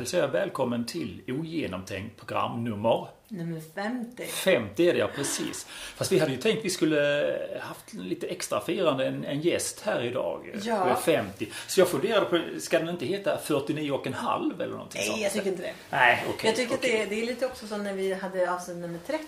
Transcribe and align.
hälsar 0.00 0.18
jag 0.18 0.28
välkommen 0.28 0.86
till 0.86 1.22
ogenomtänkt 1.28 2.16
programnummer 2.16 3.08
Nummer 3.28 3.60
50. 3.74 4.26
50 4.26 4.88
är 4.88 4.92
det 4.92 4.98
ja, 4.98 5.08
precis. 5.14 5.66
Fast 5.96 6.12
vi 6.12 6.18
hade 6.18 6.32
ju 6.32 6.38
tänkt 6.38 6.64
vi 6.64 6.70
skulle 6.70 7.60
haft 7.60 7.94
lite 7.94 8.26
extra 8.26 8.60
firande, 8.60 9.06
en, 9.06 9.24
en 9.24 9.40
gäst 9.40 9.80
här 9.80 10.04
idag. 10.04 10.50
Ja. 10.62 10.84
Det 10.84 10.90
är 10.90 10.94
50. 10.94 11.48
Så 11.66 11.80
jag 11.80 11.88
funderade 11.88 12.26
på, 12.26 12.60
ska 12.60 12.78
den 12.78 12.88
inte 12.88 13.06
heta 13.06 13.38
49 13.38 13.92
och 13.92 14.06
en 14.06 14.14
halv 14.14 14.60
eller 14.60 14.72
någonting 14.72 15.02
sånt? 15.02 15.16
Nej, 15.16 15.22
jag 15.22 15.32
tycker 15.32 15.50
inte 15.50 15.62
det. 15.62 15.72
Nej, 15.90 16.24
okej. 16.28 16.50
jag 16.50 16.56
tycker 16.56 16.74
okej. 16.74 17.02
att 17.02 17.08
det 17.10 17.16
är, 17.16 17.16
det 17.16 17.22
är 17.22 17.26
lite 17.26 17.46
också 17.46 17.66
som 17.66 17.84
när 17.84 17.92
vi 17.92 18.14
hade 18.14 18.52
avsnitt 18.52 18.76
nummer 18.76 18.98
30. 19.06 19.24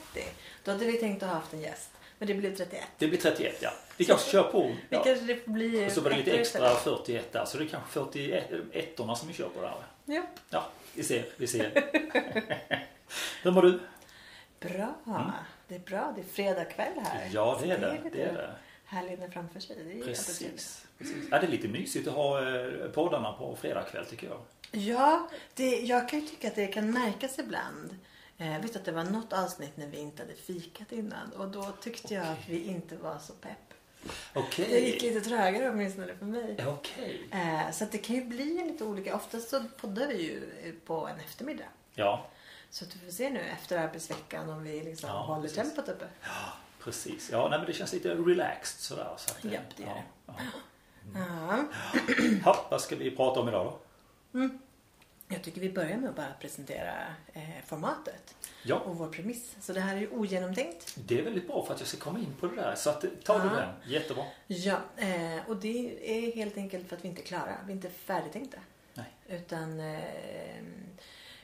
Då 0.64 0.70
hade 0.70 0.84
vi 0.84 0.92
tänkt 0.92 1.22
att 1.22 1.28
ha 1.28 1.36
haft 1.36 1.52
en 1.52 1.60
gäst. 1.60 1.90
Men 2.18 2.28
det 2.28 2.34
blev 2.34 2.56
31. 2.56 2.82
Det 2.98 3.06
blir 3.06 3.18
31 3.18 3.56
ja. 3.60 3.70
Vi 3.96 4.04
kanske 4.04 4.30
kör 4.30 4.42
på. 4.42 4.62
Vi 4.62 4.76
Ja. 4.88 5.04
kanske 5.04 5.24
det 5.24 5.44
får 5.44 5.50
bli 5.50 5.86
Och 5.86 5.92
så 5.92 6.00
var 6.00 6.10
det 6.10 6.16
lite 6.16 6.32
extra 6.32 6.72
istället. 6.72 7.04
41 7.04 7.32
där. 7.32 7.44
Så 7.44 7.58
det 7.58 7.64
är 7.64 7.68
kanske 7.68 7.90
41 7.90 9.00
orna 9.00 9.14
som 9.14 9.28
vi 9.28 9.34
kör 9.34 9.48
på 9.48 9.60
där. 9.60 9.74
Ja. 10.04 10.22
Ja, 10.50 10.68
vi 10.94 11.02
ser, 11.02 11.26
vi 11.36 11.46
ser. 11.46 11.70
Hur 13.42 13.50
mår 13.50 13.62
du? 13.62 13.80
Bra. 14.60 14.94
Det 15.68 15.74
är 15.74 15.78
bra. 15.78 16.12
Det 16.16 16.20
är 16.20 16.24
fredag 16.24 16.64
kväll 16.64 16.92
här. 17.04 17.20
Mm. 17.20 17.32
Ja, 17.32 17.58
det 17.62 17.70
är 17.70 17.74
Så 17.74 17.80
det. 17.80 17.92
lite 17.92 18.16
Det 18.16 18.22
är 18.22 18.32
det. 18.32 18.54
Härligt 18.84 19.32
framför 19.32 19.60
sig. 19.60 19.76
Det 19.84 20.00
är. 20.00 20.04
Precis. 20.04 20.86
precis. 20.98 21.16
Ja, 21.30 21.38
det 21.38 21.46
är 21.46 21.50
lite 21.50 21.68
mysigt 21.68 22.08
att 22.08 22.14
ha 22.14 22.54
eh, 22.56 22.88
poddarna 22.90 23.32
på 23.32 23.56
fredagkväll 23.56 24.06
tycker 24.06 24.26
jag. 24.28 24.40
Ja, 24.70 25.28
det, 25.54 25.80
jag 25.80 26.08
kan 26.08 26.20
ju 26.20 26.26
tycka 26.26 26.48
att 26.48 26.54
det 26.54 26.66
kan 26.66 26.90
märkas 26.90 27.38
ibland. 27.38 27.98
Eh, 28.38 28.60
vet 28.60 28.76
att 28.76 28.84
det 28.84 28.92
var 28.92 29.04
något 29.04 29.32
avsnitt 29.32 29.76
när 29.76 29.86
vi 29.86 29.98
inte 29.98 30.22
hade 30.22 30.34
fikat 30.34 30.92
innan 30.92 31.32
och 31.32 31.48
då 31.48 31.72
tyckte 31.80 32.14
jag 32.14 32.26
att 32.26 32.48
vi 32.48 32.64
inte 32.64 32.96
var 32.96 33.18
så 33.18 33.32
pepp. 33.32 33.71
Okej. 34.34 34.66
Det 34.70 34.80
gick 34.80 35.02
lite 35.02 35.20
trögare 35.20 35.70
åtminstone 35.70 36.14
för 36.18 36.24
mig. 36.26 36.56
Okej. 36.66 37.28
Eh, 37.32 37.70
så 37.72 37.84
det 37.92 37.98
kan 37.98 38.16
ju 38.16 38.24
bli 38.24 38.44
lite 38.64 38.84
olika. 38.84 39.16
Oftast 39.16 39.48
så 39.48 39.64
poddar 39.80 40.06
vi 40.06 40.14
ju 40.22 40.50
eh, 40.64 40.72
på 40.86 41.06
en 41.06 41.20
eftermiddag. 41.20 41.64
Ja, 41.94 42.26
Så 42.70 42.84
att 42.84 42.96
vi 42.96 43.00
får 43.04 43.12
se 43.12 43.30
nu 43.30 43.40
efter 43.40 43.78
arbetsveckan 43.78 44.50
om 44.50 44.62
vi 44.62 44.80
liksom 44.80 45.08
Ja, 45.10 45.16
håller 45.22 45.42
precis. 45.42 45.56
tempot 45.56 45.88
uppe. 45.88 46.06
precis. 46.84 47.30
Ja, 47.32 47.48
nej, 47.48 47.58
men 47.58 47.66
det 47.66 47.72
känns 47.72 47.92
lite 47.92 48.14
relaxed 48.14 48.80
sådär. 48.80 49.14
Så 49.16 49.30
att, 49.32 49.44
eh, 49.44 49.52
Japp, 49.52 49.76
det 49.76 49.82
gör 49.82 49.90
ja, 50.26 50.32
det. 50.36 50.42
ja. 50.42 50.50
Ja. 51.14 51.64
Ja, 52.44 52.66
vad 52.70 52.80
ska 52.80 52.96
vi 52.96 53.10
prata 53.16 53.40
om 53.40 53.48
idag 53.48 53.66
då? 54.32 54.48
Jag 55.28 55.42
tycker 55.42 55.60
vi 55.60 55.72
börjar 55.72 55.96
med 55.96 56.10
att 56.10 56.16
bara 56.16 56.32
presentera 56.40 56.94
eh, 57.32 57.42
formatet 57.66 58.34
Ja, 58.62 58.78
och 58.78 58.96
vår 58.98 59.08
premiss. 59.08 59.56
Så 59.60 59.72
det 59.72 59.80
här 59.80 59.96
är 59.96 60.00
ju 60.00 60.08
ogenomtänkt. 60.10 60.94
det 60.96 61.18
är 61.18 61.22
väldigt 61.24 61.46
bra 61.46 61.64
för 61.66 61.74
att 61.74 61.80
jag 61.80 61.88
ska 61.88 61.98
komma 61.98 62.18
in 62.18 62.34
på 62.40 62.46
det 62.46 62.56
där. 62.56 62.74
Så 62.74 62.90
att, 62.90 63.04
ta 63.24 63.38
du 63.38 63.48
Ja. 63.48 63.54
den. 63.54 63.92
Jättebra. 63.92 64.24
Ja, 64.46 64.80
eh, 64.96 65.48
och 65.48 65.56
det 65.56 66.10
är 66.10 66.32
helt 66.36 66.56
enkelt 66.56 66.88
för 66.88 66.96
att 66.96 67.04
vi 67.04 67.08
inte 67.08 67.22
är 67.22 67.26
klara. 67.26 67.56
Vi 67.66 67.72
är 67.72 67.76
inte 67.76 67.90
färdigtänkta. 67.90 68.58
Nej. 68.94 69.06
Utan 69.28 69.80
eh, 69.80 70.00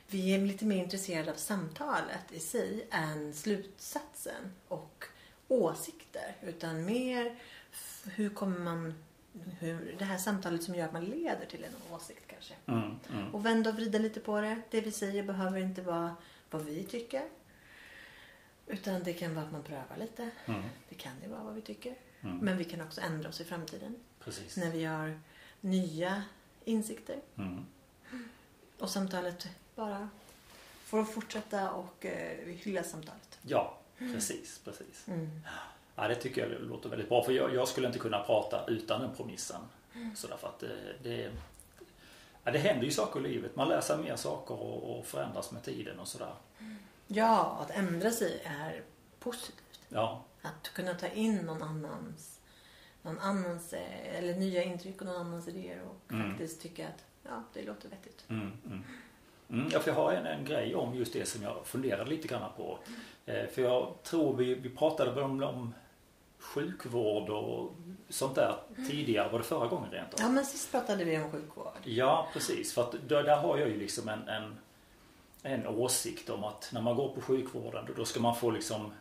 vi 0.07 0.35
är 0.35 0.39
lite 0.39 0.65
mer 0.65 0.77
intresserade 0.83 1.31
av 1.31 1.35
samtalet 1.35 2.31
i 2.31 2.39
sig 2.39 2.87
än 2.91 3.33
slutsatsen 3.33 4.51
och 4.67 5.05
åsikter. 5.47 6.35
Utan 6.41 6.85
mer 6.85 7.35
hur 8.05 8.29
kommer 8.29 8.59
man... 8.59 8.93
Hur, 9.59 9.95
det 9.99 10.05
här 10.05 10.17
samtalet 10.17 10.63
som 10.63 10.75
gör 10.75 10.85
att 10.85 10.93
man 10.93 11.05
leder 11.05 11.45
till 11.45 11.63
en 11.63 11.93
åsikt 11.95 12.23
kanske. 12.27 12.53
Mm, 12.65 12.99
mm. 13.13 13.35
Och 13.35 13.45
vända 13.45 13.69
och 13.69 13.75
vrida 13.75 13.99
lite 13.99 14.19
på 14.19 14.41
det. 14.41 14.61
Det 14.71 14.81
vi 14.81 14.91
säger 14.91 15.23
behöver 15.23 15.59
inte 15.59 15.81
vara 15.81 16.15
vad 16.51 16.61
vi 16.61 16.83
tycker. 16.83 17.23
Utan 18.67 19.03
det 19.03 19.13
kan 19.13 19.35
vara 19.35 19.45
att 19.45 19.51
man 19.51 19.63
prövar 19.63 19.97
lite. 19.99 20.29
Mm, 20.45 20.61
Det 20.89 20.95
kan 20.95 21.13
ju 21.23 21.29
vara 21.29 21.43
vad 21.43 21.53
vi 21.55 21.61
tycker. 21.61 21.95
mm. 22.21 22.37
Men 22.37 22.57
vi 22.57 22.63
kan 22.63 22.81
också 22.81 23.01
ändra 23.01 23.29
oss 23.29 23.41
i 23.41 23.43
framtiden. 23.45 23.95
Precis. 24.19 24.57
När 24.57 24.71
vi 24.71 24.85
har 24.85 25.19
nya 25.61 26.23
insikter. 26.65 27.19
Mm. 27.37 27.65
Och 28.79 28.89
samtalet 28.89 29.47
bara 29.75 30.09
får 30.83 31.03
fortsätta 31.03 31.71
och 31.71 32.05
eh, 32.05 32.37
vi 32.45 32.53
hyllar 32.53 32.83
samtalet. 32.83 33.39
Ja, 33.41 33.77
precis, 33.97 34.59
precis. 34.65 35.07
Mm. 35.07 35.41
Ja, 35.95 36.07
det 36.07 36.15
tycker 36.15 36.41
jag 36.49 36.61
låter 36.61 36.89
väldigt 36.89 37.09
bra. 37.09 37.23
För 37.23 37.31
jag, 37.31 37.55
jag 37.55 37.67
skulle 37.67 37.87
inte 37.87 37.99
kunna 37.99 38.23
prata 38.23 38.65
utan 38.67 39.01
den 39.01 39.15
premissen. 39.15 39.61
Så 40.15 40.27
därför 40.27 40.47
att 40.47 40.59
det, 40.59 40.77
det, 41.03 41.31
ja, 42.43 42.51
det 42.51 42.59
händer 42.59 42.85
ju 42.85 42.91
saker 42.91 43.19
i 43.19 43.23
livet. 43.23 43.55
Man 43.55 43.69
lär 43.69 43.81
sig 43.81 43.97
mer 43.97 44.15
saker 44.15 44.53
och, 44.53 44.97
och 44.99 45.05
förändras 45.05 45.51
med 45.51 45.63
tiden 45.63 45.99
och 45.99 46.07
sådär. 46.07 46.33
Ja, 47.07 47.57
att 47.61 47.71
ändra 47.71 48.11
sig 48.11 48.41
är 48.45 48.83
positivt. 49.19 49.79
Ja, 49.89 50.23
Att 50.41 50.69
kunna 50.73 50.93
ta 50.93 51.07
in 51.07 51.35
någon 51.37 51.63
annans, 51.63 52.39
någon 53.01 53.19
annans 53.19 53.73
eller 54.03 54.33
nya 54.35 54.63
intryck 54.63 55.01
och 55.01 55.07
någon 55.07 55.15
annans 55.21 55.47
idéer 55.47 55.81
och 55.81 56.11
Mm. 56.13 56.29
faktiskt 56.29 56.61
tycka 56.61 56.87
att 56.87 57.03
ja, 57.23 57.43
det 57.53 57.61
låter 57.63 57.89
vettigt. 57.89 58.25
mm, 58.29 58.51
mm. 58.65 58.83
Mm, 59.49 59.69
ja, 59.71 59.79
för 59.79 59.91
jag 59.91 59.95
har 59.95 60.13
en, 60.13 60.25
en 60.25 60.45
grej 60.45 60.75
om 60.75 60.95
just 60.95 61.13
det 61.13 61.25
som 61.29 61.43
jag 61.43 61.65
funderade 61.65 62.09
lite 62.09 62.27
grann 62.27 62.51
på. 62.57 62.79
Eh, 63.25 63.47
för 63.47 63.61
jag 63.61 63.93
tror 64.03 64.35
vi, 64.35 64.55
vi 64.55 64.69
pratade 64.69 65.21
om, 65.21 65.43
om 65.43 65.73
sjukvård 66.39 67.29
och 67.29 67.75
sånt 68.09 68.35
där 68.35 68.55
tidigare. 68.87 69.29
Var 69.29 69.39
det 69.39 69.45
förra 69.45 69.67
gången 69.67 69.91
rent 69.91 70.13
av? 70.13 70.19
Ja, 70.19 70.29
men 70.29 70.45
sist 70.45 70.71
pratade 70.71 71.03
vi 71.03 71.17
om 71.17 71.31
sjukvård. 71.31 71.73
Ja, 71.83 72.27
precis. 72.33 72.73
För 72.73 72.81
att 72.81 72.95
där, 73.07 73.23
där 73.23 73.37
har 73.37 73.57
jag 73.57 73.69
ju 73.69 73.77
liksom 73.77 74.09
en, 74.09 74.27
en, 74.27 74.57
en 75.43 75.67
åsikt 75.67 76.29
om 76.29 76.43
att 76.43 76.69
när 76.73 76.81
man 76.81 76.95
går 76.95 77.15
på 77.15 77.21
sjukvården 77.21 77.85
då, 77.87 77.93
då 77.93 78.05
ska 78.05 78.19
man 78.19 78.35
få 78.35 78.51
liksom 78.51 78.91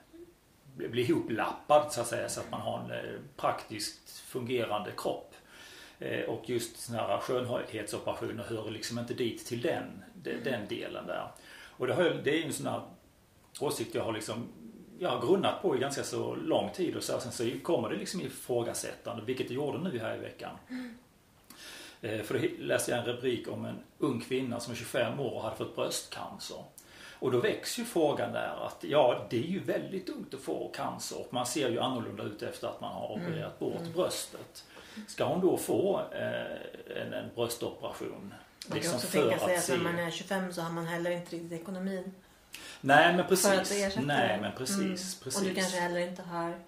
bli, 0.74 1.02
ihoplappad 1.02 1.92
så 1.92 2.00
att 2.00 2.06
säga 2.06 2.28
så 2.28 2.40
att 2.40 2.50
man 2.50 2.60
har 2.60 2.78
en 2.78 2.90
eh, 2.90 3.20
praktiskt 3.36 4.10
fungerande 4.10 4.90
kropp. 4.96 5.34
Eh, 5.98 6.24
och 6.24 6.50
just 6.50 6.80
sådana 6.80 7.08
här 7.08 7.18
skönhetsoperationer 7.18 8.44
hör 8.44 8.70
liksom 8.70 8.98
inte 8.98 9.14
dit 9.14 9.46
till 9.46 9.60
den, 9.60 10.04
de, 10.14 10.34
den 10.34 10.68
delen 10.68 11.06
där. 11.06 11.32
Och 11.78 11.86
det, 11.86 11.94
har, 11.94 12.04
det 12.04 12.30
är 12.30 12.36
ju 12.36 12.44
en 12.44 12.52
sån 12.52 12.66
här 12.66 12.82
åsikt 13.60 13.94
jag 13.94 14.04
har 14.04 14.12
liksom 14.12 14.48
jag 14.98 15.10
har 15.10 15.26
grunnat 15.26 15.62
på 15.62 15.76
i 15.76 15.78
ganska 15.78 16.02
så 16.04 16.34
lång 16.34 16.70
tid 16.70 16.96
och 16.96 17.02
så, 17.02 17.16
och 17.16 17.22
sen 17.22 17.32
så 17.32 17.50
kommer 17.62 17.90
det 17.90 17.96
liksom 17.96 18.20
ifrågasättande, 18.20 19.22
vilket 19.24 19.48
det 19.48 19.54
gjorde 19.54 19.78
nu 19.78 19.98
här 19.98 20.14
i 20.16 20.18
veckan. 20.18 20.50
Eh, 22.02 22.22
För 22.22 22.38
då 22.38 22.48
läste 22.58 22.90
jag 22.90 23.00
en 23.00 23.06
rubrik 23.06 23.48
om 23.48 23.64
en 23.64 23.78
ung 23.98 24.20
kvinna 24.20 24.60
som 24.60 24.72
är 24.72 24.76
25 24.76 25.20
år 25.20 25.30
och 25.32 25.42
hade 25.42 25.56
fått 25.56 25.76
bröstcancer. 25.76 26.64
Och 27.20 27.32
då 27.32 27.40
väcks 27.40 27.78
ju 27.78 27.84
frågan 27.84 28.32
där 28.32 28.66
att 28.66 28.76
ja, 28.84 29.26
det 29.30 29.36
är 29.38 29.42
ju 29.48 29.60
väldigt 29.60 30.08
ungt 30.08 30.34
att 30.34 30.40
få 30.40 30.68
cancer 30.74 31.18
och 31.20 31.34
man 31.34 31.46
ser 31.46 31.68
ju 31.70 31.80
annorlunda 31.80 32.22
ut 32.22 32.42
efter 32.42 32.68
att 32.68 32.80
man 32.80 32.92
har 32.92 33.12
opererat 33.12 33.58
bort 33.58 33.82
bröstet. 33.94 34.64
Ska 35.08 35.24
hon 35.24 35.40
då 35.40 35.56
få 35.56 36.00
eh, 36.12 37.02
en, 37.02 37.12
en 37.12 37.30
bröstoperation? 37.34 38.34
Man 38.68 38.80
kan 38.80 38.94
också 38.94 39.06
för 39.06 39.20
tänka 39.22 39.38
sig 39.38 39.52
att 39.54 39.58
att 39.58 39.64
se- 39.64 39.76
när 39.76 39.82
man 39.84 39.98
är 39.98 40.10
25 40.10 40.52
så 40.52 40.60
har 40.62 40.70
man 40.72 40.86
heller 40.86 41.10
inte 41.10 41.36
riktigt 41.36 41.52
ekonomin 41.60 42.14
Nej 42.80 43.06
men 43.16 43.16
för 43.16 43.22
att 43.22 43.28
precis. 43.58 43.84
ersätta 43.84 44.06
Nej 44.06 44.28
det. 44.28 44.42
men 44.42 44.52
precis. 44.52 44.78
Mm. 44.78 44.90
precis. 45.24 45.36
Och 45.36 45.44
du 45.44 45.54
kanske 45.54 45.80
heller 45.80 46.00
inte 46.00 46.22
har... 46.22 46.58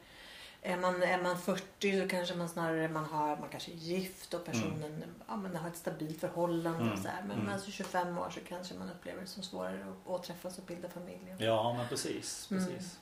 Är 0.62 0.76
man, 0.76 1.02
är 1.02 1.22
man 1.22 1.38
40 1.38 2.00
så 2.02 2.08
kanske 2.08 2.34
man 2.34 2.48
snarare 2.48 2.88
man 2.88 3.04
har, 3.04 3.36
man 3.36 3.48
kanske 3.48 3.70
är 3.72 3.74
gift 3.74 4.34
och 4.34 4.44
personen 4.44 5.04
ja, 5.28 5.36
men 5.36 5.56
har 5.56 5.68
ett 5.68 5.76
stabilt 5.76 6.20
förhållande 6.20 6.80
Mm. 6.80 6.92
och 6.92 6.98
så 6.98 7.08
här. 7.08 7.20
Men 7.22 7.30
Mm. 7.30 7.40
mm. 7.40 7.52
alltså 7.54 7.70
25 7.70 8.18
år 8.18 8.30
så 8.30 8.40
kanske 8.48 8.74
man 8.74 8.90
upplever 8.90 9.20
det 9.20 9.26
som 9.26 9.42
svårare 9.42 9.80
att 9.90 10.10
återträffas 10.10 10.58
och 10.58 10.64
bilda 10.64 10.88
familj. 10.88 11.34
Ja, 11.38 11.74
men 11.78 11.88
precis. 11.88 12.48
Mm. 12.50 12.66
precis. 12.66 12.98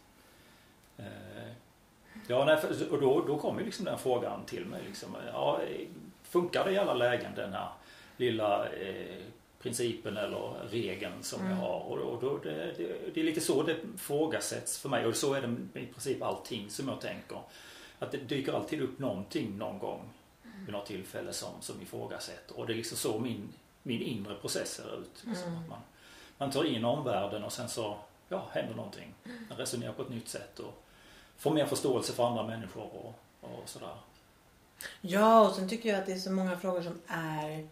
Eh, 0.99 1.05
Ja, 2.27 2.45
nej, 2.45 2.56
för, 2.56 2.93
och 2.93 3.00
då, 3.00 3.25
då 3.27 3.39
kom 3.39 3.59
ju 3.59 3.65
liksom 3.65 3.84
den 3.84 3.99
frågan 3.99 4.45
till 4.45 4.66
mig. 4.66 4.83
Liksom, 4.87 5.16
ja, 5.33 5.60
funkar 6.22 6.65
det 6.65 6.72
i 6.72 6.78
alla 6.78 6.95
lägen 6.95 7.34
den 7.34 7.53
här 7.53 7.69
lilla 8.16 8.69
eh, 8.69 9.22
principen 9.62 10.16
eller 10.16 10.69
regeln 10.70 11.22
som 11.22 11.41
Mm. 11.41 11.52
jag 11.52 11.58
har? 11.58 11.80
Och, 11.80 11.98
och 12.15 12.21
då, 12.21 12.38
det, 12.38 12.50
det, 12.77 13.15
det 13.15 13.21
är 13.21 13.24
lite 13.24 13.41
så 13.41 13.62
det 13.62 13.77
frågasätts 13.97 14.78
för 14.78 14.88
mig 14.88 15.06
och 15.06 15.16
så 15.16 15.34
är 15.34 15.42
det 15.42 15.80
i 15.80 15.86
princip 15.86 16.22
allting 16.22 16.71
som 16.71 16.88
jag 16.88 17.00
tänker. 17.00 17.41
Att 17.98 18.12
det 18.12 18.18
dyker 18.18 18.53
alltid 18.53 18.83
upp 18.83 18.98
någonting 18.98 19.59
någon 19.59 19.78
gång 19.78 20.00
vid 20.65 20.72
något 20.72 20.86
tillfälle 20.86 21.33
som, 21.33 21.50
som 21.60 21.83
ifrågasätter. 21.83 22.59
Och 22.59 22.66
det 22.66 22.72
är 22.72 22.77
liksom 22.77 22.97
så 22.98 23.18
min, 23.18 23.48
min 23.83 24.03
inre 24.03 24.34
process 24.34 24.74
ser 24.74 25.00
ut. 25.00 25.24
Liksom, 25.27 25.48
Mm. 25.48 25.62
att 25.62 25.68
man, 25.68 25.78
man 26.38 26.50
tar 26.50 26.65
in 26.65 26.84
omvärlden 26.84 27.44
och 27.44 27.53
sen 27.53 27.68
så 27.68 27.97
ja, 28.28 28.47
händer 28.53 28.74
någonting. 28.74 29.15
Man 29.48 29.59
resonerar 29.59 29.92
på 29.92 30.03
ett 30.03 30.10
nytt 30.10 30.28
sätt 30.28 30.59
och 30.59 30.83
får 31.36 31.50
mer 31.50 31.66
förståelse 31.66 32.12
för 32.12 32.27
andra 32.27 32.47
människor 32.47 32.83
och, 32.83 33.15
och 33.41 33.62
sådär. 33.68 33.94
Ja, 35.00 35.48
och 35.48 35.54
sen 35.54 35.68
tycker 35.68 35.88
jag 35.88 35.98
att 35.98 36.06
det 36.06 36.12
är 36.12 36.18
så 36.18 36.30
många 36.30 36.59
frågor 36.59 36.83
som 36.83 37.00
är 37.06 37.68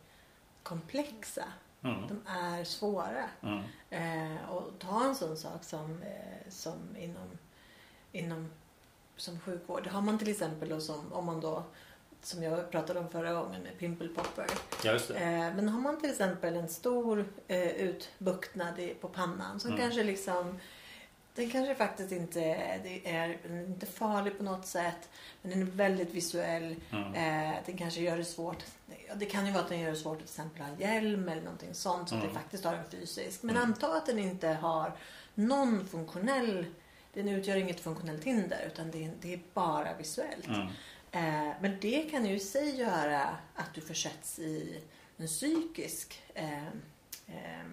komplexa. 0.62 1.44
Mm. 1.88 2.08
De 2.08 2.20
är 2.32 2.64
svåra. 2.64 3.24
Mm. 3.42 3.62
Eh, 3.90 4.50
och 4.50 4.78
ta 4.78 5.04
en 5.04 5.14
sån 5.14 5.36
sak 5.36 5.64
som, 5.64 6.02
eh, 6.02 6.50
som 6.50 6.96
inom, 6.98 7.28
inom 8.12 8.50
som 9.16 9.40
sjukvård. 9.40 9.86
Har 9.86 10.00
man 10.02 10.18
till 10.18 10.30
exempel 10.30 10.68
då 10.68 10.80
som, 10.80 11.12
om 11.12 11.24
man 11.26 11.40
då, 11.40 11.62
som 12.22 12.42
jag 12.42 12.70
pratade 12.70 13.00
om 13.00 13.08
förra 13.08 13.32
gången 13.32 13.62
med 13.62 13.78
pimple 13.78 14.08
popper. 14.08 14.46
Eh, 15.16 15.54
men 15.54 15.68
har 15.68 15.80
man 15.80 16.00
till 16.00 16.10
exempel 16.10 16.56
en 16.56 16.68
stor 16.68 17.24
eh, 17.48 17.68
utbuktnad 17.68 18.78
i, 18.78 18.94
på 18.94 19.08
pannan 19.08 19.60
som 19.60 19.70
Mm. 19.70 19.82
kanske 19.82 20.02
liksom 20.04 20.58
Den 21.36 21.50
kanske 21.50 21.74
faktiskt 21.74 22.12
inte 22.12 22.40
det 22.82 23.10
är, 23.10 23.38
den 23.42 23.56
är 23.58 23.64
inte 23.64 23.86
farlig 23.86 24.38
på 24.38 24.44
något 24.44 24.66
sätt. 24.66 25.08
Men 25.42 25.50
den 25.50 25.62
är 25.62 25.66
väldigt 25.66 26.14
visuell. 26.14 26.76
Mm. 26.92 27.14
Eh, 27.14 27.56
den 27.66 27.76
kanske 27.78 28.00
gör 28.00 28.16
det 28.16 28.24
svårt. 28.24 28.64
Det 29.16 29.26
kan 29.26 29.46
ju 29.46 29.52
vara 29.52 29.62
att 29.62 29.68
den 29.68 29.80
gör 29.80 29.90
det 29.90 29.96
svårt 29.96 30.12
att 30.12 30.18
till 30.18 30.24
exempel 30.24 30.62
ha 30.62 30.68
en 30.72 30.78
hjälm 30.80 31.28
eller 31.28 31.42
någonting 31.42 31.74
sånt. 31.74 32.08
Så 32.08 32.14
att 32.14 32.20
Mm. 32.22 32.34
det 32.34 32.40
faktiskt 32.40 32.64
har 32.64 32.74
en 32.74 32.90
fysisk. 32.90 33.42
Men 33.42 33.56
Mm. 33.56 33.68
anta 33.68 33.96
att 33.96 34.06
den 34.06 34.18
inte 34.18 34.48
har 34.48 34.92
någon 35.34 35.86
funktionell. 35.88 36.66
Den 37.14 37.28
utgör 37.28 37.56
inget 37.56 37.80
funktionellt 37.80 38.24
hinder 38.24 38.64
utan 38.66 38.90
det 38.90 39.04
är, 39.04 39.12
det 39.20 39.32
är 39.34 39.40
bara 39.54 39.94
visuellt. 39.94 40.46
Mm. 40.48 40.66
Eh, 41.12 41.54
men 41.60 41.80
det 41.80 42.02
kan 42.10 42.26
ju 42.26 42.34
i 42.36 42.40
sig 42.40 42.76
göra 42.76 43.36
att 43.54 43.74
du 43.74 43.80
försätts 43.80 44.38
i 44.38 44.80
en 45.16 45.26
psykisk 45.26 46.22
eh, 46.34 46.66
eh, 47.26 47.66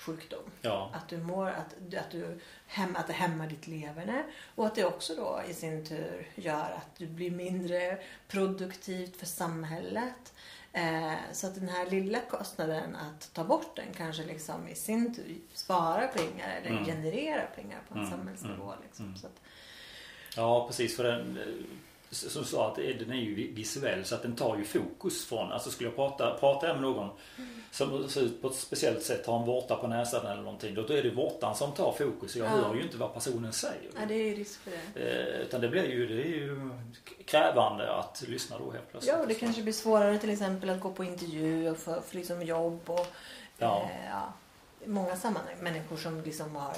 sjukdom. 0.00 0.42
Ja. 0.62 0.90
Att 0.94 1.08
du 1.08 1.18
mår, 1.18 1.46
att, 1.48 1.74
att, 1.98 2.10
du 2.10 2.38
att 2.96 3.06
det 3.06 3.12
hämmar 3.12 3.46
ditt 3.46 3.66
leverne 3.66 4.22
och 4.54 4.66
att 4.66 4.74
det 4.74 4.84
också 4.84 5.14
då 5.14 5.40
i 5.48 5.54
sin 5.54 5.86
tur 5.86 6.28
gör 6.34 6.70
att 6.76 6.96
du 6.96 7.06
blir 7.06 7.30
mindre 7.30 7.98
produktivt 8.28 9.16
för 9.16 9.26
samhället. 9.26 10.32
Eh, 10.72 11.12
så 11.32 11.46
att 11.46 11.54
den 11.54 11.68
här 11.68 11.86
lilla 11.90 12.18
kostnaden 12.20 12.96
att 12.96 13.30
ta 13.34 13.44
bort 13.44 13.76
den 13.76 13.86
kanske 13.96 14.22
liksom 14.24 14.68
i 14.68 14.74
sin 14.74 15.14
tur 15.14 15.36
sparar 15.54 16.06
pengar 16.06 16.56
eller 16.56 16.70
Mm. 16.70 16.84
genererar 16.84 17.50
pengar 17.56 17.78
på 17.88 17.94
en 17.94 18.00
Mm, 18.00 18.10
samhällsnivå. 18.10 18.70
mm, 18.72 18.82
Liksom. 18.82 19.04
mm. 19.04 19.16
Så 19.18 19.26
att, 19.26 19.40
Ja, 20.36 20.66
precis. 20.66 20.96
För 20.96 21.04
den, 21.04 21.38
eh, 21.38 21.44
som 22.10 22.44
sa, 22.44 22.68
att 22.68 22.74
den 22.76 23.10
är 23.10 23.14
ju 23.14 23.34
vi- 23.34 23.50
visuell 23.52 24.04
så 24.04 24.14
att 24.14 24.22
den 24.22 24.36
tar 24.36 24.56
ju 24.56 24.64
fokus 24.64 25.26
från, 25.26 25.52
alltså 25.52 25.70
skulle 25.70 25.88
jag 25.88 25.96
prata, 25.96 26.34
pratar 26.40 26.68
jag 26.68 26.74
med 26.80 26.82
någon 26.82 27.08
som 27.70 28.08
ser 28.08 28.20
ut 28.20 28.42
på 28.42 28.48
ett 28.48 28.54
speciellt 28.54 29.02
sätt, 29.02 29.26
har 29.26 29.38
en 29.38 29.46
vårta 29.46 29.76
på 29.76 29.86
näsan 29.86 30.26
eller 30.26 30.42
någonting, 30.42 30.74
då, 30.74 30.82
är 30.82 31.02
det 31.02 31.10
vårtan 31.10 31.54
som 31.56 31.72
tar 31.72 31.92
fokus. 31.92 32.36
Jag 32.36 32.46
Ja. 32.46 32.50
hör 32.50 32.74
ju 32.74 32.82
inte 32.82 32.96
vad 32.96 33.14
personen 33.14 33.52
säger. 33.52 33.90
ja, 33.94 34.00
det 34.08 34.14
är 34.14 34.24
ju 34.28 34.34
risk 34.34 34.60
för 34.60 34.70
det. 34.94 35.00
Eh, 35.34 35.40
utan 35.40 35.60
det 35.60 35.68
blir 35.68 35.84
ju, 35.90 36.06
det 36.06 36.22
är 36.22 36.26
ju 36.28 36.70
krävande 37.24 37.94
att 37.94 38.22
lyssna 38.28 38.58
då 38.58 38.70
helt 38.70 38.90
plötsligt. 38.90 39.14
Ja, 39.14 39.20
och 39.20 39.28
det 39.28 39.34
kanske 39.34 39.62
blir 39.62 39.72
svårare 39.72 40.18
till 40.18 40.30
exempel 40.30 40.70
att 40.70 40.80
gå 40.80 40.90
på 40.92 41.04
intervju 41.04 41.70
och 41.70 41.76
för, 41.78 42.00
för 42.00 42.16
liksom 42.16 42.42
jobb 42.42 42.80
och 42.86 43.06
Ja. 43.58 43.82
eh, 43.90 44.10
ja, 44.10 44.32
många 44.84 45.16
sammanhang. 45.16 45.54
Människor 45.60 45.96
som 45.96 46.20
liksom 46.22 46.56
har 46.56 46.74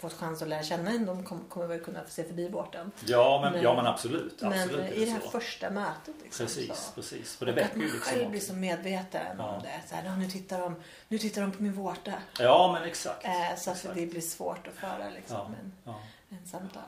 fått 0.00 0.12
chans 0.12 0.42
att 0.42 0.48
lära 0.48 0.62
känna 0.62 0.90
en, 0.90 1.06
de 1.06 1.24
kom, 1.24 1.44
kommer 1.48 1.66
väl 1.66 1.80
kunna 1.80 2.00
se 2.06 2.24
förbi 2.24 2.48
vårten. 2.48 2.90
Ja 3.06 3.40
men, 3.42 3.52
Men- 3.52 3.62
ja, 3.62 3.76
men 3.76 3.86
absolut. 3.86 4.40
Men 4.42 4.52
absolut 4.52 4.80
är 4.80 4.92
i 4.92 5.04
det 5.04 5.10
här 5.10 5.20
så. 5.20 5.28
första 5.30 5.70
mötet 5.70 6.14
liksom, 6.22 6.46
Precis, 6.46 6.68
så. 6.78 6.92
precis. 6.94 7.36
För 7.36 7.46
det 7.46 7.52
och 7.52 7.58
att 7.60 7.76
man 7.76 7.84
liksom 7.84 8.00
själv 8.00 8.30
blir 8.30 8.40
så 8.40 8.54
medveten 8.54 9.36
Ja. 9.38 9.44
om 9.44 9.62
det. 9.62 9.80
Så 9.88 9.94
här, 9.94 10.04
"Ja, 10.04 10.16
nu, 10.16 10.26
tittar 10.30 10.60
de, 10.60 10.76
nu 11.08 11.18
tittar 11.18 11.42
de 11.42 11.52
på 11.52 11.62
min 11.62 11.72
vårta. 11.72 12.12
Ja 12.38 12.70
men 12.78 12.88
exakt. 12.88 13.24
Eh, 13.24 13.30
så 13.56 13.70
att 13.70 13.76
exakt. 13.76 13.94
det 13.94 14.06
blir 14.06 14.20
svårt 14.20 14.66
att 14.66 14.74
föra 14.74 15.10
liksom, 15.14 15.36
Ja. 15.36 15.46
en, 15.62 15.72
Ja. 15.84 16.00
en 16.28 16.46
samtal. 16.46 16.82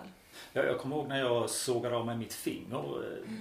Jag, 0.53 0.67
jag 0.67 0.79
kommer 0.81 0.97
ihåg 0.97 1.09
när 1.09 1.19
jag 1.19 1.51
sågade 1.51 1.97
av 1.97 2.07
mig 2.07 2.17
mitt 2.17 2.35
finger. 2.35 2.79
eh, 3.13 3.33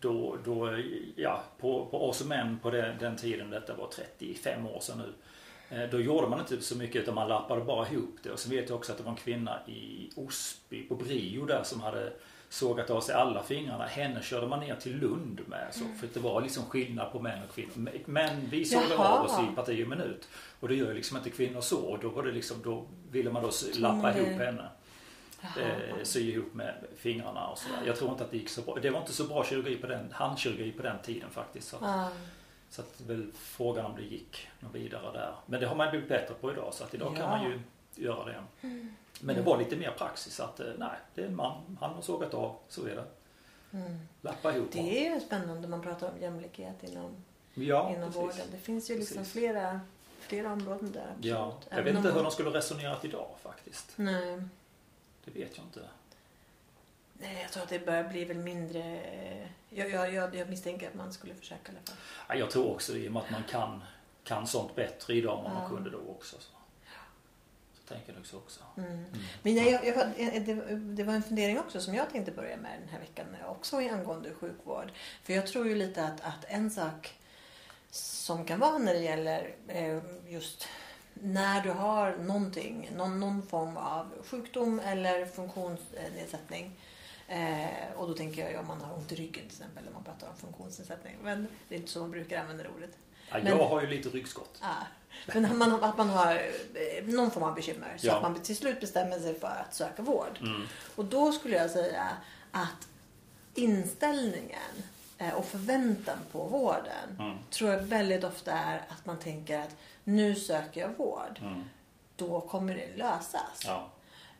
Då, 0.00 0.36
då 0.44 0.78
ja, 1.16 1.42
på, 1.58 1.86
på 1.90 2.08
oss 2.08 2.24
män 2.24 2.58
på 2.62 2.70
den, 2.70 2.98
den 2.98 3.16
tiden, 3.16 3.50
detta 3.50 3.74
var 3.74 3.86
35 3.96 4.66
år 4.66 4.80
sedan 4.80 4.98
nu. 4.98 5.12
Eh, 5.70 5.82
Då 5.90 6.00
gjorde 6.00 6.28
man 6.28 6.40
inte 6.40 6.60
så 6.60 6.76
mycket 6.76 7.02
utan 7.02 7.14
man 7.14 7.28
lappade 7.28 7.64
bara 7.64 7.88
ihop 7.88 8.16
det. 8.22 8.30
Och 8.30 8.38
så 8.38 8.50
vet 8.50 8.68
jag 8.68 8.78
också 8.78 8.92
att 8.92 8.98
det 8.98 9.04
var 9.04 9.10
en 9.10 9.16
kvinna 9.16 9.58
i 9.66 10.10
Osby 10.16 10.82
på 10.82 10.94
Brio 10.94 11.44
där 11.46 11.62
som 11.62 11.80
hade 11.80 12.12
sågat 12.48 12.90
av 12.90 13.00
sig 13.00 13.14
alla 13.14 13.42
fingrarna. 13.42 13.84
Henne 13.86 14.22
körde 14.22 14.46
man 14.46 14.60
ner 14.60 14.76
till 14.76 14.96
Lund 14.96 15.40
med. 15.46 15.68
Så, 15.70 15.84
för 16.00 16.06
att 16.06 16.14
det 16.14 16.20
var 16.20 16.40
liksom 16.40 16.64
skillnad 16.64 17.12
på 17.12 17.18
män 17.20 17.38
och 17.48 17.54
kvinnor. 17.54 17.90
Men 18.06 18.48
vi 18.50 18.62
Jaha. 18.72 19.08
av 19.18 19.24
oss 19.26 19.32
i 19.52 19.56
parti 19.56 19.84
och 19.84 19.88
minut. 19.88 20.28
Och 20.60 20.68
det 20.68 20.74
gör 20.74 20.94
liksom 20.94 21.16
inte 21.16 21.30
kvinnor 21.30 21.60
så. 21.60 21.78
Och 21.80 21.98
då 21.98 22.08
var 22.08 22.22
det 22.22 22.32
liksom, 22.32 22.56
då 22.64 22.84
ville 23.10 23.30
man 23.30 23.42
då 23.42 23.48
s- 23.48 23.78
lappa 23.78 24.18
ihop 24.18 24.28
henne 24.40 24.68
Jaha. 25.40 25.50
eh, 25.66 26.02
sy 26.02 26.32
ihop 26.32 26.54
med 26.54 26.74
fingrarna 26.96 27.46
och 27.46 27.58
sådär. 27.58 27.78
Jag 27.86 27.96
tror 27.96 28.10
inte 28.10 28.24
att 28.24 28.30
det 28.30 28.36
gick 28.36 28.48
så 28.48 28.62
bra. 28.62 28.78
Det 28.82 28.90
var 28.90 29.00
inte 29.00 29.12
så 29.12 29.24
bra 29.24 29.44
kirurgi 29.44 29.76
på 29.76 29.86
den, 29.86 30.08
handkirurgi 30.12 30.72
på 30.72 30.82
den 30.82 30.96
tiden 31.02 31.30
faktiskt. 31.30 31.68
Så 31.68 31.76
Ja. 31.80 32.08
Så 32.70 32.82
att 32.82 33.00
väl 33.00 33.32
frågan 33.34 33.86
om 33.86 33.96
det 33.96 34.02
gick 34.02 34.48
något 34.60 34.74
vidare 34.74 35.12
där. 35.12 35.34
Men 35.46 35.60
det 35.60 35.66
har 35.66 35.74
man 35.74 35.90
blivit 35.90 36.08
bättre 36.08 36.34
på 36.34 36.52
idag 36.52 36.74
så 36.74 36.84
att 36.84 36.94
idag 36.94 37.16
kan 37.16 37.24
Ja. 37.24 37.28
man 37.36 37.50
ju 37.50 37.60
göra 38.04 38.24
det. 38.24 38.44
Men 39.20 39.36
det 39.36 39.42
var 39.42 39.58
lite 39.58 39.76
mer 39.76 39.90
praxis 39.90 40.40
att 40.40 40.60
eh, 40.60 40.66
nej, 40.78 40.90
det 41.14 41.22
är 41.22 41.26
en 41.26 41.36
man, 41.36 41.76
han 41.80 41.94
har 41.94 42.02
sågat 42.02 42.34
av, 42.34 42.56
så 42.68 42.86
är 42.86 42.94
det. 42.96 43.04
Mm. 43.72 43.98
Lappa 44.22 44.56
ihop. 44.56 44.68
Det 44.72 45.06
är 45.06 45.14
ju 45.14 45.20
spännande 45.20 45.68
man 45.68 45.82
pratar 45.82 46.08
om 46.12 46.18
jämlikhet 46.20 46.84
inom, 46.84 47.24
Ja, 47.54 47.90
inom 47.90 48.12
precis. 48.12 48.16
vården. 48.22 48.46
Det 48.52 48.58
finns 48.58 48.90
ju 48.90 48.96
liksom 48.98 49.16
Precis. 49.16 49.32
flera, 49.32 49.80
flera 50.20 50.52
områden 50.52 50.92
där. 50.92 51.00
Absolut. 51.08 51.24
Ja, 51.24 51.54
jag 51.68 51.78
Även 51.78 51.84
vet 51.84 51.96
inte 52.04 52.12
hur 52.18 52.22
de 52.22 52.30
skulle 52.32 52.50
resonerat 52.50 53.04
idag 53.04 53.28
faktiskt. 53.42 53.92
Nej. 53.96 54.42
Det 55.24 55.30
vet 55.30 55.56
jag 55.56 55.66
inte. 55.66 55.80
Nej, 57.12 57.42
jag 57.42 57.52
tror 57.52 57.62
att 57.62 57.68
det 57.68 57.86
börjar 57.86 58.04
bli 58.04 58.24
väl 58.24 58.36
mindre... 58.36 59.00
Jag, 59.70 59.90
jag, 59.90 60.14
jag, 60.14 60.34
jag 60.34 60.48
misstänker 60.48 60.88
att 60.88 60.94
man 60.94 61.12
skulle 61.12 61.34
försöka 61.34 61.72
i 61.72 61.74
alla 61.74 61.86
fall. 61.86 61.96
Ja, 62.28 62.34
jag 62.34 62.50
tror 62.50 62.74
också 62.74 62.92
det 62.92 62.98
i 62.98 63.08
och 63.08 63.12
med 63.12 63.22
att 63.22 63.30
man 63.30 63.44
kan, 63.44 63.84
kan 64.24 64.46
sånt 64.46 64.76
bättre 64.76 65.14
idag 65.14 65.38
än 65.38 65.44
vad 65.44 65.52
man 65.52 65.70
kunde 65.70 65.90
då 65.90 65.98
också. 66.08 66.36
Så, 66.40 66.50
så 67.74 67.94
tänker 67.94 68.12
jag 68.12 68.20
också. 68.20 68.36
också. 68.36 68.60
Mm. 68.76 68.92
Mm. 68.92 69.06
Men 69.42 69.54
jag, 69.54 69.86
jag, 69.86 69.96
jag, 70.16 70.46
det, 70.46 70.54
det 70.76 71.04
var 71.04 71.14
en 71.14 71.22
fundering 71.22 71.58
också 71.58 71.80
som 71.80 71.94
jag 71.94 72.10
tänkte 72.10 72.32
börja 72.32 72.56
med 72.56 72.80
den 72.80 72.88
här 72.88 72.98
veckan 72.98 73.26
också 73.46 73.80
i 73.80 73.88
angående 73.88 74.34
sjukvård. 74.34 74.92
För 75.22 75.32
jag 75.32 75.46
tror 75.46 75.66
ju 75.66 75.74
lite 75.74 76.04
att, 76.04 76.20
att 76.20 76.44
en 76.48 76.70
sak 76.70 77.14
som 77.90 78.44
kan 78.44 78.60
vara 78.60 78.78
när 78.78 78.94
det 78.94 79.00
gäller 79.00 79.54
eh, 79.68 79.98
just 80.28 80.68
när 81.14 81.62
du 81.62 81.70
har 81.70 82.16
någonting, 82.16 82.90
någon, 82.96 83.20
någon 83.20 83.46
form 83.46 83.76
av 83.76 84.12
sjukdom 84.24 84.80
eller 84.80 85.26
funktionsnedsättning. 85.26 86.80
Eh, 87.30 87.92
och 87.96 88.08
då 88.08 88.14
tänker 88.14 88.42
jag 88.42 88.50
ju 88.50 88.58
om 88.58 88.66
man 88.66 88.80
har 88.80 88.94
ont 88.94 89.12
i 89.12 89.14
ryggen 89.14 89.32
till 89.48 89.56
exempel, 89.60 89.84
när 89.84 89.92
man 89.92 90.04
pratar 90.04 90.28
om 90.28 90.36
funktionsnedsättning. 90.36 91.16
Men 91.22 91.48
det 91.68 91.74
är 91.74 91.78
inte 91.78 91.90
så 91.90 92.00
man 92.00 92.10
brukar 92.10 92.40
använda 92.40 92.62
det 92.62 92.68
ordet. 92.68 92.90
Ja, 93.30 93.36
Men- 93.42 93.46
jag 93.58 93.68
har 93.68 93.80
ju 93.80 93.86
lite 93.86 94.08
ryggskott. 94.08 94.58
Ja. 94.62 94.74
Men 95.34 95.44
att 95.44 95.56
man, 95.56 95.84
att 95.84 95.98
man 95.98 96.08
har 96.10 96.34
eh, 96.34 97.04
någon 97.04 97.30
form 97.30 97.42
av 97.44 97.54
bekymmer. 97.54 97.94
Så 97.98 98.06
Ja. 98.06 98.16
att 98.16 98.22
man 98.22 98.42
till 98.42 98.56
slut 98.56 98.80
bestämmer 98.80 99.18
sig 99.18 99.40
för 99.40 99.46
att 99.68 99.74
söka 99.74 100.02
vård. 100.02 100.38
Mm. 100.40 100.62
Och 100.96 101.04
då 101.04 101.32
skulle 101.32 101.56
jag 101.56 101.70
säga 101.70 102.08
att 102.50 102.88
inställningen 103.54 104.72
eh, 105.18 105.34
och 105.34 105.44
förväntan 105.44 106.18
på 106.32 106.44
vården 106.44 107.16
Mm. 107.18 107.38
tror 107.50 107.70
jag 107.70 107.78
väldigt 107.78 108.24
ofta 108.24 108.52
är 108.52 108.76
att 108.88 109.06
man 109.06 109.18
tänker 109.18 109.58
att 109.60 109.76
nu 110.04 110.34
söker 110.34 110.80
jag 110.80 110.88
vård. 110.96 111.38
Mm. 111.42 111.64
Då 112.16 112.40
kommer 112.40 112.74
det 112.74 112.96
lösas. 112.96 113.62
Ja. 113.64 113.88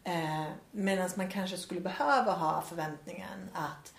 Eh, 0.05 0.45
Medan 0.71 1.11
man 1.17 1.31
kanske 1.31 1.57
skulle 1.57 1.81
behöva 1.81 2.33
ha 2.33 2.63
förväntningen 2.63 3.49
att 3.53 3.95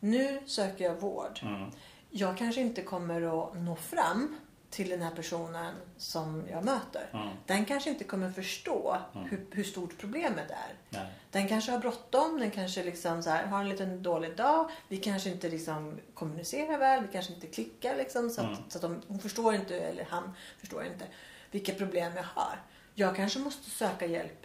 nu 0.00 0.40
söker 0.46 0.84
jag 0.84 0.94
vård. 0.94 1.38
Mm. 1.42 1.70
Jag 2.10 2.38
kanske 2.38 2.60
inte 2.60 2.82
kommer 2.82 3.22
att 3.44 3.56
nå 3.56 3.76
fram 3.76 4.36
till 4.70 4.88
den 4.88 5.02
här 5.02 5.10
personen 5.10 5.74
som 5.96 6.44
jag 6.50 6.64
möter. 6.64 7.08
Mm. 7.12 7.28
Den 7.46 7.64
kanske 7.64 7.90
inte 7.90 8.04
kommer 8.04 8.32
förstå 8.32 8.96
Mm. 9.14 9.28
hur, 9.28 9.46
hur 9.50 9.64
stort 9.64 9.98
problemet 9.98 10.50
är. 10.50 10.74
Nej. 10.90 11.06
Den 11.30 11.48
kanske 11.48 11.72
har 11.72 11.78
bråttom, 11.78 12.40
den 12.40 12.50
kanske 12.50 12.84
liksom 12.84 13.22
så 13.22 13.30
här, 13.30 13.46
har 13.46 13.60
en 13.60 13.68
liten 13.68 14.02
dålig 14.02 14.36
dag. 14.36 14.70
Vi 14.88 14.96
kanske 14.96 15.30
inte 15.30 15.48
liksom 15.48 15.98
kommunicerar 16.14 16.78
väl, 16.78 17.02
vi 17.02 17.12
kanske 17.12 17.32
inte 17.32 17.46
klickar 17.46 17.96
liksom, 17.96 18.30
så 18.30 18.40
att, 18.40 18.46
Mm. 18.46 18.62
så 18.70 18.78
att 18.78 18.82
de, 18.82 19.02
hon 19.08 19.18
förstår 19.18 19.54
inte, 19.54 19.80
eller 19.80 20.04
han 20.10 20.32
förstår 20.58 20.84
inte, 20.84 21.04
vilka 21.50 21.74
problem 21.74 22.12
jag 22.16 22.22
har. 22.22 22.60
Jag 22.94 23.16
kanske 23.16 23.38
måste 23.38 23.70
söka 23.70 24.06
hjälp 24.06 24.41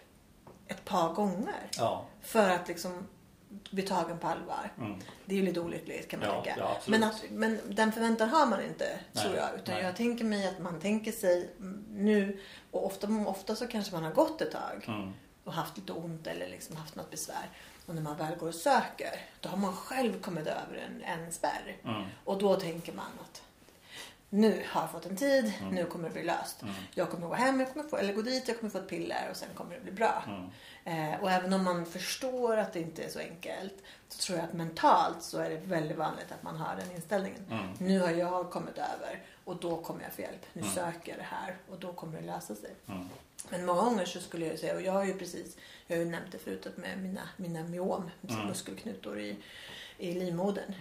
ett 0.68 0.86
par 0.86 1.14
gånger 1.14 1.70
Ja. 1.78 2.06
för 2.22 2.50
att 2.50 2.68
liksom 2.68 3.08
bli 3.72 3.82
tagen 3.84 4.18
på 4.20 4.28
allvar. 4.28 4.72
Mm. 4.78 5.00
Det 5.26 5.36
är 5.36 5.40
ju 5.40 5.46
lite 5.46 5.60
olyckligt 5.60 6.08
kan 6.08 6.20
man 6.20 6.30
Ja, 6.30 6.34
tänka. 6.44 6.60
ja, 6.60 6.78
men, 6.86 7.04
att, 7.04 7.24
men 7.32 7.60
den 7.70 7.92
förväntan 7.92 8.30
har 8.30 8.46
man 8.46 8.62
inte, 8.64 9.00
Nej, 9.12 9.24
tror 9.24 9.36
jag. 9.38 9.50
Utan 9.56 9.76
nej. 9.76 9.84
jag 9.84 9.96
tänker 9.96 10.26
mig 10.26 10.48
att 10.48 10.60
man 10.60 10.80
tänker 10.80 11.12
sig 11.12 11.50
nu, 11.90 12.40
och 12.72 12.86
ofta, 12.86 13.08
ofta 13.26 13.56
så 13.56 13.68
kanske 13.68 13.94
man 13.94 14.04
har 14.04 14.12
gått 14.12 14.42
ett 14.42 14.52
tag 14.52 14.86
Mm. 14.88 15.14
och 15.44 15.54
haft 15.54 15.78
lite 15.78 15.94
ont 15.94 16.28
eller 16.28 16.48
liksom 16.50 16.76
haft 16.76 16.96
något 16.96 17.12
besvär. 17.12 17.50
Och 17.86 17.96
när 17.96 18.02
man 18.02 18.18
väl 18.18 18.36
går 18.36 18.48
och 18.48 18.56
söker, 18.56 19.20
då 19.40 19.50
har 19.50 19.58
man 19.58 19.74
själv 19.74 20.22
kommit 20.22 20.48
över 20.48 20.76
en, 20.88 21.04
en 21.04 21.32
spärr. 21.32 21.78
Mm. 21.84 22.04
Och 22.26 22.38
då 22.38 22.56
tänker 22.56 22.94
man 22.94 23.06
att 23.24 23.42
nu 24.30 24.64
har 24.68 24.82
jag 24.82 24.92
fått 24.92 25.06
en 25.06 25.16
tid, 25.16 25.54
Mm. 25.62 25.76
nu 25.76 25.86
kommer 25.86 26.08
det 26.08 26.14
bli 26.14 26.24
löst. 26.24 26.62
Mm. 26.62 26.74
Jag 26.94 27.10
kommer 27.12 27.28
gå 27.28 27.34
hem, 27.34 27.60
jag 27.60 27.74
kommer 27.74 27.90
få, 27.90 27.98
eller 27.98 28.14
gå 28.14 28.22
dit, 28.22 28.48
jag 28.48 28.60
kommer 28.60 28.72
få 28.72 28.78
ett 28.78 28.88
piller 28.90 29.28
och 29.32 29.38
sen 29.38 29.50
kommer 29.56 29.76
det 29.76 29.82
bli 29.82 29.92
bra. 29.92 30.24
Mm. 30.28 31.14
Eh, 31.14 31.22
och 31.22 31.32
även 31.32 31.54
om 31.54 31.64
man 31.64 31.86
förstår 31.86 32.58
att 32.58 32.74
det 32.74 32.80
inte 32.80 33.04
är 33.04 33.10
så 33.10 33.20
enkelt 33.20 33.74
så 34.10 34.18
tror 34.22 34.38
jag 34.40 34.48
att 34.48 34.54
mentalt 34.54 35.24
så 35.24 35.38
är 35.40 35.50
det 35.50 35.56
väldigt 35.58 35.98
vanligt 35.98 36.32
att 36.32 36.44
man 36.44 36.56
har 36.58 36.76
den 36.76 36.92
inställningen. 36.92 37.46
Mm. 37.52 37.68
Nu 37.80 38.00
har 38.00 38.10
jag 38.10 38.52
kommit 38.52 38.78
över 38.78 39.22
och 39.46 39.56
då 39.56 39.78
kommer 39.82 40.04
jag 40.04 40.14
få 40.14 40.22
hjälp. 40.22 40.46
Nu 40.54 40.62
Mm. 40.62 40.74
söker 40.74 41.12
jag 41.12 41.20
det 41.20 41.28
här 41.30 41.58
och 41.70 41.80
då 41.80 41.94
kommer 41.94 42.22
det 42.22 42.26
lösa 42.28 42.56
sig. 42.56 42.76
Mm. 42.88 43.10
Men 43.50 43.66
många 43.66 43.82
gånger 43.82 44.06
så 44.06 44.20
skulle 44.20 44.46
jag 44.46 44.60
säga, 44.60 44.76
och 44.76 44.82
jag 44.82 44.92
har 44.94 45.04
ju 45.04 45.18
precis, 45.18 45.58
jag 45.88 45.98
har 45.98 46.04
ju 46.04 46.10
nämnt 46.12 46.32
det 46.32 46.38
förut 46.38 46.68
med 46.78 46.98
mina, 46.98 47.22
mina 47.38 47.64
myom, 47.64 48.10
muskelknutor 48.48 49.20
i, 49.20 49.38
i 49.98 50.14
livmodern. 50.14 50.74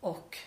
Och 0.00 0.38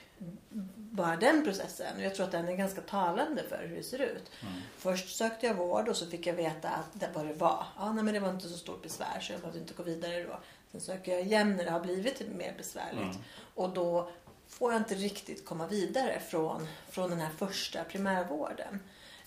bara 0.76 1.16
den 1.16 1.44
processen. 1.44 2.00
Jag 2.00 2.16
tror 2.16 2.26
att 2.26 2.32
den 2.32 2.50
är 2.50 2.56
ganska 2.56 2.82
talande 2.82 3.44
för 3.50 3.68
hur 3.68 3.76
det 3.76 3.84
ser 3.84 4.00
ut. 4.00 4.32
Mm. 4.42 4.54
Först 4.78 5.16
sökte 5.18 5.48
jag 5.48 5.54
vård 5.54 5.90
och 5.90 5.96
så 5.96 6.06
fick 6.06 6.28
jag 6.28 6.34
veta 6.34 6.70
att 6.70 7.00
det, 7.00 7.10
vad 7.14 7.26
det 7.26 7.34
var. 7.34 7.66
Ja, 7.78 7.94
nej, 7.94 8.04
men 8.04 8.14
det 8.14 8.20
var 8.20 8.30
inte 8.30 8.50
så 8.50 8.58
stort 8.58 8.84
besvär 8.84 9.20
så 9.20 9.32
jag 9.32 9.42
behövde 9.42 9.60
inte 9.60 9.74
gå 9.74 9.84
vidare 9.84 10.24
då. 10.24 10.40
Sen 10.72 10.82
söker 10.82 11.12
jag 11.12 11.22
igen 11.22 11.56
när 11.56 11.66
det 11.66 11.72
har 11.72 11.80
blivit 11.80 12.22
mer 12.36 12.54
besvärligt. 12.58 13.16
Mm. 13.16 13.24
Och 13.56 13.70
då 13.70 14.10
får 14.48 14.72
jag 14.72 14.82
inte 14.82 14.96
riktigt 14.96 15.46
komma 15.46 15.68
vidare 15.68 16.20
från, 16.20 16.68
från 16.90 17.10
den 17.10 17.20
här 17.20 17.32
första 17.38 17.84
primärvården. 17.84 18.80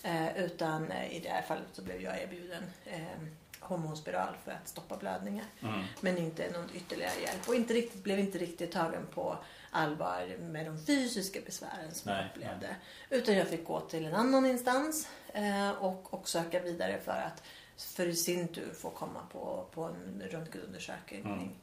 Eh, 0.03 0.37
utan 0.37 0.91
eh, 0.91 1.15
i 1.15 1.19
det 1.19 1.29
här 1.29 1.41
fallet 1.41 1.67
så 1.73 1.81
blev 1.81 2.01
jag 2.01 2.21
erbjuden 2.21 2.63
eh, 2.85 3.21
hormonspiral 3.59 4.35
för 4.45 4.51
att 4.51 4.67
stoppa 4.67 4.97
blödningar. 4.97 5.45
Mm. 5.61 5.83
Men 6.01 6.17
inte 6.17 6.51
någon 6.51 6.69
ytterligare 6.75 7.21
hjälp. 7.21 7.47
Och 7.47 7.55
inte 7.55 7.73
riktigt, 7.73 8.03
blev 8.03 8.19
inte 8.19 8.37
riktigt 8.37 8.71
tagen 8.71 9.07
på 9.13 9.37
allvar 9.73 10.35
med 10.39 10.65
de 10.65 10.85
fysiska 10.85 11.39
besvären 11.45 11.91
som 11.93 12.11
jag 12.11 12.17
Nej, 12.17 12.29
upplevde. 12.35 12.75
Utan 13.09 13.35
jag 13.35 13.47
fick 13.47 13.65
gå 13.65 13.79
till 13.79 14.05
en 14.05 14.13
annan 14.15 14.45
instans 14.45 15.07
eh, 15.33 15.69
och, 15.71 16.13
och 16.13 16.29
söka 16.29 16.59
vidare 16.59 16.99
för 17.05 17.11
att 17.11 17.43
för 17.77 18.07
i 18.07 18.15
sin 18.15 18.47
tur 18.47 18.73
få 18.73 18.89
komma 18.89 19.19
på, 19.31 19.65
på 19.73 19.83
en 19.83 20.23
röntgenundersökning. 20.31 21.55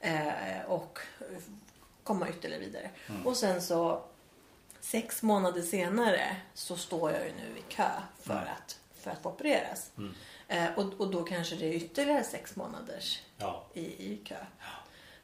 Eh, 0.00 0.62
och 0.66 0.98
komma 2.02 2.28
ytterligare 2.28 2.60
vidare. 2.64 2.90
Mm. 3.08 3.26
Och 3.26 3.36
sen 3.36 3.62
så 3.62 4.02
sex 4.80 5.22
månader 5.22 5.62
senare 5.62 6.36
så 6.54 6.76
står 6.76 7.10
jag 7.12 7.24
ju 7.26 7.32
nu 7.32 7.58
i 7.58 7.62
kö 7.68 7.90
för, 8.20 8.32
Mm. 8.32 8.44
att, 8.58 8.78
för 8.94 9.10
att 9.10 9.22
få 9.22 9.28
opereras. 9.30 9.90
Mm. 9.98 10.14
Eh, 10.48 10.78
och, 10.78 11.00
och 11.00 11.10
då 11.10 11.22
kanske 11.22 11.56
det 11.56 11.66
är 11.66 11.72
ytterligare 11.72 12.24
sex 12.24 12.56
månaders 12.56 13.22
Ja. 13.36 13.64
i, 13.74 13.80
i 14.12 14.16
kö 14.24 14.36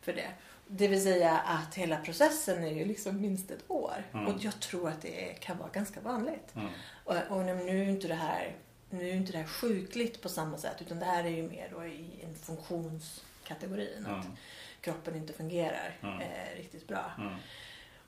för 0.01 0.13
det. 0.13 0.29
Det 0.73 0.89
vill 0.89 1.03
säga 1.03 1.39
att 1.39 1.75
hela 1.75 1.97
processen 1.97 2.65
är 2.65 2.71
ju 2.75 2.85
liksom 2.85 3.21
minst 3.21 3.51
ett 3.51 3.65
år. 3.71 4.05
Mm. 4.13 4.27
Och 4.27 4.35
jag 4.45 4.61
tror 4.61 4.89
att 4.89 5.03
det 5.03 5.35
kan 5.41 5.59
vara 5.59 5.69
ganska 5.69 6.01
vanligt. 6.01 6.55
Mm. 6.57 6.69
Och, 7.05 7.17
och 7.31 7.45
nu 7.45 7.83
är 7.83 7.89
inte 7.89 8.09
det 8.09 8.15
här 8.15 8.57
nu 8.93 9.09
är 9.11 9.15
inte 9.15 9.33
det 9.33 9.39
här 9.39 9.47
sjukligt 9.47 10.23
på 10.23 10.29
samma 10.29 10.59
sätt 10.59 10.77
utan 10.81 10.99
det 10.99 11.05
här 11.05 11.25
är 11.25 11.29
ju 11.29 11.49
mer 11.51 11.69
då 11.75 11.85
i 11.85 12.21
en 12.25 12.35
funktionskategorin. 12.35 14.07
Att 14.07 14.25
Mm. 14.25 14.37
kroppen 14.81 15.17
inte 15.17 15.33
fungerar 15.33 15.99
Mm. 16.03 16.21
eh, 16.21 16.57
riktigt 16.57 16.89
bra. 16.89 17.13
Mm. 17.19 17.35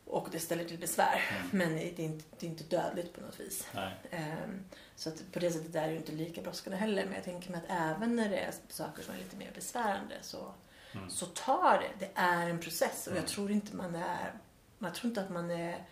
Och 0.06 0.28
det 0.32 0.38
ställer 0.40 0.64
till 0.64 0.78
besvär. 0.78 1.20
Men 1.50 1.72
det 1.72 1.82
är, 2.00 2.00
inte, 2.00 2.24
det 2.38 2.46
är 2.46 2.50
inte 2.50 2.64
dödligt 2.64 3.12
på 3.14 3.20
något 3.20 3.40
vis. 3.40 3.66
Ehm, 4.10 4.64
Så 4.96 5.08
att 5.08 5.32
på 5.32 5.38
det 5.38 5.50
sättet 5.50 5.74
är 5.74 5.86
det 5.86 5.92
ju 5.92 5.96
inte 5.98 6.12
lika 6.12 6.42
brådskande 6.42 6.76
heller. 6.78 7.04
Men 7.04 7.14
jag 7.14 7.24
tänker 7.24 7.50
mig 7.50 7.60
att 7.66 7.70
även 7.96 8.16
när 8.16 8.28
det 8.28 8.36
är 8.38 8.52
saker 8.68 9.02
som 9.02 9.14
är 9.14 9.18
lite 9.18 9.36
mer 9.36 9.50
besvärande 9.54 10.14
så, 10.22 10.54
Mm. 10.94 11.10
så 11.10 11.26
tar 11.26 11.78
det. 11.78 12.06
Det 12.06 12.10
är 12.14 12.48
en 12.48 12.58
process 12.60 13.06
och 13.06 13.12
Mm. 13.12 13.22
jag 13.22 13.30
tror 13.32 13.50
inte 13.50 13.76
man 13.76 13.94
är... 13.94 14.32
Man 14.78 14.92
tror 14.92 15.08
inte 15.08 15.20
att 15.20 15.30
man 15.30 15.50
är... 15.50 15.84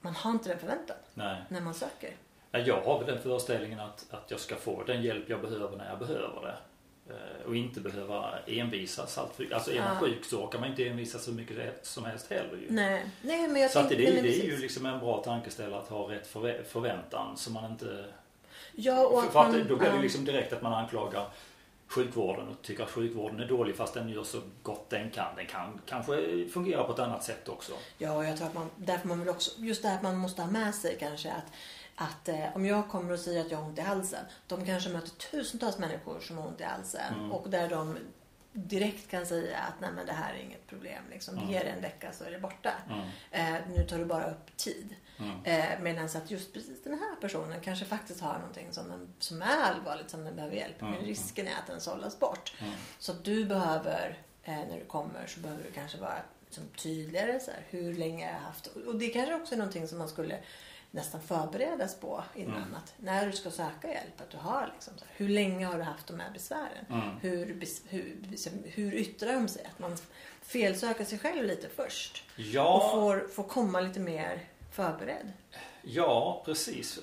Man 0.00 0.14
har 0.14 0.30
inte 0.30 0.48
den 0.48 0.58
förväntan 0.58 0.96
Nej. 1.14 1.36
när 1.48 1.60
man 1.60 1.74
söker. 1.74 2.16
Ja, 2.50 2.58
Jag 2.58 2.80
har 2.80 2.98
väl 2.98 3.06
den 3.14 3.22
föreställningen 3.22 3.80
att, 3.80 4.06
att 4.10 4.30
jag 4.30 4.40
ska 4.40 4.56
få 4.56 4.82
den 4.82 5.02
hjälp 5.02 5.28
jag 5.28 5.40
behöver 5.40 5.76
när 5.76 5.88
jag 5.90 5.98
behöver 5.98 6.42
det. 6.42 6.56
Eh, 7.14 7.46
Och 7.46 7.56
inte 7.56 7.80
behöva 7.80 8.38
envisas 8.46 9.18
allt 9.18 9.34
för 9.34 9.54
Alltså 9.54 9.72
är 9.72 9.80
man 9.80 9.94
Ja. 9.94 10.00
sjuk 10.00 10.24
så 10.24 10.44
orkar 10.44 10.58
man 10.58 10.68
inte 10.68 10.88
envisas 10.88 11.24
så 11.24 11.30
mycket 11.32 11.86
som 11.86 12.04
helst 12.04 12.30
heller 12.30 12.56
ju. 12.56 12.66
Nej, 12.70 13.06
Nej 13.22 13.48
men 13.48 13.62
jag 13.62 13.70
Så 13.70 13.78
att 13.78 13.88
det, 13.88 13.94
det, 13.94 14.22
nej, 14.22 14.40
är 14.40 14.44
ju 14.46 14.56
liksom 14.58 14.86
en 14.86 14.98
bra 14.98 15.22
tankeställare 15.24 15.80
att 15.80 15.88
ha 15.88 16.10
rätt 16.10 16.32
förvä- 16.34 16.64
förväntan 16.64 17.36
så 17.36 17.50
man 17.50 17.70
inte... 17.70 18.04
Ja, 18.72 19.06
och 19.06 19.22
att 19.22 19.32
för 19.32 19.40
att 19.40 19.48
man, 19.52 19.66
då 19.68 19.76
blir 19.76 19.90
det 19.90 19.98
liksom 20.02 20.24
direkt 20.24 20.52
att 20.52 20.62
man 20.62 20.74
anklagar 20.74 21.26
sjukvården 21.88 22.48
och 22.48 22.62
tycker 22.62 22.82
att 22.82 22.90
sjukvården 22.90 23.40
är 23.40 23.48
dålig 23.48 23.76
fast 23.76 23.94
den 23.94 24.08
gör 24.08 24.24
så 24.24 24.40
gott 24.62 24.90
den 24.90 25.10
kan. 25.10 25.36
Den 25.36 25.46
kan 25.46 25.80
kanske 25.86 26.48
fungera 26.48 26.84
på 26.84 26.92
ett 26.92 26.98
annat 26.98 27.24
sätt 27.24 27.48
också. 27.48 27.72
Ja, 27.98 28.24
jag 28.24 28.36
tror 28.36 28.46
att 28.46 28.54
man, 28.54 28.70
därför 28.76 29.08
man 29.08 29.18
vill 29.20 29.28
också, 29.28 29.60
just 29.60 29.82
det 29.82 29.88
här 29.88 29.96
att 29.96 30.02
man 30.02 30.16
måste 30.16 30.42
ha 30.42 30.50
med 30.50 30.74
sig 30.74 30.96
kanske 31.00 31.32
att, 31.32 31.52
att 31.94 32.28
eh, 32.28 32.56
om 32.56 32.66
jag 32.66 32.88
kommer 32.88 33.12
och 33.12 33.18
säger 33.18 33.40
att 33.40 33.50
jag 33.50 33.58
har 33.58 33.64
ont 33.64 33.78
i 33.78 33.82
halsen, 33.82 34.24
de 34.46 34.66
kanske 34.66 34.90
möter 34.90 35.10
tusentals 35.10 35.78
människor 35.78 36.20
som 36.20 36.38
har 36.38 36.46
ont 36.46 36.60
i 36.60 36.64
halsen 36.64 37.14
Mm. 37.14 37.32
och 37.32 37.50
där 37.50 37.68
de 37.68 37.98
direkt 38.52 39.10
kan 39.10 39.26
säga 39.26 39.58
att 39.58 39.80
nej 39.80 39.90
men 39.96 40.06
det 40.06 40.12
här 40.12 40.34
är 40.34 40.38
inget 40.38 40.66
problem, 40.66 41.02
liksom. 41.10 41.36
Mm. 41.38 41.50
ge 41.50 41.58
det 41.58 41.68
en 41.70 41.80
vecka 41.82 42.12
så 42.12 42.24
är 42.24 42.30
det 42.30 42.38
borta. 42.38 42.72
Mm. 42.90 43.54
Eh, 43.54 43.60
nu 43.76 43.84
tar 43.86 43.98
du 43.98 44.04
bara 44.04 44.30
upp 44.30 44.56
tid. 44.56 44.94
Mm. 45.18 45.44
Eh, 45.44 45.80
Medan 45.80 46.04
att 46.04 46.30
just 46.30 46.52
precis 46.52 46.82
den 46.82 46.98
här 46.98 47.16
personen 47.20 47.60
kanske 47.60 47.84
faktiskt 47.84 48.20
har 48.20 48.38
någonting 48.38 48.72
som, 48.72 48.88
den, 48.88 49.14
som 49.18 49.42
är 49.42 49.62
allvarligt 49.62 50.10
som 50.10 50.24
den 50.24 50.36
behöver 50.36 50.56
hjälp 50.56 50.80
med. 50.80 50.92
Mm. 50.94 51.04
Risken 51.04 51.46
är 51.46 51.54
att 51.58 51.66
den 51.66 51.80
sållas 51.80 52.18
bort. 52.18 52.54
Mm. 52.60 52.72
Så 52.98 53.12
du 53.12 53.44
behöver, 53.44 54.18
eh, 54.42 54.52
när 54.52 54.78
du 54.78 54.84
kommer, 54.84 55.26
så 55.26 55.40
behöver 55.40 55.62
du 55.64 55.70
kanske 55.70 55.98
vara 55.98 56.18
liksom, 56.44 56.64
tydligare. 56.76 57.40
Så 57.40 57.50
här, 57.50 57.60
hur 57.68 57.94
länge 57.94 58.26
har 58.26 58.32
jag 58.32 58.40
haft... 58.40 58.66
Och 58.66 58.96
det 58.96 59.08
kanske 59.08 59.34
också 59.34 59.54
är 59.54 59.58
någonting 59.58 59.88
som 59.88 59.98
man 59.98 60.08
skulle 60.08 60.38
nästan 60.90 61.20
förberedas 61.22 62.00
på 62.00 62.24
innan. 62.34 62.62
Mm. 62.62 62.74
Att 62.74 62.94
när 62.96 63.26
du 63.26 63.32
ska 63.32 63.50
söka 63.50 63.88
hjälp, 63.88 64.20
att 64.20 64.30
du 64.30 64.36
har 64.36 64.70
liksom, 64.74 64.98
så 64.98 65.04
här, 65.04 65.14
hur 65.16 65.28
länge 65.28 65.66
har 65.66 65.78
du 65.78 65.82
haft 65.82 66.06
de 66.06 66.20
här 66.20 66.30
besvären? 66.30 66.86
Mm. 66.90 67.16
Hur, 67.20 67.46
hur, 67.88 68.16
liksom, 68.30 68.52
hur 68.64 68.94
yttrar 68.94 69.32
de 69.32 69.48
sig? 69.48 69.64
Att 69.64 69.78
man 69.78 69.96
felsöker 70.42 71.04
sig 71.04 71.18
själv 71.18 71.44
lite 71.44 71.68
först. 71.68 72.24
Och 72.34 72.40
Ja, 72.40 72.90
får, 72.92 73.28
får 73.28 73.44
komma 73.44 73.80
lite 73.80 74.00
mer 74.00 74.44
förberedd. 74.70 75.32
ja, 75.82 76.42
precis. 76.44 77.00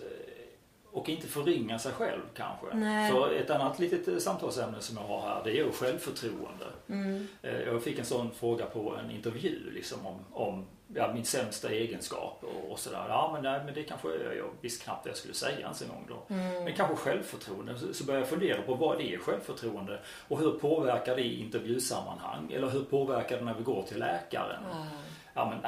Och 0.91 1.10
inte 1.10 1.27
förringa 1.27 1.79
sig 1.79 1.91
själv 1.91 2.22
kanske. 2.36 2.65
Nej. 2.75 3.12
För 3.12 3.31
ett 3.34 3.50
annat 3.50 3.79
litet 3.79 4.07
eh, 4.07 4.17
samtalsämne 4.17 4.81
som 4.81 4.98
jag 4.98 5.03
har 5.03 5.22
här 5.22 5.41
det 5.43 5.50
är 5.51 5.53
ju 5.55 5.72
självförtroende. 5.72 6.65
Mm. 6.89 7.27
Eh, 7.41 7.60
Jag 7.62 7.84
fick 7.84 8.00
en 8.00 8.05
sån 8.05 8.31
fråga 8.31 8.65
på 8.65 8.95
en 8.95 9.12
intervju 9.12 9.72
liksom 9.74 10.05
om, 10.05 10.15
om 10.34 10.65
ja, 10.93 11.13
min 11.13 11.25
sämsta 11.25 11.69
egenskap 11.69 12.43
och, 12.43 12.72
och 12.72 12.79
sådär. 12.79 13.05
Ja 13.10 13.29
men, 13.34 13.43
nej, 13.43 13.62
men 13.65 13.74
det 13.74 13.84
kanske 13.84 14.07
jag, 14.07 14.38
jag 14.38 14.50
visste 14.62 14.84
knappt 14.84 15.05
vad 15.05 15.10
jag 15.10 15.17
skulle 15.17 15.34
säga 15.34 15.60
ens 15.60 15.81
en 15.81 15.88
gång 15.88 16.05
då. 16.10 16.34
Mm. 16.36 16.63
Men 16.63 16.74
kanske 16.74 16.95
självförtroende. 16.95 17.79
Så, 17.79 17.93
så 17.93 18.03
började 18.03 18.22
jag 18.22 18.29
fundera 18.29 18.62
på 18.62 18.74
vad 18.74 18.98
det 18.98 19.13
är 19.13 19.17
självförtroende 19.17 20.00
och 20.27 20.39
hur 20.39 20.51
påverkar 20.51 21.15
det 21.15 21.22
i 21.22 21.39
intervjusammanhang? 21.41 22.51
Eller 22.51 22.69
hur 22.69 22.84
påverkar 22.84 23.38
det 23.38 23.43
när 23.45 23.53
vi 23.53 23.63
går 23.63 23.84
till 23.84 24.00
läkaren? 24.00 24.63
Ja. 24.72 24.86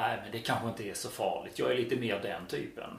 Nej 0.08 0.18
men 0.22 0.32
det 0.32 0.38
kanske 0.38 0.68
inte 0.68 0.88
är 0.88 0.94
så 0.94 1.08
farligt. 1.08 1.58
Jag 1.58 1.70
är 1.70 1.76
lite 1.76 1.96
mer 1.96 2.20
den 2.22 2.46
typen. 2.46 2.90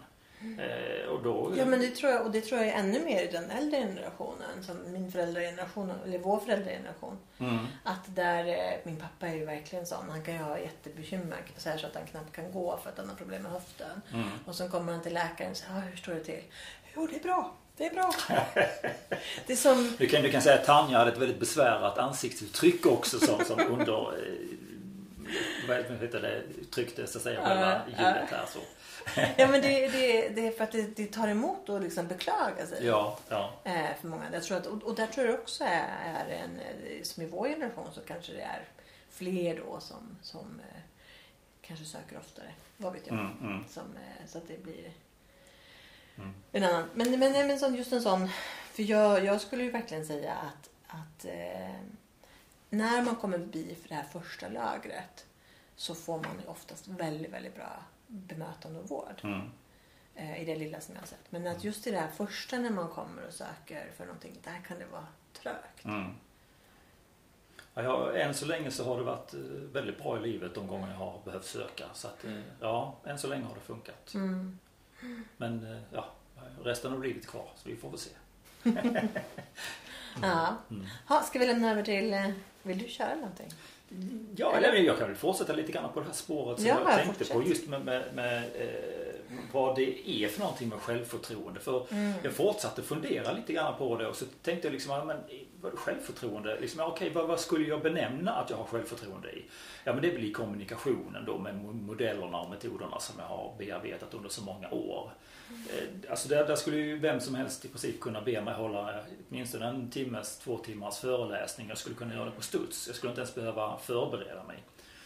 Eh, 0.42 1.10
och 1.10 1.24
då... 1.24 1.54
Ja 1.58 1.66
men 1.66 1.80
det 1.80 1.90
tror 1.90 2.12
jag 2.12 2.26
och 2.26 2.32
det 2.32 2.42
tror 2.42 2.62
jag 2.62 2.70
är 2.70 2.74
ännu 2.74 3.00
mer 3.06 3.24
i 3.24 3.32
den 3.32 3.52
äldre 3.52 3.80
generationen 3.80 4.64
som 4.64 4.92
min 4.92 5.12
föräldrageneration 5.12 5.92
eller 6.06 6.20
vår 6.20 6.40
föräldrageneration. 6.40 7.18
Mm. 7.40 7.66
Att 7.84 8.16
där, 8.16 8.48
eh, 8.48 8.74
min 8.84 8.96
pappa 8.96 9.28
är 9.28 9.36
ju 9.36 9.46
verkligen 9.46 9.86
sån. 9.86 10.10
Han 10.10 10.24
kan 10.24 10.34
ju 10.34 10.40
ha 10.40 10.60
jättebekymmer 10.60 11.38
så, 11.58 11.70
här 11.70 11.78
så 11.78 11.88
att 11.88 11.96
han 11.96 12.06
knappt 12.06 12.36
kan 12.36 12.52
gå 12.52 12.80
för 12.84 12.90
att 12.90 12.98
han 12.98 13.10
har 13.10 13.16
problem 13.16 13.44
med 13.44 13.52
höften. 13.52 14.02
Mm. 14.14 14.30
Och 14.46 14.56
så 14.56 14.70
kommer 14.70 14.92
han 14.92 15.02
till 15.02 15.14
läkaren 15.14 15.52
och 15.52 15.58
säger, 15.58 15.78
ah, 15.78 15.80
hur 15.80 15.98
står 15.98 16.14
det 16.14 16.24
till? 16.24 16.44
Jo 16.96 17.08
det 17.08 17.16
är 17.16 17.24
bra, 17.24 17.54
det 17.78 17.86
är 17.86 17.94
bra. 17.94 18.14
det 19.48 19.54
är 19.54 19.58
som, 19.58 19.96
Du 19.98 20.08
kan, 20.08 20.22
du 20.22 20.32
kan 20.32 20.42
säga 20.42 20.56
att 20.56 20.66
Tanja 20.66 20.98
hade 20.98 21.12
ett 21.12 21.18
väldigt 21.18 21.40
besvärat 21.40 21.98
ansiktsuttryck 21.98 22.86
också 22.86 23.20
som, 23.20 23.46
som 23.46 23.60
under 23.60 24.14
heter 26.02 26.22
det, 26.22 26.44
tryckte 26.72 27.08
så 27.08 27.18
att 27.18 27.24
säga 27.24 27.42
själva 27.46 27.82
ljudet 27.88 28.30
här 28.30 28.46
så. 28.46 28.60
ja 29.38 29.48
men 29.48 29.62
det, 29.62 29.88
det, 29.88 30.30
det 30.30 30.48
är 30.48 30.52
för 30.52 30.64
att 30.64 30.72
det, 30.72 30.96
det 30.96 31.06
tar 31.06 31.28
emot 31.28 31.70
att 31.70 31.84
liksom 31.84 32.08
beklaga 32.08 32.68
sig. 32.68 32.86
Ja, 32.86 33.18
ja. 33.30 33.54
Eh, 33.64 33.96
för 34.02 34.08
många. 34.08 34.24
Jag 34.34 34.44
tror 34.44 34.58
att, 34.58 34.66
och, 34.66 34.84
och 34.84 34.96
där 34.96 35.08
tror 35.08 35.28
jag 35.28 35.40
också 35.40 35.64
är, 35.64 35.88
är 36.06 36.30
en, 36.30 36.60
eh, 36.60 37.04
som 37.04 37.24
i 37.24 37.26
vår 37.26 37.48
generation 37.48 37.88
så 37.94 38.02
kanske 38.02 38.34
det 38.34 38.42
är 38.42 38.64
fler 39.10 39.62
då 39.66 39.80
som, 39.80 40.18
som 40.22 40.60
eh, 40.60 40.82
kanske 41.62 41.86
söker 41.86 42.18
oftare. 42.18 42.52
Vad 42.78 42.94
vet 42.94 43.08
jag. 43.08 43.20
Mm, 43.20 43.38
mm. 43.42 43.64
Som, 43.70 43.84
så 44.28 44.38
att 44.38 44.48
det 44.48 44.64
blir 44.64 44.92
Mm. 46.18 46.34
en 46.52 46.64
annan. 46.64 46.90
Men, 46.94 47.20
men, 47.20 47.32
men, 47.32 47.76
just 47.76 47.94
en 47.94 48.02
sån. 48.02 48.30
För 48.74 48.84
jag, 48.84 49.26
jag 49.26 49.42
skulle 49.42 49.64
ju 49.64 49.72
verkligen 49.72 50.06
säga 50.06 50.34
att, 50.34 50.70
att 50.88 51.26
när 52.70 53.02
man 53.04 53.16
kommer 53.16 53.38
förbi 53.38 53.76
för 53.82 53.90
det 53.90 53.96
här 53.96 54.04
första 54.04 54.48
lagret 54.50 55.26
så 55.76 55.96
får 55.96 56.18
man 56.18 56.42
oftast 56.48 56.88
väldigt, 56.88 57.32
väldigt 57.34 57.56
bra 57.56 57.84
bemötande 58.08 58.80
och 58.80 58.90
vård 58.90 59.22
Mm. 59.24 59.42
eh, 60.16 60.42
i 60.42 60.46
det 60.46 60.56
lilla 60.56 60.82
som 60.82 60.96
jag 60.96 61.02
har 61.02 61.08
sett. 61.08 61.32
Men 61.32 61.48
att 61.48 61.64
just 61.64 61.88
i 61.88 61.92
det 61.92 62.00
här 62.00 62.08
första 62.12 62.60
när 62.60 62.70
man 62.70 62.88
kommer 62.90 63.28
och 63.28 63.34
söker 63.34 63.92
för 63.98 64.06
någonting, 64.06 64.38
där 64.44 64.62
kan 64.68 64.80
det 64.80 64.86
vara 64.86 65.08
trögt. 65.34 65.86
Mm. 65.86 66.12
Ja, 67.74 67.84
jag, 67.84 68.22
än 68.22 68.34
så 68.34 68.46
länge 68.46 68.72
så 68.72 68.84
har 68.86 68.98
det 68.98 69.04
varit 69.04 69.34
eh, 69.34 69.40
väldigt 69.74 69.98
bra 70.04 70.18
i 70.18 70.22
livet 70.32 70.56
de 70.56 70.68
gånger 70.68 70.88
jag 70.90 70.96
har 70.98 71.22
behövt 71.26 71.46
söka. 71.46 71.86
Så 71.94 72.08
att, 72.08 72.26
eh, 72.26 72.40
ja, 72.60 72.98
än 73.06 73.18
så 73.20 73.28
länge 73.28 73.46
har 73.46 73.56
det 73.56 73.62
funkat. 73.62 74.14
Mm. 74.14 74.60
Men 75.38 75.72
eh, 75.76 75.82
ja, 75.92 76.06
resten 76.64 76.94
av 76.94 77.04
livet 77.04 77.28
kvar 77.28 77.50
så 77.56 77.70
vi 77.70 77.76
får 77.76 77.90
väl 77.90 78.00
se. 78.00 78.10
Ja. 80.22 80.56
Mm. 80.70 80.86
Ha, 81.08 81.22
ska 81.22 81.40
vi 81.40 81.48
lämna 81.48 81.72
över 81.72 81.84
till... 81.84 82.34
Vill 82.64 82.78
du 82.78 82.88
köra 82.90 83.16
någonting? 83.16 83.48
Ja, 84.36 84.56
eller 84.58 84.74
jag 84.74 84.98
kan 84.98 85.08
väl 85.08 85.16
fortsätta 85.18 85.54
lite 85.54 85.72
grann 85.72 85.94
på 85.94 86.00
det 86.00 86.06
här 86.06 86.14
spåret 86.14 86.60
som 86.60 86.68
Ja, 86.68 86.76
jag 86.86 86.94
tänkte 86.96 87.14
fortsätt. 87.26 87.34
på 87.38 87.44
just 87.44 87.68
med, 87.68 87.86
med, 87.86 88.04
med 88.16 88.44
eh, 88.56 89.14
vad 89.52 89.76
det 89.76 90.10
är 90.10 90.28
för 90.28 90.40
någonting 90.40 90.70
med 90.70 90.80
självförtroende. 90.80 91.60
För 91.60 91.86
Mm. 91.92 92.14
jag 92.24 92.34
fortsatte 92.34 92.82
fundera 92.82 93.32
lite 93.32 93.54
grann 93.54 93.78
på 93.78 93.98
det 93.98 94.08
och 94.08 94.16
så 94.16 94.26
tänkte 94.42 94.68
jag 94.68 94.74
liksom, 94.74 94.92
ja, 94.94 95.04
men 95.06 95.18
självförtroende? 95.76 96.60
Liksom, 96.60 96.80
okej, 96.82 97.10
vad, 97.10 97.28
vad 97.28 97.40
skulle 97.40 97.68
jag 97.68 97.82
benämna 97.82 98.32
att 98.32 98.50
jag 98.50 98.58
har 98.58 98.64
självförtroende 98.66 99.32
i? 99.32 99.44
Ja, 99.84 99.94
men 99.94 100.02
det 100.02 100.10
blir 100.16 100.34
kommunikationen 100.34 101.26
då 101.26 101.38
med 101.38 101.54
mo- 101.54 101.82
modellerna 101.82 102.40
och 102.42 102.50
metoderna 102.50 103.00
som 103.00 103.16
jag 103.20 103.26
har 103.26 103.54
bearbetat 103.58 104.14
under 104.14 104.30
så 104.30 104.44
många 104.44 104.70
år. 104.72 105.12
Eh, 105.50 106.12
alltså 106.12 106.30
där, 106.30 106.48
där 106.48 106.56
skulle 106.56 106.78
ju 106.78 107.00
vem 107.00 107.20
som 107.20 107.36
helst 107.36 107.66
i 107.66 107.68
princip 107.68 108.00
kunna 108.00 108.22
be 108.22 108.42
mig 108.42 108.54
hålla 108.54 109.00
åtminstone 109.30 109.66
en 109.66 109.90
timmes, 109.90 110.38
två 110.38 110.58
timmars 110.58 110.98
föreläsning. 110.98 111.70
Jag 111.70 111.78
skulle 111.78 111.96
kunna 111.96 112.14
göra 112.14 112.26
det 112.26 112.32
på 112.32 112.42
studs. 112.42 112.88
Jag 112.88 112.96
skulle 112.96 113.12
inte 113.12 113.22
ens 113.22 113.36
behöva 113.36 113.78
förbereda 113.78 114.44
mig. 114.44 114.64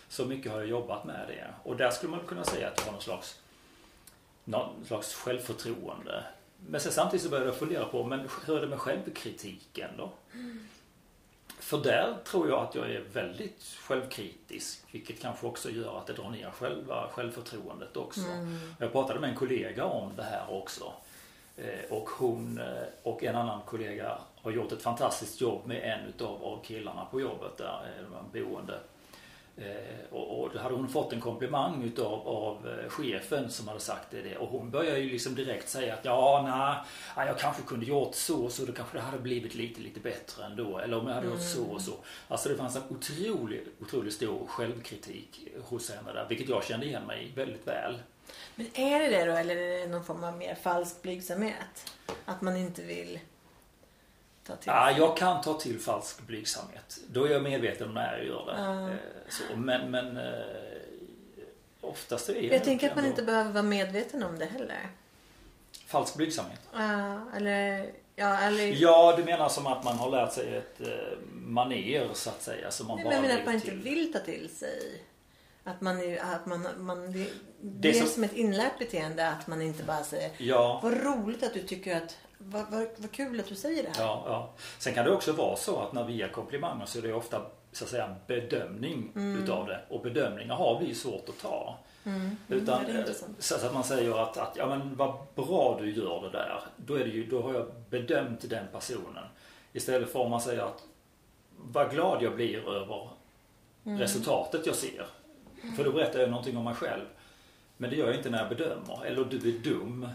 Så 0.08 0.26
mycket 0.26 0.52
har 0.52 0.60
jag 0.60 0.68
jobbat 0.68 1.06
med 1.06 1.28
det. 1.28 1.48
Och 1.64 1.78
där 1.78 1.90
skulle 1.90 2.12
man 2.12 2.20
kunna 2.28 2.44
säga 2.44 2.68
att 2.68 2.74
jag 2.78 2.86
har 2.86 2.92
någon 2.92 3.02
slags, 3.02 3.40
någon 4.44 4.86
slags 4.86 5.14
självförtroende. 5.14 6.24
Men 6.68 6.82
sen 6.82 6.92
samtidigt 6.92 7.24
så 7.24 7.30
började 7.30 7.50
jag 7.50 7.58
fundera 7.58 7.86
på, 7.86 8.04
men 8.04 8.30
hur 8.46 8.58
är 8.58 8.62
det 8.62 8.68
med 8.68 8.80
självkritiken 8.80 9.90
då? 9.98 10.12
För 11.64 11.78
där 11.78 12.16
tror 12.24 12.50
jag 12.50 12.60
att 12.60 12.76
jag 12.76 12.92
är 12.92 13.00
väldigt 13.14 13.64
självkritisk, 13.64 14.84
vilket 14.92 15.22
kanske 15.22 15.48
också 15.48 15.70
gör 15.70 15.98
att 15.98 16.08
det 16.08 16.14
drar 16.14 16.30
ner 16.30 16.50
själva 16.52 17.10
självförtroendet 17.12 17.98
också. 17.98 18.22
Jag 18.80 18.92
pratade 18.92 19.20
med 19.20 19.30
en 19.30 19.36
kollega 19.36 19.86
om 19.86 20.12
det 20.16 20.24
här 20.24 20.46
också. 20.54 20.94
Eh, 21.58 21.92
Och 21.92 22.10
hon 22.10 22.58
eh, 22.58 22.84
och 23.04 23.24
en 23.24 23.36
annan 23.36 23.62
kollega 23.66 24.18
har 24.42 24.52
gjort 24.52 24.72
ett 24.72 24.82
fantastiskt 24.82 25.42
jobb 25.42 25.66
med 25.66 25.84
en 25.84 26.10
utav 26.10 26.44
av 26.44 26.64
killarna 26.64 27.06
på 27.12 27.22
jobbet 27.22 27.58
där, 27.58 27.82
eh, 28.00 28.06
de 28.34 28.40
boende. 28.44 28.80
Eh, 29.58 29.66
Och, 30.12 30.40
och 30.42 30.50
då 30.54 30.60
hade 30.60 30.76
hon 30.76 30.90
fått 30.90 31.14
en 31.14 31.22
komplimang 31.22 31.84
utav 31.84 32.28
av 32.28 32.68
eh, 32.68 32.90
chefen 32.90 33.50
som 33.52 33.68
hade 33.68 33.80
sagt 33.80 34.12
det. 34.12 34.38
Och 34.38 34.48
hon 34.48 34.72
började 34.72 35.00
ju 35.00 35.10
liksom 35.10 35.36
direkt 35.36 35.70
säga 35.70 35.94
att 35.94 36.06
ja, 36.06 36.42
nej, 36.48 36.94
ja, 37.16 37.26
jag 37.26 37.40
kanske 37.40 37.62
kunde 37.64 37.86
gjort 37.86 38.16
så 38.16 38.44
och 38.44 38.52
så. 38.52 38.66
Då 38.66 38.74
kanske 38.74 38.98
det 38.98 39.02
hade 39.04 39.20
blivit 39.20 39.56
lite, 39.56 39.82
lite 39.82 40.00
bättre 40.00 40.46
ändå. 40.46 40.78
Eller 40.80 40.98
om 40.98 41.08
jag 41.08 41.16
hade 41.16 41.28
gjort 41.28 41.42
så 41.42 41.64
och 41.64 41.82
så. 41.82 41.94
Alltså 42.28 42.50
det 42.50 42.56
fanns 42.56 42.76
en 42.76 42.82
otrolig, 42.90 43.64
otroligt 43.82 44.14
stor 44.14 44.46
självkritik 44.48 45.48
hos 45.64 45.92
henne 45.92 46.14
där. 46.14 46.26
Vilket 46.30 46.50
jag 46.50 46.64
kände 46.64 46.86
igen 46.86 47.06
mig 47.08 47.32
väldigt 47.36 47.68
väl. 47.68 48.00
Men 48.56 48.68
är 48.74 49.00
det 49.00 49.08
det 49.10 49.26
då 49.26 49.32
eller 49.32 49.56
är 49.56 49.80
det 49.80 49.88
någon 49.88 50.06
form 50.06 50.24
av 50.24 50.38
mer 50.38 50.56
falsk 50.56 51.02
blygsamhet? 51.02 51.94
Att 52.26 52.42
man 52.42 52.58
inte 52.58 52.82
vill 52.84 53.20
ta 54.48 54.56
till 54.56 54.68
Ja, 54.68 54.92
jag 54.98 55.18
kan 55.18 55.42
ta 55.42 55.54
till 55.60 55.80
falsk 55.80 56.22
blygsamhet. 56.22 56.98
Då 57.08 57.24
är 57.26 57.30
jag 57.30 57.44
medveten 57.44 57.88
om 57.88 57.94
när 57.94 58.18
jag 58.18 58.26
gör 58.28 58.46
det. 58.46 58.62
Ja. 58.62 58.90
Eh, 58.90 58.96
Så, 59.30 59.58
men 59.58 59.92
men 59.92 60.18
eh, 60.18 60.24
oftast 61.82 62.30
är 62.30 62.42
Jag 62.54 62.64
tänker 62.64 62.90
att 62.90 62.96
man 62.96 63.04
ändå 63.06 63.12
inte 63.14 63.24
behöver 63.24 63.52
vara 63.52 63.64
medveten 63.64 64.24
om 64.24 64.40
det 64.40 64.46
heller. 64.46 64.90
Falsk 65.88 66.16
blygsamhet. 66.16 66.60
Ja, 66.74 67.22
eller... 67.36 67.92
Ja, 68.16 68.40
eller... 68.40 68.64
Ja, 68.82 69.14
du 69.18 69.24
menar 69.24 69.50
som 69.50 69.68
att 69.68 69.84
man 69.84 69.98
har 69.98 70.10
lärt 70.12 70.34
sig 70.34 70.56
ett 70.58 70.82
eh, 70.82 70.88
maner 71.34 72.08
så 72.14 72.30
att 72.30 72.42
säga. 72.44 72.72
Som 72.72 72.88
man 72.88 72.96
Nej, 72.96 73.06
bara 73.06 73.10
men 73.10 73.22
jag 73.24 73.28
menar 73.28 73.40
att 73.40 73.46
man 73.46 73.56
inte 73.56 73.68
till. 73.68 73.82
vill 73.82 74.14
ta 74.14 74.20
till 74.20 74.50
sig. 74.56 75.02
Att 75.64 75.82
man, 75.82 76.00
är- 76.02 76.20
att 76.36 76.46
man, 76.46 76.68
man 76.78 77.12
det, 77.12 77.20
Det 77.20 77.30
det 77.62 77.90
är 77.90 77.94
som- 77.94 78.08
som 78.08 78.24
ett 78.24 78.34
inlärt 78.34 78.80
beteende 78.80 79.30
att 79.30 79.48
man 79.48 79.62
inte 79.62 79.84
bara 79.84 80.04
säger 80.04 80.32
Ja, 80.38 80.80
Vad 80.84 81.04
roligt 81.04 81.44
att 81.44 81.54
du 81.54 81.60
tycker 81.64 81.98
att 81.98 82.18
vad, 82.46 82.66
vad, 82.72 82.88
vad 82.98 83.12
kul 83.12 83.40
att 83.40 83.48
du 83.48 83.56
säger 83.56 83.84
det 83.84 83.90
här. 83.90 84.04
ja, 84.06 84.24
ja. 84.28 84.50
Sen 84.80 84.94
kan 84.94 85.06
det 85.06 85.12
också 85.12 85.32
vara 85.32 85.56
så 85.56 85.80
att 85.80 85.94
när 85.94 86.04
vi 86.04 86.14
ger 86.14 86.28
komplimanger 86.28 86.86
så 86.86 86.98
är 86.98 87.02
det 87.02 87.14
ofta 87.14 87.42
så 87.72 87.84
att 87.84 87.90
säga 87.90 88.16
bedömning 88.28 89.12
Mm. 89.16 89.44
utav 89.44 89.68
det. 89.68 89.82
Och 89.90 90.02
bedömningar 90.02 90.56
har 90.56 90.80
vi 90.80 90.96
svårt 90.96 91.30
att 91.30 91.40
ta. 91.40 91.78
Mm. 92.06 92.38
Utan, 92.48 92.84
det 92.86 92.92
är 92.92 93.00
eh, 93.10 93.14
så 93.40 93.56
att 93.56 93.74
man 93.74 93.84
säger 93.84 94.24
att, 94.24 94.38
att 94.38 94.56
ja, 94.58 94.66
men 94.68 94.96
vad 94.96 95.14
bra 95.36 95.78
du 95.82 95.92
gör 95.94 96.22
det 96.22 96.30
där. 96.30 96.60
Då, 96.78 96.96
är 96.96 97.00
det 97.04 97.10
ju, 97.10 97.26
då 97.26 97.42
har 97.42 97.54
jag 97.54 97.66
bedömt 97.90 98.50
den 98.50 98.66
personen. 98.72 99.24
Istället 99.74 100.10
för 100.12 100.20
om 100.20 100.32
man 100.32 100.42
säger 100.42 100.62
att 100.62 100.84
vad 101.58 101.92
glad 101.92 102.24
jag 102.24 102.36
blir 102.36 102.70
över 102.70 103.10
Mm. 103.86 104.00
resultatet 104.00 104.66
jag 104.66 104.76
ser. 104.76 105.06
För 105.78 105.84
då 105.84 105.92
berättar 105.92 106.20
jag 106.20 106.30
någonting 106.30 106.58
om 106.58 106.64
mig 106.64 106.74
själv. 106.76 107.06
Men 107.78 107.90
det 107.90 107.96
gör 107.96 108.08
jag 108.08 108.16
inte 108.16 108.30
när 108.30 108.40
jag 108.40 108.50
bedömer. 108.50 109.06
Eller 109.06 109.26
du 109.26 109.38
är 109.56 109.60
dum. 109.60 110.10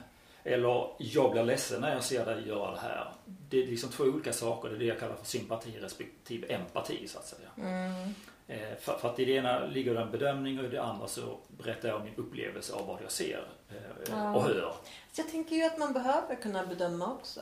Eller 0.48 0.90
jag 0.98 1.32
blir 1.32 1.42
ledsen 1.42 1.80
när 1.80 1.94
jag 1.94 2.04
ser 2.04 2.26
dig 2.26 2.48
göra 2.48 2.70
det 2.70 2.80
här. 2.80 3.12
Det 3.48 3.62
är 3.62 3.66
liksom 3.66 3.90
två 3.90 4.04
olika 4.04 4.32
saker. 4.32 4.68
Det 4.68 4.74
är 4.74 4.78
det 4.78 4.84
jag 4.84 4.98
kallar 5.00 5.16
för 5.16 5.26
sympati 5.26 5.78
respektive 5.80 6.46
empati 6.46 7.08
så 7.08 7.18
att 7.18 7.26
säga. 7.26 7.48
Mm. 7.56 8.14
Eh, 8.48 8.76
För, 8.80 8.98
för 8.98 9.08
att 9.08 9.18
i 9.18 9.24
det 9.24 9.32
ena 9.32 9.66
ligger 9.66 9.94
det 9.94 10.00
en 10.00 10.10
bedömning 10.10 10.58
och 10.58 10.64
i 10.64 10.68
det 10.68 10.82
andra 10.82 11.06
så 11.08 11.38
berättar 11.48 11.88
jag 11.88 11.96
om 11.98 12.04
min 12.04 12.14
upplevelse 12.16 12.72
av 12.72 12.86
vad 12.86 13.02
jag 13.02 13.10
ser 13.10 13.44
eh, 13.70 14.34
och 14.36 14.42
hör. 14.42 14.74
Så 15.12 15.20
jag 15.20 15.30
tänker 15.30 15.56
ju 15.56 15.64
att 15.64 15.78
man 15.78 15.92
behöver 15.92 16.34
kunna 16.34 16.66
bedöma 16.66 17.12
också. 17.12 17.40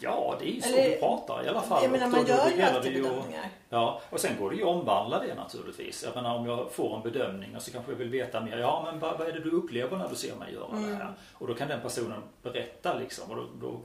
Ja, 0.00 0.36
det 0.40 0.48
är 0.50 0.52
ju 0.54 0.62
så 0.62 0.68
Eller- 0.68 0.90
vi 0.90 0.96
pratar 0.96 1.44
i 1.44 1.48
alla 1.48 1.62
fall. 1.62 1.82
Jag 1.82 1.92
menar 1.92 2.06
Och 2.06 2.12
man 2.12 2.26
gör 2.26 2.50
ju 2.50 2.62
alltid 2.62 2.92
bedömningar. 3.02 3.48
Ja, 3.68 4.00
och 4.10 4.20
sen 4.20 4.36
går 4.38 4.50
det 4.50 4.56
ju 4.56 4.62
att 4.62 4.68
omvandla 4.68 5.18
det 5.18 5.34
naturligtvis. 5.34 6.02
Jag 6.04 6.14
menar 6.14 6.36
om 6.36 6.46
jag 6.46 6.72
får 6.72 6.96
en 6.96 7.02
bedömning 7.02 7.56
och 7.56 7.62
så 7.62 7.70
kanske 7.72 7.92
jag 7.92 7.96
vill 7.98 8.08
veta 8.10 8.40
mer. 8.40 8.56
Ja, 8.58 8.82
men 8.90 9.00
vad, 9.00 9.18
vad 9.18 9.28
är 9.28 9.32
det 9.32 9.40
du 9.40 9.50
upplever 9.50 9.96
när 9.96 10.08
du 10.08 10.16
ser 10.16 10.36
mig 10.36 10.52
göra 10.54 10.68
Mm. 10.76 10.90
det 10.90 10.96
här? 10.96 11.14
Och 11.32 11.46
då 11.46 11.54
kan 11.54 11.68
den 11.68 11.80
personen 11.80 12.22
berätta 12.42 12.94
liksom 12.98 13.30
och 13.30 13.36
då, 13.36 13.46
då, 13.60 13.80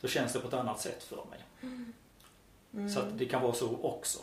då 0.00 0.08
känns 0.08 0.32
det 0.32 0.38
på 0.40 0.48
ett 0.48 0.54
annat 0.54 0.80
sätt 0.80 1.02
för 1.02 1.16
mig. 1.16 1.40
Mm. 2.74 2.88
Så 2.90 3.00
att 3.00 3.18
det 3.18 3.26
kan 3.26 3.42
vara 3.42 3.52
så 3.52 3.78
också. 3.82 4.18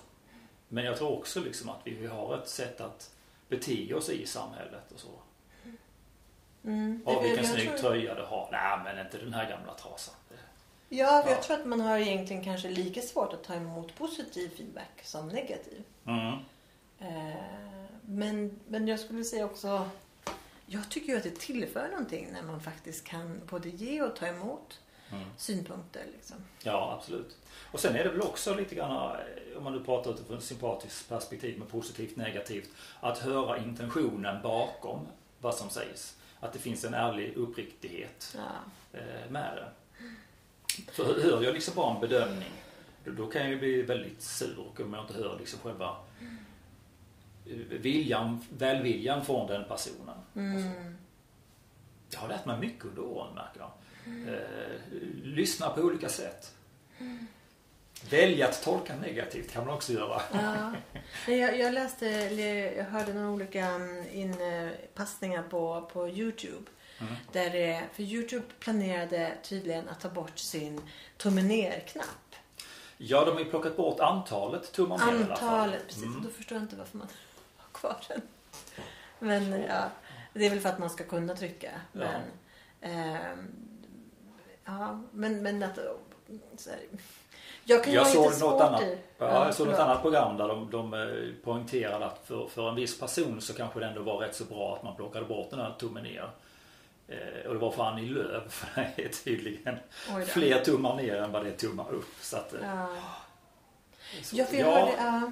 Men 0.67 0.85
jag 0.85 0.97
tror 0.97 1.11
också 1.17 1.39
liksom 1.39 1.69
att 1.69 1.79
vi, 1.83 2.07
har 2.07 2.37
ett 2.37 2.47
sätt 2.49 2.81
att 2.81 3.11
bete 3.47 3.93
oss 3.93 4.09
i 4.09 4.25
samhället 4.25 4.91
och 4.93 4.99
så. 4.99 5.07
Mm. 6.63 7.01
Ja, 7.05 7.13
Jag- 7.13 7.21
vilken 7.21 7.45
snygg 7.45 7.67
tror- 7.69 7.77
tröja 7.77 8.15
du 8.15 8.21
har. 8.23 8.49
Nej, 8.51 8.79
men 8.83 9.05
inte 9.05 9.17
den 9.17 9.33
här 9.33 9.49
gamla 9.49 9.73
trasan. 9.73 10.15
Ja, 10.93 11.21
för 11.23 11.29
Ja. 11.29 11.35
jag 11.35 11.43
tror 11.43 11.57
att 11.59 11.65
man 11.65 11.81
har 11.81 11.97
egentligen 11.97 12.43
kanske 12.43 12.69
lika 12.69 13.01
svårt 13.01 13.33
att 13.33 13.43
ta 13.43 13.53
emot 13.53 13.95
positiv 13.95 14.49
feedback 14.57 15.01
som 15.03 15.27
negativ. 15.27 15.83
Mm. 16.05 16.33
Eh, 16.99 17.35
Men, 18.05 18.59
men 18.67 18.87
jag 18.87 18.99
skulle 18.99 19.23
säga 19.23 19.45
också 19.45 19.89
Jag 20.65 20.89
tycker 20.89 21.07
ju 21.11 21.17
att 21.17 21.23
det 21.23 21.35
tillför 21.39 21.87
någonting 21.91 22.27
när 22.33 22.41
man 22.43 22.61
faktiskt 22.61 23.03
kan 23.05 23.41
både 23.49 23.69
ge 23.69 24.01
och 24.01 24.15
ta 24.15 24.27
emot 24.27 24.79
Mm. 25.13 25.23
synpunkter. 25.37 26.05
Liksom. 26.13 26.35
Ja, 26.63 26.95
absolut. 26.99 27.37
Och 27.71 27.79
sen 27.79 27.95
är 27.95 28.03
det 28.03 28.09
väl 28.09 28.21
också 28.21 28.53
lite 28.55 28.75
grann, 28.75 28.91
eh, 29.15 29.57
om 29.57 29.63
man 29.63 29.73
nu 29.73 29.83
pratar 29.83 30.11
utifrån 30.13 30.37
ett 30.37 30.43
sympatiskt 30.43 31.09
perspektiv 31.09 31.59
med 31.59 31.67
positivt 31.69 32.15
negativt, 32.15 32.69
att 32.99 33.17
höra 33.17 33.57
intentionen 33.57 34.41
bakom 34.41 35.07
vad 35.41 35.55
som 35.55 35.69
sägs. 35.69 36.17
Att 36.39 36.53
det 36.53 36.59
finns 36.59 36.83
en 36.85 36.93
ärlig 36.93 37.33
uppriktighet 37.37 38.35
Ja. 38.37 38.99
eh, 38.99 39.29
med 39.31 39.55
det. 39.57 39.67
För 40.91 41.21
hör 41.21 41.43
jag 41.43 41.53
liksom 41.53 41.75
bara 41.75 41.95
en 41.95 42.01
bedömning, 42.01 42.51
då, 43.05 43.11
då 43.11 43.27
kan 43.27 43.41
jag 43.41 43.51
ju 43.51 43.59
bli 43.59 43.81
väldigt 43.81 44.21
sur 44.21 44.59
om 44.79 44.93
jag 44.93 45.03
inte 45.03 45.13
hör 45.13 45.37
liksom 45.39 45.59
själva 45.59 45.95
viljan, 47.69 48.45
välviljan 48.57 49.25
från 49.25 49.47
den 49.47 49.63
personen. 49.67 50.17
Mm. 50.35 50.97
Jag 52.09 52.19
har 52.19 52.27
lärt 52.27 52.45
mig 52.45 52.59
mycket 52.59 52.85
under 52.85 53.01
åren 53.01 53.35
märker 53.35 53.59
jag. 53.59 53.71
Eh, 54.33 54.77
lyssna 55.23 55.69
på 55.69 55.81
olika 55.81 56.09
sätt. 56.09 56.55
Välja 58.09 58.47
att 58.47 58.63
tolka 58.63 58.95
negativt 58.95 59.51
kan 59.51 59.65
man 59.65 59.75
också 59.75 59.93
göra. 59.93 60.21
Ja. 60.33 60.73
Jag, 61.33 61.59
jag 61.59 61.73
läste, 61.73 62.05
jag 62.77 62.85
hörde 62.85 63.13
några 63.13 63.29
olika 63.29 63.65
mm, 63.65 64.05
inpassningar 64.11 65.43
på, 65.43 65.89
på 65.93 66.09
Youtube. 66.09 66.71
Mm. 67.01 67.13
Där 67.31 67.49
det, 67.49 67.83
för 67.93 68.03
Youtube 68.03 68.45
planerade 68.59 69.33
tydligen 69.43 69.89
att 69.89 69.99
ta 69.99 70.09
bort 70.09 70.39
sin 70.39 70.81
tummen 71.17 71.47
ner-knapp. 71.47 72.35
Ja, 72.97 73.25
de 73.25 73.31
har 73.31 73.39
ju 73.39 73.49
plockat 73.49 73.77
bort 73.77 73.99
antalet 73.99 74.71
tummar 74.71 74.97
ner 74.97 75.13
i 75.13 75.23
alla 75.23 75.35
fall. 75.35 75.49
Antalet, 75.49 75.87
precis. 75.87 76.03
Mm. 76.03 76.23
Då 76.23 76.29
förstår 76.29 76.55
jag 76.55 76.63
inte 76.63 76.75
varför 76.75 76.97
man 76.97 77.07
har 77.57 77.79
kvar 77.79 77.97
den. 78.07 78.21
Men 79.19 79.61
ja, 79.61 79.83
det 80.33 80.45
är 80.45 80.49
väl 80.49 80.59
för 80.59 80.69
att 80.69 80.79
man 80.79 80.89
ska 80.89 81.03
kunna 81.03 81.35
trycka. 81.35 81.71
Ja. 81.93 81.99
Men, 81.99 82.21
ehm, 82.81 83.47
ja, 84.65 85.01
men, 85.11 85.43
men 85.43 85.63
att... 85.63 85.79
Så 86.57 86.69
här, 86.69 86.79
jag 87.63 87.83
kan 87.83 87.93
ju 87.93 87.99
Jag 87.99 88.07
såg 88.07 88.25
något 88.25 88.35
svårt 88.35 88.61
annat, 88.61 88.81
i... 88.81 88.97
ja, 89.17 89.45
jag 89.45 89.55
såg 89.55 89.67
något 89.67 89.79
annat 89.79 90.01
program 90.01 90.37
där 90.37 90.47
de, 90.47 90.71
de 90.71 90.93
eh, 90.93 91.43
poängterade 91.43 92.05
att 92.05 92.21
för, 92.25 92.47
för 92.47 92.69
en 92.69 92.75
viss 92.75 92.99
person 92.99 93.41
så 93.41 93.53
kanske 93.53 93.79
det 93.79 93.85
ändå 93.85 94.01
var 94.01 94.17
rätt 94.17 94.35
så 94.35 94.45
bra 94.45 94.75
att 94.75 94.83
man 94.83 94.95
plockade 94.95 95.25
bort 95.25 95.49
den 95.49 95.59
här 95.59 95.75
tummen 95.79 96.03
ner. 96.03 96.29
Eh, 97.11 97.47
och 97.47 97.53
det 97.53 97.59
var 97.59 97.71
för 97.71 97.83
Annie 97.83 98.09
Lööf, 98.09 98.51
för 98.53 98.91
det 98.95 99.05
är 99.05 99.09
tydligen 99.09 99.77
fler 100.27 100.63
tummar 100.63 100.95
ner 100.95 101.15
än 101.15 101.31
vad 101.31 101.43
det 101.45 101.49
är 101.49 101.55
tummar 101.57 101.91
upp. 101.91 102.15
Så 102.21 102.37
att, 102.37 102.53
eh, 102.53 102.59
Ja. 102.63 102.87
så, 104.23 104.35
Ja, 104.35 104.45
jag, 104.51 104.65
hörde, 104.65 104.91
ja, 104.97 105.31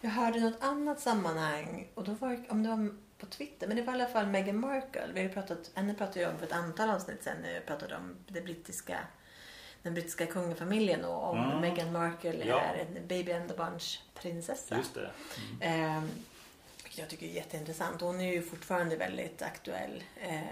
jag 0.00 0.10
hörde 0.10 0.40
något 0.40 0.62
annat 0.62 1.00
sammanhang 1.00 1.88
och 1.94 2.04
då 2.04 2.12
var 2.12 2.44
om 2.48 2.62
det 2.62 2.68
var 2.68 2.88
på 3.18 3.26
Twitter, 3.26 3.66
men 3.68 3.76
det 3.76 3.82
var 3.82 3.92
i 3.92 3.96
alla 3.96 4.06
fall 4.08 4.26
Meghan 4.26 4.60
Markle. 4.60 5.08
Vi 5.14 5.22
har 5.22 5.28
pratat, 5.28 5.70
henne 5.74 5.94
pratade 5.94 6.20
jag 6.20 6.30
om 6.32 6.38
för 6.38 6.46
ett 6.46 6.52
antal 6.52 6.90
avsnitt 6.90 7.24
sen 7.24 7.36
när 7.42 7.54
jag 7.54 7.66
pratade 7.66 7.96
om 7.96 8.14
det 8.26 8.40
brittiska 8.40 8.98
den 9.82 9.94
brittiska 9.94 10.26
kungafamiljen 10.26 11.04
och 11.04 11.30
om 11.30 11.38
Mm. 11.38 11.60
Meghan 11.60 11.92
Markle 11.92 12.44
Ja. 12.46 12.60
är 12.60 12.78
en 12.78 13.06
Baby 13.08 13.32
and 13.32 13.48
the 13.48 13.56
Bunch 13.56 14.00
prinsessa. 14.14 14.76
Just 14.76 14.94
det. 14.94 15.10
Eh, 15.66 16.02
vilket 16.92 17.02
jag 17.02 17.10
tycker 17.10 17.26
är 17.26 17.36
jätteintressant. 17.36 18.00
Hon 18.00 18.20
är 18.20 18.32
ju 18.32 18.42
fortfarande 18.42 18.96
väldigt 18.96 19.42
aktuell 19.42 20.04
eh, 20.20 20.42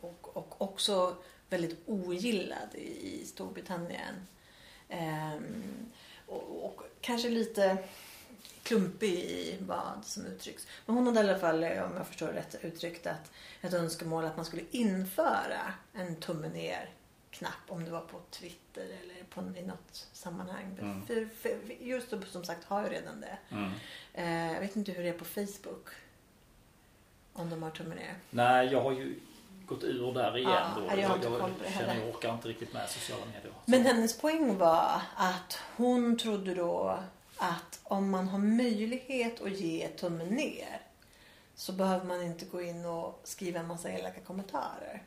och, 0.00 0.36
och 0.36 0.62
också 0.62 1.16
väldigt 1.48 1.78
ogillad 1.86 2.74
i, 2.74 3.20
i 3.20 3.26
Storbritannien. 3.26 4.26
Eh, 4.88 5.34
och, 6.26 6.64
och 6.64 6.82
kanske 7.00 7.28
lite 7.28 7.78
klumpig 8.62 9.14
i 9.14 9.56
vad 9.60 10.04
som 10.04 10.26
uttrycks. 10.26 10.66
Men 10.86 10.96
hon 10.96 11.06
hade 11.06 11.20
i 11.20 11.22
alla 11.22 11.38
fall, 11.38 11.64
eh, 11.64 11.82
om 11.82 11.96
jag 11.96 12.06
förstår 12.06 12.26
rätt, 12.28 12.56
uttryckt 12.62 13.06
att 13.06 13.32
ett 13.60 13.74
önskemål 13.74 14.24
att 14.24 14.36
man 14.36 14.44
skulle 14.44 14.64
införa 14.70 15.74
en 15.92 16.16
tumme 16.16 16.48
ner 16.48 16.90
knapp 17.30 17.64
om 17.68 17.84
det 17.84 17.90
var 17.90 18.00
på 18.00 18.20
Twitter 18.30 18.84
eller 19.02 19.19
på, 19.34 19.40
i 19.56 19.62
något 19.62 20.08
sammanhang. 20.12 20.76
Mm. 20.80 21.06
För, 21.06 21.26
för, 21.26 21.72
just 21.80 22.08
som 22.32 22.44
sagt 22.44 22.64
har 22.64 22.82
ju 22.82 22.88
redan 22.88 23.20
det. 23.20 23.38
Mm. 23.50 23.70
Eh, 24.14 24.52
jag 24.52 24.60
vet 24.60 24.76
inte 24.76 24.92
hur 24.92 25.02
det 25.02 25.08
är 25.08 25.18
på 25.18 25.24
Facebook. 25.24 25.88
Om 27.32 27.50
de 27.50 27.62
har 27.62 27.70
tumme 27.70 27.94
ner. 27.94 28.14
Nej, 28.30 28.66
jag 28.72 28.80
har 28.80 28.92
ju 28.92 29.20
gått 29.66 29.84
ur 29.84 30.12
där 30.14 30.36
igen 30.36 30.50
Ja, 30.50 30.72
då. 30.76 30.82
jag 30.86 30.98
jag 30.98 31.50
det 31.62 31.72
känner 31.72 32.00
jag 32.00 32.08
orkar 32.08 32.34
inte 32.34 32.48
riktigt 32.48 32.72
med 32.72 32.88
sociala 32.88 33.24
medier. 33.26 33.52
Men 33.64 33.86
hennes 33.86 34.18
poäng 34.18 34.58
var 34.58 35.02
att 35.16 35.58
hon 35.76 36.18
trodde 36.18 36.54
då 36.54 36.98
att 37.36 37.80
om 37.82 38.10
man 38.10 38.28
har 38.28 38.38
möjlighet 38.38 39.40
att 39.40 39.52
ge 39.52 39.88
tummen 39.88 40.28
ner 40.28 40.80
så 41.54 41.72
behöver 41.72 42.06
man 42.06 42.22
inte 42.22 42.44
gå 42.44 42.62
in 42.62 42.84
och 42.84 43.20
skriva 43.24 43.60
en 43.60 43.66
massa 43.66 43.90
elaka 43.90 44.20
kommentarer. 44.20 45.02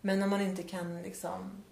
Men 0.00 0.22
om 0.22 0.30
man 0.30 0.40
inte 0.40 0.62
kan 0.62 1.02
liksom, 1.02 1.62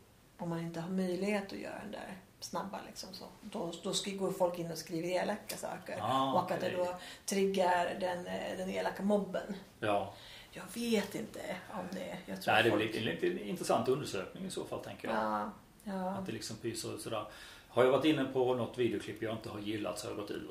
om 0.40 0.48
man 0.48 0.60
inte 0.60 0.80
har 0.80 0.90
möjlighet 0.90 1.52
att 1.52 1.58
göra 1.58 1.78
den 1.82 1.90
där 1.90 2.18
snabba 2.40 2.80
liksom 2.86 3.08
så, 3.12 3.24
då, 3.42 3.72
då 3.82 3.92
går 4.18 4.32
folk 4.32 4.58
in 4.58 4.70
och 4.70 4.78
skriver 4.78 5.08
elaka 5.08 5.56
saker. 5.56 5.98
Ah, 6.02 6.32
och 6.32 6.50
att 6.50 6.60
det 6.60 6.70
då 6.76 6.94
triggar 7.26 7.96
den, 8.00 8.26
eh, 8.26 8.56
den 8.58 8.70
elaka 8.70 9.02
mobben. 9.02 9.54
Ja. 9.80 10.14
Jag 10.52 10.62
vet 10.74 11.14
inte 11.14 11.56
om 11.72 11.86
det. 11.90 12.18
Jag 12.26 12.42
tror 12.42 12.54
Nej, 12.54 12.62
det 12.62 12.68
är 12.68 12.70
folk... 12.70 12.94
väl 12.94 12.98
en 12.98 13.04
lite 13.04 13.48
intressant 13.48 13.88
undersökning 13.88 14.46
i 14.46 14.50
så 14.50 14.64
fall 14.64 14.84
tänker 14.84 15.08
jag. 15.08 15.16
Ja, 15.16 15.50
ja. 15.84 16.10
Att 16.10 16.26
det 16.26 16.32
liksom 16.32 16.56
pyser 16.56 16.94
ut 16.94 17.00
sådär. 17.00 17.24
Har 17.68 17.84
jag 17.84 17.90
varit 17.92 18.04
inne 18.04 18.24
på 18.24 18.54
något 18.54 18.78
videoklipp 18.78 19.22
jag 19.22 19.32
inte 19.32 19.48
har 19.48 19.60
gillat 19.60 19.98
så 19.98 20.06
har 20.06 20.10
jag 20.12 20.20
gått 20.20 20.30
ur. 20.30 20.50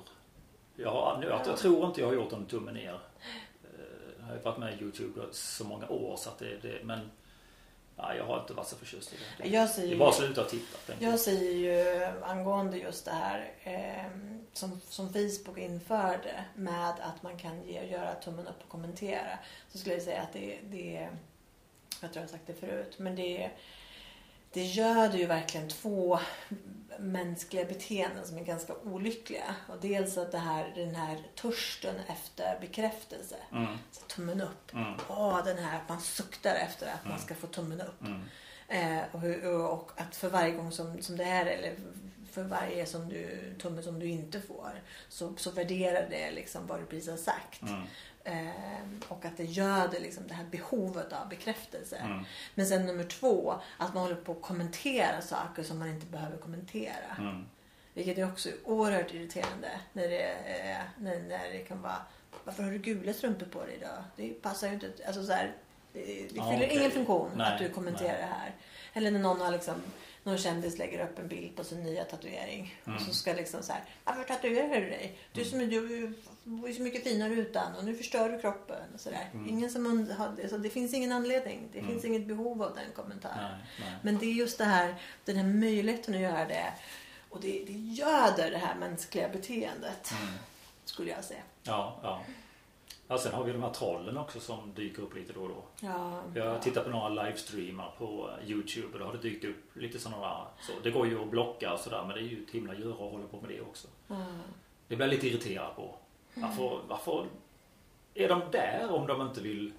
Jag, 0.75 0.91
har, 0.91 1.17
nu, 1.21 1.27
jag, 1.27 1.47
jag 1.47 1.57
tror 1.57 1.85
inte 1.85 2.01
jag 2.01 2.07
har 2.07 2.13
gjort 2.13 2.33
en 2.33 2.45
tumme 2.45 2.71
ner. 2.71 2.93
Eh, 2.93 3.79
Jag 4.19 4.25
har 4.25 4.35
ju 4.35 4.41
varit 4.41 4.57
med 4.57 4.73
i 4.73 4.83
Youtube 4.83 5.21
så 5.31 5.63
många 5.63 5.87
år 5.89 6.15
så 6.17 6.29
att 6.29 6.39
det, 6.39 6.57
det 6.61 6.83
men 6.83 7.11
nej, 8.01 8.17
jag 8.17 8.25
har 8.25 8.39
inte 8.39 8.53
varit 8.53 8.67
så 8.67 8.75
förtjust 8.75 9.13
i 9.13 9.15
det. 9.15 9.43
Det, 9.43 9.49
Jag 9.49 9.63
det 9.63 9.67
säger 9.67 9.95
är 9.95 9.99
bara 9.99 10.09
att 10.09 10.15
sluta 10.15 10.43
titta. 10.43 10.93
Jag 10.99 11.19
säger 11.19 11.51
ju 11.51 12.05
angående 12.23 12.77
just 12.77 13.05
det 13.05 13.11
här 13.11 13.51
eh, 13.63 14.11
som, 14.53 14.81
som 14.89 15.13
Facebook 15.13 15.57
införde 15.57 16.45
med 16.55 16.89
att 16.89 17.23
man 17.23 17.37
kan 17.37 17.63
ge, 17.63 17.83
göra 17.85 18.15
tummen 18.15 18.47
upp 18.47 18.63
och 18.63 18.69
kommentera. 18.69 19.39
Så 19.71 19.77
skulle 19.77 19.95
jag 19.95 20.03
säga 20.03 20.21
att 20.21 20.33
det, 20.33 20.59
det 20.63 21.09
jag 22.01 22.13
tror 22.13 22.21
jag 22.23 22.29
har 22.29 22.37
sagt 22.37 22.47
det 22.47 22.53
förut, 22.53 22.95
men 22.99 23.15
det, 23.15 23.51
det 24.53 24.63
göder 24.63 25.17
ju 25.17 25.25
verkligen 25.25 25.69
två 25.69 26.19
mänskliga 26.99 27.65
beteenden 27.65 28.27
som 28.27 28.37
är 28.37 28.43
ganska 28.43 28.73
olyckliga. 28.75 29.55
Och 29.67 29.75
dels 29.81 30.17
att 30.17 30.31
det 30.31 30.37
här, 30.37 30.71
den 30.75 30.95
här 30.95 31.17
törsten 31.41 31.95
efter 32.07 32.57
bekräftelse. 32.61 33.35
Mm, 33.51 33.77
Så 33.91 34.01
tummen 34.01 34.41
upp. 34.41 34.73
mm, 34.73 34.93
Åh, 35.09 35.43
den 35.45 35.57
här 35.57 35.77
att 35.77 35.89
man 35.89 36.01
suktar 36.01 36.55
efter 36.55 36.87
att 36.87 37.09
man 37.09 37.19
ska 37.19 37.35
få 37.35 37.47
tummen 37.47 37.81
upp. 37.81 38.01
mm, 38.01 38.21
Eh, 38.71 38.99
och, 39.11 39.73
och 39.73 39.91
att 39.95 40.15
för 40.15 40.29
varje 40.29 40.51
gång 40.51 40.71
som, 40.71 41.01
som 41.01 41.17
det 41.17 41.23
är 41.23 41.45
eller 41.45 41.75
för 42.31 42.43
varje 42.43 42.85
som 42.85 43.09
du, 43.09 43.53
tumme 43.61 43.81
som 43.81 43.99
du 43.99 44.07
inte 44.07 44.41
får 44.41 44.81
så, 45.09 45.33
så 45.37 45.51
värderar 45.51 46.07
det 46.09 46.31
liksom 46.31 46.67
vad 46.67 46.79
du 46.79 46.85
precis 46.85 47.09
har 47.09 47.17
sagt. 47.17 47.61
Mm, 48.23 48.47
Eh, 48.47 49.07
och 49.07 49.25
att 49.25 49.37
det 49.37 49.43
göder 49.43 49.99
liksom 49.99 50.27
det 50.27 50.33
här 50.33 50.45
behovet 50.51 51.13
av 51.13 51.29
bekräftelse. 51.29 51.95
mm, 51.97 52.23
Men 52.55 52.67
sen 52.67 52.85
nummer 52.85 53.03
två, 53.03 53.53
att 53.77 53.93
man 53.93 54.03
håller 54.03 54.15
på 54.15 54.31
att 54.31 54.41
kommentera 54.41 55.21
saker 55.21 55.63
som 55.63 55.79
man 55.79 55.89
inte 55.89 56.05
behöver 56.05 56.37
kommentera. 56.37 57.15
mm. 57.19 57.45
Vilket 57.93 58.17
är 58.17 58.27
också 58.31 58.49
oerhört 58.65 59.13
irriterande. 59.13 59.69
När 59.93 60.07
det, 60.07 60.23
eh, 60.31 60.77
när, 60.97 61.19
när 61.19 61.49
det 61.53 61.59
kan 61.59 61.81
vara 61.81 62.01
Varför 62.43 62.63
har 62.63 62.71
du 62.71 62.77
gula 62.77 63.13
strumpor 63.13 63.45
på 63.45 63.65
dig 63.65 63.75
idag? 63.75 64.03
Det 64.15 64.29
passar 64.41 64.67
ju 64.67 64.73
inte. 64.73 64.91
Alltså 65.07 65.25
så 65.25 65.31
här, 65.31 65.53
det, 65.93 65.99
fyller 66.29 66.41
okej. 66.55 66.77
ingen 66.77 66.91
funktion 66.91 67.31
Nej, 67.35 67.53
att 67.53 67.59
du 67.59 67.69
kommenterar 67.69 68.07
nej. 68.11 68.17
det 68.21 68.25
här. 68.25 68.55
Eller 68.93 69.11
när 69.11 69.19
någon 69.19 69.41
har 69.41 69.51
liksom 69.51 69.75
någon 70.23 70.37
kändis 70.37 70.77
lägger 70.77 71.03
upp 71.03 71.19
en 71.19 71.27
bild 71.27 71.55
på 71.55 71.63
sin 71.63 71.83
nya 71.83 72.03
tatuering. 72.03 72.75
Mm. 72.85 72.95
Och 72.97 73.01
så 73.01 73.13
ska 73.13 73.33
liksom 73.33 73.63
så 73.63 73.73
här, 73.73 73.83
varför 74.03 74.23
tatuerar 74.23 74.81
du 74.81 74.89
dig? 74.89 75.17
Du, 75.33 75.45
som, 75.45 75.59
du 75.59 76.13
var 76.43 76.67
ju 76.67 76.73
så 76.73 76.81
mycket 76.81 77.03
finare 77.03 77.33
utan 77.33 77.75
och 77.75 77.85
nu 77.85 77.95
förstör 77.95 78.29
du 78.29 78.39
kroppen. 78.39 78.81
Och 78.93 78.99
så 78.99 79.09
där. 79.09 79.29
Mm. 79.33 79.49
Ingen 79.49 79.69
som 79.69 79.87
und- 79.87 80.13
har, 80.15 80.25
alltså, 80.27 80.57
det 80.57 80.69
finns 80.69 80.93
ingen 80.93 81.11
anledning. 81.11 81.67
Det 81.73 81.79
Mm. 81.79 81.91
finns 81.91 82.05
inget 82.05 82.27
behov 82.27 82.63
av 82.63 82.75
den 82.75 82.91
kommentaren. 82.95 83.37
Nej, 83.51 83.61
nej. 83.79 83.95
Men 84.01 84.17
det 84.17 84.25
är 84.25 84.33
just 84.33 84.57
det 84.57 84.63
här, 84.65 84.95
den 85.25 85.35
här 85.35 85.47
möjligheten 85.47 86.13
att 86.15 86.21
göra 86.21 86.45
det. 86.45 86.73
Och 87.29 87.41
det, 87.41 87.63
det 87.67 87.73
göder 87.73 88.51
det 88.51 88.57
här 88.57 88.75
mänskliga 88.75 89.29
beteendet. 89.29 90.11
Mm. 90.21 90.33
Skulle 90.85 91.11
jag 91.11 91.23
säga. 91.23 91.41
Ja, 91.63 91.99
ja. 92.03 92.21
ja. 93.07 93.17
Sen 93.17 93.33
har 93.33 93.43
vi 93.43 93.51
de 93.51 93.63
här 93.63 93.73
trollen 93.73 94.17
också 94.17 94.39
som 94.39 94.73
dyker 94.73 95.01
upp 95.01 95.15
lite 95.15 95.33
då 95.33 95.41
och 95.41 95.49
då. 95.49 95.63
Ja, 95.87 96.23
Jag 96.35 96.45
har 96.53 96.59
tittat 96.59 96.83
på 96.83 96.89
några 96.89 97.09
livestreamar 97.09 97.95
på 97.97 98.29
Youtube 98.45 98.87
och 98.93 98.99
då 98.99 99.05
har 99.05 99.13
det 99.13 99.19
dykt 99.21 99.45
upp 99.45 99.75
lite 99.75 99.99
sådana 99.99 100.47
så 100.61 100.71
Det 100.83 100.91
går 100.91 101.07
ju 101.07 101.21
att 101.21 101.29
blocka 101.29 101.73
och 101.73 101.79
sådär 101.79 102.03
men 102.07 102.15
det 102.15 102.21
är 102.21 102.27
ju 102.27 102.43
ett 102.43 102.51
himla 102.51 102.75
göra 102.75 102.91
att 102.91 102.97
hålla 103.11 103.27
på 103.27 103.41
med 103.41 103.49
det 103.49 103.61
också. 103.61 103.87
Ja. 104.07 104.25
Det 104.87 104.95
blir 104.95 105.05
jag 105.07 105.13
lite 105.13 105.27
irriterad 105.27 105.75
på. 105.75 105.95
Varför, 106.41 106.81
varför 106.87 107.27
är 108.13 108.29
de 108.29 108.41
där 108.51 108.91
om 108.91 109.07
de 109.07 109.21
inte 109.21 109.41
vill 109.41 109.73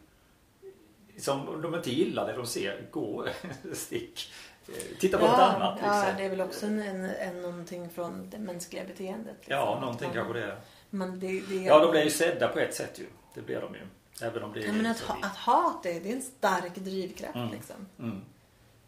som 1.18 1.48
om 1.48 1.62
de 1.62 1.74
inte 1.74 1.90
gillar 1.90 2.26
det 2.26 2.32
de 2.36 2.46
ser, 2.46 2.86
gå 2.90 3.26
stick. 3.74 4.32
Eh, 4.68 4.74
Titta 5.00 5.18
på 5.18 5.24
något 5.26 5.34
annat 5.40 5.74
liksom. 5.74 5.90
ja, 5.96 6.12
det 6.16 6.24
är 6.24 6.30
väl 6.30 6.40
också 6.40 6.66
en, 6.66 6.78
en, 6.82 7.04
en, 7.04 7.42
någonting 7.42 7.90
från 7.90 8.30
det 8.30 8.38
mänskliga 8.38 8.84
beteendet. 8.84 9.36
Liksom. 9.38 9.54
Ja, 9.56 9.78
någonting 9.80 10.08
Att 10.08 10.14
kanske 10.14 10.32
man- 10.32 10.42
det 10.42 10.46
är. 10.52 10.60
Man, 10.90 11.20
det, 11.20 11.40
det, 11.40 11.54
Ja, 11.54 11.78
de 11.78 11.90
blir 11.90 12.04
ju 12.04 12.10
sedda 12.10 12.48
på 12.48 12.58
ett 12.58 12.74
sätt 12.74 12.98
ju. 12.98 13.06
Det 13.34 13.40
blir 13.42 13.60
de 13.60 13.74
ju. 13.74 13.80
Även 14.22 14.42
om 14.42 14.52
det 14.52 14.60
är 14.62 14.66
Ja, 14.66 14.72
men 14.72 14.86
att, 14.86 15.00
ha, 15.00 15.16
att 15.22 15.36
hat 15.36 15.82
det, 15.82 16.00
det 16.00 16.10
är 16.12 16.16
en 16.16 16.22
stark 16.22 16.74
drivkraft 16.74 17.34
Mm. 17.36 17.50
liksom. 17.50 17.76
Mm. 17.98 18.20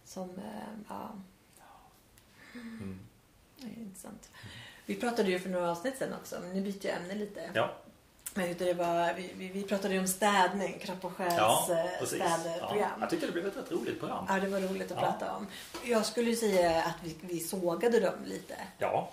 Som, 0.05 0.31
eh, 0.31 0.45
ja, 0.89 1.11
Mm. 2.55 2.99
det 3.57 3.67
är 3.67 3.79
intressant. 3.83 4.31
Vi 4.93 5.01
pratade 5.01 5.31
ju 5.31 5.39
för 5.39 5.49
några 5.49 5.71
avsnitt 5.71 5.95
sen 5.99 6.15
också, 6.15 6.37
men 6.43 6.53
nu 6.53 6.61
byter 6.61 6.87
jag 6.87 6.97
ämne 6.97 7.15
lite. 7.15 7.51
Ja, 7.55 7.71
Men 8.35 8.49
jag 8.49 8.57
det 8.57 8.75
var, 8.75 9.15
vi, 9.15 9.33
vi, 9.37 9.49
vi 9.49 9.63
pratade 9.63 9.95
ju 9.95 10.01
om 10.01 10.07
städning, 10.07 10.79
kropp 10.79 11.05
och 11.05 11.17
själs 11.17 11.35
ja 11.37 11.67
eh, 11.71 11.99
precis. 12.01 12.19
Ja. 12.19 12.39
städprogram. 12.41 13.01
Jag 13.01 13.11
tyckte 13.11 13.27
det 13.27 13.33
blev 13.33 13.47
ett 13.47 13.57
rätt 13.57 13.73
roligt 13.73 13.99
program. 14.01 14.25
Ja, 14.29 14.35
det 14.41 14.49
var 14.49 14.61
roligt 14.61 14.93
att 14.93 14.99
Ja. 15.03 15.13
prata 15.13 15.37
om. 15.37 15.47
Jag 15.85 16.07
skulle 16.07 16.31
ju 16.31 16.37
säga 16.37 16.83
att 16.83 16.95
vi, 17.05 17.17
vi 17.21 17.41
sågade 17.41 18.01
dem 18.01 18.15
lite. 18.25 18.55
Ja. 18.79 19.11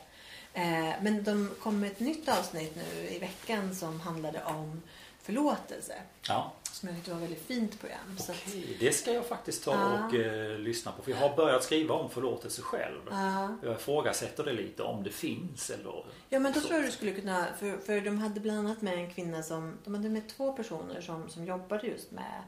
Eh, 0.53 0.93
men 1.01 1.23
de 1.23 1.51
kom 1.61 1.79
med 1.79 1.91
ett 1.91 1.99
nytt 1.99 2.29
avsnitt 2.29 2.75
nu 2.75 3.07
i 3.09 3.19
veckan 3.19 3.75
som 3.75 3.99
handlade 3.99 4.41
om 4.45 4.81
förlåtelse. 5.21 5.93
ja. 6.27 6.51
Som 6.79 6.89
jag 6.89 6.95
tyckte 6.97 7.11
var 7.11 7.17
ett 7.17 7.23
väldigt 7.23 7.45
fint 7.45 7.79
program. 7.79 8.17
Så 8.17 8.31
att, 8.31 8.37
Okej, 8.47 8.77
det 8.79 8.91
ska 8.91 9.13
jag 9.13 9.25
faktiskt 9.25 9.63
ta 9.63 9.71
Ja. 9.73 10.05
och 10.07 10.13
eh, 10.15 10.59
lyssna 10.59 10.91
på. 10.91 11.01
För 11.01 11.11
jag 11.11 11.17
har 11.17 11.35
börjat 11.35 11.63
skriva 11.63 11.95
om 11.95 12.09
förlåtelse 12.09 12.61
själv. 12.61 13.01
ja. 13.09 13.57
Jag 13.63 13.75
ifrågasätter 13.75 14.43
det 14.43 14.53
lite 14.53 14.83
om 14.83 15.03
det 15.03 15.09
finns 15.09 15.69
eller... 15.69 16.03
ja, 16.29 16.39
men 16.39 16.53
då 16.53 16.59
så. 16.59 16.67
tror 16.67 16.79
jag 16.79 16.87
du 16.87 16.91
skulle 16.91 17.11
kunna... 17.11 17.45
För, 17.59 17.77
för 17.77 18.01
de 18.01 18.17
hade 18.17 18.39
bland 18.39 18.59
annat 18.59 18.81
med 18.81 18.93
en 18.93 19.13
kvinna 19.13 19.43
som... 19.43 19.77
De 19.83 19.93
hade 19.95 20.09
med 20.09 20.29
två 20.29 20.53
personer 20.53 21.01
som, 21.01 21.29
som 21.29 21.45
jobbade 21.45 21.87
just 21.87 22.11
med 22.11 22.43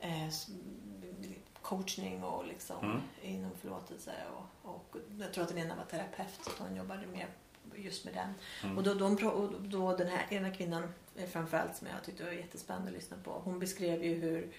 eh, 0.00 0.28
coachning 1.62 2.24
och 2.24 2.46
liksom 2.46 2.76
Mm. 2.84 3.00
inom 3.22 3.50
förlåtelse. 3.60 4.12
Och, 4.36 4.70
och 4.74 4.96
jag 5.20 5.32
tror 5.32 5.44
att 5.44 5.50
den 5.50 5.58
ena 5.58 5.76
var 5.76 5.84
terapeut 5.84 6.40
så 6.44 6.50
hon 6.64 6.76
jobbade 6.76 7.06
mer 7.06 7.26
just 7.76 8.04
med 8.04 8.14
den. 8.14 8.34
Mm. 8.62 8.78
Och 8.78 8.84
då, 8.84 8.94
de, 8.94 9.26
och 9.26 9.62
då 9.62 9.96
den 9.96 10.08
här 10.08 10.26
ena 10.30 10.50
kvinnan 10.50 10.82
eh, 11.16 11.28
framförallt 11.28 11.76
som 11.76 11.86
jag 11.86 12.04
tyckte 12.04 12.24
var 12.24 12.32
jättespännande 12.32 12.88
att 12.88 12.94
lyssna 12.94 13.16
på. 13.24 13.30
Hon 13.30 13.58
beskrev 13.58 14.04
ju 14.04 14.14
hur 14.14 14.52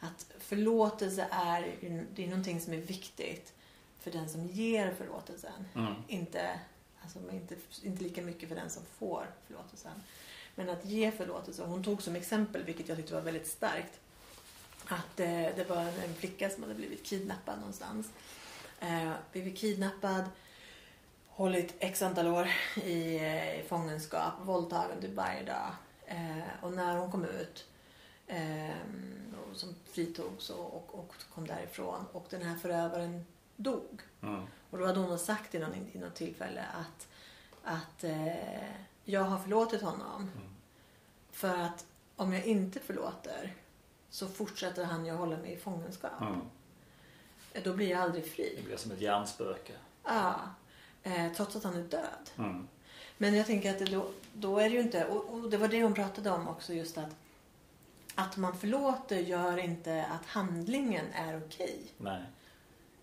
att 0.00 0.26
förlåtelse 0.38 1.28
är, 1.30 1.74
det 2.14 2.24
är 2.24 2.28
någonting 2.28 2.60
som 2.60 2.72
är 2.72 2.76
viktigt 2.76 3.52
för 4.00 4.10
den 4.10 4.28
som 4.28 4.46
ger 4.46 4.94
förlåtelsen. 4.94 5.64
Mm. 5.74 5.94
Inte, 6.08 6.60
alltså, 7.02 7.18
inte, 7.32 7.56
inte 7.82 8.02
lika 8.02 8.22
mycket 8.22 8.48
för 8.48 8.56
den 8.56 8.70
som 8.70 8.82
får 8.98 9.26
förlåtelsen. 9.46 10.02
Men 10.54 10.68
att 10.68 10.84
ge 10.84 11.10
förlåtelse. 11.10 11.64
Hon 11.64 11.84
tog 11.84 12.02
som 12.02 12.16
exempel, 12.16 12.64
vilket 12.64 12.88
jag 12.88 12.96
tyckte 12.96 13.14
var 13.14 13.20
väldigt 13.20 13.46
starkt, 13.46 14.00
att 14.84 15.20
eh, 15.20 15.26
det 15.56 15.68
var 15.68 15.82
en, 15.82 16.00
en 16.04 16.14
flicka 16.14 16.50
som 16.50 16.62
hade 16.62 16.74
blivit 16.74 17.04
kidnappad 17.04 17.58
någonstans. 17.58 18.06
Eh, 18.80 19.12
blivit 19.32 19.58
kidnappad, 19.58 20.24
hållit 21.36 21.74
x 21.78 22.02
antal 22.02 22.26
år 22.26 22.48
i, 22.84 23.16
eh, 23.16 23.60
i 23.60 23.64
fångenskap, 23.68 24.32
våldtagen 24.42 25.00
typ 25.00 25.14
varje 25.14 25.42
dag. 25.42 25.70
Eh, 26.06 26.62
och 26.62 26.72
när 26.72 26.96
hon 26.96 27.10
kom 27.10 27.24
ut 27.24 27.66
eh, 28.26 28.76
och 29.50 29.56
som 29.56 29.74
fritogs 29.92 30.50
och, 30.50 30.74
och, 30.74 30.94
och 30.98 31.14
kom 31.34 31.46
därifrån 31.46 32.04
och 32.12 32.26
den 32.30 32.42
här 32.42 32.56
förövaren 32.56 33.26
dog. 33.56 34.00
Mm. 34.22 34.42
Och 34.70 34.78
då 34.78 34.86
hade 34.86 35.00
hon 35.00 35.18
sagt 35.18 35.54
i, 35.54 35.58
någon, 35.58 35.74
i 35.92 35.98
något 35.98 36.14
tillfälle 36.14 36.64
att, 36.74 37.08
att 37.64 38.04
eh, 38.04 38.70
jag 39.04 39.20
har 39.22 39.38
förlåtit 39.38 39.82
honom. 39.82 40.22
Mm. 40.36 40.54
För 41.30 41.58
att 41.58 41.86
om 42.16 42.32
jag 42.32 42.44
inte 42.44 42.80
förlåter 42.80 43.54
så 44.10 44.28
fortsätter 44.28 44.84
han 44.84 45.06
ju 45.06 45.12
hålla 45.12 45.36
mig 45.36 45.52
i 45.52 45.56
fångenskap. 45.56 46.20
Mm. 46.20 46.40
Då 47.64 47.72
blir 47.72 47.90
jag 47.90 48.00
aldrig 48.00 48.24
Det 48.24 48.28
fri. 48.28 48.62
blir 48.64 48.76
som 48.76 48.92
ett 48.92 49.00
hjärnspöke. 49.00 49.72
Ja. 50.04 50.34
Eh, 51.06 51.32
trots 51.32 51.56
att 51.56 51.64
han 51.64 51.76
är 51.76 51.82
död. 51.82 52.30
Mm. 52.38 52.68
Men 53.18 53.34
jag 53.34 53.46
tänker 53.46 53.70
att 53.70 53.78
det 53.78 53.84
då, 53.84 54.06
då 54.32 54.58
är 54.58 54.70
det 54.70 54.76
ju 54.76 54.82
inte, 54.82 55.04
och, 55.04 55.34
och 55.34 55.50
det 55.50 55.56
var 55.56 55.68
det 55.68 55.82
hon 55.82 55.94
pratade 55.94 56.30
om 56.30 56.48
också 56.48 56.74
just 56.74 56.98
att 56.98 57.16
att 58.18 58.36
man 58.36 58.58
förlåter 58.58 59.18
gör 59.18 59.56
inte 59.56 60.04
att 60.04 60.26
handlingen 60.26 61.06
är 61.12 61.38
okej. 61.46 61.80
Nej. 61.98 62.22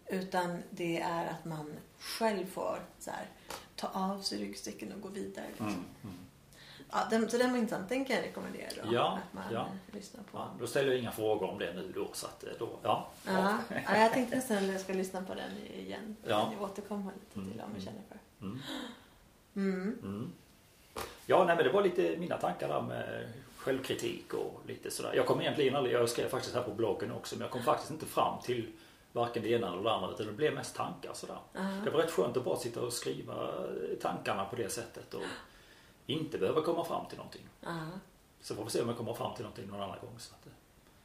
Utan 0.08 0.64
det 0.70 1.02
är 1.02 1.26
att 1.26 1.46
man 1.46 1.74
själv 2.00 2.46
får 2.46 2.80
så 3.00 3.12
här, 3.12 3.28
ta 3.76 3.88
av 3.88 4.22
sig 4.22 4.40
ryggsäcken 4.40 4.94
och 4.94 5.02
gå 5.02 5.10
vidare. 5.10 5.46
Liksom. 5.48 5.68
Mm. 5.68 5.86
Mm. 6.04 6.16
Ja, 6.94 7.08
den, 7.10 7.30
så 7.30 7.38
den 7.38 7.52
var 7.52 7.58
intressant. 7.58 7.90
Den 7.90 8.06
kan 8.06 8.16
jag 8.16 8.26
rekommendera 8.26 8.70
då. 8.84 8.94
Ja, 8.94 9.20
att 9.28 9.34
man 9.34 9.44
ja. 9.54 9.68
lyssnar 9.92 10.24
på. 10.24 10.38
Ja, 10.38 10.50
då 10.60 10.68
ställer 10.68 10.92
jag 10.92 11.00
inga 11.00 11.12
frågor 11.12 11.50
om 11.50 11.60
det 11.60 11.74
nu 11.74 11.92
då. 11.96 12.10
Så 12.14 12.28
att, 12.28 12.44
eh, 12.44 12.50
då 12.60 12.70
ja. 12.84 13.08
Ja. 13.26 13.58
ja, 13.70 13.98
jag 13.98 14.14
tänkte 14.14 14.36
nästan 14.36 14.58
att 14.58 14.64
jag 14.64 14.82
ska 14.82 14.94
lyssna 14.94 15.22
på 15.22 15.34
den 15.34 15.52
igen. 15.78 16.16
Ja. 16.24 16.52
Jag 16.54 16.62
återkommer 16.62 17.12
lite 17.14 17.34
till 17.34 17.42
om 17.42 17.66
Mm, 17.66 17.72
jag 17.74 17.84
känner 17.84 18.02
för. 18.10 18.46
Mm. 18.46 18.60
Mm. 19.56 20.00
Mm. 20.04 20.32
Ja, 21.26 21.46
nej, 21.46 21.56
men 21.56 21.66
det 21.66 21.72
var 21.72 21.84
lite 21.84 22.18
mina 22.18 22.38
tankar 22.38 22.68
där 22.68 22.82
med 22.82 23.28
självkritik 23.58 24.34
och 24.34 24.62
lite 24.68 24.92
sådär. 24.92 25.14
Jag 25.16 25.26
kom 25.26 25.42
egentligen 25.42 25.76
aldrig, 25.76 25.96
jag 25.96 26.10
skrev 26.10 26.30
faktiskt 26.30 26.56
här 26.56 26.64
på 26.64 26.72
bloggen 26.72 27.12
också, 27.12 27.36
men 27.36 27.42
jag 27.42 27.52
kom 27.52 27.64
faktiskt 27.64 27.92
inte 27.92 28.06
fram 28.06 28.42
till 28.42 28.72
varken 29.12 29.44
det 29.44 29.50
ena 29.50 29.68
eller 29.68 29.84
det 29.84 29.92
andra 29.92 30.12
utan 30.12 30.26
det 30.26 30.34
blev 30.34 30.54
mest 30.54 30.76
tankar 30.76 31.14
sådär. 31.14 31.38
Ja. 31.54 31.62
Det 31.84 31.90
var 31.90 32.00
rätt 32.00 32.12
skönt 32.12 32.38
att 32.38 32.46
bara 32.46 32.58
sitta 32.58 32.82
och 32.82 32.94
skriva 32.94 33.34
tankarna 34.02 34.46
på 34.46 34.56
det 34.56 34.70
sättet 34.70 35.14
och 35.14 35.22
inte 36.06 36.38
behöva 36.38 36.62
komma 36.62 36.86
fram 36.86 37.06
till 37.06 37.18
någonting. 37.18 37.42
Ja. 37.62 37.78
Så 38.42 38.56
får 38.56 38.64
vi 38.64 38.70
se 38.70 38.82
om 38.82 38.88
jag 38.88 38.98
kommer 38.98 39.14
fram 39.14 39.34
till 39.36 39.44
någonting 39.44 39.68
någon 39.68 39.82
annan 39.82 40.00
gång. 40.02 40.16
Så 40.20 40.34
att, 40.34 40.40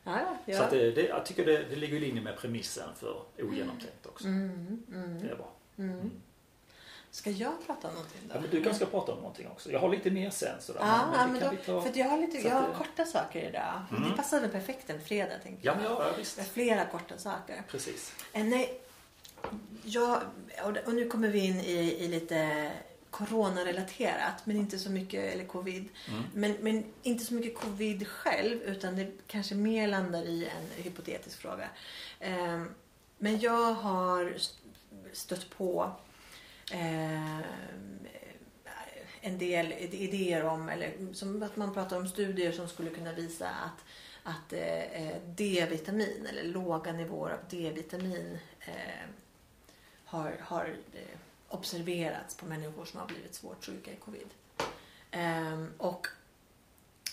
Ja, 0.05 0.37
ja. 0.45 0.57
så 0.59 0.63
att 0.65 0.71
det, 0.71 0.91
det, 0.91 1.03
jag 1.09 1.27
tycker 1.27 1.47
det, 1.47 1.65
det 1.71 1.77
ligger 1.77 1.97
i 1.97 2.01
linje 2.01 2.23
med 2.23 2.37
premissen 2.37 2.89
för 2.97 3.23
ogenomtänkt 3.39 4.07
också. 4.07 4.27
Mm, 4.27 4.83
mm, 4.93 5.21
Det 5.23 5.29
är 5.31 5.37
bra. 5.37 5.51
mm. 5.79 6.11
Ska 7.11 7.31
jag 7.31 7.53
prata 7.67 7.89
om 7.89 7.95
någonting 7.95 8.21
då? 8.29 8.35
Ja, 8.35 8.41
men 8.41 8.51
du 8.51 8.63
kanske 8.63 8.85
ska 8.87 8.91
prata 8.99 9.13
om 9.13 9.19
någonting 9.19 9.49
också. 9.49 9.71
Jag 9.73 9.81
har 9.81 9.89
lite 9.89 10.11
mer 10.11 10.31
sen 10.31 10.61
sådär. 10.61 10.81
Ja, 10.81 11.07
men 11.11 11.21
ja, 11.21 11.27
men 11.27 11.41
då, 11.41 11.81
ta- 11.81 11.81
för 11.91 11.99
jag 11.99 12.09
har, 12.09 12.19
lite, 12.19 12.39
jag 12.49 12.55
har 12.55 12.73
korta 12.75 13.05
saker 13.05 13.49
idag. 13.49 13.83
Mm. 13.91 14.11
Det 14.11 14.17
passar 14.17 14.41
väl 14.41 14.51
perfekt 14.51 14.91
en 14.91 15.01
fredag 15.01 15.39
tänker 15.43 15.67
Ja, 15.67 15.77
jag. 15.83 15.93
ja, 15.93 16.07
ja, 16.11 16.13
visst. 16.19 16.39
har 16.39 16.45
flera 16.45 16.85
korta 16.85 17.19
saker. 17.19 17.63
Precis. 17.69 18.15
Eh, 18.33 18.45
nej, 18.45 18.81
jag, 19.83 20.23
och, 20.65 20.77
och 20.87 20.95
nu 20.95 21.09
kommer 21.09 21.29
vi 21.29 21.39
in 21.39 21.61
i, 21.61 21.97
i 22.05 22.09
lite 22.09 22.71
coronarelaterat 23.11 24.47
men 24.47 24.57
inte 24.57 24.79
så 24.79 24.90
mycket, 24.90 25.33
eller 25.35 25.44
covid. 25.44 25.88
Mm. 26.09 26.23
Men, 26.35 26.53
men 26.61 26.85
inte 27.03 27.25
så 27.25 27.35
mycket 27.35 27.55
covid 27.59 28.09
själv 28.09 28.62
utan 28.62 28.97
det 28.97 29.12
kanske 29.27 29.55
mer 29.55 29.88
landar 29.88 30.23
i 30.23 30.44
en 30.49 30.83
hypotetisk 30.85 31.38
fråga. 31.38 31.68
Ehm, 32.21 32.75
men 33.18 33.38
jag 33.40 33.73
har 33.73 34.33
st- 34.37 34.62
stött 35.12 35.51
på 35.51 35.90
ehm, 36.73 37.42
en 39.21 39.38
del 39.38 39.73
idéer 39.73 40.44
om, 40.44 40.68
eller 40.68 41.14
som 41.14 41.42
att 41.42 41.57
man 41.57 41.75
pratar 41.75 41.97
om 41.97 42.09
studier 42.09 42.53
som 42.53 42.68
skulle 42.68 42.90
kunna 42.90 43.12
visa 43.12 43.49
att, 43.49 43.85
att 44.23 44.53
eh, 44.53 45.16
D-vitamin 45.27 46.27
eller 46.31 46.44
låga 46.44 46.92
nivåer 46.92 47.33
av 47.33 47.38
D-vitamin 47.51 48.38
eh, 48.61 49.09
har, 50.05 50.37
har 50.40 50.77
eh, 50.94 51.18
observerats 51.49 52.37
på 52.37 52.47
människor 52.47 52.85
som 52.85 53.01
har 53.01 53.07
blivit 53.07 53.35
svårt 53.35 53.65
sjuka 53.65 53.93
i 53.93 53.97
covid. 53.97 54.29
Ehm, 55.11 55.73
och 55.79 56.07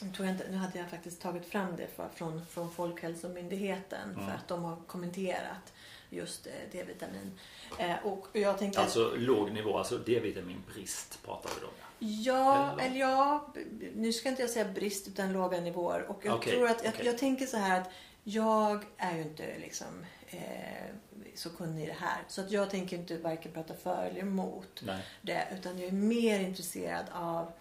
nu, 0.02 0.12
tror 0.12 0.28
jag 0.28 0.36
inte, 0.36 0.52
nu 0.52 0.58
hade 0.58 0.80
jag 0.80 0.90
faktiskt 0.90 1.22
tagit 1.22 1.46
fram 1.46 1.76
det 1.76 1.88
för, 1.96 2.10
från, 2.16 2.46
från 2.46 2.72
Folkhälsomyndigheten 2.72 4.10
Mm. 4.14 4.26
för 4.26 4.32
att 4.34 4.48
de 4.48 4.64
har 4.64 4.78
kommenterat 4.88 5.74
just 6.10 6.48
eh, 6.48 6.54
D-vitamin. 6.72 7.40
Eh, 7.80 7.96
och 8.06 8.28
jag 8.34 8.58
tänker 8.58 8.80
Alltså 8.80 9.14
låg 9.16 9.52
nivå, 9.52 9.78
alltså 9.78 9.98
D-vitaminbrist 9.98 11.20
pratar 11.26 11.50
vi 11.60 11.66
om. 11.66 11.72
Ja, 12.00 12.72
Eller? 12.72 12.86
eller 12.86 13.00
ja, 13.00 13.54
nu 13.96 14.14
ska 14.14 14.30
inte 14.30 14.42
jag 14.42 14.52
säga 14.52 14.66
brist 14.66 15.08
utan 15.08 15.34
låga 15.34 15.62
nivåer. 15.62 16.02
Och 16.10 16.26
jag 16.26 16.36
Okej, 16.36 16.54
tror 16.54 16.68
att, 16.70 16.84
jag, 16.84 16.94
okej. 16.94 17.06
jag 17.06 17.18
tänker 17.18 17.46
så 17.46 17.58
här 17.58 17.82
att 17.82 17.90
jag 18.24 18.86
är 18.98 19.16
ju 19.16 19.22
inte 19.22 19.58
liksom 19.60 19.88
eh, 20.28 20.96
så 21.36 21.50
kunnig 21.50 21.84
i 21.84 21.88
det 21.88 21.98
här. 22.00 22.24
Så 22.28 22.42
att 22.42 22.52
jag 22.52 22.70
tänker 22.70 22.98
inte 22.98 23.18
varken 23.18 23.52
prata 23.52 23.74
för 23.74 24.06
eller 24.06 24.22
emot 24.22 24.82
Nej. 24.86 25.06
det. 25.22 25.48
Utan 25.60 25.80
jag 25.80 25.88
är 25.88 25.92
mer 25.92 26.40
intresserad 26.40 27.06
av 27.12 27.52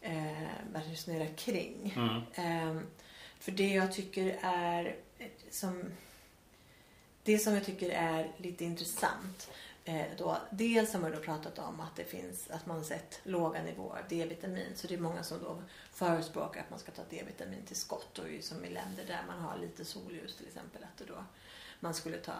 eh, 0.00 0.42
att 0.74 0.88
resonera 0.88 1.26
kring. 1.26 1.94
Mm. 1.96 2.22
Ehm, 2.34 2.86
för 3.38 3.52
det 3.52 3.68
jag 3.74 3.92
tycker 3.92 4.38
är 4.42 4.96
eh, 5.18 5.26
som 5.50 5.84
det 7.22 7.38
som 7.38 7.54
jag 7.54 7.64
tycker 7.64 7.90
är 7.90 8.32
lite 8.36 8.64
intressant 8.64 9.50
eh, 9.84 10.06
då, 10.18 10.36
dels 10.50 10.92
har 10.92 11.00
man 11.00 11.10
då 11.10 11.18
pratat 11.18 11.58
om 11.58 11.80
att 11.80 11.96
det 11.96 12.04
finns 12.04 12.50
att 12.50 12.66
man 12.66 12.76
har 12.76 12.84
sett 12.84 13.20
låga 13.22 13.62
nivåer 13.62 13.98
av 13.98 14.08
D-vitamin 14.08 14.72
så 14.74 14.86
det 14.86 14.94
är 14.94 14.98
många 14.98 15.22
som 15.22 15.38
då 15.38 15.62
förespråkar 15.92 16.60
att 16.60 16.70
man 16.70 16.78
ska 16.78 16.92
ta 16.92 17.02
D-vitamin 17.10 17.62
till 17.66 17.76
skott 17.76 18.18
och 18.18 18.24
som 18.40 18.64
i 18.64 18.70
länder 18.70 19.04
där 19.06 19.24
man 19.26 19.38
har 19.38 19.58
lite 19.58 19.84
solljus 19.84 20.36
till 20.36 20.46
exempel 20.46 20.82
att 20.82 20.98
det 20.98 21.04
då 21.04 21.24
man 21.80 21.94
skulle 21.94 22.16
ta 22.16 22.34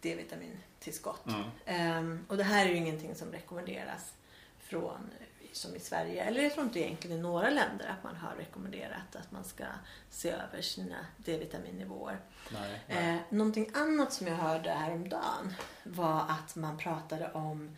D-vitamin 0.00 0.58
till 0.78 0.94
skott. 0.94 1.26
Mm. 1.26 1.44
Ehm, 1.66 2.26
och 2.28 2.36
det 2.36 2.44
här 2.44 2.66
är 2.66 2.70
ju 2.70 2.76
ingenting 2.76 3.14
som 3.14 3.32
rekommenderas 3.32 4.12
från 4.58 5.10
som 5.56 5.76
i 5.76 5.80
Sverige, 5.80 6.24
eller 6.24 6.42
jag 6.42 6.52
tror 6.52 6.64
inte 6.64 6.80
egentligen 6.80 7.18
i 7.18 7.20
några 7.20 7.50
länder 7.50 7.86
att 7.88 8.04
man 8.04 8.16
har 8.16 8.34
rekommenderat 8.36 9.16
att 9.16 9.32
man 9.32 9.44
ska 9.44 9.64
se 10.10 10.30
över 10.30 10.62
sina 10.62 11.06
D-vitaminnivåer. 11.16 12.18
Nej. 12.52 12.80
nej. 12.88 13.14
Eh, 13.14 13.20
någonting 13.30 13.70
annat 13.74 14.12
som 14.12 14.26
jag 14.26 14.36
hörde 14.36 14.70
häromdagen 14.70 15.54
var 15.82 16.26
att 16.28 16.56
man 16.56 16.78
pratade 16.78 17.32
om 17.32 17.76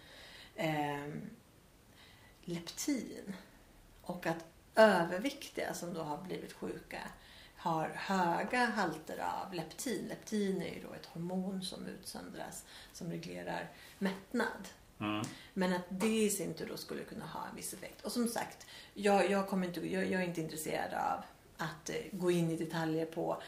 eh, 0.54 1.08
leptin 2.44 3.34
och 4.02 4.26
att 4.26 4.44
överviktiga 4.74 5.74
som 5.74 5.94
då 5.94 6.02
har 6.02 6.18
blivit 6.18 6.52
sjuka 6.52 7.00
har 7.58 7.88
höga 7.88 8.64
halter 8.64 9.18
av 9.18 9.54
leptin. 9.54 10.06
Leptin 10.08 10.62
är 10.62 10.74
ju 10.74 10.82
då 10.82 10.94
ett 10.94 11.06
hormon 11.06 11.62
som 11.62 11.86
utsöndras 11.86 12.64
som 12.92 13.10
reglerar 13.10 13.70
mättnad. 13.98 14.68
Mm. 15.00 15.26
Men 15.54 15.72
att 15.72 15.84
det 15.88 16.22
i 16.24 16.30
sin 16.30 16.54
tur 16.54 16.66
då 16.68 16.76
skulle 16.76 17.04
kunna 17.04 17.26
ha 17.26 17.46
en 17.50 17.56
viss 17.56 17.72
effekt. 17.72 18.04
Och 18.04 18.12
som 18.12 18.28
sagt, 18.28 18.66
jag, 18.94 19.30
jag, 19.30 19.48
kommer 19.48 19.66
inte, 19.66 19.92
jag, 19.92 20.10
jag 20.10 20.22
är 20.22 20.26
inte 20.26 20.40
intresserad 20.40 20.94
av 20.94 21.24
att 21.56 21.90
eh, 21.90 21.96
gå 22.12 22.30
in 22.30 22.50
i 22.50 22.56
detaljer 22.56 23.06
på 23.06 23.42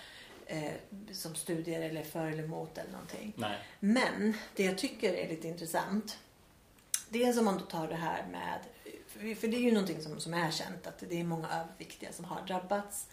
eh, 0.46 0.72
som 1.12 1.34
studier 1.34 1.80
eller 1.80 2.02
för 2.02 2.26
eller 2.26 2.42
emot 2.42 2.78
eller 2.78 2.92
någonting. 2.92 3.32
Nej. 3.36 3.58
Men 3.80 4.34
det 4.56 4.64
jag 4.64 4.78
tycker 4.78 5.14
är 5.14 5.28
lite 5.28 5.48
intressant. 5.48 6.18
Dels 7.08 7.38
om 7.38 7.44
man 7.44 7.58
då 7.58 7.64
tar 7.64 7.88
det 7.88 7.94
här 7.94 8.26
med, 8.26 8.60
för 9.36 9.48
det 9.48 9.56
är 9.56 9.60
ju 9.60 9.72
någonting 9.72 10.02
som, 10.02 10.20
som 10.20 10.34
är 10.34 10.50
känt 10.50 10.86
att 10.86 10.98
det 11.08 11.20
är 11.20 11.24
många 11.24 11.48
överviktiga 11.48 12.12
som 12.12 12.24
har 12.24 12.46
drabbats, 12.46 13.08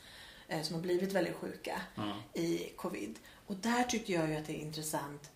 som 0.64 0.76
har 0.76 0.82
blivit 0.82 1.14
väldigt 1.14 1.36
sjuka 1.36 1.82
Mm. 1.98 2.18
i 2.34 2.74
covid. 2.78 3.20
Och 3.48 3.56
där 3.56 3.84
tycker 3.84 4.14
jag 4.14 4.30
ju 4.30 4.36
att 4.36 4.46
det 4.46 4.54
är 4.54 4.62
intressant 4.62 5.32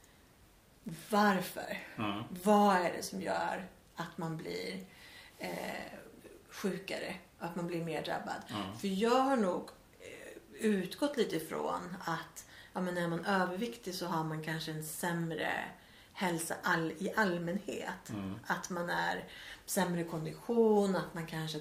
varför. 1.09 1.77
Mm. 1.97 2.23
Vad 2.43 2.75
är 2.75 2.93
det 2.97 3.03
som 3.03 3.21
gör 3.21 3.67
att 3.95 4.17
man 4.17 4.37
blir 4.37 4.83
eh, 5.37 5.49
sjukare? 6.49 7.15
Att 7.39 7.55
man 7.55 7.67
blir 7.67 7.83
mer 7.85 8.03
drabbad? 8.03 8.41
Mm. 8.49 8.77
För 8.77 8.87
jag 8.87 9.19
har 9.21 9.37
nog 9.37 9.69
eh, 9.99 10.65
utgått 10.65 11.17
lite 11.17 11.35
ifrån 11.35 11.95
att 12.05 12.45
ja, 12.73 12.81
men 12.81 12.93
när 12.95 13.07
man 13.07 13.25
är 13.25 13.41
överviktig 13.41 13.95
så 13.95 14.05
har 14.05 14.23
man 14.23 14.43
kanske 14.43 14.71
en 14.71 14.83
sämre 14.83 15.51
hälsa 16.13 16.55
all, 16.63 16.91
i 16.91 17.13
allmänhet. 17.15 18.09
Mm. 18.09 18.39
Att 18.47 18.69
man 18.69 18.89
är 18.89 19.23
sämre 19.65 20.03
kondition, 20.03 20.95
att 20.95 21.13
man 21.13 21.25
kanske 21.27 21.59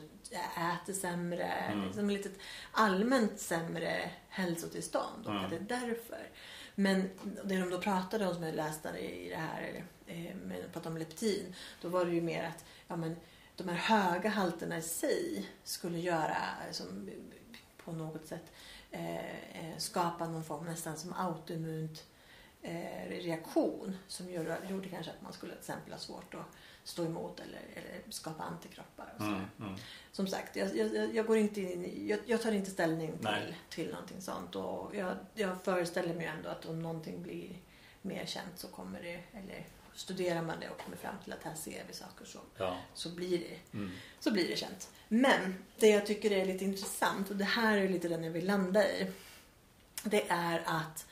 äter 0.75 0.93
sämre. 0.93 1.45
Mm. 1.45 1.85
Liksom 1.87 2.11
lite 2.11 2.31
allmänt 2.73 3.41
sämre 3.41 4.11
hälsotillstånd. 4.29 5.27
Och 5.27 5.33
Mm. 5.33 5.45
att 5.45 5.51
det 5.51 5.57
är 5.57 5.81
därför. 5.81 6.29
Men 6.75 7.11
det 7.45 7.57
de 7.57 7.71
då 7.71 7.79
pratade 7.81 8.27
om 8.27 8.35
som 8.35 8.43
jag 8.43 8.55
läste 8.55 8.89
i 8.89 9.29
det 9.29 9.37
här 9.37 9.85
eh, 10.07 10.37
med 10.37 10.65
att 10.65 10.73
prata 10.73 10.89
om 10.89 10.97
leptin. 10.97 11.55
Då 11.81 11.89
var 11.89 12.05
det 12.05 12.13
ju 12.13 12.21
mer 12.21 12.45
att 12.45 12.65
ja, 12.89 12.97
men, 12.97 13.17
de 13.57 13.69
här 13.69 13.77
höga 13.77 14.31
halterna 14.31 14.79
i 14.79 14.83
sig 14.83 15.51
skulle 15.65 15.99
göra 15.99 16.37
som, 16.71 17.11
på 17.85 17.93
något 17.93 18.27
sätt 18.27 18.53
eh, 18.91 19.17
eh, 19.69 19.77
skapa 19.79 20.27
någon 20.27 20.45
form 20.45 20.65
nästan 20.65 20.97
som 20.97 21.13
autoimmunt 21.13 22.05
eh, 22.63 23.09
reaktion 23.09 23.97
som 24.07 24.31
gjorde, 24.31 24.59
gjorde 24.69 24.89
kanske 24.89 25.13
att 25.13 25.23
man 25.23 25.33
skulle 25.33 25.53
till 25.53 25.61
exempel 25.61 25.93
ha 25.93 25.99
svårt 26.01 26.35
att 26.35 26.47
stå 26.91 27.05
emot 27.05 27.41
eller, 27.41 27.61
eller 27.75 28.01
skapa 28.09 28.43
antikroppar. 28.43 29.13
Och. 29.17 29.23
Mm. 29.25 29.41
Mm. 29.61 29.75
Som 30.13 30.27
sagt, 30.27 30.57
jag, 30.57 30.77
jag, 30.77 31.15
jag 31.15 31.27
går 31.27 31.37
inte 31.37 31.61
in 31.61 32.07
jag, 32.09 32.19
jag 32.27 32.43
tar 32.43 32.53
inte 32.53 32.71
ställning 32.71 33.11
till, 33.13 33.19
Nej. 33.25 33.59
till 33.69 33.91
någonting 33.91 34.21
sånt. 34.21 34.57
Och 34.57 34.97
jag, 34.97 35.17
jag 35.35 35.63
föreställer 35.63 36.15
mig 36.15 36.27
ändå 36.27 36.49
att 36.49 36.67
om 36.67 36.83
någonting 36.83 37.23
blir 37.23 37.51
mer 38.03 38.27
känt 38.27 38.59
så 38.59 38.69
kommer 38.69 39.03
det, 39.03 39.21
eller 39.39 39.67
studerar 39.95 40.43
man 40.43 40.61
det 40.61 40.69
och 40.71 40.79
kommer 40.79 40.97
fram 40.97 41.15
till 41.25 41.33
att 41.33 41.43
här 41.43 41.55
ser 41.55 41.85
vi 41.89 41.95
saker 41.95 42.25
så, 42.25 42.39
Ja. 42.59 42.77
så, 42.95 43.09
blir 43.11 43.39
det, 43.39 43.79
Mm. 43.79 43.91
så 44.21 44.31
blir 44.31 44.49
det 44.49 44.57
känt. 44.57 44.91
Men 45.09 45.65
det 45.79 45.89
jag 45.89 46.07
tycker 46.07 46.31
är 46.33 46.45
lite 46.47 46.65
intressant 46.65 47.31
och 47.31 47.37
det 47.37 47.45
här 47.45 47.79
är 47.79 47.89
lite 47.89 48.09
den 48.09 48.25
jag 48.25 48.31
vill 48.31 48.47
landa 48.47 48.89
i. 48.89 49.11
Det 50.05 50.29
är 50.29 50.63
att 50.67 51.07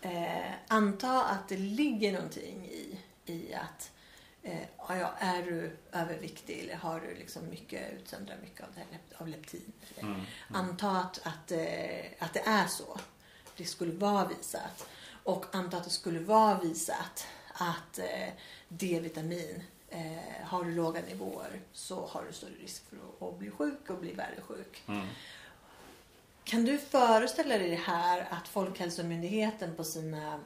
eh, 0.00 0.52
anta 0.68 1.24
att 1.24 1.48
det 1.48 1.56
ligger 1.56 2.12
någonting 2.12 2.66
i, 2.66 2.98
i 3.26 3.54
att 3.54 3.91
eh, 4.42 4.62
ja, 4.88 5.14
är 5.18 5.42
du 5.42 5.76
överviktig 5.92 6.60
eller 6.60 6.74
har 6.74 7.00
du 7.00 7.14
liksom 7.14 7.48
mycket 7.50 7.92
utsöndrar 7.92 8.36
mycket 8.42 8.60
av, 8.60 8.68
det 8.74 8.80
här, 8.80 9.00
av 9.18 9.28
leptin. 9.28 9.72
Mm. 9.96 10.20
Anta 10.48 10.90
att, 10.90 11.20
att, 11.26 11.52
eh, 11.52 12.06
att 12.18 12.34
det 12.34 12.42
är 12.46 12.66
så. 12.66 12.98
Det 13.56 13.64
skulle 13.64 13.92
vara 13.92 14.26
visat. 14.26 14.88
Och 15.24 15.54
anta 15.54 15.76
att 15.76 15.84
det 15.84 15.90
skulle 15.90 16.20
vara 16.20 16.58
visat 16.58 17.26
att 17.52 17.98
eh, 17.98 18.28
D-vitamin 18.68 19.62
eh, 19.88 20.46
har 20.46 20.64
du 20.64 20.70
låga 20.70 21.00
nivåer 21.00 21.60
så 21.72 22.06
har 22.06 22.24
du 22.28 22.32
större 22.32 22.54
risk 22.62 22.82
för 22.88 22.96
att, 22.96 23.28
att 23.32 23.38
bli 23.38 23.50
sjuk 23.50 23.90
och 23.90 23.98
bli 23.98 24.12
värre 24.12 24.40
sjuk. 24.40 24.82
Mm. 24.86 25.06
Kan 26.44 26.64
du 26.64 26.78
föreställa 26.78 27.58
dig 27.58 27.70
det 27.70 27.76
här 27.76 28.26
att 28.30 28.48
Folkhälsomyndigheten 28.48 29.76
på 29.76 29.84
sina 29.84 30.40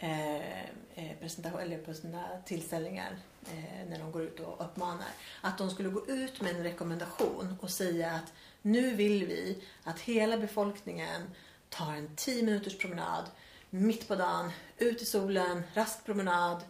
eh, 0.00 0.60
eh, 0.94 1.18
presentation, 1.20 1.60
eller 1.60 1.78
på 1.78 1.94
sina 1.94 2.28
tillställningar 2.44 3.16
eh, 3.46 3.88
när 3.88 3.98
de 3.98 4.12
går 4.12 4.22
ut 4.22 4.40
och 4.40 4.64
uppmanar. 4.64 5.08
Att 5.40 5.58
de 5.58 5.70
skulle 5.70 5.88
gå 5.88 6.06
ut 6.06 6.40
med 6.40 6.56
en 6.56 6.62
rekommendation 6.62 7.56
och 7.60 7.70
säga 7.70 8.10
att 8.10 8.32
nu 8.62 8.94
vill 8.94 9.26
vi 9.26 9.62
att 9.84 10.00
hela 10.00 10.38
befolkningen 10.38 11.30
tar 11.68 11.92
en 11.92 12.16
10 12.16 12.42
minuters 12.42 12.78
promenad 12.78 13.24
mitt 13.70 14.08
på 14.08 14.14
dagen, 14.14 14.50
ut 14.78 15.02
i 15.02 15.04
solen, 15.04 15.62
rask 15.74 16.04
promenad, 16.04 16.62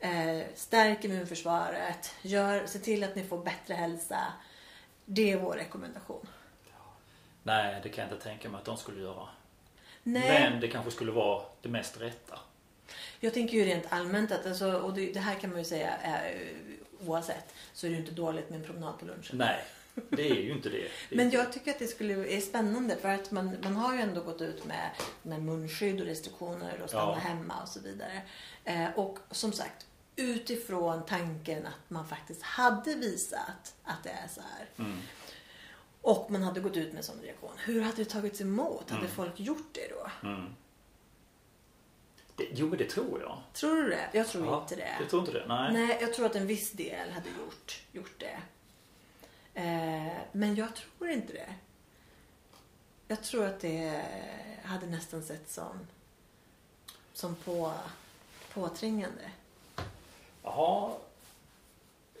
eh, 0.00 0.46
stärk 0.54 1.04
immunförsvaret, 1.04 2.14
gör, 2.22 2.66
se 2.66 2.78
till 2.78 3.04
att 3.04 3.16
ni 3.16 3.24
får 3.24 3.44
bättre 3.44 3.74
hälsa. 3.74 4.32
Det 5.04 5.32
är 5.32 5.38
vår 5.38 5.54
rekommendation. 5.54 6.26
Nej, 7.42 7.80
det 7.82 7.88
kan 7.88 8.04
jag 8.04 8.12
inte 8.12 8.24
tänka 8.24 8.48
mig 8.48 8.58
att 8.58 8.64
de 8.64 8.76
skulle 8.76 9.00
göra. 9.00 9.28
Nej. 10.02 10.50
Men 10.50 10.60
det 10.60 10.68
kanske 10.68 10.90
skulle 10.90 11.12
vara 11.12 11.42
det 11.62 11.68
mest 11.68 12.00
rätta. 12.00 12.38
Jag 13.20 13.34
tänker 13.34 13.54
ju 13.56 13.64
rent 13.64 13.84
allmänt 13.88 14.32
att, 14.32 14.46
alltså, 14.46 14.72
och 14.72 14.94
det, 14.94 15.12
det 15.12 15.20
här 15.20 15.34
kan 15.34 15.50
man 15.50 15.58
ju 15.58 15.64
säga 15.64 15.96
eh, 16.04 16.38
oavsett, 17.08 17.54
så 17.72 17.86
är 17.86 17.90
det 17.90 17.94
ju 17.96 18.00
inte 18.02 18.14
dåligt 18.14 18.50
med 18.50 18.58
en 18.60 18.66
promenad 18.66 18.98
på 18.98 19.04
lunchen. 19.04 19.36
Nej, 19.38 19.64
det 20.08 20.30
är 20.30 20.34
ju 20.42 20.52
inte 20.52 20.68
det. 20.68 20.76
det 20.78 20.84
är 21.14 21.16
Men 21.16 21.30
jag 21.30 21.52
tycker 21.52 21.70
att 21.70 21.78
det 21.78 21.86
skulle 21.86 22.26
är 22.36 22.40
spännande 22.40 22.96
för 22.96 23.08
att 23.08 23.30
man, 23.30 23.56
man 23.62 23.76
har 23.76 23.94
ju 23.94 24.00
ändå 24.00 24.20
gått 24.22 24.40
ut 24.40 24.64
med, 24.64 24.90
med 25.22 25.42
munskydd 25.42 26.00
och 26.00 26.06
restriktioner 26.06 26.80
och 26.82 26.88
stanna 26.88 27.12
Ja. 27.12 27.18
hemma 27.18 27.62
och 27.62 27.68
så 27.68 27.80
vidare. 27.80 28.22
Eh, 28.64 28.86
och 28.98 29.18
som 29.30 29.52
sagt, 29.52 29.86
utifrån 30.16 31.06
tanken 31.06 31.66
att 31.66 31.90
man 31.90 32.06
faktiskt 32.08 32.42
hade 32.42 32.94
visat 32.94 33.74
att 33.84 34.02
det 34.04 34.10
är 34.10 34.28
så 34.34 34.40
här. 34.40 34.68
Mm. 34.78 34.98
Och 36.00 36.30
man 36.30 36.42
hade 36.42 36.60
gått 36.60 36.76
ut 36.76 36.88
med 36.88 36.96
en 36.98 37.02
sån 37.04 37.20
reaktion. 37.22 37.50
Hur 37.64 37.80
hade 37.82 37.96
det 37.96 38.04
tagits 38.04 38.40
emot? 38.40 38.90
Hade 38.90 39.02
Mm. 39.02 39.14
folk 39.16 39.40
gjort 39.40 39.68
det 39.74 39.88
då? 39.90 40.28
Mm. 40.28 40.54
Jo, 42.52 42.68
men 42.68 42.78
det 42.78 42.90
tror 42.90 43.20
jag. 43.20 43.38
Tror 43.52 43.76
du 43.76 43.88
det? 43.90 44.08
Jag 44.12 44.28
tror 44.28 44.46
Ja, 44.46 44.62
inte 44.62 44.76
det. 44.76 44.96
Jag 45.00 45.10
tror 45.10 45.20
inte 45.20 45.32
det. 45.32 45.44
Nej. 45.48 45.72
Nej, 45.72 45.98
jag 46.00 46.14
tror 46.14 46.26
att 46.26 46.36
en 46.36 46.46
viss 46.46 46.70
del 46.72 47.10
hade 47.10 47.28
gjort, 47.28 47.82
gjort 47.92 48.18
det. 48.18 48.38
Eh, 49.60 50.12
men 50.32 50.54
jag 50.54 50.68
tror 50.74 51.10
inte 51.10 51.32
det. 51.32 51.54
Jag 53.08 53.22
tror 53.22 53.44
att 53.46 53.60
det 53.60 54.04
hade 54.64 54.86
nästan 54.86 55.22
sett 55.22 55.50
som, 55.50 55.78
som 57.12 57.34
på, 57.34 57.72
påträngande. 58.54 59.30
Jaha. 60.42 60.92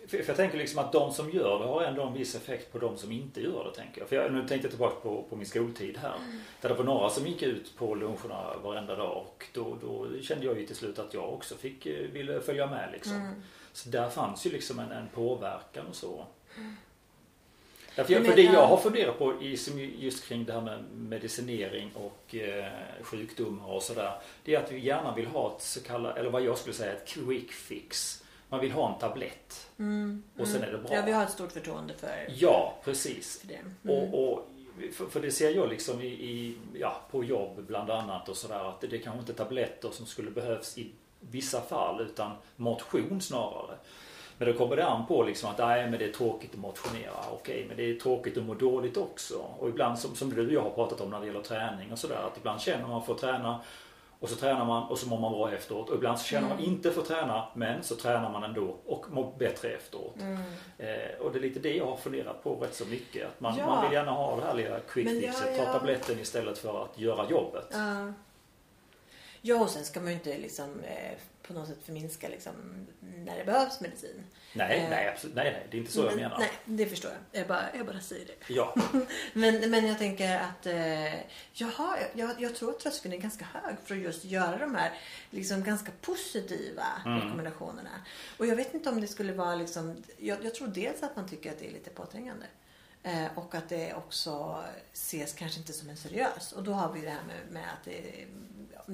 För, 0.06 0.24
jag 0.26 0.36
tänker 0.36 0.58
liksom 0.58 0.78
att 0.78 0.92
de 0.92 1.12
som 1.12 1.30
gör 1.30 1.58
det 1.58 1.64
har 1.64 1.82
ändå 1.82 2.02
en 2.02 2.12
viss 2.12 2.34
effekt 2.34 2.72
på 2.72 2.78
de 2.78 2.96
som 2.98 3.12
inte 3.12 3.40
gör 3.40 3.64
det. 3.64 3.74
Tänker 3.82 4.00
jag. 4.00 4.08
För 4.08 4.16
jag, 4.16 4.32
nu 4.32 4.38
tänkte 4.48 4.66
jag 4.66 4.70
tillbaka 4.70 4.94
på, 5.00 5.22
på 5.30 5.36
min 5.36 5.46
skoltid 5.46 5.98
här. 5.98 6.14
Där 6.60 6.68
det 6.68 6.74
var 6.74 6.84
några 6.84 7.10
som 7.10 7.26
gick 7.26 7.42
ut 7.42 7.76
på 7.76 7.94
luncherna 7.94 8.56
varenda 8.62 8.96
dag. 8.96 9.16
Och 9.26 9.44
då, 9.52 9.76
då 9.82 10.06
kände 10.22 10.46
jag 10.46 10.60
ju 10.60 10.66
till 10.66 10.76
slut 10.76 10.98
att 10.98 11.14
jag 11.14 11.34
också 11.34 11.54
fick, 11.56 11.86
eh, 11.86 12.06
ville 12.12 12.40
följa 12.40 12.66
med 12.66 12.88
liksom. 12.92 13.16
Mm. 13.16 13.42
Så 13.72 13.88
där 13.88 14.08
fanns 14.10 14.46
ju 14.46 14.50
liksom 14.50 14.78
en, 14.78 14.92
en 14.92 15.08
påverkan 15.14 15.86
och 15.86 15.96
så. 15.96 16.24
Därför 17.96 18.12
jag, 18.12 18.26
för 18.26 18.36
det 18.36 18.42
jag- 18.42 18.66
har 18.66 18.76
funderat 18.76 19.18
på 19.18 19.34
just 19.98 20.24
kring 20.28 20.44
det 20.44 20.52
här 20.52 20.60
med 20.60 20.84
medicinering 20.94 21.90
och 21.94 22.34
eh, 22.34 22.72
sjukdomar 23.02 23.66
och 23.72 23.82
sådär. 23.82 24.12
Det 24.44 24.54
är 24.54 24.58
att 24.64 24.72
vi 24.72 24.78
gärna 24.78 25.14
vill 25.14 25.26
ha 25.26 25.56
ett 25.56 25.62
så 25.62 25.80
kallat, 25.82 26.16
eller 26.16 26.30
vad 26.30 26.42
jag 26.42 26.58
skulle 26.58 26.74
säga, 26.74 26.92
ett 26.92 27.08
quick 27.08 27.52
fix. 27.52 28.21
Man 28.52 28.60
vill 28.60 28.72
ha 28.72 28.92
en 28.92 28.98
tablett. 28.98 29.70
Mm. 29.78 30.22
Och 30.38 30.48
sen 30.48 30.62
är 30.62 30.72
det 30.72 30.78
bra. 30.78 30.94
Ja, 30.94 31.02
vi 31.06 31.12
har 31.12 31.22
ett 31.22 31.30
stort 31.30 31.52
förtroende 31.52 31.94
för, 31.94 32.26
Ja, 32.28 32.74
precis. 32.84 33.40
för 33.40 33.48
det. 33.48 33.54
Mm. 33.54 34.14
Och, 34.14 34.32
och, 34.32 34.48
för, 34.92 35.06
för 35.06 35.20
det 35.20 35.30
ser 35.30 35.50
jag 35.50 35.68
liksom 35.68 36.00
i, 36.00 36.06
i, 36.06 36.56
ja, 36.74 37.00
på 37.10 37.24
jobb 37.24 37.64
bland 37.66 37.90
annat 37.90 38.28
och 38.28 38.36
sådär 38.36 38.68
att 38.68 38.80
det, 38.80 38.86
det 38.86 38.98
kanske 38.98 39.20
inte 39.20 39.32
är 39.32 39.44
tabletter 39.44 39.90
som 39.90 40.06
skulle 40.06 40.30
behövas 40.30 40.78
i 40.78 40.90
vissa 41.20 41.60
fall 41.60 42.00
utan 42.00 42.32
motion 42.56 43.20
snarare. 43.20 43.76
Men 44.38 44.48
då 44.48 44.58
kommer 44.58 44.76
det 44.76 44.86
an 44.86 45.06
på 45.06 45.22
liksom 45.22 45.50
att 45.50 45.58
nej 45.58 45.90
men 45.90 45.98
det 45.98 46.04
är 46.04 46.12
tråkigt 46.12 46.50
att 46.54 46.60
motionera. 46.60 47.24
Okej 47.32 47.64
men 47.68 47.76
det 47.76 47.90
är 47.90 47.94
tråkigt 47.94 48.36
att 48.36 48.44
må 48.44 48.54
dåligt 48.54 48.96
också. 48.96 49.44
Och 49.58 49.68
ibland 49.68 49.98
som, 49.98 50.16
som 50.16 50.30
du 50.34 50.46
och 50.46 50.52
jag 50.52 50.62
har 50.62 50.70
pratat 50.70 51.00
om 51.00 51.10
när 51.10 51.20
det 51.20 51.26
gäller 51.26 51.42
träning 51.42 51.92
och 51.92 51.98
sådär 51.98 52.22
att 52.32 52.38
ibland 52.38 52.60
känner 52.60 52.88
man 52.88 53.04
för 53.04 53.12
att 53.12 53.20
träna 53.20 53.60
och 54.22 54.28
så 54.28 54.36
tränar 54.36 54.64
man 54.64 54.88
och 54.88 54.98
så 54.98 55.08
mår 55.08 55.18
man 55.20 55.32
bra 55.32 55.52
efteråt. 55.52 55.88
Och 55.90 55.96
ibland 55.96 56.18
så 56.18 56.24
känner 56.24 56.48
man 56.48 56.58
inte 56.58 56.90
för 56.90 57.00
att 57.00 57.08
träna 57.08 57.44
men 57.54 57.82
så 57.82 57.94
tränar 57.96 58.30
man 58.32 58.42
ändå 58.42 58.76
och 58.86 59.06
mår 59.10 59.34
bättre 59.38 59.68
efteråt. 59.68 60.16
Mm. 60.20 60.36
Eh, 60.78 61.20
och 61.20 61.32
det 61.32 61.38
är 61.38 61.40
lite 61.42 61.60
det 61.60 61.76
jag 61.76 61.86
har 61.86 61.96
funderat 61.96 62.42
på 62.42 62.54
rätt 62.54 62.74
så 62.74 62.84
mycket. 62.86 63.26
Att 63.28 63.40
man, 63.40 63.56
Ja. 63.58 63.66
man 63.66 63.84
vill 63.84 63.92
gärna 63.92 64.10
ha 64.12 64.36
det 64.36 64.42
här 64.46 64.54
lilla 64.54 64.80
quick 64.80 65.08
fixet. 65.08 65.48
ja, 65.56 65.56
Ta 65.56 65.62
ja. 65.72 65.78
tabletten 65.78 66.18
istället 66.20 66.58
för 66.58 66.82
att 66.84 66.98
göra 66.98 67.30
jobbet. 67.30 67.68
Ja. 67.72 68.12
Ja, 69.44 69.60
och 69.60 69.70
sen 69.70 69.84
ska 69.84 70.00
man 70.00 70.08
ju 70.08 70.14
inte 70.14 70.38
liksom, 70.38 70.80
eh, 70.84 71.12
på 71.42 71.52
något 71.52 71.68
sätt 71.68 71.78
förminska 71.84 72.28
liksom, 72.28 72.52
när 73.00 73.38
det 73.38 73.44
behövs 73.44 73.80
medicin. 73.80 74.24
Nej, 74.52 74.78
Eh. 74.80 74.90
nej, 74.90 75.08
absolut, 75.08 75.36
nej, 75.36 75.52
nej, 75.52 75.66
det 75.70 75.76
är 75.76 75.78
inte 75.80 75.92
så 75.92 76.00
jag 76.00 76.06
Men- 76.06 76.16
menar. 76.16 76.38
Nej, 76.38 76.50
det 76.64 76.86
förstår 76.86 77.10
jag. 77.10 77.40
Jag 77.40 77.48
bara, 77.48 77.64
jag 77.76 77.86
bara 77.86 78.00
säger 78.00 78.26
det. 78.26 78.54
Ja, 78.54 78.74
Men, 79.32 79.70
men 79.70 79.86
jag 79.86 79.98
tänker 79.98 80.36
att 80.40 80.66
eh, 80.66 81.14
jaha, 81.52 81.98
jag, 82.14 82.40
jag 82.42 82.54
tror 82.54 82.70
att 82.70 82.80
tröskeln 82.80 83.14
är 83.14 83.18
ganska 83.18 83.44
hög 83.44 83.74
för 83.84 83.94
att 83.94 84.00
just 84.00 84.24
göra 84.24 84.58
de 84.58 84.74
här 84.74 84.92
liksom, 85.30 85.64
ganska 85.64 85.92
positiva 86.00 86.84
Mm. 87.06 87.20
rekommendationerna. 87.20 87.90
Och 88.38 88.46
jag 88.46 88.56
vet 88.56 88.74
inte 88.74 88.90
om 88.90 89.00
det 89.00 89.06
skulle 89.08 89.32
vara 89.32 89.54
liksom, 89.54 90.02
jag, 90.18 90.44
jag 90.44 90.54
tror 90.54 90.68
dels 90.68 91.02
att 91.02 91.16
man 91.16 91.28
tycker 91.28 91.50
att 91.50 91.58
det 91.58 91.66
är 91.68 91.72
lite 91.72 91.90
påträngande. 91.90 92.46
Eh, 93.02 93.38
och 93.38 93.54
att 93.54 93.68
det 93.68 93.94
också 93.94 94.64
ses 94.92 95.32
kanske 95.32 95.58
inte 95.60 95.72
som 95.72 95.88
en 95.88 95.96
seriös. 95.96 96.52
Och 96.52 96.62
då 96.62 96.72
har 96.72 96.92
vi 96.92 97.00
det 97.00 97.10
här 97.10 97.22
med, 97.26 97.36
med 97.52 97.64
att 97.72 97.84
det 97.84 98.26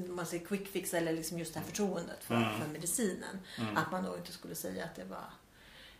man 0.08 0.26
säger 0.26 0.46
quick 0.46 0.68
fix 0.68 0.94
eller 0.94 1.12
liksom 1.12 1.38
just 1.38 1.54
det 1.54 1.60
här 1.60 1.66
förtroendet 1.66 2.24
för, 2.24 2.34
Mm. 2.34 2.60
för 2.60 2.68
medicinen. 2.68 3.38
Mm. 3.58 3.76
Att 3.76 3.90
man 3.92 4.04
då 4.04 4.16
inte 4.16 4.32
skulle 4.32 4.54
säga 4.54 4.84
att 4.84 4.94
det 4.94 5.04
var 5.04 5.24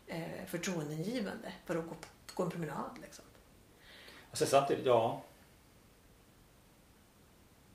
eh, 0.07 0.47
förtroendeingivande 0.47 1.53
för 1.67 1.77
att 1.77 1.87
gå, 1.89 1.95
gå 2.35 2.43
en 2.43 2.51
promenad. 2.51 2.91
Liksom. 3.03 3.25
sen 4.33 4.47
samtidigt, 4.47 4.87
ja. 4.87 5.23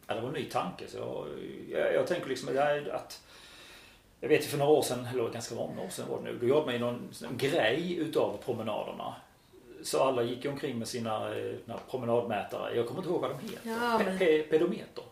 ja. 0.07 0.13
Det 0.15 0.21
var 0.21 0.27
en 0.27 0.33
ny 0.33 0.45
tanke. 0.49 0.87
Så 0.87 0.97
jag, 0.97 1.27
jag, 1.79 1.93
jag 1.93 2.07
tänker 2.07 2.27
liksom 2.29 2.49
att, 2.49 2.55
jag- 2.55 2.89
att 2.89 3.21
jag 4.19 4.29
vet 4.29 4.43
ju 4.43 4.47
för 4.47 4.57
några 4.57 4.71
år 4.71 4.81
sedan, 4.81 5.05
eller 5.05 5.29
ganska 5.29 5.55
många 5.55 5.81
år 5.81 5.89
sedan 5.89 6.05
var 6.09 6.17
det 6.17 6.23
nu, 6.23 6.37
då 6.39 6.45
gjorde 6.47 6.65
man 6.65 6.73
ju 6.73 6.79
någon, 6.79 7.09
någon 7.21 7.37
grej 7.37 7.95
utav 7.95 8.37
promenaderna. 8.45 9.15
Så 9.83 10.03
alla 10.03 10.23
gick 10.23 10.45
omkring 10.45 10.79
med 10.79 10.87
sina 10.87 11.15
eh, 11.35 11.55
här 11.67 11.79
promenadmätare. 11.89 12.75
Jag 12.75 12.87
kommer 12.87 12.99
inte 12.99 13.09
ihåg 13.11 13.21
vad 13.21 13.29
de 13.31 13.39
heter. 13.39 13.59
Ja, 13.69 14.01
men- 14.05 14.17
pe- 14.17 14.49
pedometer. 14.49 15.03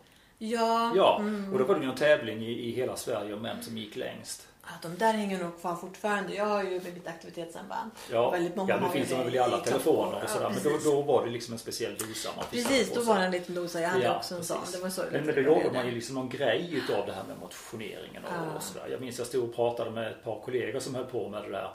Ja, 0.44 0.92
Ja, 0.96 1.18
mm. 1.20 1.54
och 1.54 1.60
då 1.60 1.66
var 1.66 1.76
det 1.76 1.82
ju 1.82 1.88
någon 1.88 1.96
tävling 1.96 2.42
i, 2.42 2.52
i 2.52 2.72
hela 2.72 2.96
Sverige 2.96 3.34
om 3.34 3.44
vem 3.44 3.62
som 3.62 3.78
gick 3.78 3.96
längst. 3.96 4.48
Att 4.62 4.82
de 4.82 4.98
där 4.98 5.14
hänger 5.14 5.40
nog 5.44 5.62
kvar 5.62 5.76
fortfarande. 5.76 6.34
Jag 6.36 6.46
har 6.46 6.64
ju 6.64 6.82
mitt 6.94 7.08
aktivitetssamband. 7.08 7.92
Ja, 8.12 8.32
Väldigt 8.32 8.56
många 8.56 8.74
ja 8.74 8.80
nu 8.80 8.90
finns 8.90 9.10
de 9.10 9.16
väl 9.24 9.36
i 9.36 9.40
alla 9.40 9.58
telefoner 9.58 10.24
och 10.24 10.30
sådär. 10.30 10.44
Ja, 10.46 10.50
men 10.50 10.64
då, 10.64 10.92
då 10.92 11.02
var 11.02 11.26
det 11.26 11.32
liksom 11.32 11.54
en 11.54 11.60
speciell 11.60 11.96
dosa 11.96 12.30
man 12.36 12.46
fick 12.46 12.68
Precis, 12.68 12.94
då 12.94 13.02
var 13.02 13.20
det 13.20 13.26
en 13.26 13.32
liten 13.32 13.56
dosa. 13.56 13.82
Jag 13.82 13.90
hade 13.90 14.04
Ja, 14.04 14.16
också 14.18 14.34
en 14.34 14.40
precis. 14.40 14.56
sån. 14.56 14.72
Det 14.72 14.78
var 14.80 14.90
så 14.90 15.02
Men, 15.12 15.26
men 15.26 15.36
då 15.36 15.42
gjorde 15.42 15.72
man 15.74 15.86
ju 15.86 15.92
liksom 15.92 16.16
någon 16.16 16.30
grej 16.30 16.70
utav 16.74 17.06
det 17.06 17.14
här 17.14 17.24
med 17.28 17.38
motioneringen 17.42 18.24
och, 18.26 18.32
Ja. 18.32 18.56
och 18.56 18.64
sådär. 18.64 18.88
Jag 18.92 19.02
minns 19.02 19.18
jag 19.18 19.28
stod 19.28 19.44
och 19.50 19.56
pratade 19.56 19.92
med 19.92 20.12
ett 20.12 20.24
par 20.24 20.40
kollegor 20.40 20.80
som 20.80 20.96
höll 20.96 21.06
på 21.06 21.30
med 21.30 21.44
det 21.44 21.50
där. 21.50 21.70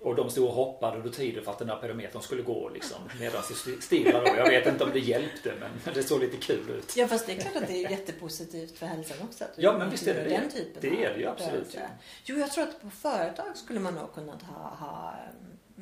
Och 0.00 0.14
de 0.14 0.30
stod 0.30 0.48
och 0.48 0.54
hoppade 0.54 0.96
under 0.96 1.10
tiden 1.10 1.44
för 1.44 1.52
att 1.52 1.58
den 1.58 1.68
där 1.68 1.76
pedometern 1.76 2.22
skulle 2.22 2.42
gå 2.42 2.68
liksom 2.68 2.98
medan 3.20 3.42
det 3.66 3.82
stilla 3.82 4.20
då. 4.20 4.26
Jag 4.26 4.50
vet 4.50 4.66
inte 4.66 4.84
om 4.84 4.90
det 4.92 4.98
hjälpte 4.98 5.54
men 5.60 5.70
det 5.94 6.02
såg 6.02 6.20
lite 6.20 6.36
kul 6.36 6.70
ut. 6.70 6.96
Ja 6.96 7.08
fast 7.08 7.26
det 7.26 7.32
är 7.32 7.40
klart 7.40 7.56
att 7.56 7.66
det 7.66 7.84
är 7.84 7.90
jättepositivt 7.90 8.78
för 8.78 8.86
hälsan 8.86 9.16
också. 9.22 9.44
Att 9.44 9.50
Ja, 9.56 9.78
men 9.78 9.90
visst 9.90 10.06
är 10.06 10.14
det 10.14 10.20
gör 10.20 10.28
det. 10.28 10.36
Den 10.36 10.50
typen 10.50 10.80
Det 10.80 11.04
är 11.04 11.14
det 11.14 11.20
ju 11.20 11.26
absolut 11.26 11.54
rörelse. 11.54 11.90
Jo, 12.24 12.36
jag 12.36 12.52
tror 12.52 12.64
att 12.64 12.82
på 12.82 12.90
företag 12.90 13.56
skulle 13.56 13.80
man 13.80 13.94
nog 13.94 14.14
kunnat 14.14 14.42
ha, 14.42 14.68
ha 14.68 15.14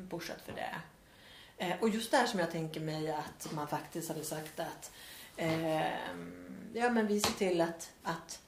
pushat 0.09 0.41
för 0.45 0.53
det. 0.53 0.75
Eh, 1.57 1.73
och 1.81 1.89
just 1.89 2.11
det 2.11 2.17
här 2.17 2.27
som 2.27 2.39
jag 2.39 2.51
tänker 2.51 2.79
mig 2.79 3.11
att 3.11 3.51
man 3.51 3.67
faktiskt 3.67 4.09
hade 4.09 4.23
sagt 4.23 4.59
att 4.59 4.91
eh, 5.37 5.87
ja 6.73 6.89
men 6.89 7.07
vi 7.07 7.19
ser 7.19 7.31
till 7.31 7.61
att, 7.61 7.91
att 8.03 8.39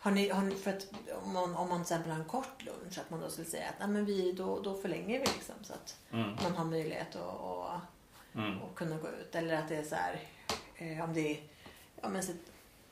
Har 0.00 0.10
ni, 0.10 0.28
har 0.28 0.42
ni, 0.42 0.54
för 0.54 0.70
att 0.70 0.86
om 1.24 1.32
man, 1.32 1.56
om 1.56 1.68
man 1.68 1.78
till 1.78 1.82
exempel 1.94 2.10
har 2.12 2.18
en 2.18 2.24
kort 2.28 2.62
lunch, 2.64 2.98
att 2.98 3.10
man 3.10 3.20
då 3.20 3.30
skulle 3.30 3.46
säga 3.46 3.68
att 3.68 3.74
Nej, 3.78 3.88
men 3.88 4.04
vi, 4.04 4.32
då, 4.32 4.60
då 4.60 4.74
förlänger 4.74 5.18
vi 5.20 5.26
liksom 5.26 5.54
så 5.62 5.72
att 5.72 5.96
Mm. 6.12 6.36
man 6.42 6.52
har 6.56 6.64
möjlighet 6.64 7.16
att, 7.16 7.40
att, 7.40 7.80
Mm. 8.34 8.62
att 8.62 8.74
kunna 8.74 8.96
gå 8.96 9.08
ut. 9.08 9.34
Eller 9.34 9.54
att 9.56 9.68
det 9.68 9.76
är 9.76 9.82
så 9.84 9.94
här, 9.94 10.20
eh, 10.76 11.04
om 11.04 11.14
det 11.14 11.20
är, 11.32 11.42
ja, 12.02 12.08
men 12.08 12.22
så, 12.22 12.32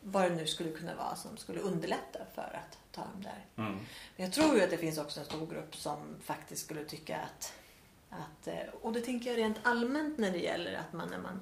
vad 0.01 0.23
det 0.31 0.37
nu 0.37 0.47
skulle 0.47 0.71
kunna 0.71 0.95
vara 0.95 1.17
som 1.17 1.37
skulle 1.37 1.61
underlätta 1.61 2.19
för 2.35 2.43
att 2.65 2.79
ta 2.93 3.01
dem 3.01 3.23
där. 3.23 3.45
Mm. 3.65 3.73
Men 4.17 4.27
jag 4.27 4.33
tror 4.33 4.57
ju 4.57 4.63
att 4.63 4.71
det 4.71 4.77
finns 4.79 4.99
också 4.99 5.21
en 5.21 5.27
stor 5.27 5.47
grupp 5.47 5.77
som 5.77 5.99
faktiskt 6.25 6.65
skulle 6.65 6.85
tycka 6.85 7.17
att 7.21 7.53
att, 8.11 8.47
eh, 8.49 8.55
och 8.83 8.93
det 8.93 9.01
tänker 9.01 9.31
jag 9.31 9.39
rent 9.39 9.57
allmänt 9.63 10.19
när 10.19 10.31
det 10.31 10.39
gäller 10.39 10.75
att 10.79 10.93
man 10.93 11.09
när 11.11 11.19
man, 11.19 11.41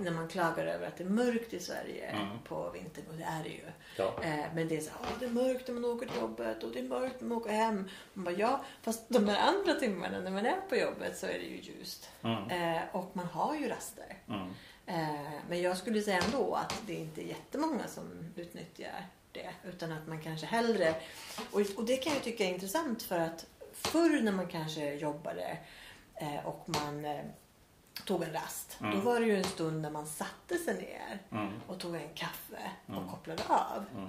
när 0.00 0.10
man 0.10 0.28
klagar 0.28 0.66
över 0.66 0.86
att 0.86 0.96
det 0.96 1.04
är 1.04 1.08
mörkt 1.08 1.52
i 1.52 1.60
Sverige 1.60 2.06
Mm. 2.10 2.38
på 2.48 2.70
vintern 2.70 3.04
och 3.10 3.16
det 3.16 3.24
är 3.24 3.42
det 3.42 3.48
ju. 3.48 3.64
Ja. 3.96 4.14
Eh, 4.22 4.54
Men 4.54 4.68
det 4.68 4.76
är 4.76 4.80
så 4.80 4.90
här, 4.90 4.98
"Åh, 5.02 5.08
det 5.20 5.24
är 5.24 5.30
mörkt 5.30 5.68
när 5.68 5.74
man 5.74 5.84
åker 5.84 6.06
till 6.06 6.20
jobbet 6.20 6.62
och 6.62 6.70
det 6.72 6.78
är 6.78 6.82
mörkt 6.82 7.20
när 7.20 7.28
man 7.28 7.38
åker 7.38 7.50
hem. 7.52 7.88
Man 8.14 8.24
bara, 8.24 8.34
ja, 8.34 8.64
fast 8.82 9.08
de 9.08 9.28
här 9.28 9.48
andra 9.48 9.74
timmarna 9.74 10.20
när 10.20 10.30
man 10.30 10.46
är 10.46 10.60
på 10.68 10.76
jobbet 10.76 11.18
så 11.18 11.26
är 11.26 11.32
det 11.38 11.44
ju 11.44 11.56
ljust. 11.60 12.10
Mm. 12.22 12.50
Eh, 12.76 12.82
Och 12.92 13.10
man 13.16 13.26
har 13.26 13.54
ju 13.56 13.68
raster. 13.68 14.16
Mm. 14.28 14.48
Men 15.48 15.62
jag 15.62 15.76
skulle 15.76 16.02
säga 16.02 16.22
ändå 16.24 16.54
att 16.54 16.82
det 16.86 16.94
inte 16.94 17.22
är 17.22 17.26
jättemånga 17.26 17.86
som 17.88 18.32
utnyttjar 18.36 19.06
det. 19.32 19.50
Utan 19.64 19.92
att 19.92 20.06
man 20.06 20.20
kanske 20.22 20.46
hellre... 20.46 20.94
Och, 21.50 21.60
och 21.76 21.84
det 21.84 21.96
kan 21.96 22.12
jag 22.12 22.22
tycka 22.22 22.44
är 22.44 22.48
intressant 22.48 23.02
för 23.02 23.18
att 23.18 23.46
förr 23.72 24.20
när 24.22 24.32
man 24.32 24.46
kanske 24.48 24.94
jobbade 24.94 25.58
och 26.44 26.64
man 26.68 27.04
eh, 27.04 27.24
tog 28.06 28.22
en 28.22 28.32
rast. 28.32 28.76
Mm. 28.80 28.94
Då 28.94 29.00
var 29.00 29.20
det 29.20 29.26
ju 29.26 29.36
en 29.36 29.44
stund 29.44 29.82
när 29.82 29.90
man 29.90 30.06
satte 30.06 30.58
sig 30.58 30.74
ner 30.74 31.18
Mm. 31.40 31.52
och 31.66 31.80
tog 31.80 31.94
en 31.94 32.14
kaffe 32.14 32.70
och 32.86 32.94
Mm. 32.94 33.08
kopplade 33.08 33.42
av. 33.48 33.84
Mm. 33.96 34.08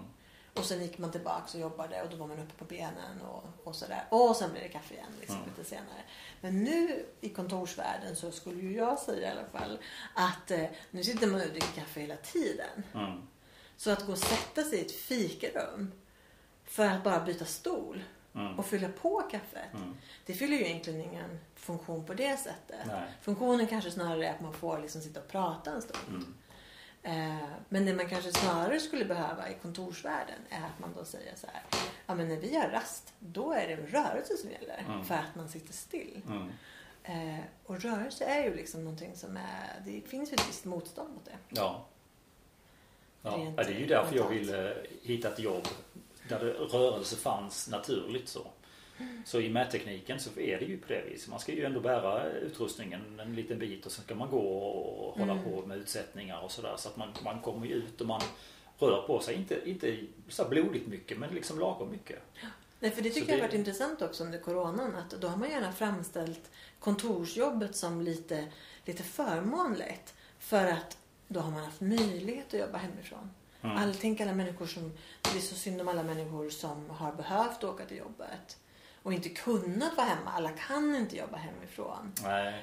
Och 0.54 0.66
sen 0.66 0.82
gick 0.82 0.98
man 0.98 1.12
tillbaka 1.12 1.44
och 1.54 1.60
jobbade 1.60 2.02
och 2.02 2.10
då 2.10 2.16
var 2.16 2.28
man 2.28 2.40
uppe 2.40 2.54
på 2.58 2.66
benen 2.66 3.22
och, 3.22 3.44
och 3.64 3.76
sådär. 3.76 4.04
Och 4.10 4.36
sen 4.36 4.52
blev 4.52 4.64
det 4.64 4.70
kaffe 4.70 4.94
igen 4.94 5.12
liksom, 5.20 5.38
Mm. 5.38 5.50
lite 5.50 5.70
senare. 5.70 6.02
Men 6.42 6.64
nu 6.64 7.06
i 7.22 7.30
kontorsvärlden 7.30 8.16
så 8.16 8.32
skulle 8.32 8.62
ju 8.62 8.76
jag 8.76 9.00
säga 9.00 9.28
i 9.28 9.32
alla 9.38 9.48
fall 9.60 9.80
att 10.16 10.52
eh, 10.52 10.66
nu 10.92 11.04
sitter 11.04 11.28
man 11.28 11.42
och 11.42 11.48
dricker 11.48 11.72
kaffe 11.82 12.00
hela 12.00 12.16
tiden. 12.16 12.84
Mm. 12.94 13.22
Så 13.78 13.92
att 13.92 14.06
gå 14.06 14.12
och 14.12 14.18
sätta 14.18 14.64
sig 14.64 14.78
i 14.80 14.86
ett 14.86 14.92
fikarum 14.92 15.92
för 16.66 16.86
att 16.88 17.04
bara 17.04 17.20
byta 17.20 17.46
stol 17.46 18.04
Mm. 18.36 18.60
och 18.60 18.66
fylla 18.66 18.90
på 19.02 19.22
kaffet. 19.32 19.74
Mm. 19.74 19.96
Det 20.26 20.34
fyller 20.34 20.58
ju 20.58 20.66
egentligen 20.66 21.02
ingen 21.02 21.40
funktion 21.56 22.06
på 22.06 22.14
det 22.14 22.38
sättet. 22.38 22.86
Nej. 22.88 23.04
Funktionen 23.22 23.68
kanske 23.68 23.92
snarare 23.92 24.28
är 24.28 24.34
att 24.34 24.42
man 24.42 24.54
får 24.54 24.80
liksom 24.80 25.02
sitta 25.02 25.20
och 25.20 25.28
prata 25.28 25.72
en 25.72 25.82
stund. 25.82 26.08
Mm. 26.10 26.36
Eh, 27.40 27.48
Men 27.70 27.86
det 27.86 27.94
man 27.94 28.10
kanske 28.10 28.32
snarare 28.32 28.80
skulle 28.80 29.06
behöva 29.06 29.50
i 29.50 29.54
kontorsvärlden 29.62 30.40
är 30.50 30.58
att 30.66 30.80
man 30.80 30.94
då 30.98 31.06
säger 31.06 31.36
så 31.36 31.48
här. 31.54 31.62
Ja 32.06 32.16
men 32.16 32.28
när 32.28 32.38
vi 32.38 32.56
har 32.58 32.68
rast, 32.70 33.14
då 33.20 33.52
är 33.52 33.68
det 33.68 33.74
en 33.74 33.88
rörelse 33.88 34.38
som 34.38 34.50
gäller. 34.52 34.84
Mm. 34.88 35.04
För 35.06 35.16
att 35.16 35.36
man 35.36 35.50
sitter 35.50 35.74
still. 35.74 36.22
Mm. 36.28 36.50
Eh, 37.04 37.44
Och 37.66 37.82
rörelse 37.82 38.26
är 38.26 38.44
ju 38.44 38.56
liksom 38.56 38.84
någonting 38.84 39.16
som 39.16 39.38
är, 39.38 39.82
det 39.86 40.02
finns 40.08 40.32
ju 40.32 40.34
ett 40.36 40.50
visst 40.50 40.66
motstånd 40.66 41.14
mot 41.14 41.26
det. 41.26 41.38
Ja. 41.50 41.86
Ja. 43.22 43.32
Rent 43.38 43.58
det 43.58 43.64
är 43.64 43.80
ju 43.80 43.86
därför 43.86 44.16
jag 44.16 44.30
ville 44.30 44.76
hitta 45.04 45.30
ett 45.34 45.40
jobb 45.40 45.68
där 46.32 46.46
det, 46.46 46.54
rörelse 46.54 47.16
fanns 47.16 47.68
naturligt 47.70 48.30
så. 48.30 48.48
Så 49.26 49.40
i 49.40 49.50
mättekniken 49.50 50.20
så 50.20 50.40
är 50.40 50.60
det 50.60 50.66
ju 50.66 50.78
på 50.78 50.88
det 50.88 51.02
viset. 51.10 51.30
Man 51.30 51.40
ska 51.40 51.52
ju 51.52 51.66
ändå 51.66 51.80
bära 51.80 52.30
utrustningen 52.30 53.20
en 53.20 53.36
liten 53.36 53.60
bit 53.60 53.86
och 53.86 53.92
sen 53.92 54.04
ska 54.04 54.16
man 54.16 54.30
gå 54.30 54.40
och 54.40 55.20
hålla 55.20 55.34
Mm. 55.34 55.44
på 55.44 55.66
med 55.66 55.78
utsättningar 55.78 56.42
och 56.42 56.52
sådär. 56.52 56.74
Så 56.78 56.90
att 56.90 56.98
man, 56.98 57.10
man 57.24 57.40
kommer 57.42 57.68
ju 57.68 57.74
ut 57.74 58.02
och 58.02 58.08
man 58.08 58.22
rör 58.80 59.02
på 59.08 59.20
sig. 59.20 59.36
Inte, 59.36 59.70
inte 59.70 59.98
så 60.30 60.46
blodigt 60.46 60.88
mycket 60.88 61.20
men 61.20 61.36
liksom 61.36 61.60
lagom 61.60 61.92
mycket. 61.92 62.20
Nej, 62.80 62.92
för 62.92 63.02
det 63.02 63.10
tycker 63.10 63.26
Så 63.26 63.32
jag 63.32 63.38
har 63.38 63.48
varit 63.48 63.54
intressant 63.56 64.02
också 64.02 64.24
under 64.24 64.40
coronan. 64.40 64.96
Att 64.96 65.10
då 65.10 65.28
har 65.28 65.38
man 65.38 65.50
gärna 65.50 65.72
framställt 65.72 66.52
kontorsjobbet 66.80 67.76
som 67.76 68.02
lite, 68.02 68.48
lite 68.86 69.04
förmånligt. 69.04 70.14
För 70.40 70.66
att 70.66 70.98
då 71.28 71.40
har 71.40 71.52
man 71.52 71.64
haft 71.64 71.82
möjlighet 71.82 72.54
att 72.54 72.60
jobba 72.60 72.78
hemifrån. 72.78 73.30
Mm. 73.64 73.78
All, 73.78 73.96
tänk 73.96 74.22
alla 74.22 74.34
människor 74.34 74.66
som, 74.66 74.92
det 75.22 75.38
är 75.38 75.42
så 75.42 75.56
synd 75.56 75.82
om 75.82 75.88
alla 75.88 76.04
människor 76.04 76.50
som 76.50 76.90
har 76.90 77.12
behövt 77.12 77.64
åka 77.64 77.86
till 77.86 77.98
jobbet. 77.98 78.58
Och 79.04 79.14
inte 79.14 79.30
kunnat 79.30 79.98
vara 79.98 80.08
hemma. 80.08 80.32
Alla 80.32 80.50
kan 80.50 80.96
inte 80.96 81.18
jobba 81.18 81.38
hemifrån. 81.38 82.14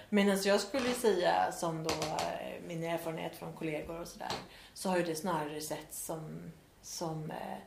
Medan 0.09 0.43
jag 0.43 0.61
skulle 0.61 0.93
säga 0.93 1.53
som 1.53 1.83
då 1.83 1.91
eh, 1.91 2.63
min 2.67 2.85
erfarenhet 2.85 3.37
från 3.37 3.53
kollegor 3.53 4.01
och 4.01 4.09
sådär. 4.09 4.33
Så 4.75 4.89
har 4.89 4.97
ju 4.97 5.03
det 5.03 5.15
snarare 5.15 5.61
sett 5.61 5.95
som, 5.95 6.53
som 6.83 7.31
eh, 7.31 7.59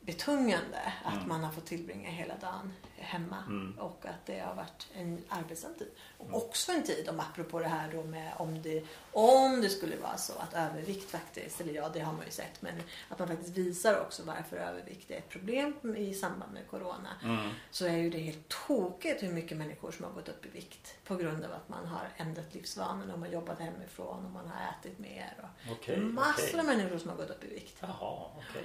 betungande 0.00 0.92
att 1.04 1.14
Mm. 1.14 1.28
man 1.28 1.44
har 1.44 1.52
fått 1.52 1.66
tillbringa 1.66 2.10
hela 2.10 2.36
dagen 2.36 2.72
hemma. 2.96 3.36
Mm. 3.46 3.78
Och 3.78 4.04
att 4.06 4.26
det 4.26 4.38
har 4.40 4.54
varit 4.54 4.86
en 4.94 5.24
arbetsam 5.28 5.74
tid. 5.74 5.90
Och 6.18 6.26
Mm. 6.26 6.34
också 6.34 6.72
en 6.72 6.82
tid, 6.82 7.08
om 7.08 7.20
apropå 7.20 7.58
det 7.58 7.68
här 7.68 7.92
då 7.92 8.02
med 8.04 8.32
om 8.36 8.62
det, 8.62 8.84
om 9.12 9.60
det 9.60 9.68
skulle 9.68 9.96
vara 9.96 10.16
så 10.16 10.32
att 10.38 10.54
övervikt 10.54 11.10
faktiskt, 11.10 11.60
eller 11.60 11.72
ja 11.72 11.88
det 11.88 12.00
har 12.00 12.12
man 12.12 12.24
ju 12.24 12.30
sett, 12.30 12.62
men 12.62 12.74
att 13.08 13.18
man 13.18 13.28
faktiskt 13.28 13.56
visar 13.56 14.00
också 14.00 14.22
varför 14.22 14.56
övervikt 14.56 15.10
är 15.10 15.16
ett 15.16 15.28
problem 15.28 15.96
i 15.96 16.14
samband 16.14 16.52
med 16.52 16.66
Corona 16.70 17.08
Mm. 17.24 17.50
så 17.70 17.86
är 17.86 17.96
ju 17.96 18.10
det 18.10 18.18
helt 18.18 18.48
tokigt 18.66 19.22
hur 19.22 19.32
mycket 19.32 19.58
människor 19.58 19.90
som 19.92 20.04
har 20.04 20.12
gått 20.12 20.28
upp 20.28 20.46
i 20.46 20.48
vikt 20.48 20.94
på 21.04 21.16
grund 21.16 21.44
av 21.44 21.52
att 21.52 21.68
man 21.68 21.86
har 21.86 22.08
ändrat 22.16 22.54
livsvanorna 22.54 23.12
och 23.12 23.18
man 23.18 23.30
jobbat 23.30 23.58
hemifrån 23.60 24.24
och 24.26 24.30
man 24.30 24.48
har 24.48 24.72
ätit 24.80 24.98
mer. 24.98 25.34
Och 25.42 25.72
Okej. 25.72 25.98
massor 26.00 26.44
okej. 26.48 26.60
av 26.60 26.66
människor 26.66 26.98
som 26.98 27.10
har 27.10 27.16
gått 27.16 27.30
upp 27.30 27.44
i 27.44 27.48
vikt. 27.54 27.76
Jaha, 27.80 28.30
okej. 28.36 28.64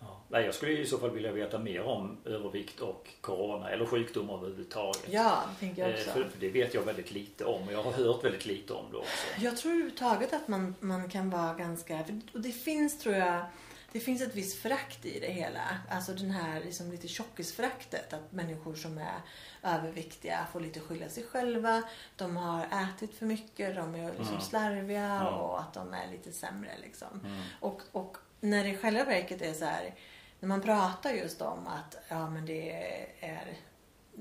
Ja. 0.00 0.20
Nej, 0.28 0.44
jag 0.44 0.54
skulle 0.54 0.72
i 0.72 0.86
så 0.86 0.98
fall 0.98 1.10
vilja 1.10 1.32
veta 1.32 1.58
mer 1.58 1.82
om 1.82 2.18
övervikt 2.24 2.80
och 2.80 3.08
corona 3.20 3.70
eller 3.70 3.86
sjukdomar 3.86 4.34
överhuvudtaget. 4.34 5.02
Ja, 5.10 5.42
det 5.50 5.66
tänker 5.66 5.82
jag 5.82 5.90
Eh, 5.90 5.94
också. 5.96 6.10
För, 6.10 6.24
för 6.28 6.40
det 6.40 6.48
vet 6.48 6.74
jag 6.74 6.82
väldigt 6.82 7.10
lite 7.12 7.44
om 7.44 7.62
och 7.66 7.72
jag 7.72 7.82
har 7.82 7.92
hört 7.92 8.24
väldigt 8.24 8.46
lite 8.46 8.72
om 8.72 8.84
det 8.90 8.96
också. 8.96 9.26
Jag 9.40 9.56
tror 9.56 9.72
överhuvudtaget 9.72 10.32
att 10.32 10.48
man, 10.48 10.74
man 10.80 11.08
kan 11.10 11.30
vara 11.30 11.54
ganska... 11.54 12.04
Och 12.34 12.40
det 12.40 12.52
finns, 12.52 12.98
tror 12.98 13.14
jag, 13.14 13.44
det 13.92 14.00
finns 14.00 14.22
ett 14.22 14.34
visst 14.36 14.62
förakt 14.62 15.06
i 15.06 15.20
det 15.20 15.32
hela. 15.32 15.60
Alltså 15.90 16.12
den 16.12 16.30
här 16.30 16.60
liksom 16.60 16.90
lite 16.90 17.08
tjockisföraktet. 17.08 18.12
Att 18.12 18.32
människor 18.32 18.74
som 18.74 18.98
är 18.98 19.20
överviktiga 19.62 20.46
får 20.52 20.60
lite 20.60 20.80
skylla 20.80 21.08
sig 21.08 21.24
själva. 21.24 21.82
De 22.16 22.36
har 22.36 22.66
ätit 22.66 23.14
för 23.14 23.26
mycket, 23.26 23.76
de 23.76 23.94
är 23.94 24.08
liksom 24.08 24.28
Mm. 24.28 24.40
slarviga 24.40 25.04
Mm. 25.20 25.34
och 25.34 25.60
att 25.60 25.74
de 25.74 25.94
är 25.94 26.10
lite 26.12 26.32
sämre 26.32 26.70
liksom. 26.82 27.20
Mm. 27.24 27.40
Och, 27.60 27.80
och 27.92 28.16
när 28.40 28.64
det 28.64 28.70
i 28.70 28.76
själva 28.76 29.04
verket 29.04 29.42
är 29.42 29.52
så 29.52 29.64
här, 29.64 29.94
när 30.40 30.48
man 30.48 30.60
pratar 30.60 31.10
just 31.10 31.42
om 31.42 31.66
att 31.66 31.96
ja 32.08 32.30
men 32.30 32.46
det 32.46 32.72
är 33.20 33.58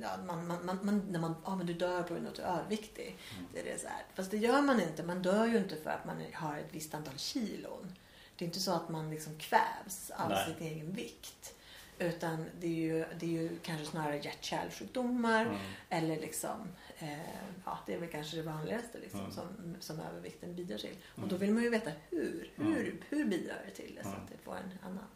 Ja, 0.01 0.09
man, 0.25 0.47
man, 0.47 0.65
man, 0.65 0.79
man, 0.83 1.05
när 1.09 1.19
man, 1.19 1.35
ja 1.45 1.55
men 1.55 1.67
du 1.67 1.73
dör 1.73 2.03
på 2.03 2.13
grund 2.13 2.25
av 2.25 2.31
att 2.31 2.35
du 2.35 2.41
är 2.41 2.47
överviktig. 2.47 3.17
Mm. 3.33 3.45
Det 3.53 3.59
är 3.59 3.63
det 3.63 3.81
så 3.81 3.87
här. 3.87 4.05
Fast 4.15 4.31
det 4.31 4.37
gör 4.37 4.61
man 4.61 4.81
inte. 4.81 5.03
Man 5.03 5.21
dör 5.21 5.45
ju 5.45 5.57
inte 5.57 5.75
för 5.75 5.89
att 5.89 6.05
man 6.05 6.23
har 6.33 6.57
ett 6.57 6.69
visst 6.71 6.93
antal 6.93 7.17
kilon. 7.17 7.95
Det 8.35 8.45
är 8.45 8.47
inte 8.47 8.59
så 8.59 8.71
att 8.71 8.89
man 8.89 9.09
liksom 9.09 9.39
kvävs 9.39 10.11
av 10.15 10.29
Nej. 10.29 10.45
sin 10.45 10.67
egen 10.67 10.91
vikt. 10.91 11.53
Utan 11.99 12.45
det 12.59 12.67
är 12.67 12.71
ju, 12.71 13.05
det 13.19 13.25
är 13.25 13.29
ju 13.41 13.59
kanske 13.63 13.85
snarare 13.85 14.17
hjärt-kärlsjukdomar. 14.17 15.45
Mm. 15.45 15.57
Eller 15.89 16.15
liksom, 16.19 16.67
eh, 16.99 17.19
ja 17.65 17.79
det 17.85 17.93
är 17.93 17.99
väl 17.99 18.09
kanske 18.09 18.37
det 18.37 18.43
vanligaste 18.43 18.99
liksom, 18.99 19.19
Mm. 19.19 19.31
som, 19.31 19.75
som 19.79 19.99
övervikten 19.99 20.55
bidrar 20.55 20.77
till. 20.77 20.95
Och 21.11 21.17
Mm. 21.17 21.29
då 21.29 21.35
vill 21.37 21.53
man 21.53 21.63
ju 21.63 21.69
veta 21.69 21.91
hur. 22.09 22.51
Hur, 22.55 22.65
Mm. 22.87 22.97
hur 23.09 23.25
bidrar 23.25 23.61
det 23.65 23.71
till 23.71 23.95
det 23.95 24.03
så 24.03 24.09
Mm. 24.09 24.21
att 24.21 24.29
det 24.29 24.37
får 24.43 24.55
en 24.55 24.71
annan, 24.83 25.07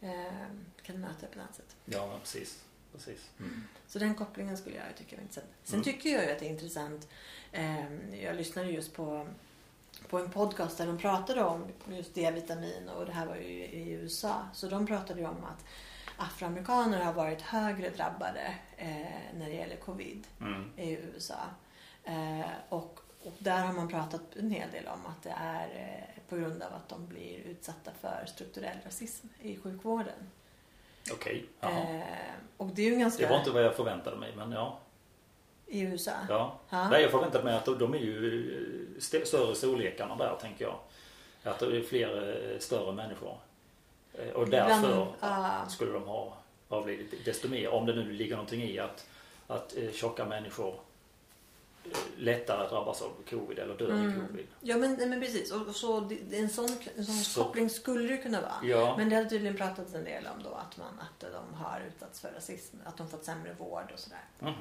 eh, 0.00 0.32
kan 0.82 1.00
möta 1.00 1.14
det 1.20 1.26
på 1.26 1.32
ett 1.32 1.38
annat 1.38 1.54
sätt. 1.54 1.76
Ja, 1.84 2.18
precis. 2.20 2.64
precis. 2.92 3.30
Mm. 3.38 3.64
Så 3.86 3.98
den 3.98 4.14
kopplingen 4.14 4.56
skulle 4.56 4.76
jag 4.76 4.96
tycka 4.96 5.16
var 5.16 5.22
intressant. 5.22 5.46
Sen 5.62 5.74
Mm. 5.74 5.84
tycker 5.84 6.10
jag 6.10 6.24
ju 6.24 6.30
att 6.32 6.38
det 6.38 6.46
är 6.46 6.50
intressant. 6.50 7.08
Eh, 7.52 8.14
jag 8.24 8.36
lyssnade 8.36 8.70
just 8.70 8.94
på, 8.94 9.26
på 10.08 10.18
en 10.18 10.30
podcast 10.30 10.78
där 10.78 10.86
de 10.86 10.98
pratade 10.98 11.42
om 11.44 11.64
just 11.88 12.14
D-vitamin 12.14 12.88
och 12.88 13.06
det 13.06 13.12
här 13.12 13.26
var 13.26 13.36
ju 13.36 13.42
i 13.64 13.90
USA. 13.90 14.34
Så 14.52 14.66
de 14.68 14.86
pratade 14.86 15.20
ju 15.20 15.26
om 15.26 15.44
att 15.44 15.64
afroamerikaner 16.16 17.04
har 17.04 17.12
varit 17.12 17.42
högre 17.42 17.90
drabbade 17.90 18.54
eh, 18.76 18.88
när 19.34 19.46
det 19.46 19.54
gäller 19.54 19.76
covid 19.76 20.26
Mm. 20.40 20.70
i 20.76 20.92
USA. 20.92 21.40
Eh, 22.04 22.46
och, 22.68 23.00
och 23.24 23.34
där 23.38 23.64
har 23.64 23.72
man 23.72 23.88
pratat 23.88 24.36
en 24.36 24.50
hel 24.50 24.70
del 24.70 24.86
om 24.86 25.06
att 25.06 25.22
det 25.22 25.34
är 25.36 25.68
eh, 25.68 26.22
på 26.28 26.36
grund 26.36 26.62
av 26.62 26.74
att 26.74 26.88
de 26.88 27.06
blir 27.06 27.38
utsatta 27.38 27.90
för 28.00 28.24
strukturell 28.26 28.76
rasism 28.84 29.26
i 29.42 29.56
sjukvården. 29.56 30.30
Okej. 31.12 31.46
Jaha. 31.60 31.70
Eh, 31.72 32.02
och 32.56 32.66
det 32.66 32.82
är 32.82 32.90
ju 32.90 32.96
ganska... 32.96 33.22
Det 33.22 33.30
var 33.30 33.38
inte 33.38 33.50
vad 33.50 33.64
jag 33.64 33.76
förväntade 33.76 34.16
mig, 34.16 34.32
men 34.36 34.52
ja. 34.52 34.78
I 35.68 35.80
USA? 35.80 36.12
ja. 36.28 36.58
Ja. 36.70 36.88
Nej, 36.88 37.02
jag 37.02 37.10
förväntade 37.10 37.44
mig 37.44 37.54
att 37.56 37.64
de- 37.64 37.78
de 37.78 37.94
är 37.94 37.98
ju 37.98 38.52
eh, 38.92 38.98
st- 38.98 39.26
större 39.26 39.54
storlekarna 39.54 40.16
där, 40.16 40.36
tänker 40.40 40.64
jag. 40.64 40.74
Att 41.44 41.58
det 41.58 41.76
är 41.76 41.82
fler 41.82 42.36
eh, 42.52 42.58
större 42.58 42.92
människor. 42.92 43.36
Eh, 44.14 44.28
Och 44.30 44.48
därför 44.48 44.88
Bland- 44.88 45.06
ja. 45.20 45.64
skulle 45.68 45.92
de 45.92 46.02
ha 46.02 46.36
avlidit 46.68 47.24
desto 47.24 47.48
mer. 47.48 47.68
Om 47.68 47.86
det 47.86 47.94
nu 47.94 48.12
ligger 48.12 48.34
någonting 48.36 48.62
i 48.62 48.78
att, 48.78 49.06
att 49.46 49.74
tjocka 49.92 50.24
människor 50.24 50.74
lättare 52.16 52.62
att 52.64 52.70
drabbas 52.70 53.02
av 53.02 53.12
covid 53.30 53.58
eller 53.58 53.74
dö 53.78 53.86
i 53.86 53.90
Mm. 53.90 54.26
covid. 54.28 54.46
Ja 54.60 54.76
men, 54.76 54.94
nej, 54.94 55.08
men 55.08 55.20
precis. 55.20 55.52
Och, 55.52 55.66
och 55.68 55.74
så, 55.74 56.10
en 56.32 56.48
sån, 56.50 56.68
en 56.96 57.04
sån 57.04 57.14
Så- 57.14 57.44
koppling 57.44 57.70
skulle 57.70 58.08
det 58.08 58.16
kunna 58.16 58.40
vara. 58.40 58.54
Ja. 58.62 58.94
Men 58.98 59.08
det 59.08 59.16
har 59.16 59.24
tydligen 59.24 59.56
pratats 59.56 59.94
en 59.94 60.04
del 60.04 60.26
om 60.36 60.42
då 60.42 60.50
att, 60.54 60.76
man, 60.76 61.00
att 61.00 61.20
de 61.32 61.54
har 61.54 61.82
utsatts 61.88 62.20
för 62.20 62.30
rasism. 62.30 62.76
Att 62.84 62.96
de 62.96 63.08
fått 63.08 63.24
sämre 63.24 63.54
vård 63.58 63.90
och 63.94 63.98
sådär. 63.98 64.24
Mhm. 64.38 64.54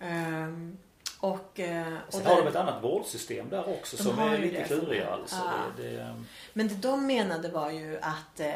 Ehm, 0.00 0.78
och, 1.20 1.60
eh, 1.60 1.94
och 2.06 2.12
Sen 2.14 2.26
har 2.26 2.36
de 2.42 2.48
ett 2.48 2.56
annat 2.56 2.84
vårdsystem 2.84 3.48
där 3.50 3.68
också 3.68 3.96
De 3.96 4.02
som 4.02 4.18
är 4.18 4.38
lite 4.38 4.64
klurigare 4.64 5.12
alltså. 5.12 5.36
Ja. 5.36 5.52
Det, 5.76 5.90
det, 5.90 6.14
Men 6.52 6.68
det 6.68 6.74
de 6.74 7.06
menade 7.06 7.48
var 7.48 7.70
ju 7.70 7.98
att 8.02 8.40
eh, 8.40 8.46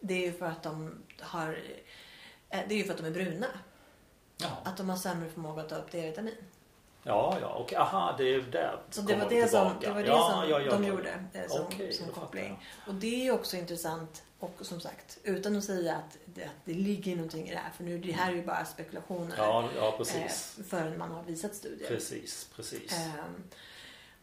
det 0.00 0.14
är 0.14 0.26
ju 0.26 0.32
för 0.32 0.46
att 0.46 0.62
de 0.62 0.94
har 1.20 1.48
eh, 2.50 2.60
det 2.68 2.74
är 2.74 2.78
ju 2.78 2.84
för 2.84 2.92
att 2.92 2.98
de 2.98 3.06
är 3.06 3.10
bruna. 3.10 3.46
ja. 4.36 4.48
Att 4.64 4.76
de 4.76 4.88
har 4.88 4.96
sämre 4.96 5.28
förmåga 5.30 5.62
att 5.62 5.68
ta 5.68 5.76
upp 5.76 5.90
D-vitamin. 5.92 6.34
Ja, 7.02 7.38
ja, 7.40 7.48
och 7.48 7.74
aha, 7.74 8.14
det 8.18 8.34
är 8.34 8.40
där 8.40 8.80
Så 8.90 9.00
det 9.00 9.16
var 9.16 9.28
det 9.28 9.48
som, 9.50 9.72
det 9.80 9.90
var 9.90 10.02
det 10.02 10.08
ja, 10.08 10.30
som 10.30 10.50
ja, 10.50 10.60
ja, 10.60 10.70
de 10.70 10.84
gjorde 10.84 11.24
eh, 11.32 11.48
som, 11.48 11.66
Okej, 11.66 11.92
som 11.92 12.08
koppling. 12.08 12.66
Och 12.86 12.94
det 12.94 13.20
är 13.20 13.24
ju 13.24 13.32
också 13.32 13.56
intressant 13.56 14.22
och 14.38 14.58
som 14.60 14.80
sagt 14.80 15.18
utan 15.24 15.56
att 15.56 15.64
säga 15.64 15.96
att 15.96 16.18
det, 16.24 16.44
att 16.44 16.64
det 16.64 16.74
ligger 16.74 17.16
någonting 17.16 17.48
i 17.48 17.50
det 17.50 17.58
här. 17.58 17.70
För 17.70 17.84
nu 17.84 17.98
det 17.98 18.12
här 18.12 18.32
är 18.32 18.36
ju 18.36 18.42
bara 18.42 18.64
spekulationer. 18.64 19.34
Ja, 19.36 19.68
ja 19.76 19.94
precis. 19.98 20.58
eh, 20.58 20.64
förrän 20.64 20.98
man 20.98 21.10
har 21.10 21.22
visat 21.22 21.54
studier. 21.54 21.88
Precis, 21.88 22.48
precis. 22.56 22.92
Ehm, 22.92 23.44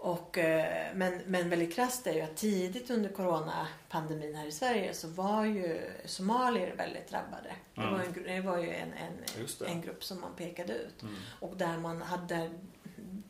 och, 0.01 0.37
eh, 0.37 0.87
men, 0.95 1.21
men 1.25 1.49
väldigt 1.49 1.75
krasst 1.75 2.07
är 2.07 2.13
ju 2.13 2.21
att 2.21 2.35
tidigt 2.37 2.89
under 2.89 3.09
coronapandemin 3.09 4.35
här 4.35 4.47
i 4.47 4.51
Sverige 4.51 4.93
så 4.93 5.07
var 5.07 5.45
ju 5.45 5.91
somalier 6.05 6.75
väldigt 6.75 7.09
drabbade. 7.09 7.55
Det, 7.75 7.81
Mm. 7.81 7.93
var, 7.93 7.99
en, 7.99 8.13
det 8.23 8.41
var 8.41 8.57
ju 8.57 8.69
en, 8.69 8.93
en, 8.93 9.13
det. 9.59 9.65
en 9.65 9.81
grupp 9.81 10.03
som 10.03 10.21
man 10.21 10.35
pekade 10.35 10.73
ut. 10.73 11.01
Mm. 11.01 11.15
Och 11.39 11.57
där 11.57 11.77
man 11.77 12.01
hade, 12.01 12.51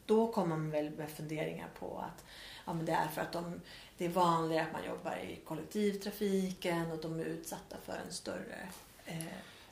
då 0.06 0.32
kom 0.32 0.50
man 0.50 0.72
väl 0.72 0.90
med 0.90 1.10
funderingar 1.10 1.68
på 1.80 1.98
att 1.98 2.26
ja, 2.66 2.74
men 2.74 2.86
det 2.86 2.92
är 2.92 3.08
för 3.08 3.22
att 3.22 3.32
de, 3.32 3.62
det 3.98 4.06
är 4.06 4.10
vanligare 4.10 4.66
att 4.66 4.74
man 4.74 4.86
jobbar 4.86 5.16
i 5.18 5.36
kollektivtrafiken 5.46 6.92
och 6.92 6.98
de 7.02 7.20
är 7.20 7.26
utsatta 7.26 7.78
för 7.86 7.94
en 7.94 8.14
större 8.14 8.60
eh, 9.06 9.18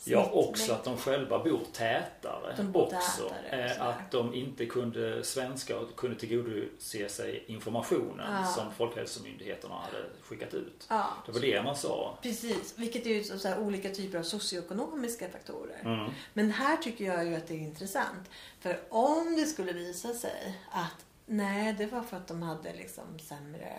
Ja, 0.04 0.30
också 0.34 0.74
att 0.74 0.84
de 0.84 0.98
själva 0.98 1.43
bor 1.43 1.60
tätare. 1.74 2.54
De 2.58 2.72
bor 2.72 2.84
också. 2.84 3.30
tätare, 3.30 3.66
Eh, 3.66 3.82
att 3.88 4.12
de 4.12 4.34
inte 4.34 4.66
kunde 4.66 5.24
svenska 5.24 5.80
och 5.80 5.95
kunde 5.95 6.20
tillgodose 6.20 7.10
sig 7.10 7.43
informationen 7.48 8.28
Ja. 8.41 8.45
som 8.48 8.72
Folkhälsomyndigheterna 8.74 9.76
hade 9.76 10.04
skickat 10.24 10.54
ut. 10.54 10.86
Ja, 10.89 11.08
Det 11.26 11.32
var 11.32 11.39
det 11.39 11.64
man 11.64 11.76
sa. 11.76 12.18
precis. 12.22 12.74
Vilket 12.78 13.06
är 13.06 13.10
ju 13.10 13.24
så 13.24 13.56
olika 13.58 13.89
typer 13.89 14.20
av 14.20 14.24
socioekonomiska 14.24 15.30
faktorer. 15.30 15.82
Mm. 15.86 16.12
Men 16.34 16.52
här 16.52 16.78
tycker 16.78 17.06
jag 17.06 17.26
ju 17.26 17.36
att 17.36 17.48
det 17.48 17.54
är 17.54 17.58
intressant. 17.60 18.30
För 18.60 18.80
om 18.89 19.36
det 19.36 19.45
skulle 19.45 19.74
visa 19.74 20.14
sig 20.14 20.58
att 20.72 21.06
nej, 21.26 21.74
det 21.74 21.86
var 21.86 22.02
för 22.02 22.18
att 22.18 22.28
de 22.28 22.41
hade 22.41 22.74
liksom 22.74 23.20
sämre, 23.20 23.74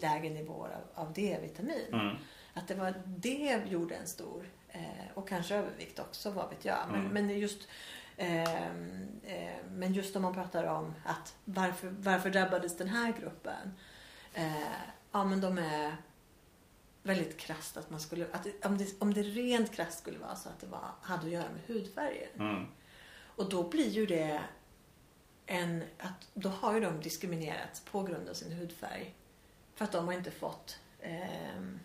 lägre 0.00 0.30
nivåer 0.30 0.70
av, 0.94 1.06
av 1.06 1.12
D-vitamin. 1.12 1.86
Mm. 1.92 2.16
Att 2.54 2.68
det 2.68 2.74
var 2.74 2.94
det 3.06 3.62
gjorde 3.68 3.94
en 3.94 4.06
stor, 4.06 4.44
och 5.14 5.28
kanske 5.28 5.54
övervikt 5.56 5.98
också, 5.98 6.30
vad 6.30 6.50
vet 6.50 6.64
jag. 6.64 6.78
Men, 6.90 7.00
Mm. 7.00 7.12
men 7.12 7.38
just 7.38 7.68
ehm, 8.16 9.20
eh, 9.24 9.56
men 9.70 9.94
just 9.94 10.16
om 10.16 10.22
man 10.22 10.34
pratar 10.34 10.64
om 10.64 10.94
att 11.04 11.34
varför, 11.44 11.88
varför 11.98 12.30
drabbades 12.30 12.76
den 12.76 12.88
här 12.88 13.12
gruppen? 13.20 13.74
Eh, 14.34 14.62
ja 15.12 15.24
men 15.24 15.40
de 15.40 15.58
är 15.58 15.96
väldigt 17.02 17.38
krasst 17.38 17.76
att 17.76 17.90
man 17.90 18.00
skulle, 18.00 18.26
att 18.32 18.46
om, 18.66 18.78
det, 18.78 19.00
om 19.02 19.14
det 19.14 19.22
rent 19.22 19.72
krasst 19.72 19.98
skulle 19.98 20.18
vara 20.18 20.36
så 20.36 20.48
att 20.48 20.60
det 20.60 20.66
var, 20.66 20.90
hade 21.00 21.22
att 21.26 21.32
göra 21.32 21.48
med 21.52 21.76
hudfärger. 21.76 22.28
Mm. 22.38 22.66
Och 23.36 23.48
då 23.48 23.68
blir 23.68 23.88
ju 23.88 24.06
det 24.06 24.40
en, 25.46 25.84
att 25.98 26.28
då 26.34 26.48
har 26.48 26.74
ju 26.74 26.80
de 26.80 27.00
diskriminerats 27.00 27.80
på 27.80 28.02
grund 28.02 28.28
av 28.28 28.34
sin 28.34 28.52
hudfärg. 28.52 29.14
För 29.74 29.84
att 29.84 29.92
de 29.92 30.06
har 30.06 30.14
inte 30.14 30.30
fått, 30.30 30.78
ehm, 31.00 31.80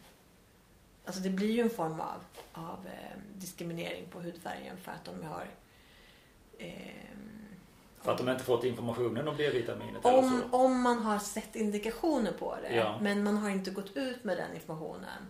alltså 1.05 1.21
det 1.21 1.29
blir 1.29 1.51
ju 1.51 1.61
en 1.61 1.69
form 1.69 1.99
av, 1.99 2.23
av 2.53 2.87
ehm, 2.87 3.19
diskriminering 3.35 4.05
på 4.11 4.19
hudfärgen 4.19 4.77
för 4.77 4.91
att 4.91 5.05
de 5.05 5.23
har 5.27 5.47
ehm, 6.59 7.45
För 8.01 8.11
att 8.11 8.17
de 8.17 8.29
inte 8.29 8.43
fått 8.43 8.63
informationen 8.63 9.27
om 9.27 9.37
D-vitaminet 9.37 10.05
eller 10.05 10.17
om, 10.17 10.41
så. 10.51 10.57
om 10.57 10.81
man 10.81 10.99
har 10.99 11.19
sett 11.19 11.55
indikationer 11.55 12.31
på 12.31 12.55
det 12.61 12.75
Ja. 12.75 12.99
men 13.01 13.23
man 13.23 13.37
har 13.37 13.49
inte 13.49 13.71
gått 13.71 13.97
ut 13.97 14.23
med 14.23 14.37
den 14.37 14.55
informationen 14.55 15.25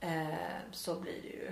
eh, 0.00 0.28
så 0.72 1.00
blir 1.00 1.22
det 1.22 1.28
ju 1.28 1.50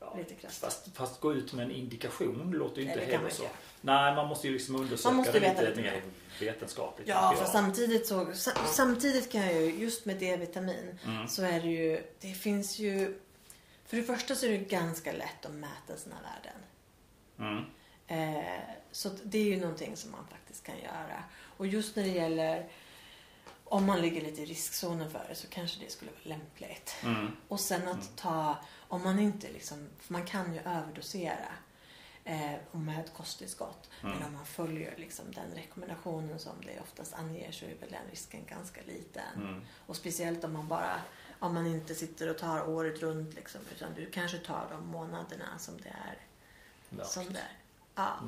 Ja. 0.00 0.14
lite 0.18 0.34
krasst. 0.34 0.60
Fast, 0.60 0.88
fast 0.96 1.20
gå 1.20 1.34
ut 1.34 1.52
med 1.52 1.64
en 1.64 1.70
indikation 1.70 2.50
låter 2.50 2.80
ju 2.82 2.88
inte 2.88 3.00
det 3.00 3.04
heller 3.16 3.30
så. 3.30 3.42
inte 3.42 3.54
Nej, 3.80 4.14
man 4.14 4.28
måste 4.28 4.46
ju 4.46 4.52
liksom 4.52 4.76
undersöka 4.76 5.08
Man 5.08 5.16
måste 5.16 5.32
det 5.32 5.40
veta 5.40 5.60
lite 5.62 5.70
lite 5.74 5.82
mer 5.82 6.02
vetenskapligt. 6.40 7.08
Ja, 7.08 7.34
för 7.38 7.44
samtidigt 7.44 8.06
så 8.06 8.32
sa- 8.34 8.64
samtidigt 8.66 9.32
kan 9.32 9.40
jag 9.40 9.54
ju 9.54 9.70
just 9.78 10.04
med 10.04 10.16
D-vitamin 10.16 10.98
Mm. 11.06 11.28
så 11.28 11.42
är 11.42 11.60
det 11.60 11.68
ju, 11.68 12.02
det 12.20 12.32
finns 12.32 12.78
ju 12.78 13.18
för 13.86 13.96
det 13.96 14.02
första 14.02 14.34
så 14.34 14.46
är 14.46 14.50
det 14.50 14.56
ganska 14.58 15.12
lätt 15.12 15.46
att 15.46 15.52
mäta 15.52 15.96
sina 15.96 16.16
värden. 16.22 16.58
Mm. 17.38 17.64
Eh, 18.06 18.44
så 18.92 19.10
det 19.22 19.38
är 19.38 19.44
ju 19.44 19.60
någonting 19.60 19.96
som 19.96 20.10
man 20.10 20.26
faktiskt 20.30 20.64
kan 20.64 20.76
göra. 20.78 21.24
Och 21.56 21.66
just 21.66 21.96
när 21.96 22.02
det 22.02 22.08
gäller 22.10 22.66
om 23.70 23.86
man 23.86 24.00
ligger 24.00 24.20
lite 24.20 24.42
i 24.42 24.44
riskzonen 24.44 25.10
för 25.10 25.26
det 25.28 25.34
så 25.34 25.46
kanske 25.48 25.84
det 25.84 25.90
skulle 25.90 26.10
vara 26.10 26.36
lämpligt. 26.36 26.96
Mm. 27.02 27.26
Och 27.48 27.60
sen 27.60 27.88
att 27.88 28.16
ta, 28.16 28.56
om 28.88 29.02
man 29.02 29.18
inte 29.18 29.52
liksom, 29.52 29.88
för 30.00 30.12
man 30.12 30.26
kan 30.26 30.54
ju 30.54 30.60
överdosera 30.60 31.52
eh, 32.24 32.52
med 32.72 33.00
ett 33.00 33.14
kosttillskott. 33.14 33.90
Mm. 34.02 34.14
Men 34.14 34.26
om 34.26 34.34
man 34.34 34.46
följer 34.46 34.94
liksom 34.96 35.24
den 35.32 35.54
rekommendationen 35.54 36.38
som 36.38 36.52
det 36.60 36.80
oftast 36.80 37.14
anger 37.14 37.52
så 37.52 37.64
är 37.64 37.74
väl 37.80 37.90
den 37.90 38.10
risken 38.10 38.40
ganska 38.46 38.80
liten. 38.82 39.34
Mm. 39.36 39.60
Och 39.86 39.96
speciellt 39.96 40.44
om 40.44 40.52
man 40.52 40.68
bara, 40.68 41.00
om 41.38 41.54
man 41.54 41.66
inte 41.66 41.94
sitter 41.94 42.30
och 42.30 42.38
tar 42.38 42.68
året 42.68 43.00
runt 43.00 43.34
liksom, 43.34 43.60
utan 43.76 43.94
du 43.94 44.10
kanske 44.10 44.38
tar 44.38 44.66
de 44.70 44.86
månaderna 44.86 45.58
som 45.58 45.74
det 45.76 45.88
är. 45.88 46.18
Som 47.04 47.32
det 47.32 47.38
är. 47.38 47.52
Ja. 47.94 48.18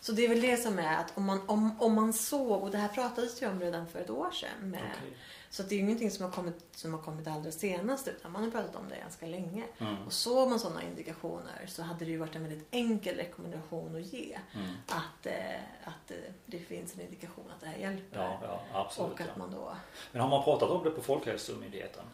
Så 0.00 0.12
det 0.12 0.24
är 0.24 0.28
väl 0.28 0.40
det 0.40 0.56
som 0.56 0.78
är 0.78 0.96
att 0.96 1.12
om 1.18 1.24
man, 1.24 1.40
om, 1.46 1.80
om 1.80 1.94
man 1.94 2.12
såg, 2.12 2.62
och 2.62 2.70
det 2.70 2.78
här 2.78 2.88
pratades 2.88 3.42
ju 3.42 3.48
om 3.48 3.60
redan 3.60 3.86
för 3.86 3.98
ett 3.98 4.10
år 4.10 4.30
sedan. 4.30 4.70
Med, 4.70 4.80
Okej. 4.80 5.16
Så 5.50 5.62
att 5.62 5.68
det 5.68 5.74
är 5.74 5.76
ju 5.76 5.82
ingenting 5.82 6.10
som 6.10 6.24
har 6.24 6.32
kommit, 6.32 6.64
som 6.72 6.94
har 6.94 7.00
kommit 7.00 7.26
allra 7.26 7.50
senast 7.50 8.08
utan 8.08 8.32
man 8.32 8.44
har 8.44 8.50
pratat 8.50 8.76
om 8.76 8.88
det 8.88 8.96
ganska 8.96 9.26
länge. 9.26 9.64
Mm. 9.78 10.06
Och 10.06 10.12
såg 10.12 10.48
man 10.48 10.60
sådana 10.60 10.82
indikationer 10.82 11.66
så 11.66 11.82
hade 11.82 12.04
det 12.04 12.10
ju 12.10 12.16
varit 12.16 12.36
en 12.36 12.42
väldigt 12.42 12.66
enkel 12.70 13.16
rekommendation 13.16 13.96
att 13.96 14.12
ge. 14.12 14.38
Mm. 14.54 14.66
Att, 14.86 15.26
eh, 15.26 15.60
att 15.84 16.10
eh, 16.10 16.16
det 16.46 16.58
finns 16.58 16.94
en 16.94 17.00
indikation 17.00 17.44
att 17.54 17.60
det 17.60 17.66
här 17.66 17.78
hjälper. 17.78 18.18
Ja, 18.18 18.38
ja, 18.42 18.80
absolut. 18.80 19.12
och 19.12 19.20
att 19.20 19.26
ja. 19.26 19.38
man 19.38 19.50
då... 19.50 19.72
Men 20.12 20.22
har 20.22 20.28
man 20.28 20.44
pratat 20.44 20.70
om 20.70 20.84
det 20.84 20.90
på 20.90 21.02
Folkhälsomyndigheten? 21.02 22.04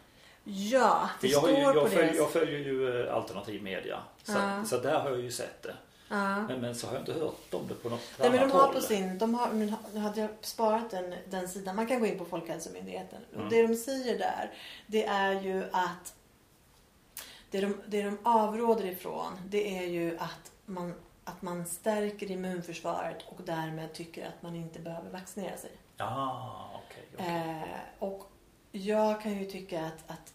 Ja, 0.43 1.09
det 1.21 1.27
jag, 1.27 1.43
står 1.43 1.51
ju, 1.51 1.57
jag, 1.57 1.73
på 1.73 1.87
följer, 1.87 2.03
deras... 2.03 2.17
jag 2.17 2.31
följer 2.31 2.59
ju 2.59 3.05
eh, 3.05 3.15
alternativ 3.15 3.63
media. 3.63 3.99
Så, 4.23 4.33
så 4.65 4.77
där 4.77 4.99
har 4.99 5.09
jag 5.09 5.19
ju 5.19 5.31
sett 5.31 5.63
det. 5.63 5.75
Ja. 6.07 6.47
Men, 6.47 6.61
men 6.61 6.75
så 6.75 6.87
har 6.87 6.93
jag 6.93 7.01
inte 7.01 7.13
hört 7.13 7.53
om 7.53 7.67
det 7.67 7.73
på 7.73 7.89
något 7.89 8.01
Nej, 8.19 8.29
men 8.29 8.39
annat 8.39 8.51
de 8.51 8.57
har 8.57 8.65
håll. 8.65 8.75
på 8.75 8.81
sin, 8.81 9.17
de 9.17 9.33
har, 9.33 9.53
nu 9.53 9.99
hade 9.99 10.21
jag 10.21 10.29
sparat 10.41 10.89
den, 10.89 11.15
den 11.29 11.49
sidan. 11.49 11.75
Man 11.75 11.87
kan 11.87 11.99
gå 11.99 12.05
in 12.05 12.17
på 12.17 12.25
Folkhälsomyndigheten. 12.25 13.21
Mm. 13.33 13.43
Och 13.43 13.51
det 13.51 13.67
de 13.67 13.75
säger 13.75 14.19
där, 14.19 14.51
det 14.87 15.05
är 15.05 15.41
ju 15.41 15.63
att 15.71 16.13
det 17.51 17.61
de, 17.61 17.81
det 17.87 18.03
de 18.03 18.17
avråder 18.23 18.85
ifrån, 18.85 19.31
det 19.45 19.77
är 19.77 19.87
ju 19.87 20.17
att 20.17 20.51
man, 20.65 20.93
att 21.23 21.41
man 21.41 21.65
stärker 21.65 22.31
immunförsvaret 22.31 23.17
och 23.27 23.41
därmed 23.45 23.93
tycker 23.93 24.27
att 24.27 24.41
man 24.41 24.55
inte 24.55 24.79
behöver 24.79 25.09
vaccinera 25.11 25.57
sig. 25.57 25.71
Ah, 25.97 26.69
okej. 26.85 27.07
okej. 27.13 27.35
Eh, 27.35 27.63
och 27.99 28.31
jag 28.71 29.21
kan 29.21 29.39
ju 29.39 29.45
tycka 29.45 29.85
att, 29.85 30.11
att 30.11 30.33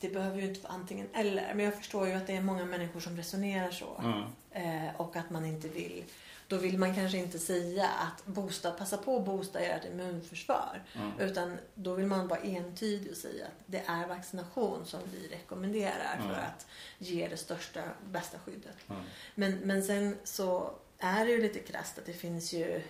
det 0.00 0.08
behöver 0.08 0.40
ju 0.40 0.48
inte 0.48 0.60
vara 0.60 0.72
antingen 0.72 1.08
eller. 1.14 1.54
Men 1.54 1.64
jag 1.64 1.74
förstår 1.74 2.06
ju 2.06 2.12
att 2.12 2.26
det 2.26 2.36
är 2.36 2.40
många 2.42 2.64
människor 2.64 3.00
som 3.00 3.16
resonerar 3.16 3.70
så. 3.70 4.00
Mm. 4.04 4.22
Eh, 4.56 5.00
och 5.00 5.16
att 5.16 5.30
man 5.30 5.44
inte 5.44 5.68
vill. 5.68 6.04
Då 6.48 6.56
vill 6.56 6.78
man 6.78 6.94
kanske 6.94 7.18
inte 7.18 7.38
säga 7.38 7.88
att 7.88 8.26
boosta, 8.26 8.70
passa 8.70 8.96
på 8.96 9.16
att 9.16 9.24
boosta 9.24 9.58
ert 9.58 9.84
immunförsvar. 9.84 10.82
Mm. 10.94 11.20
Utan 11.20 11.58
då 11.74 11.94
vill 11.94 12.06
man 12.06 12.28
vara 12.28 12.40
entydig 12.40 13.10
och 13.10 13.16
säga 13.16 13.46
att 13.46 13.62
det 13.66 13.82
är 13.86 14.06
vaccination 14.06 14.86
som 14.86 15.00
vi 15.12 15.28
rekommenderar 15.28 16.16
Mm. 16.16 16.28
för 16.28 16.34
att 16.34 16.66
ge 16.98 17.28
det 17.28 17.36
största, 17.36 17.82
bästa 18.10 18.38
skyddet. 18.38 18.76
Mm. 18.90 19.02
Men, 19.34 19.52
men 19.58 19.82
sen 19.82 20.16
så 20.24 20.74
är 20.98 21.24
det 21.26 21.30
ju 21.30 21.42
lite 21.42 21.58
krasst 21.58 21.98
att 21.98 22.06
det 22.06 22.12
finns 22.12 22.52
ju 22.52 22.82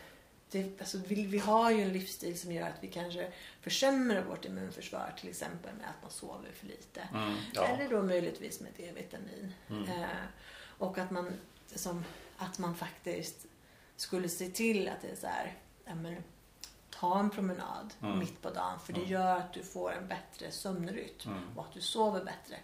det, 0.51 0.81
alltså 0.81 0.99
vi, 0.99 1.27
vi 1.27 1.39
har 1.39 1.71
ju 1.71 1.83
en 1.83 1.93
livsstil 1.93 2.41
som 2.41 2.53
gör 2.53 2.69
att 2.69 2.79
vi 2.81 2.89
kanske 2.89 3.33
försämrar 3.61 4.23
vårt 4.23 4.45
immunförsvar 4.45 5.13
till 5.21 5.29
exempel 5.29 5.75
med 5.75 5.87
att 5.89 6.03
man 6.03 6.11
sover 6.11 6.53
för 6.53 6.67
lite. 6.67 7.09
Mm. 7.15 7.35
Ja. 7.55 7.67
Eller 7.67 7.89
då 7.89 8.03
möjligtvis 8.03 8.61
med 8.61 8.73
D-vitamin. 8.77 9.55
Mm. 9.71 9.83
Eh, 9.83 10.07
och 10.79 10.99
att 10.99 11.11
man, 11.11 11.33
som, 11.79 12.05
att 12.37 12.59
man 12.59 12.75
faktiskt 12.75 13.47
skulle 13.97 14.29
se 14.29 14.49
till 14.49 14.89
att 14.89 15.03
det 15.03 15.09
är 15.11 15.17
så 15.17 15.27
här, 15.27 15.55
ja, 15.85 15.95
men, 15.95 16.17
ta 16.91 17.19
en 17.21 17.31
promenad 17.31 17.95
Mm. 18.03 18.19
mitt 18.19 18.43
på 18.43 18.51
dagen 18.51 18.79
för 18.81 18.93
det 18.93 18.99
Mm. 19.01 19.11
gör 19.13 19.37
att 19.39 19.53
du 19.53 19.63
får 19.63 19.93
en 19.93 20.09
bättre 20.09 20.51
sömnrytm 20.51 21.31
Mm. 21.33 21.59
och 21.59 21.65
att 21.65 21.73
du 21.75 21.81
sover 21.81 22.25
bättre. 22.25 22.57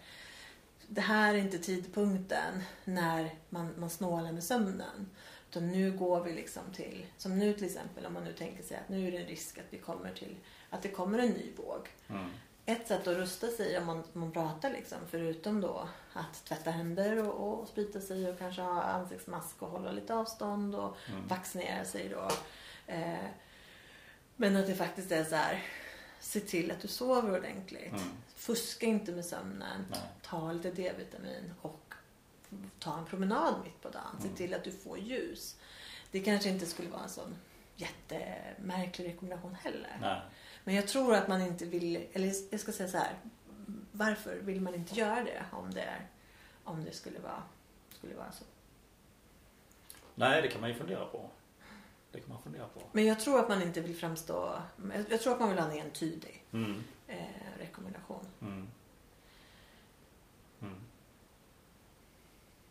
det 0.87 1.01
här 1.01 1.33
är 1.33 1.37
inte 1.37 1.57
tidpunkten 1.59 2.63
när 2.83 3.35
man, 3.49 3.73
man 3.79 3.89
snålar 3.89 4.31
med 4.31 4.43
sömnen. 4.43 5.09
Utan 5.49 5.67
nu 5.71 5.91
går 5.97 6.23
vi 6.23 6.33
liksom 6.33 6.63
till, 6.75 7.05
som 7.17 7.39
nu 7.39 7.53
till 7.53 7.65
exempel 7.65 8.05
om 8.05 8.13
man 8.13 8.23
nu 8.23 8.33
tänker 8.33 8.63
sig 8.63 8.77
att 8.77 8.89
nu 8.89 9.07
är 9.07 9.11
det 9.11 9.17
en 9.17 9.25
risk 9.25 9.57
att 9.57 9.65
vi 9.69 9.77
kommer 9.77 10.13
till, 10.13 10.35
att 10.69 10.81
det 10.81 10.89
kommer 10.89 11.19
en 11.19 11.29
ny 11.29 11.51
våg. 11.57 11.89
Ett 12.65 12.87
sätt 12.87 13.07
att 13.07 13.17
rusta 13.17 13.47
sig 13.47 13.77
om 13.77 13.85
man, 13.85 14.03
man 14.13 14.31
pratar 14.31 14.69
liksom, 14.71 14.97
förutom 15.09 15.61
då 15.61 15.89
att 16.13 16.45
tvätta 16.45 16.71
händer 16.71 17.29
och, 17.29 17.59
och 17.61 17.67
sprita 17.67 18.01
sig 18.01 18.29
och 18.29 18.39
kanske 18.39 18.61
ha 18.61 18.81
ansiktsmask 18.83 19.61
och 19.61 19.69
hålla 19.69 19.91
lite 19.91 20.15
avstånd 20.15 20.75
och 20.75 20.97
Mm. 21.09 21.27
vaccinera 21.27 21.85
sig 21.85 22.09
då. 22.09 22.29
Eh, 22.87 23.25
men 24.35 24.55
att 24.55 24.67
det 24.67 24.75
faktiskt 24.75 25.11
är 25.11 25.23
så 25.23 25.35
här, 25.35 25.63
se 26.19 26.39
till 26.39 26.71
att 26.71 26.81
du 26.81 26.87
sover 26.87 27.37
ordentligt. 27.39 27.91
Mm. 27.91 28.11
Fuska 28.35 28.85
inte 28.85 29.11
med 29.11 29.25
sömnen. 29.25 29.85
Nej. 29.91 29.99
Ta 30.21 30.51
lite 30.51 30.71
D-vitamin 30.71 31.53
och 31.61 31.93
ta 32.79 32.97
en 32.97 33.05
promenad 33.05 33.53
mitt 33.63 33.81
på 33.81 33.89
dagen. 33.89 34.15
Se 34.19 34.23
Mm. 34.25 34.35
till 34.37 34.53
att 34.53 34.63
du 34.63 34.71
får 34.71 34.99
ljus. 34.99 35.55
Det 36.11 36.19
kanske 36.19 36.49
inte 36.49 36.65
skulle 36.65 36.89
vara 36.89 37.03
en 37.03 37.09
sån 37.09 37.35
jättemärklig 37.75 39.07
rekommendation 39.07 39.55
heller. 39.55 39.97
Nej. 40.01 40.21
Men 40.63 40.75
jag 40.75 40.87
tror 40.87 41.15
att 41.15 41.27
man 41.27 41.41
inte 41.41 41.65
vill, 41.65 42.07
eller 42.13 42.33
jag 42.49 42.59
ska 42.59 42.71
säga 42.71 42.89
så 42.89 42.97
här. 42.97 43.13
Varför 43.91 44.35
vill 44.35 44.61
man 44.61 44.75
inte 44.75 44.95
göra 44.95 45.23
det 45.23 45.45
om 45.51 45.73
det, 45.73 45.81
är, 45.81 46.07
om 46.63 46.83
det 46.83 46.91
skulle, 46.91 47.19
vara, 47.19 47.43
skulle 47.97 48.15
vara 48.15 48.31
så? 48.31 48.43
Nej, 50.15 50.41
det 50.41 50.47
kan 50.47 50.61
man 50.61 50.69
ju 50.69 50.75
fundera 50.75 51.05
på. 51.05 51.29
Det 52.11 52.19
kan 52.19 52.29
man 52.29 52.41
fundera 52.41 52.67
på. 52.67 52.81
Men 52.91 53.05
jag 53.05 53.19
tror 53.19 53.39
att 53.39 53.49
man 53.49 53.61
inte 53.61 53.81
vill 53.81 53.95
framstå... 53.95 54.61
Jag, 55.09 55.21
tror 55.21 55.33
att 55.33 55.39
man 55.39 55.49
vill 55.49 55.59
ha 55.59 55.71
en 55.71 55.79
entydig 55.79 56.43
Mm. 56.51 56.83
eh, 57.07 57.17
rekommendation. 57.59 58.25
Mm. 58.41 58.53
Mm. 58.53 58.62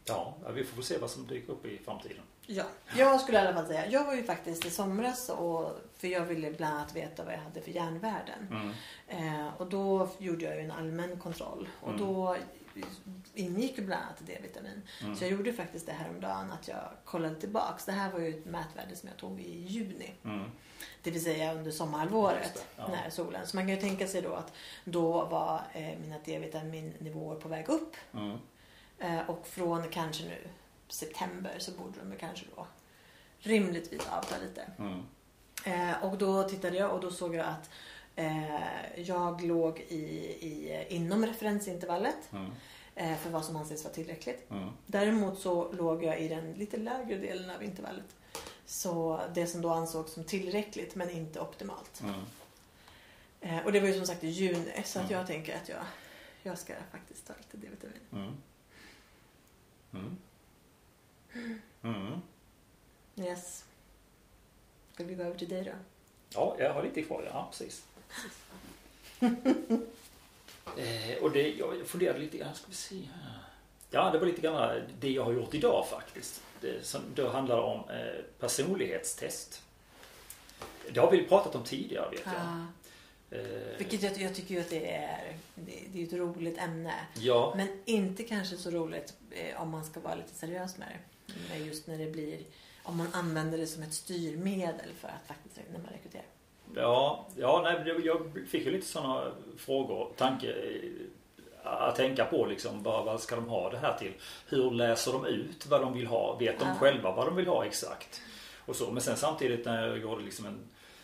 Ja, 0.04 0.34
vi 0.54 0.64
får 0.64 0.82
se 0.82 0.98
vad 0.98 1.10
som 1.10 1.26
dyker 1.26 1.52
upp 1.52 1.66
i 1.66 1.78
framtiden. 1.84 2.22
Ja, 2.46 2.64
jag 2.96 3.20
skulle 3.20 3.38
i 3.38 3.40
alla 3.40 3.54
fall 3.54 3.66
säga. 3.66 3.86
Jag 3.90 4.04
var 4.04 4.14
ju 4.14 4.22
faktiskt 4.22 4.66
i 4.66 4.70
somras 4.70 5.28
och, 5.28 5.78
för 5.96 6.08
jag 6.08 6.24
ville 6.24 6.50
bland 6.50 6.74
annat 6.74 6.96
veta 6.96 7.24
vad 7.24 7.34
jag 7.34 7.38
hade 7.38 7.60
för 7.60 7.70
järnvärden. 7.70 8.48
Mm. 8.50 8.72
Eh, 9.08 9.48
och 9.58 9.66
då 9.66 10.08
gjorde 10.18 10.44
jag 10.44 10.56
ju 10.56 10.60
en 10.62 10.70
allmän 10.70 11.18
kontroll 11.18 11.68
och 11.80 11.88
Mm. 11.88 12.00
då 12.00 12.36
ingick 13.34 13.78
ju 13.78 13.84
bland 13.84 14.02
annat 14.02 14.18
D-vitamin. 14.26 14.82
Mm. 15.02 15.16
Så 15.16 15.24
jag 15.24 15.30
gjorde 15.30 15.52
faktiskt 15.52 15.86
det 15.86 15.92
här 15.92 16.08
om 16.08 16.20
dagen 16.20 16.52
att 16.52 16.68
jag 16.68 16.84
kollade 17.04 17.34
tillbaks. 17.34 17.84
Det 17.84 17.92
här 17.92 18.12
var 18.12 18.18
ju 18.18 18.28
ett 18.28 18.44
mätvärde 18.44 18.96
som 18.96 19.08
jag 19.08 19.18
tog 19.18 19.40
i 19.40 19.58
juni. 19.66 20.12
Mm. 20.24 20.50
Det 21.02 21.10
vill 21.10 21.24
säga 21.24 21.54
under 21.54 21.70
sommarhalvåret 21.70 22.66
ja. 22.76 22.88
när 22.88 23.10
solen. 23.10 23.46
Så 23.46 23.56
man 23.56 23.64
kan 23.66 23.74
ju 23.74 23.80
tänka 23.80 24.06
sig 24.06 24.22
då 24.22 24.34
att 24.34 24.52
då 24.84 25.24
var 25.24 25.62
eh, 25.72 25.98
mina 26.00 26.16
D-vitaminnivåer 26.24 27.36
på 27.36 27.48
väg 27.48 27.68
upp. 27.68 27.96
Mm. 29.02 29.18
Eh, 29.18 29.30
och 29.30 29.46
från 29.46 29.88
kanske 29.88 30.24
nu 30.24 30.38
september 30.88 31.54
så 31.58 31.70
borde 31.72 31.98
de 32.10 32.16
kanske 32.16 32.46
då 32.56 32.66
rimligtvis 33.38 34.08
avta 34.10 34.34
lite. 34.38 34.66
Mm. 34.78 35.02
Eh, 35.64 36.04
och 36.04 36.18
då 36.18 36.42
tittade 36.48 36.76
jag 36.76 36.90
och 36.92 37.00
då 37.00 37.10
såg 37.10 37.34
jag 37.34 37.46
att 37.46 37.70
eh, 38.16 38.56
jag 38.96 39.42
låg 39.42 39.80
i, 39.80 39.94
i, 40.40 40.86
inom 40.88 41.26
referensintervallet 41.26 42.32
Mm. 42.32 42.50
eh, 42.94 43.18
för 43.18 43.30
vad 43.30 43.44
som 43.44 43.56
anses 43.56 43.84
vara 43.84 43.94
tillräckligt. 43.94 44.50
Mm. 44.50 44.68
Däremot 44.86 45.38
så 45.38 45.72
låg 45.72 46.04
jag 46.04 46.20
i 46.20 46.28
den 46.28 46.52
lite 46.52 46.76
lägre 46.76 47.18
delen 47.18 47.50
av 47.50 47.62
intervallet. 47.62 48.16
Så 48.66 49.20
det 49.34 49.46
som 49.46 49.60
då 49.60 49.70
ansågs 49.70 50.12
som 50.12 50.24
tillräckligt 50.24 50.94
men 50.94 51.10
inte 51.10 51.40
optimalt. 51.40 52.02
Mm. 52.02 53.64
Och 53.64 53.72
det 53.72 53.80
var 53.80 53.88
ju 53.88 53.94
som 53.94 54.06
sagt 54.06 54.24
i 54.24 54.28
juni 54.28 54.82
så 54.84 54.98
att 54.98 55.04
Mm. 55.10 55.18
jag 55.18 55.26
tänker 55.26 55.56
att 55.56 55.68
jag, 55.68 55.82
jag 56.42 56.58
ska 56.58 56.74
faktiskt 56.92 57.26
ta 57.26 57.32
lite 57.38 57.56
D-vitamin. 57.66 58.36
Mm. 59.92 60.16
Mm. 61.82 62.20
Yes. 63.16 63.64
Ska 64.94 65.04
vi 65.04 65.14
gå 65.14 65.22
över 65.22 65.38
till 65.38 65.48
dig 65.48 65.64
då? 65.64 65.72
Ja, 66.34 66.56
jag 66.58 66.74
har 66.74 66.82
lite 66.82 67.02
kvar. 67.02 67.28
Ja, 67.32 67.48
precis. 67.50 67.84
eh, 70.76 71.22
och 71.22 71.30
det, 71.30 71.48
jag 71.48 71.86
funderade 71.86 72.18
lite 72.18 72.38
grann, 72.38 72.54
ska 72.54 72.66
vi 72.68 72.74
se 72.74 72.96
här. 72.96 73.42
Ja, 73.90 74.10
det 74.10 74.18
var 74.18 74.26
lite 74.26 74.40
grann 74.40 74.80
det 75.00 75.10
jag 75.10 75.24
har 75.24 75.32
gjort 75.32 75.54
idag 75.54 75.86
faktiskt. 75.90 76.42
Det, 76.60 76.86
som 76.86 77.00
då 77.14 77.28
handlar 77.28 77.58
om 77.58 77.90
eh, 77.90 78.24
personlighetstest. 78.38 79.62
Det 80.92 81.00
har 81.00 81.10
vi 81.10 81.24
pratat 81.24 81.54
om 81.54 81.64
tidigare 81.64 82.10
vet 82.10 82.20
jag. 82.24 82.34
Ja. 82.34 82.66
Eh, 83.32 83.78
Vilket 83.78 84.02
jag, 84.02 84.18
jag 84.18 84.34
tycker 84.34 84.54
ju 84.54 84.60
att 84.60 84.70
det 84.70 84.90
är, 84.92 85.36
det, 85.54 85.72
det 85.92 86.00
är 86.02 86.06
ett 86.06 86.12
roligt 86.12 86.58
ämne. 86.58 86.94
ja, 87.14 87.54
Men 87.56 87.68
inte 87.84 88.22
kanske 88.22 88.56
så 88.56 88.70
roligt 88.70 89.14
eh, 89.30 89.62
om 89.62 89.70
man 89.70 89.84
ska 89.84 90.00
vara 90.00 90.14
lite 90.14 90.34
seriös 90.34 90.78
med 90.78 90.88
det. 90.88 91.58
Just 91.58 91.86
när 91.86 91.98
det 91.98 92.10
blir, 92.12 92.38
om 92.82 92.96
man 92.96 93.06
använder 93.12 93.58
det 93.58 93.66
som 93.66 93.82
ett 93.82 93.94
styrmedel 93.94 94.90
för 95.00 95.08
att 95.08 95.26
faktiskt 95.26 95.56
när 95.72 95.78
man 95.78 95.88
rekryterar. 95.92 96.24
ja, 96.74 97.26
ja 97.36 97.60
nej, 97.84 98.00
jag 98.04 98.46
fick 98.48 98.64
ju 98.66 98.70
lite 98.72 98.86
sådana 98.86 99.32
frågor, 99.58 100.12
tanke, 100.16 100.52
eh, 100.52 100.90
att 101.64 101.96
tänka 101.96 102.24
på 102.24 102.46
liksom, 102.46 102.82
vad, 102.82 103.04
vad 103.04 103.20
ska 103.20 103.36
de 103.36 103.48
ha 103.48 103.70
det 103.70 103.78
här 103.78 103.98
till? 103.98 104.12
Hur 104.48 104.70
läser 104.70 105.12
de 105.12 105.26
ut 105.26 105.66
vad 105.66 105.80
de 105.80 105.92
vill 105.94 106.06
ha? 106.06 106.36
Vet 106.36 106.58
de 106.58 106.68
Ja. 106.68 106.74
själva 106.74 107.12
vad 107.12 107.26
de 107.26 107.36
vill 107.36 107.46
ha 107.46 107.64
exakt? 107.64 108.20
Och 108.66 108.76
så. 108.76 108.90
Men 108.90 109.02
sen 109.02 109.16
samtidigt 109.16 109.64
när 109.66 109.86
jag 109.88 109.98
gjorde 109.98 110.24
liksom 110.24 110.46
en, 110.46 110.58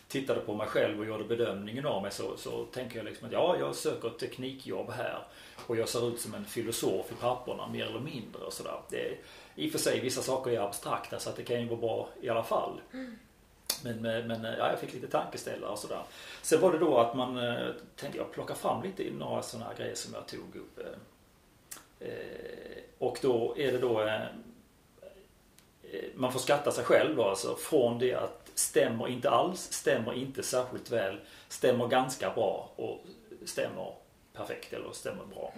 tittade 0.09 0.41
på 0.41 0.55
mig 0.55 0.67
själv 0.67 1.01
och 1.01 1.07
gjorde 1.07 1.25
bedömningen 1.25 1.87
av 1.87 2.03
mig 2.03 2.11
så, 2.11 2.37
så 2.37 2.65
tänker 2.65 2.97
jag 2.97 3.05
liksom 3.07 3.27
att 3.27 3.33
ja, 3.33 3.57
jag 3.61 3.75
söker 3.75 4.09
ett 4.09 4.19
teknikjobb 4.19 4.91
här 4.91 5.19
och 5.67 5.77
jag 5.77 5.89
ser 5.89 6.09
ut 6.09 6.21
som 6.21 6.35
en 6.35 6.45
filosof 6.45 7.13
i 7.13 7.15
papperna 7.21 7.67
mer 7.67 7.87
eller 7.87 8.01
mindre 8.01 8.43
och 8.43 8.53
sådär. 8.53 8.81
I 9.55 9.69
och 9.69 9.73
för 9.73 9.79
sig 9.79 10.01
vissa 10.01 10.23
saker 10.23 10.51
är 10.51 10.61
abstrakta 10.61 11.19
så 11.19 11.31
att 11.31 11.37
det 11.37 11.43
kan 11.45 11.61
ju 11.61 11.69
vara 11.69 11.81
bra 11.81 12.09
i 12.21 12.29
alla 12.29 12.43
fall. 12.45 12.81
Men, 13.85 14.03
men 14.03 14.45
ja, 14.45 14.71
jag 14.71 14.79
fick 14.81 14.95
lite 14.95 15.09
tankeställare 15.09 15.71
och 15.71 15.79
sådär. 15.79 16.03
Sen 16.43 16.61
var 16.61 16.73
det 16.73 16.79
då 16.79 16.99
att 16.99 17.17
man 17.17 17.39
eh, 17.39 17.69
tänkte 17.97 18.19
jag 18.19 18.33
plocka 18.33 18.55
fram 18.55 18.83
lite 18.83 19.03
i 19.09 19.11
några 19.11 19.43
sådana 19.43 19.71
här 19.71 19.77
grejer 19.77 19.95
som 19.95 20.15
jag 20.15 20.27
tog 20.29 20.57
upp. 20.57 20.79
eh, 20.79 22.09
eh, 22.09 22.83
Och 22.99 23.19
då 23.23 23.55
är 23.59 23.73
det 23.73 23.79
då 23.79 24.01
man 26.15 26.33
får 26.33 26.41
skatta 26.41 26.71
sig 26.73 26.85
själv 26.85 27.17
då 27.17 27.25
alltså 27.25 27.57
från 27.57 27.99
det 27.99 28.15
att 28.15 28.51
stämmer 28.55 29.09
inte 29.09 29.31
alls, 29.31 29.73
stämmer 29.73 30.13
inte 30.15 30.43
särskilt 30.43 30.91
väl, 30.91 31.21
stämmer 31.49 31.87
ganska 31.87 32.31
bra 32.31 32.71
och 32.77 33.05
stämmer 33.47 33.93
perfekt 34.33 34.73
eller 34.73 34.93
stämmer 34.93 35.25
bra. 35.25 35.53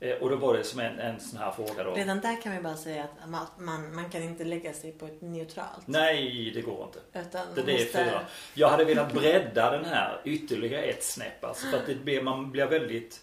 Eh, 0.00 0.16
Och 0.16 0.30
då 0.30 0.36
var 0.36 0.54
det 0.54 0.64
som 0.64 0.80
en, 0.80 0.98
en 0.98 1.20
sån 1.20 1.38
här 1.38 1.52
fråga 1.52 1.84
då. 1.84 1.94
Redan 1.94 2.20
där 2.20 2.42
kan 2.42 2.56
vi 2.56 2.62
bara 2.62 2.76
säga 2.76 3.04
att 3.04 3.28
man, 3.30 3.46
man, 3.58 3.94
man 3.94 4.10
kan 4.10 4.22
inte 4.22 4.44
lägga 4.44 4.72
sig 4.72 4.92
på 4.92 5.06
ett 5.06 5.20
neutralt. 5.22 5.86
Nej, 5.86 6.50
det 6.54 6.60
går 6.60 6.84
inte. 6.86 7.28
Utan 7.28 7.46
Det, 7.54 7.62
det 7.62 7.72
är 7.72 7.84
måste- 7.84 8.04
fyra. 8.04 8.20
Jag 8.54 8.68
hade 8.68 8.84
velat 8.84 9.12
bredda 9.12 9.70
den 9.70 9.84
här 9.84 10.20
ytterligare 10.24 10.82
ett 10.82 11.04
snäpp. 11.04 11.44
Alltså 11.44 11.66
för 11.66 11.76
att 11.78 11.86
det 11.86 11.94
blir, 11.94 12.22
man 12.22 12.50
blir 12.50 12.66
väldigt 12.66 13.20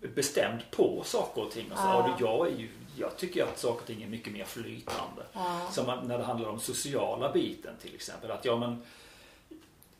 bestämd 0.00 0.60
på 0.70 1.02
saker 1.04 1.42
och 1.42 1.50
ting. 1.50 1.72
Och 1.72 1.78
så. 1.78 1.84
Ja. 1.84 2.14
Det- 2.18 2.24
jag, 2.24 2.46
är 2.46 2.50
ju, 2.56 2.68
jag 3.00 3.16
tycker 3.16 3.44
att 3.44 3.58
saker 3.58 3.80
och 3.80 3.86
ting 3.86 4.02
är 4.02 4.06
mycket 4.08 4.32
mer 4.32 4.44
flytande. 4.44 5.22
Ja. 5.32 5.68
Som 5.72 5.84
när 6.08 6.18
det 6.18 6.24
handlar 6.24 6.48
om 6.48 6.60
sociala 6.60 7.32
biten 7.32 7.74
till 7.82 7.94
exempel. 7.94 8.30
Att 8.30 8.44
ja 8.44 8.56
men 8.56 8.82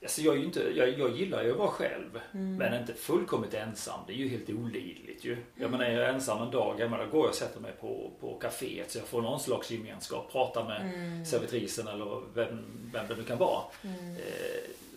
Alltså 0.02 0.20
jag, 0.22 0.36
är 0.36 0.42
inte, 0.44 0.60
jag, 0.76 0.98
jag 0.98 1.16
gillar 1.16 1.42
ju 1.44 1.52
att 1.52 1.58
vara 1.58 1.68
själv. 1.70 2.20
Mm. 2.32 2.56
Men 2.56 2.80
inte 2.80 2.94
fullkomligt 2.94 3.54
ensam. 3.54 4.00
Det 4.06 4.12
är 4.12 4.16
ju 4.16 4.28
helt 4.28 4.50
olidligt 4.50 5.24
ju. 5.24 5.36
Jag 5.54 5.70
menar, 5.70 5.84
är 5.84 6.00
jag 6.00 6.08
ensam 6.14 6.42
en 6.42 6.50
dag, 6.50 6.80
jag 6.80 6.90
menar, 6.90 7.04
då 7.04 7.10
går 7.10 7.20
jag 7.20 7.28
och 7.28 7.34
sätter 7.34 7.60
mig 7.60 7.72
på, 7.80 8.10
på 8.20 8.38
kaféet 8.40 8.90
så 8.90 8.98
jag 8.98 9.06
får 9.06 9.22
någon 9.22 9.40
slags 9.40 9.70
gemenskap. 9.70 10.32
Pratar 10.32 10.64
med 10.64 10.80
Mm. 10.94 11.26
servitrisen 11.26 11.88
eller 11.88 12.22
vem, 12.34 12.66
vem 12.92 13.08
det 13.08 13.16
nu 13.16 13.24
kan 13.24 13.38
vara. 13.38 13.62
Mm. 13.82 14.16
Eh, 14.16 14.22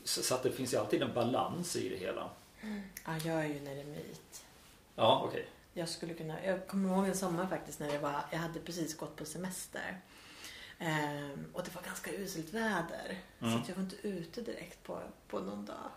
så, 0.03 0.23
så 0.23 0.35
att 0.35 0.43
det 0.43 0.51
finns 0.51 0.73
ju 0.73 0.77
alltid 0.77 1.01
en 1.01 1.13
balans 1.13 1.75
i 1.75 1.89
det 1.89 1.95
hela. 1.97 2.29
Ja, 3.05 3.11
jag 3.25 3.35
är 3.45 3.47
ju 3.47 3.57
en 3.57 3.67
eremit. 3.67 4.43
Ja, 4.95 5.21
okej. 5.27 5.45
Jag 5.73 5.89
skulle 5.89 6.13
kunna, 6.13 6.45
jag 6.45 6.67
kommer 6.67 6.89
ihåg 6.89 7.07
en 7.07 7.15
sommar 7.17 7.47
faktiskt 7.47 7.79
när 7.79 7.91
det 7.91 7.97
var, 7.99 8.21
jag 8.31 8.39
hade 8.39 8.59
precis 8.59 8.97
gått 8.97 9.15
på 9.15 9.25
semester. 9.25 10.01
Ehm, 10.79 11.45
och 11.53 11.63
det 11.63 11.75
var 11.75 11.81
ganska 11.81 12.11
uselt 12.13 12.53
väder. 12.53 13.19
Så 13.39 13.45
Mm. 13.45 13.61
att 13.61 13.69
jag 13.69 13.75
var 13.75 13.83
inte 13.83 14.07
ute 14.07 14.41
direkt 14.41 14.83
på, 14.83 15.01
på 15.27 15.39
någon 15.39 15.65
dag. 15.65 15.91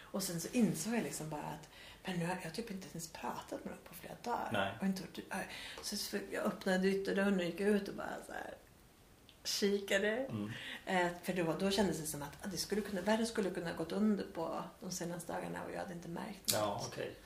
Och 0.00 0.22
sen 0.22 0.40
så 0.40 0.48
insåg 0.52 0.94
jag 0.94 1.02
liksom 1.02 1.30
bara 1.30 1.42
att 1.42 1.68
men 2.04 2.18
nu 2.18 2.26
har 2.26 2.36
jag 2.42 2.54
typ 2.54 2.70
inte 2.70 2.88
ens 2.90 3.08
pratat 3.08 3.64
med 3.64 3.72
dem 3.72 3.78
på 3.88 3.94
flera 3.94 4.14
dagar. 4.22 4.48
Nej. 4.52 4.72
Och 4.80 4.86
inte, 4.86 5.02
så 5.82 5.96
så 5.96 6.18
jag 6.32 6.44
öppnade 6.44 6.88
ytterdörren 6.88 7.38
och 7.38 7.44
gick 7.44 7.60
ut 7.60 7.88
och 7.88 7.94
bara 7.94 8.16
så 8.26 8.32
här 8.32 8.54
kikade. 9.44 10.08
Mm. 10.16 10.50
Eh, 10.86 11.08
för 11.22 11.32
då, 11.32 11.56
då 11.60 11.70
kändes 11.70 11.98
det 12.00 12.06
som 12.06 12.22
att 12.22 12.44
ah, 12.44 12.48
det 12.50 12.56
skulle 12.56 12.80
kunna, 12.80 13.00
världen 13.00 13.26
skulle 13.26 13.50
kunna 13.50 13.72
gått 13.72 13.92
under 13.92 14.24
på 14.34 14.62
de 14.80 14.90
senaste 14.90 15.32
dagarna 15.32 15.64
och 15.64 15.72
jag 15.72 15.78
hade 15.78 15.92
inte 15.92 16.08
märkt 16.08 16.52
Ja, 16.52 16.66
något. 16.66 16.86
okej. 16.92 17.16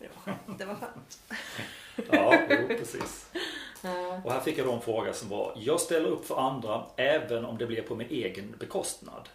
Det 0.00 0.08
var 0.14 0.22
skönt. 0.34 0.58
Det 0.58 0.64
var 0.64 0.74
skönt. 0.74 1.20
Ja, 2.12 2.38
jo, 2.50 2.68
precis. 2.68 3.30
Ja. 3.82 4.20
Och 4.24 4.32
här 4.32 4.40
fick 4.40 4.58
jag 4.58 4.66
då 4.66 4.72
en 4.72 4.80
fråga 4.80 5.12
som 5.12 5.28
var 5.28 5.52
Jag 5.56 5.80
ställer 5.80 6.08
upp 6.08 6.26
för 6.26 6.40
andra 6.40 6.86
även 6.96 7.44
om 7.44 7.58
det 7.58 7.66
blir 7.66 7.82
på 7.82 7.94
min 7.94 8.08
egen 8.10 8.54
bekostnad. 8.58 9.28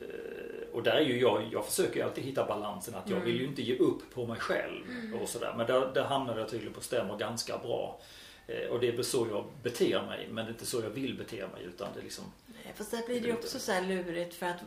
Eh, 0.00 0.68
Och 0.72 0.82
där 0.82 0.92
är 0.92 1.00
ju 1.00 1.20
jag, 1.20 1.42
jag 1.52 1.66
försöker 1.66 1.96
ju 1.96 2.02
alltid 2.02 2.24
hitta 2.24 2.46
balansen 2.46 2.94
att 2.94 3.08
jag 3.10 3.16
Mm. 3.16 3.28
vill 3.28 3.40
ju 3.40 3.46
inte 3.46 3.62
ge 3.62 3.76
upp 3.78 4.14
på 4.14 4.26
mig 4.26 4.40
själv 4.40 4.84
och 5.22 5.28
sådär. 5.28 5.54
Men 5.56 5.66
där, 5.66 5.90
där 5.94 6.04
hamnade 6.04 6.40
jag 6.40 6.48
tydligen 6.50 6.74
på 6.74 6.80
stämmer 6.80 7.16
ganska 7.16 7.58
bra. 7.58 8.00
Eh, 8.46 8.68
och 8.68 8.80
det 8.80 8.88
är 8.88 9.02
så 9.02 9.26
jag 9.30 9.44
beter 9.62 10.02
mig 10.02 10.28
men 10.30 10.44
det 10.44 10.48
är 10.48 10.52
inte 10.52 10.66
så 10.66 10.80
jag 10.80 10.90
vill 10.90 11.18
bete 11.18 11.46
mig 11.46 11.64
utan 11.64 11.88
det 11.94 12.00
är 12.00 12.04
liksom 12.04 12.24
Nej, 12.46 12.72
Fast 12.76 12.90
där 12.90 13.06
blir 13.06 13.20
det 13.20 13.26
ju 13.26 13.32
också 13.34 13.58
så 13.58 13.80
lurigt 13.80 14.34
för 14.34 14.46
att 14.46 14.60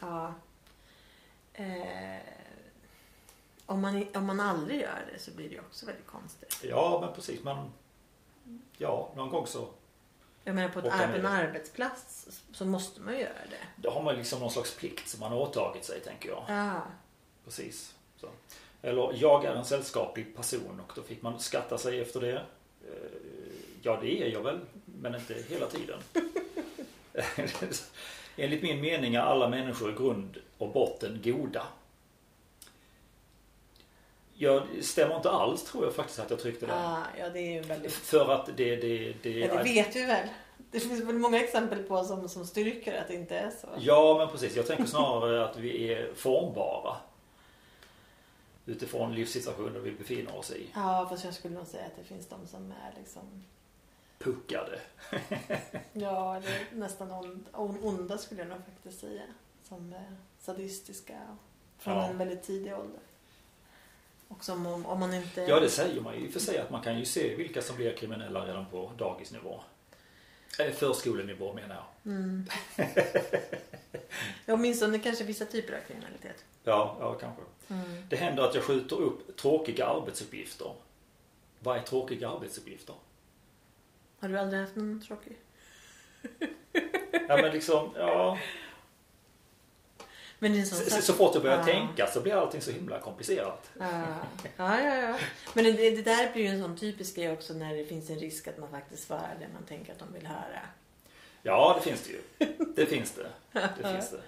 ja, 0.00 0.34
eh, 1.54 2.16
om, 3.66 3.80
man, 3.80 4.06
om 4.14 4.26
man 4.26 4.40
aldrig 4.40 4.80
gör 4.80 5.04
det 5.12 5.18
så 5.18 5.30
blir 5.30 5.48
det 5.48 5.54
ju 5.54 5.60
också 5.60 5.86
väldigt 5.86 6.06
konstigt. 6.06 6.58
Ja 6.62 6.98
men 7.04 7.14
precis 7.14 7.42
men 7.44 7.72
Ja 8.78 9.12
någon 9.16 9.28
gång 9.30 9.46
så 9.46 9.68
Jag 10.44 10.54
menar 10.54 10.68
på 10.68 10.78
ett, 10.78 10.84
ar- 10.92 11.14
en 11.14 11.26
arbetsplats 11.26 12.28
så 12.52 12.64
måste 12.64 13.00
man 13.00 13.14
ju 13.14 13.20
göra 13.20 13.32
det. 13.50 13.66
Då 13.82 13.90
har 13.90 14.02
man 14.02 14.14
liksom 14.16 14.40
någon 14.40 14.50
slags 14.50 14.76
plikt 14.76 15.08
som 15.08 15.20
man 15.20 15.32
har 15.32 15.38
åtagit 15.38 15.84
sig 15.84 16.00
tänker 16.00 16.28
jag. 16.28 16.44
Ja. 16.48 16.82
Precis. 17.44 17.94
Så. 18.16 18.28
Eller 18.82 19.12
jag 19.14 19.44
är 19.44 19.54
en 19.54 19.64
sällskaplig 19.64 20.36
person 20.36 20.80
och 20.86 20.92
då 20.96 21.02
fick 21.02 21.22
man 21.22 21.40
skatta 21.40 21.78
sig 21.78 22.00
efter 22.00 22.20
det. 22.20 22.36
Eh, 22.36 22.92
Ja 23.84 23.98
det 24.00 24.22
är 24.22 24.28
jag 24.32 24.42
väl 24.42 24.60
men 24.84 25.14
inte 25.14 25.34
hela 25.48 25.66
tiden. 25.66 25.98
Enligt 28.36 28.62
min 28.62 28.80
mening 28.80 29.14
är 29.14 29.20
alla 29.20 29.48
människor 29.48 29.90
i 29.90 29.94
grund 29.94 30.36
och 30.58 30.72
botten 30.72 31.20
goda. 31.24 31.66
Jag 34.42 34.62
stämmer 34.80 35.16
inte 35.16 35.30
alls 35.30 35.64
tror 35.64 35.84
jag 35.84 35.94
faktiskt 35.94 36.18
att 36.18 36.30
jag 36.30 36.40
tryckte 36.40 36.66
det. 36.66 36.74
Ah, 36.74 37.02
ja, 37.18 37.28
det 37.28 37.38
är 37.40 37.52
ju 37.52 37.60
väldigt... 37.60 37.92
För 37.92 38.32
att 38.32 38.46
det, 38.56 38.76
det, 38.76 39.14
det, 39.22 39.30
Ja, 39.30 39.54
det 39.56 39.62
vet 39.62 39.96
vi 39.96 40.04
väl. 40.04 40.28
Det 40.70 40.80
finns 40.80 41.00
väl 41.04 41.18
många 41.18 41.40
exempel 41.44 41.82
på 41.82 42.04
som, 42.04 42.28
som 42.28 42.46
styrker 42.46 43.00
att 43.00 43.08
det 43.08 43.14
inte 43.14 43.38
är 43.38 43.50
så. 43.60 43.68
Ja 43.78 44.14
men 44.18 44.28
precis. 44.28 44.56
Jag 44.56 44.66
tänker 44.66 44.84
snarare 44.84 45.44
att 45.44 45.56
vi 45.56 45.92
är 45.92 46.14
formbara. 46.14 46.96
Utifrån 48.66 49.14
livssituationer 49.14 49.80
vi 49.80 49.90
befinner 49.92 50.36
oss 50.38 50.50
i. 50.50 50.66
Ja, 50.74 51.06
fast 51.10 51.24
jag 51.24 51.34
skulle 51.34 51.54
nog 51.54 51.66
säga 51.66 51.84
att 51.84 51.96
det 51.96 52.04
finns 52.04 52.26
de 52.28 52.46
som 52.46 52.70
är 52.72 52.98
liksom... 52.98 53.44
Puckade. 54.18 54.80
Ja, 55.92 56.36
eller 56.36 56.60
nästan 56.72 57.10
ond, 57.10 57.44
on- 57.52 57.78
onda 57.82 58.18
skulle 58.18 58.40
jag 58.40 58.48
nog 58.48 58.58
faktiskt 58.74 59.00
säga. 59.00 59.22
Som 59.68 59.92
är 59.92 60.16
sadistiska 60.40 61.14
från 61.78 61.94
Ja. 61.96 62.08
en 62.08 62.18
väldigt 62.18 62.42
tidig 62.42 62.72
ålder. 62.74 63.00
Och 64.36 64.44
som 64.44 64.66
om, 64.66 64.86
om 64.86 65.00
man 65.00 65.14
inte... 65.14 65.40
Ja 65.40 65.60
det 65.60 65.68
säger 65.68 66.00
man 66.00 66.20
ju 66.20 66.30
för 66.30 66.40
sig 66.40 66.58
att 66.58 66.70
man 66.70 66.82
kan 66.82 66.98
ju 66.98 67.04
se 67.04 67.34
vilka 67.34 67.62
som 67.62 67.76
blir 67.76 67.96
kriminella 67.96 68.46
redan 68.46 68.66
på 68.66 68.92
dagisnivå. 68.98 69.60
Eh, 70.58 70.72
Förskolenivå 70.72 71.52
menar 71.52 71.74
jag. 71.74 72.12
Mm. 72.12 72.46
Ja, 74.46 74.54
Åtminstone 74.54 74.98
kanske 74.98 75.24
vissa 75.24 75.44
typer 75.44 75.74
av 75.74 75.80
kriminalitet. 75.80 76.44
Ja, 76.64 76.96
ja 77.00 77.14
kanske. 77.14 77.42
Mm. 77.68 78.04
Det 78.08 78.16
händer 78.16 78.42
att 78.42 78.54
jag 78.54 78.64
skjuter 78.64 78.96
upp 78.96 79.36
tråkiga 79.36 79.86
arbetsuppgifter. 79.86 80.72
Vad 81.58 81.76
är 81.76 81.82
tråkiga 81.82 82.28
arbetsuppgifter? 82.28 82.94
Har 84.20 84.28
du 84.28 84.38
aldrig 84.38 84.60
haft 84.60 84.76
någon 84.76 85.02
tråkig? 85.02 85.36
Ja 87.28 87.36
men 87.36 87.52
liksom, 87.52 87.90
ja. 87.96 88.38
Men 90.42 90.66
Så, 90.66 90.76
sak- 90.76 91.02
så 91.02 91.12
fort 91.12 91.34
jag 91.34 91.42
börjar 91.42 91.58
Ja. 91.58 91.64
tänka 91.64 92.06
så 92.06 92.20
blir 92.20 92.34
allting 92.34 92.60
så 92.60 92.70
himla 92.70 93.00
komplicerat. 93.00 93.70
Ja, 93.78 93.86
ja, 94.56 94.80
ja. 94.84 94.94
ja. 94.94 95.18
Men 95.54 95.64
det, 95.64 95.72
det 95.72 96.02
där 96.02 96.32
blir 96.32 96.42
ju 96.42 96.48
en 96.48 96.62
sån 96.62 96.76
typisk 96.76 97.16
grej 97.16 97.32
också 97.32 97.54
när 97.54 97.74
det 97.74 97.84
finns 97.84 98.10
en 98.10 98.18
risk 98.18 98.48
att 98.48 98.58
man 98.58 98.70
faktiskt 98.70 99.06
svarar 99.06 99.36
det 99.40 99.48
man 99.54 99.62
tänker 99.62 99.92
att 99.92 99.98
de 99.98 100.12
vill 100.12 100.26
höra. 100.26 100.60
Ja, 101.42 101.74
det 101.78 101.90
finns 101.90 102.02
det 102.06 102.10
ju. 102.12 102.22
Det 102.74 102.86
finns 102.86 103.12
det. 103.12 103.26
Det 103.52 103.92
finns 103.92 104.10
det. 104.10 104.20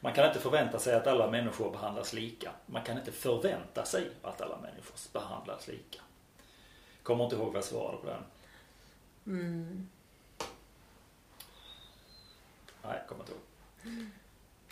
Man 0.00 0.12
kan 0.12 0.26
inte 0.26 0.40
förvänta 0.40 0.78
sig 0.78 0.94
att 0.94 1.06
alla 1.06 1.30
människor 1.30 1.70
behandlas 1.70 2.12
lika. 2.12 2.50
Man 2.66 2.82
kan 2.82 2.98
inte 2.98 3.12
förvänta 3.12 3.84
sig 3.84 4.10
att 4.22 4.40
alla 4.40 4.58
människor 4.60 4.94
behandlas 5.12 5.68
lika. 5.68 6.00
Kommer 7.02 7.24
inte 7.24 7.36
ihåg 7.36 7.46
vad 7.46 7.56
jag 7.56 7.64
svarade 7.64 7.98
på 7.98 8.06
den. 8.06 8.22
Mm. 9.26 9.88
Nej, 12.82 12.98
kommer 13.08 13.22
inte 13.22 13.32
ihåg. 13.32 14.06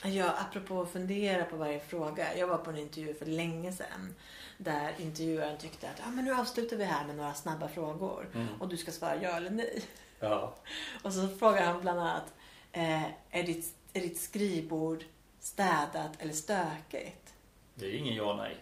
Ja, 0.05 0.35
apropå 0.39 0.83
att 0.83 0.91
fundera 0.93 1.45
på 1.45 1.57
varje 1.57 1.81
fråga. 1.81 2.37
Jag 2.37 2.47
var 2.47 2.59
på 2.59 2.71
en 2.71 2.79
intervju 2.79 3.15
för 3.15 3.27
länge 3.27 3.73
sedan. 3.73 4.15
Där 4.59 4.93
intervjuaren 4.99 5.59
tyckte 5.59 5.91
att 5.91 6.01
ah, 6.07 6.11
men 6.11 6.25
nu 6.25 6.35
avslutar 6.35 6.77
vi 6.77 6.85
här 6.85 7.07
med 7.07 7.17
några 7.17 7.35
snabba 7.35 7.69
frågor. 7.69 8.29
Mm. 8.35 8.49
Och 8.61 8.69
du 8.69 8.77
ska 8.77 8.93
svara 8.93 9.23
ja 9.23 9.31
eller 9.31 9.51
nej. 9.51 9.83
Ja. 10.21 10.55
Och 11.03 11.13
så 11.13 11.29
frågar 11.29 11.67
han 11.67 11.81
bland 11.81 12.01
annat. 12.01 12.35
Eh, 12.73 13.05
är, 13.31 13.43
ditt, 13.43 13.75
är 13.93 14.01
ditt 14.01 14.21
skrivbord 14.21 15.05
städat 15.41 16.11
eller 16.19 16.33
stökigt? 16.33 17.35
Det 17.75 17.87
är 17.87 17.95
ingen 17.95 18.15
ja 18.15 18.37
nej. 18.37 18.57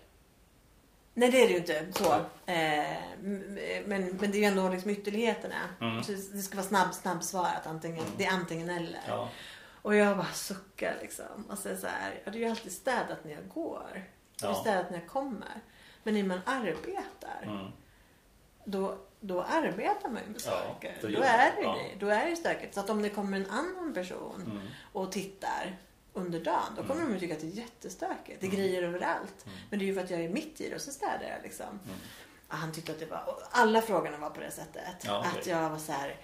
Nej 1.14 1.30
det 1.30 1.43
är 1.43 1.47
det 1.47 1.53
ju 1.53 1.59
inte 1.59 1.87
så. 1.93 2.12
Eh, 2.47 2.97
men, 3.87 4.16
men 4.20 4.30
det 4.30 4.39
är 4.39 4.41
ju 4.41 4.45
ändå 4.45 4.68
liksom 4.68 4.91
ytterligheterna. 4.91 5.61
Mm. 5.80 6.03
Så 6.05 6.12
det 6.12 6.43
ska 6.43 6.57
vara 6.57 6.66
snabb, 6.66 6.95
snabb 6.95 7.22
svarat. 7.22 7.66
Antingen, 7.66 8.05
Det 8.16 8.24
är 8.24 8.32
antingen 8.32 8.70
eller. 8.70 9.01
Ja. 9.09 9.28
Och 9.87 9.95
jag 9.95 10.16
bara 10.16 10.32
suckar 10.32 10.97
liksom. 11.01 11.45
Och 11.51 11.59
så 11.59 11.68
det 11.68 11.76
så 11.76 11.87
här, 11.87 12.20
ja, 12.24 12.30
det 12.30 12.39
är 12.39 12.41
ju 12.41 12.51
alltid 12.51 12.72
städat 12.72 13.24
när 13.24 13.32
jag 13.32 13.49
går. 13.49 14.05
Det 14.41 14.47
är 14.47 14.49
Ja. 14.51 14.55
städat 14.55 14.91
när 14.91 14.99
jag 14.99 15.09
kommer. 15.09 15.61
Men 16.03 16.14
när 16.14 16.22
man 16.22 16.41
arbetar, 16.47 17.43
Mm. 17.43 17.66
då, 18.64 18.99
då 19.20 19.43
arbetar 19.43 20.09
man 20.09 20.22
ju 20.22 20.28
med 20.28 20.41
Ja, 20.47 20.51
saker. 20.51 20.97
det 21.01 21.07
då, 21.07 21.12
gör 21.12 21.22
är 21.22 21.57
det, 21.57 21.62
Ja. 21.62 21.76
ju- 21.93 21.99
då 21.99 22.09
är 22.09 22.30
det 22.30 22.37
stökigt. 22.37 22.74
Så 22.74 22.80
att 22.80 22.91
om 22.91 23.03
det 23.03 23.11
kommer 23.11 23.37
en 23.41 23.51
annan 23.51 23.95
person 23.95 24.43
Mm. 24.47 24.66
och 24.93 25.12
tittar 25.12 25.76
under 26.12 26.41
dagen, 26.41 26.72
då 26.76 26.82
kommer 26.82 26.95
Mm. 27.01 27.07
de 27.07 27.14
ju 27.14 27.20
tycka 27.20 27.34
att 27.34 27.41
det 27.41 27.47
är 27.47 27.62
jättestökigt. 27.64 28.41
Det 28.41 28.47
är 28.47 28.51
grejer 28.51 28.82
överallt. 28.82 29.47
Men 29.70 29.78
det 29.78 29.84
är 29.84 29.87
ju 29.87 29.95
för 29.95 30.05
att 30.05 30.11
jag 30.11 30.20
är 30.20 30.28
mitt 30.28 30.61
i 30.61 30.68
det 30.68 30.74
och 30.74 30.80
så 30.82 30.93
städar 30.93 31.28
jag 31.34 31.43
liksom. 31.43 31.66
Mm. 31.66 31.97
Ja, 32.49 32.55
han 32.57 32.72
tyckte 32.72 32.93
att 32.93 32.99
det 33.01 33.07
var, 33.07 33.39
alla 33.51 33.82
frågorna 33.82 34.16
var 34.18 34.30
på 34.30 34.41
det 34.41 34.51
sättet. 34.51 35.05
Ja, 35.05 35.18
okej. 35.28 35.41
Att 35.41 35.47
jag 35.47 35.70
var 35.70 35.78
så 35.78 35.93
här. 35.93 36.16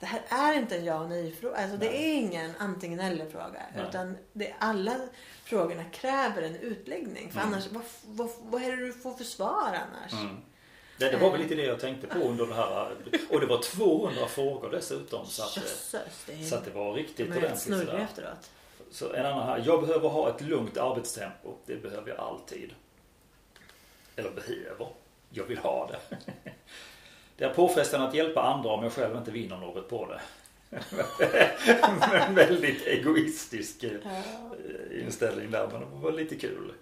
Det 0.00 0.06
här 0.06 0.22
är 0.28 0.58
inte 0.58 0.76
en 0.76 0.84
ja 0.84 1.00
och 1.00 1.08
nej 1.08 1.32
fråga. 1.32 1.56
Alltså 1.56 1.76
det 1.76 1.86
Nej. 1.90 2.10
är 2.10 2.14
ingen 2.14 2.52
antingen 2.58 3.00
eller 3.00 3.30
fråga. 3.30 3.62
Nej. 3.74 3.84
Utan 3.88 4.16
det, 4.32 4.54
alla 4.58 4.96
frågorna 5.44 5.84
kräver 5.84 6.42
en 6.42 6.56
utläggning. 6.56 7.30
För 7.32 7.40
Mm. 7.40 7.52
annars, 7.52 7.66
vad, 7.70 7.82
vad, 8.04 8.30
vad 8.42 8.62
är 8.62 8.70
det 8.76 8.86
du 8.86 8.92
får 8.92 9.14
för 9.14 9.24
svar 9.24 9.78
annars? 9.90 10.12
Mm. 10.12 10.36
Det, 10.98 11.10
det 11.10 11.16
var 11.16 11.30
väl 11.30 11.40
lite 11.40 11.54
det 11.54 11.64
jag 11.64 11.80
tänkte 11.80 12.06
på 12.06 12.18
under 12.18 12.46
det 12.46 12.54
här. 12.54 12.94
Och 13.30 13.40
det 13.40 13.46
var 13.46 13.62
200 13.62 14.26
frågor 14.26 14.70
dessutom. 14.70 15.26
Så 15.26 15.42
att, 15.42 15.56
Jösses, 15.56 16.24
det 16.26 16.32
är, 16.32 16.44
så 16.44 16.54
att 16.54 16.64
det 16.64 16.70
var 16.70 16.94
riktigt 16.94 17.16
de 17.30 17.36
ordentligt. 17.38 17.58
snurriga 17.60 17.86
sådär. 17.90 17.98
efteråt. 18.04 18.50
Så 18.90 19.12
en 19.12 19.26
annan 19.26 19.46
här. 19.46 19.62
Jag 19.66 19.80
behöver 19.86 20.08
ha 20.08 20.30
ett 20.34 20.40
lugnt 20.40 20.76
arbetstempo. 20.76 21.54
Det 21.66 21.76
behöver 21.82 22.08
jag 22.08 22.18
alltid. 22.18 22.74
Eller 24.16 24.30
behöver. 24.30 24.88
Jag 25.30 25.44
vill 25.44 25.58
ha 25.58 25.90
det. 25.92 26.16
Det 27.36 27.44
är 27.44 27.54
påfrestande 27.54 28.08
att 28.08 28.14
hjälpa 28.14 28.42
andra 28.42 28.70
om 28.70 28.82
jag 28.82 28.92
själv 28.92 29.16
inte 29.16 29.30
vinner 29.30 29.56
något 29.56 29.88
på 29.88 30.06
det. 30.06 30.20
En 32.28 32.34
väldigt 32.34 32.86
egoistisk 32.86 33.82
eh, 33.84 34.00
inställning 35.04 35.50
där. 35.50 35.68
Men 35.72 35.80
det 35.80 35.86
var 35.96 36.12
lite 36.12 36.36
kul. 36.36 36.72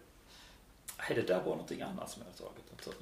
Nej, 0.98 1.08
det 1.14 1.22
där 1.22 1.36
var 1.38 1.44
någonting 1.44 1.82
annat 1.82 2.10
som 2.10 2.22
jag 2.22 2.46
har 2.46 2.52
tagit. 2.52 2.98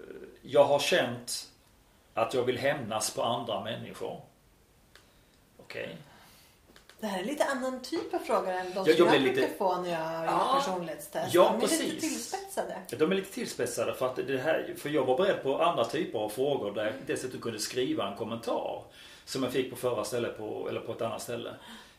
Eh, 0.00 0.06
Jag 0.42 0.64
har 0.64 0.78
känt 0.78 1.52
att 2.14 2.34
jag 2.34 2.42
vill 2.42 2.58
hämnas 2.58 3.14
på 3.14 3.22
andra 3.22 3.64
människor. 3.64 4.20
Okej. 5.56 5.96
Det 7.00 7.06
här 7.06 7.20
är 7.20 7.24
lite 7.24 7.44
annan 7.44 7.80
typ 7.82 8.14
av 8.14 8.18
frågor 8.18 8.48
än 8.52 8.66
de 8.66 8.72
Ja, 8.74 8.84
som 8.84 8.84
jag 8.86 8.98
jag, 8.98 9.22
brukar 9.22 9.40
lite- 9.42 9.54
få 9.58 9.80
när 9.80 9.90
jag 9.90 10.12
gör 10.12 10.24
Ja. 10.24 10.58
personlighetstest. 10.60 11.34
Ja, 11.34 11.42
de 11.60 11.66
är 11.66 11.70
lite 11.70 11.84
precis. 11.84 12.00
tillspetsade. 12.00 12.76
De 12.98 13.12
är 13.12 13.16
lite 13.16 13.32
tillspetsade 13.32 13.94
för 13.94 14.06
att 14.06 14.16
det 14.16 14.38
här, 14.38 14.74
för 14.78 14.88
jag 14.88 15.04
var 15.04 15.16
beredd 15.18 15.42
på 15.42 15.62
andra 15.62 15.84
typer 15.84 16.18
av 16.18 16.28
frågor 16.28 16.74
där 16.74 16.84
jag 16.84 16.94
dessutom 17.06 17.40
kunde 17.40 17.58
skriva 17.58 18.08
en 18.10 18.16
kommentar. 18.16 18.82
Som 19.24 19.42
jag 19.42 19.52
fick 19.52 19.70
på 19.70 19.76
förra 19.76 20.04
stället 20.04 20.38
på, 20.38 20.66
eller 20.68 20.80
på 20.80 20.92
ett 20.92 21.02
annat 21.02 21.22
ställe. 21.22 21.50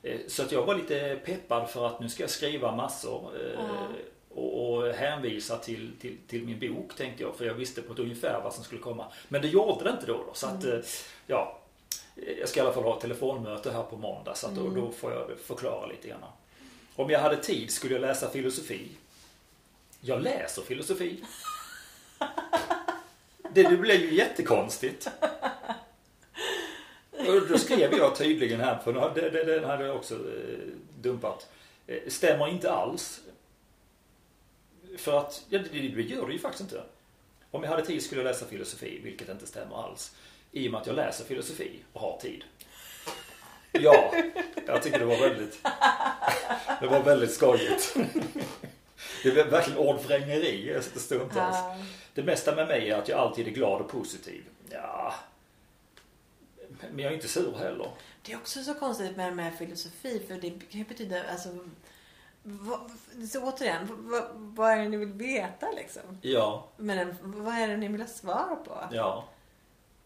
Eh, 0.03 0.17
Så 0.27 0.43
att 0.43 0.51
jag 0.51 0.65
var 0.65 0.75
lite 0.75 1.19
peppad 1.25 1.69
för 1.69 1.87
att 1.87 1.99
nu 1.99 2.09
ska 2.09 2.23
jag 2.23 2.29
skriva 2.29 2.75
massor. 2.75 3.31
Ja. 3.55 3.87
Och, 4.35 4.73
och 4.77 4.93
hänvisa 4.93 5.57
till, 5.57 5.91
till, 6.01 6.17
till 6.27 6.45
min 6.45 6.59
bok 6.59 6.95
tänkte 6.97 7.23
jag. 7.23 7.35
För 7.35 7.45
jag 7.45 7.53
visste 7.53 7.81
på 7.81 7.93
ett 7.93 7.99
ungefär 7.99 8.41
vad 8.43 8.53
som 8.53 8.63
skulle 8.63 8.81
komma. 8.81 9.05
Men 9.27 9.41
det 9.41 9.47
gjorde 9.47 9.83
det 9.83 9.89
inte 9.89 10.05
då. 10.05 10.13
då 10.13 10.33
så 10.33 10.47
att, 10.47 10.65
eh, 10.65 10.79
ja. 11.27 11.59
Jag 12.39 12.49
ska 12.49 12.59
i 12.59 12.63
alla 12.63 12.73
fall 12.73 12.83
ha 12.83 12.99
telefonmöte 12.99 13.71
här 13.71 13.83
på 13.83 13.97
måndag. 13.97 14.35
Så 14.35 14.47
att 14.47 14.55
då, 14.55 14.69
då 14.69 14.91
får 14.91 15.11
jag 15.11 15.39
förklara 15.39 15.85
lite 15.85 16.07
grann. 16.07 16.23
Om 16.95 17.09
jag 17.09 17.19
hade 17.19 17.37
tid 17.37 17.71
skulle 17.71 17.93
jag 17.93 18.01
läsa 18.01 18.29
filosofi. 18.29 18.87
Jag 20.01 20.21
läser 20.21 20.61
filosofi. 20.61 21.23
Det, 23.53 23.63
det 23.63 23.77
blev 23.77 24.01
ju 24.01 24.13
jättekonstigt. 24.13 25.09
Och 27.11 27.47
då 27.49 27.57
skrev 27.57 27.93
jag 27.93 28.15
tydligen 28.15 28.59
här, 28.59 28.77
för 28.77 28.93
den 29.45 29.63
hade 29.63 29.85
jag 29.85 29.95
också 29.95 30.15
eh, 30.15 30.67
dumpat. 31.01 31.47
Eh, 31.87 31.97
Stämmer 32.07 32.47
inte 32.47 32.71
alls. 32.71 33.21
För 34.97 35.19
att, 35.19 35.45
ja 35.49 35.59
det, 35.59 35.79
det 35.79 36.01
gör 36.01 36.27
det 36.27 36.33
ju 36.33 36.39
faktiskt 36.39 36.61
inte. 36.61 36.83
Om 37.51 37.63
jag 37.63 37.69
hade 37.69 37.85
tid 37.85 38.03
skulle 38.03 38.21
jag 38.21 38.27
läsa 38.27 38.45
filosofi, 38.45 38.99
vilket 39.03 39.29
inte 39.29 39.47
stämmer 39.47 39.83
alls. 39.83 40.15
I 40.57 40.67
och 40.67 40.71
med 40.71 40.81
att 40.81 40.87
jag 40.87 40.95
läser 40.95 41.25
filosofi 41.25 41.79
och 41.93 42.01
har 42.01 42.17
tid. 42.17 42.43
Ja, 43.71 44.13
jag 44.67 44.83
tycker 44.83 44.99
det 44.99 45.05
var 45.05 45.17
väldigt, 45.19 45.63
det 46.81 46.87
var 46.87 47.03
väldigt 47.03 47.31
skojigt. 47.31 47.95
Det 49.23 49.29
är 49.39 49.45
verkligen 49.45 49.79
ordvrängeri 49.79 50.81
stundtals. 50.81 51.57
Det 52.13 52.23
mesta 52.23 52.55
med 52.55 52.67
mig 52.67 52.89
är 52.89 52.97
att 52.97 53.09
jag 53.09 53.19
alltid 53.19 53.47
är 53.47 53.51
glad 53.51 53.81
och 53.81 53.89
positiv. 53.89 54.43
Ja, 54.69 55.13
men 56.91 56.99
jag 56.99 57.11
är 57.11 57.15
inte 57.15 57.27
sur 57.27 57.55
heller. 57.57 57.87
Det 58.21 58.33
är 58.33 58.37
också 58.37 58.63
så 58.63 58.73
konstigt 58.73 59.17
med, 59.17 59.35
med 59.35 59.57
filosofi 59.57 60.23
för 60.27 60.35
det 60.35 60.49
kan 60.49 60.79
ju 60.79 60.85
betyda, 60.85 61.23
alltså, 61.31 61.49
vad, 62.43 62.91
så 63.31 63.43
återigen, 63.43 63.87
vad, 63.89 64.23
vad 64.33 64.71
är 64.71 64.77
det 64.77 64.89
ni 64.89 64.97
vill 64.97 65.13
veta 65.13 65.71
liksom? 65.71 66.01
Ja, 66.21 66.67
Men 66.77 67.15
vad 67.21 67.53
är 67.53 67.67
det 67.67 67.77
ni 67.77 67.87
vill 67.87 68.01
ha 68.01 68.07
svar 68.07 68.57
på? 68.65 68.95
ja. 68.95 69.27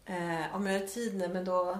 Eh, 0.06 0.54
om 0.56 0.66
jag 0.66 0.80
har 0.80 0.86
tid 0.86 1.14
nu, 1.16 1.28
men 1.28 1.44
då... 1.44 1.78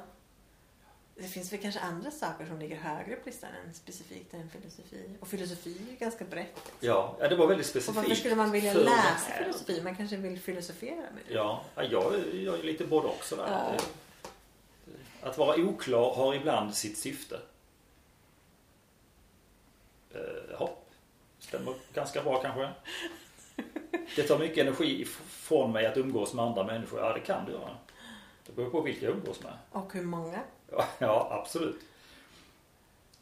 Det 1.17 1.29
finns 1.29 1.53
väl 1.53 1.61
kanske 1.61 1.81
andra 1.81 2.11
saker 2.11 2.47
som 2.47 2.59
ligger 2.59 2.77
högre 2.77 3.17
på 3.17 3.23
listan 3.29 3.51
än 3.67 3.75
specifikt 3.75 4.35
än 4.35 4.51
filosofi. 4.51 5.11
Och 5.21 5.29
filosofi 5.29 5.77
är 5.87 5.91
ju 5.91 5.97
ganska 5.97 6.25
brett. 6.25 6.55
Liksom. 6.55 6.73
Ja, 6.81 7.17
ja, 7.21 7.29
det 7.29 7.37
var 7.37 7.47
väldigt 7.47 7.67
Och 7.67 7.71
specifikt. 7.71 7.97
varför 7.97 8.15
skulle 8.15 8.35
man 8.35 8.51
vilja 8.51 8.73
för 8.73 8.85
läsa 8.85 9.33
filosofi? 9.39 9.81
Man 9.83 9.97
kanske 9.97 10.17
vill 10.17 10.41
filosofera 10.41 10.97
med 10.97 11.23
det. 11.29 11.35
Ja, 11.35 11.65
ja, 11.75 11.83
jag, 11.83 12.15
jag 12.35 12.59
är 12.59 12.63
lite 12.63 12.85
både 12.87 13.09
också 13.09 13.37
där. 13.37 13.47
Ja. 13.51 13.77
Att 15.29 15.39
vara 15.39 15.57
oklar 15.61 16.15
har 16.15 16.35
ibland 16.35 16.75
sitt 16.75 16.99
syfte. 16.99 17.41
Eh, 20.15 20.21
Ja, 20.59 20.77
stämmer 21.39 21.75
ganska 21.95 22.23
bra 22.23 22.43
kanske. 22.43 22.69
Det 24.17 24.23
tar 24.23 24.39
mycket 24.39 24.59
energi 24.59 25.05
från 25.27 25.73
mig 25.73 25.87
att 25.87 25.97
umgås 25.97 26.35
med 26.35 26.45
andra 26.45 26.65
människor. 26.65 27.01
Ja, 27.01 27.13
det 27.13 27.21
kan 27.21 27.45
det 27.47 27.53
göra. 27.53 27.77
Det 28.47 28.53
beror 28.53 28.71
på 28.71 28.81
vilka 28.81 29.07
jag 29.07 29.15
umgås 29.15 29.43
med. 29.43 29.53
Och 29.71 29.93
hur 29.93 30.03
många? 30.05 30.41
Ja, 30.99 31.29
absolut. 31.43 31.81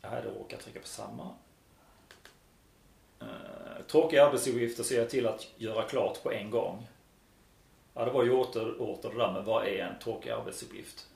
Jag 0.03 0.11
hade 0.11 0.29
råkat 0.31 0.61
trycka 0.61 0.81
på 0.81 0.87
samma. 0.87 1.31
Eh, 3.21 3.27
tråkiga 3.87 4.27
arbetsuppgifter 4.27 4.83
ser 4.83 4.99
jag 4.99 5.11
till 5.11 5.27
att 5.27 5.47
göra 5.57 5.83
klart 5.83 6.23
på 6.23 6.33
en 6.33 6.51
gång. 6.51 6.87
Ja, 7.95 8.05
det 8.05 8.11
var 8.11 8.25
ju 8.25 8.33
åter, 8.33 8.83
åter 8.83 9.11
det 9.11 9.18
där 9.18 9.33
med 9.33 9.45
vad 9.45 9.66
är 9.66 9.85
en 9.85 9.99
tråkig 9.99 10.31
arbetsuppgift? 10.31 11.07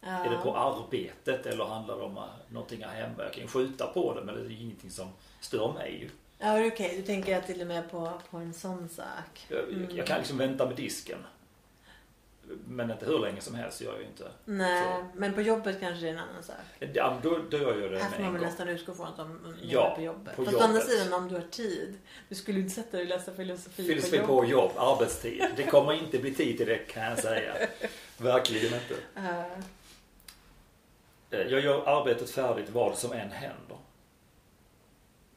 Ja. 0.00 0.24
Är 0.24 0.30
det 0.30 0.36
på 0.36 0.56
arbetet 0.56 1.46
eller 1.46 1.64
handlar 1.64 1.96
det 1.96 2.02
om 2.02 2.16
eh, 2.16 2.24
någonting 2.48 2.84
här 2.84 2.94
hemma? 3.02 3.22
Jag 3.22 3.32
kan 3.32 3.42
ju 3.42 3.48
skjuta 3.48 3.86
på 3.86 4.14
det 4.14 4.24
men 4.24 4.34
det 4.34 4.40
är 4.40 4.60
ingenting 4.60 4.90
som 4.90 5.08
stör 5.40 5.72
mig 5.72 5.98
ju. 6.00 6.10
Ja, 6.38 6.66
okej. 6.66 6.96
Du 6.96 7.02
tänker 7.02 7.40
till 7.40 7.60
och 7.60 7.66
med 7.66 7.90
på, 7.90 8.12
på 8.30 8.36
en 8.36 8.54
sån 8.54 8.88
sak. 8.88 9.46
Jag, 9.48 9.92
jag 9.92 10.06
kan 10.06 10.18
liksom 10.18 10.38
vänta 10.38 10.66
med 10.66 10.76
disken. 10.76 11.18
Men 12.68 12.90
inte 12.90 13.06
hur 13.06 13.18
länge 13.18 13.40
som 13.40 13.54
helst 13.54 13.80
gör 13.80 13.92
jag 13.92 14.00
ju 14.00 14.06
inte. 14.06 14.24
Nej, 14.44 15.04
men 15.14 15.32
på 15.34 15.40
jobbet 15.40 15.80
kanske 15.80 16.00
det 16.04 16.08
är 16.08 16.12
en 16.12 16.18
annan 16.18 16.42
sak. 16.42 16.56
Ja, 16.94 17.18
då, 17.22 17.38
då 17.50 17.58
gör 17.58 17.80
jag 17.80 17.90
det 17.92 17.98
Här 17.98 18.10
får 18.10 18.22
man 18.22 18.32
väl 18.32 18.42
nästan 18.42 18.68
utgå 18.68 18.94
från 18.94 19.06
att 19.06 19.16
de 19.16 19.54
Ja, 19.62 19.92
på 19.96 20.02
jobbet. 20.02 20.36
på 20.36 20.44
Fast 20.44 20.56
å 20.56 20.60
andra 20.60 20.80
sidan 20.80 21.12
om 21.12 21.28
du 21.28 21.34
har 21.34 21.42
tid. 21.42 21.98
Du 22.28 22.34
skulle 22.34 22.58
inte 22.60 22.74
sätta 22.74 22.90
dig 22.96 23.02
och 23.02 23.08
läsa 23.08 23.32
filosofi, 23.32 23.86
Filosofi 23.86 24.18
på 24.18 24.26
på 24.26 24.32
jobbet. 24.32 24.50
jobb, 24.50 24.70
arbetstid. 24.76 25.44
Det 25.56 25.62
kommer 25.62 25.92
inte 25.92 26.18
bli 26.18 26.34
tid 26.34 26.56
till 26.56 26.66
det 26.66 26.78
kan 26.78 27.02
jag 27.04 27.18
säga. 27.18 27.54
Verkligen 28.18 28.74
inte. 28.74 28.94
Eh, 31.30 31.40
Jag 31.50 31.60
gör 31.60 31.88
arbetet 32.00 32.30
färdigt 32.30 32.70
vad 32.70 32.98
som 32.98 33.12
än 33.12 33.30
händer. 33.30 33.76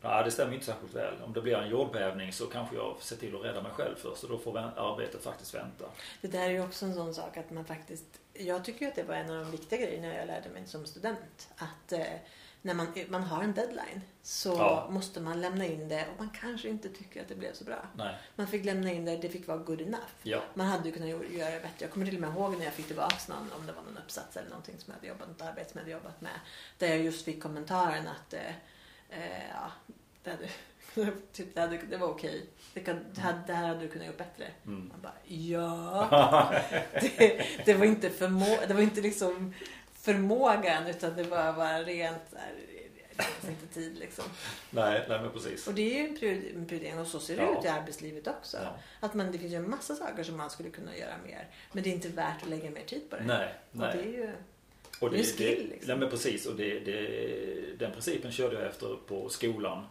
Nej, 0.02 0.24
det 0.24 0.32
stämmer 0.32 0.54
inte 0.54 0.66
särskilt 0.66 0.94
väl. 0.96 1.14
Om 1.26 1.34
det 1.34 1.42
blir 1.42 1.56
en 1.58 1.70
jordbävning 1.70 2.34
så 2.34 2.46
kanske 2.46 2.76
jag 2.76 2.96
ser 3.02 3.16
till 3.16 3.36
att 3.36 3.42
rädda 3.44 3.62
mig 3.62 3.72
själv 3.72 3.96
först 3.96 4.24
och 4.24 4.30
då 4.30 4.38
får 4.38 4.58
arbetet 4.60 5.24
faktiskt 5.24 5.54
vänta. 5.56 5.86
Det 6.22 6.28
där 6.28 6.40
är 6.46 6.50
ju 6.50 6.64
också 6.64 6.86
en 6.86 6.94
sån 6.94 7.14
sak 7.14 7.38
att 7.38 7.52
man 7.52 7.66
faktiskt... 7.66 8.06
Jag 8.34 8.66
tycker 8.66 8.88
att 8.88 8.96
det 8.96 9.04
var 9.04 9.16
en 9.16 9.30
av 9.30 9.36
de 9.44 9.52
viktiga 9.52 9.80
grejerna 9.80 10.16
jag 10.16 10.28
lärde 10.28 10.50
mig 10.50 10.64
som 10.68 10.86
student. 10.86 11.50
Att 11.58 11.92
eh, 11.92 12.02
när 12.62 12.74
man, 12.74 12.88
man 13.10 13.24
har 13.24 13.44
en 13.44 13.54
deadline 13.54 14.02
så 14.24 14.50
Ja. 14.50 14.88
måste 14.90 15.22
man 15.22 15.42
lämna 15.42 15.66
in 15.66 15.88
det 15.90 16.06
och 16.14 16.18
man 16.20 16.30
kanske 16.42 16.70
inte 16.70 16.90
tycker 16.90 17.22
att 17.22 17.28
det 17.28 17.36
blev 17.36 17.54
så 17.54 17.64
bra. 17.64 17.86
Nej. 17.96 18.16
Man 18.36 18.48
fick 18.48 18.66
lämna 18.66 18.92
in 18.92 19.06
det, 19.06 19.18
det 19.18 19.30
fick 19.30 19.48
vara 19.48 19.58
good 19.58 19.82
enough. 19.82 20.04
Ja. 20.24 20.42
Man 20.54 20.68
hade 20.68 20.90
ju 20.90 20.94
kunnat 20.96 21.10
gö- 21.10 21.38
göra 21.38 21.52
det 21.52 21.60
bättre. 21.60 21.76
Jag 21.78 21.92
kommer 21.92 22.06
till 22.06 22.16
och 22.16 22.22
med 22.22 22.30
ihåg 22.30 22.58
när 22.58 22.66
jag 22.66 22.74
fick 22.74 22.88
tillbaka 22.88 23.16
någon, 23.28 23.52
om 23.60 23.66
det 23.68 23.72
var 23.74 23.82
någon 23.82 23.98
uppsats 23.98 24.38
eller 24.38 24.50
någonting 24.50 24.76
som 24.80 24.86
jag 24.88 24.96
hade 24.96 25.08
jobbat, 25.08 25.28
något 25.28 25.42
arbete 25.42 25.72
som 25.72 25.78
jag 25.78 25.84
hade 25.84 25.92
jobbat 25.92 26.22
med. 26.22 26.40
Där 26.78 26.88
jag 26.88 26.98
just 27.00 27.26
fick 27.26 27.42
kommentaren 27.44 28.08
att 28.08 28.34
eh, 28.34 28.40
eh, 29.10 29.50
ja, 29.54 29.72
det, 30.24 30.30
hade, 30.30 30.48
typ, 31.34 31.56
det, 31.56 31.62
hade, 31.62 31.78
det 31.78 31.98
var 31.98 32.08
okej. 32.08 32.46
Det, 32.74 32.80
kan, 32.80 33.06
det, 33.16 33.22
hade, 33.22 33.42
det 33.48 33.54
här 33.54 33.68
hade 33.68 33.80
du 33.80 33.88
kunnat 33.88 34.08
gjort 34.08 34.18
bättre. 34.18 34.48
Mm. 34.66 34.88
Man 34.88 35.02
bara, 35.02 35.14
ja. 35.28 36.54
det, 37.02 37.46
det 37.66 37.74
var 37.74 37.86
inte 37.86 38.10
förmå, 38.10 38.58
det 38.68 38.74
var 38.74 38.82
inte 38.82 39.02
liksom 39.02 39.54
förmågan 39.94 40.88
utan 40.88 41.16
det 41.16 41.24
var 41.24 41.54
bara 41.54 41.84
rent 41.84 42.34
fanns 43.24 43.50
inte 43.50 43.74
tid 43.74 43.98
liksom. 44.00 44.26
Nej, 44.70 45.06
nej 45.10 45.22
men 45.22 45.32
precis. 45.32 45.68
Och 45.68 45.74
det 45.74 45.82
är 45.82 46.02
ju 46.04 46.08
en 46.10 46.18
priori- 46.18 46.56
en 46.56 46.66
prioritering 46.66 47.00
och 47.00 47.08
så 47.08 47.20
ser 47.20 47.38
det 47.38 47.44
Ja. 47.44 47.60
ut 47.60 47.66
i 47.66 47.68
arbetslivet 47.68 48.28
också. 48.28 48.58
Ja. 48.58 48.76
Att 49.00 49.14
man, 49.14 49.32
det 49.32 49.38
finns 49.38 49.52
ju 49.54 49.56
en 49.58 49.70
massa 49.70 49.96
saker 49.96 50.24
som 50.24 50.38
man 50.38 50.50
skulle 50.50 50.70
kunna 50.70 50.98
göra 50.98 51.14
mer. 51.26 51.48
Men 51.72 51.84
det 51.84 51.90
är 51.90 51.94
inte 51.94 52.10
värt 52.10 52.44
att 52.44 52.50
lägga 52.50 52.70
mer 52.72 52.84
tid 52.84 53.10
på 53.10 53.16
det. 53.16 53.24
Nej, 53.24 53.54
Och 53.72 53.78
det 53.80 53.86
är 53.92 53.96
nej. 53.96 54.12
ju... 54.12 54.32
Och 55.00 55.12
det 55.12 55.20
är 55.20 55.24
skill, 55.24 55.68
liksom. 55.70 55.88
Nej 55.88 55.98
men 55.98 56.10
precis 56.10 56.46
och 56.46 56.56
det, 56.56 56.80
det, 56.80 57.80
den 57.80 57.92
principen 57.92 58.32
körde 58.32 58.56
jag 58.56 58.66
efter 58.66 58.96
på 59.08 59.30
skolan. 59.30 59.86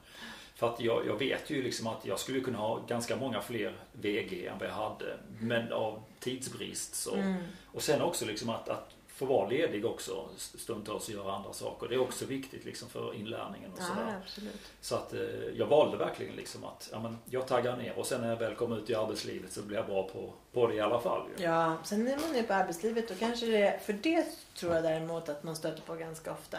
För 0.54 0.68
att 0.68 0.80
jag, 0.80 1.06
jag 1.06 1.18
vet 1.18 1.50
ju 1.50 1.62
liksom 1.62 1.86
att 1.86 2.06
jag 2.06 2.18
skulle 2.18 2.40
kunna 2.40 2.58
ha 2.58 2.80
ganska 2.88 3.16
många 3.16 3.40
fler 3.40 3.72
VG 3.92 4.46
än 4.46 4.58
vad 4.58 4.68
jag 4.68 4.74
hade. 4.74 5.18
Men 5.40 5.72
av 5.72 6.02
tidsbrist 6.20 6.94
så. 6.94 7.14
Mm. 7.14 7.42
Och 7.66 7.82
sen 7.82 8.02
också 8.02 8.26
liksom 8.26 8.50
att, 8.50 8.68
att 8.68 8.94
få 9.18 9.24
vara 9.24 9.48
ledig 9.48 9.84
också 9.86 10.28
stundtals 10.38 11.08
och 11.08 11.14
göra 11.14 11.32
andra 11.32 11.52
saker. 11.52 11.88
Det 11.88 11.94
är 11.94 11.98
också 12.00 12.24
viktigt 12.24 12.64
liksom 12.64 12.88
för 12.88 13.14
inlärningen 13.14 13.72
och 13.72 13.78
Ja, 13.80 13.84
sådär. 13.84 14.20
absolut. 14.24 14.60
Så 14.80 14.94
att 14.94 15.12
eh, 15.12 15.20
jag 15.56 15.66
valde 15.66 15.96
verkligen 15.96 16.36
liksom 16.36 16.64
att 16.64 16.88
ja, 16.92 17.00
men 17.00 17.18
jag 17.30 17.46
taggar 17.46 17.76
ner 17.76 17.98
och 17.98 18.06
sen 18.06 18.20
när 18.20 18.28
jag 18.28 18.36
väl 18.36 18.54
kommer 18.54 18.78
ut 18.78 18.90
i 18.90 18.94
arbetslivet 18.94 19.52
så 19.52 19.62
blir 19.62 19.76
jag 19.76 19.86
bra 19.86 20.02
på, 20.08 20.32
på 20.52 20.66
det 20.66 20.74
i 20.74 20.80
alla 20.80 21.00
fall. 21.00 21.22
Ju. 21.38 21.44
Ja, 21.44 21.76
sen 21.84 22.04
när 22.04 22.18
man 22.18 22.36
är 22.36 22.42
på 22.42 22.54
arbetslivet 22.54 23.08
då 23.08 23.14
kanske 23.14 23.46
det, 23.46 23.80
för 23.84 23.92
det 23.92 24.26
tror 24.54 24.74
jag 24.74 24.82
däremot 24.84 25.28
att 25.28 25.42
man 25.44 25.56
stöter 25.56 25.82
på 25.82 25.94
ganska 25.94 26.32
ofta, 26.32 26.58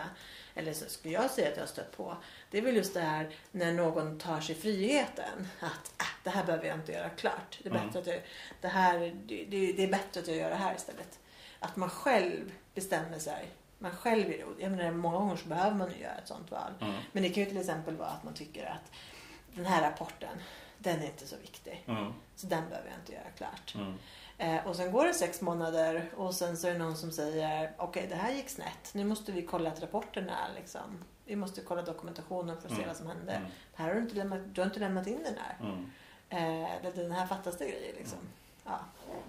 eller 0.55 0.74
så 0.74 0.86
skulle 0.89 1.14
jag 1.14 1.32
säga 1.32 1.47
att 1.47 1.55
jag 1.55 1.62
har 1.64 1.68
stött 1.68 1.97
på, 1.97 2.18
det 2.51 2.57
är 2.57 2.62
väl 2.62 2.76
just 2.76 2.93
det 2.93 2.99
här 2.99 3.30
när 3.51 3.72
någon 3.74 4.20
tar 4.20 4.39
sig 4.39 4.55
friheten 4.55 5.47
att 5.60 5.91
äh, 6.01 6.05
det 6.24 6.30
här 6.30 6.45
behöver 6.45 6.66
jag 6.68 6.76
inte 6.78 6.91
göra 6.91 7.10
klart. 7.10 7.60
Det 7.64 7.70
är, 7.70 7.74
Mm. 7.76 7.88
bättre 7.88 7.99
att 7.99 8.07
jag, 8.07 8.22
det 8.62 8.68
här, 8.68 8.99
det, 9.26 9.45
det, 9.49 9.72
det 9.74 9.84
är 9.84 9.88
bättre 9.91 10.20
att 10.22 10.28
jag 10.28 10.38
gör 10.38 10.49
det 10.49 10.55
här 10.55 10.76
istället. 10.76 11.20
Att 11.60 11.76
man 11.76 11.89
själv 11.89 12.51
bestämmer 12.76 13.20
sig. 13.20 13.49
Man 13.80 13.91
själv 13.91 14.30
är 14.30 14.45
Jag 14.60 14.72
menar, 14.72 14.91
många 14.91 15.18
gånger 15.18 15.36
så 15.36 15.47
behöver 15.49 15.78
man 15.78 15.91
ju 15.91 15.97
göra 15.97 16.16
ett 16.16 16.28
sånt 16.28 16.51
val. 16.51 16.72
Mm. 16.82 16.93
Men 17.12 17.24
det 17.24 17.30
kan 17.30 17.43
ju 17.43 17.49
till 17.49 17.60
exempel 17.60 17.95
vara 17.97 18.10
att 18.10 18.24
man 18.24 18.34
tycker 18.34 18.66
att 18.66 18.91
den 19.55 19.66
här 19.66 19.82
rapporten, 19.91 20.38
den 20.78 20.99
är 20.99 21.05
inte 21.05 21.28
så 21.28 21.36
viktig. 21.38 21.84
Mm. 21.88 22.14
Så 22.36 22.47
den 22.47 22.70
behöver 22.70 22.89
jag 22.89 22.99
inte 22.99 23.14
göra 23.14 23.30
klart. 23.38 23.76
Mm. 23.76 23.93
Eh, 24.38 24.68
och 24.68 24.76
sen 24.76 24.91
går 24.91 25.05
det 25.05 25.14
sex 25.14 25.41
månader 25.41 26.10
och 26.18 26.34
sen 26.36 26.57
så 26.57 26.68
är 26.68 26.72
det 26.72 26.78
någon 26.80 26.97
som 26.97 27.12
säger 27.12 27.74
okej 27.78 28.05
det 28.10 28.16
här 28.16 28.32
gick 28.32 28.49
snett. 28.49 28.91
Nu 28.93 29.03
måste 29.05 29.32
vi 29.32 29.41
kolla 29.41 29.70
att 29.72 29.82
rapporterna 29.82 30.38
liksom. 30.55 31.03
Vi 31.26 31.36
måste 31.36 31.62
kolla 31.62 31.82
dokumentationen 31.82 32.62
för 32.62 32.68
att 32.68 32.72
se 32.74 32.76
Mm. 32.78 32.88
vad 32.88 32.97
som 32.97 33.07
hände. 33.07 33.32
Mm. 33.34 33.51
Här 33.74 33.88
har 33.88 33.95
du, 33.95 34.01
inte 34.01 34.16
lämnat, 34.16 34.39
du 34.55 34.62
har 34.62 34.66
inte 34.66 34.80
lämnat 34.80 35.07
in 35.07 35.24
den 35.24 35.36
här. 35.38 35.57
Mm. 35.62 35.91
Eh, 36.30 36.93
den 36.95 37.12
här 37.12 37.28
fattas 37.28 37.57
det 37.57 37.66
grejer 37.66 37.93
liksom. 37.97 38.20
Ja, 38.70 38.80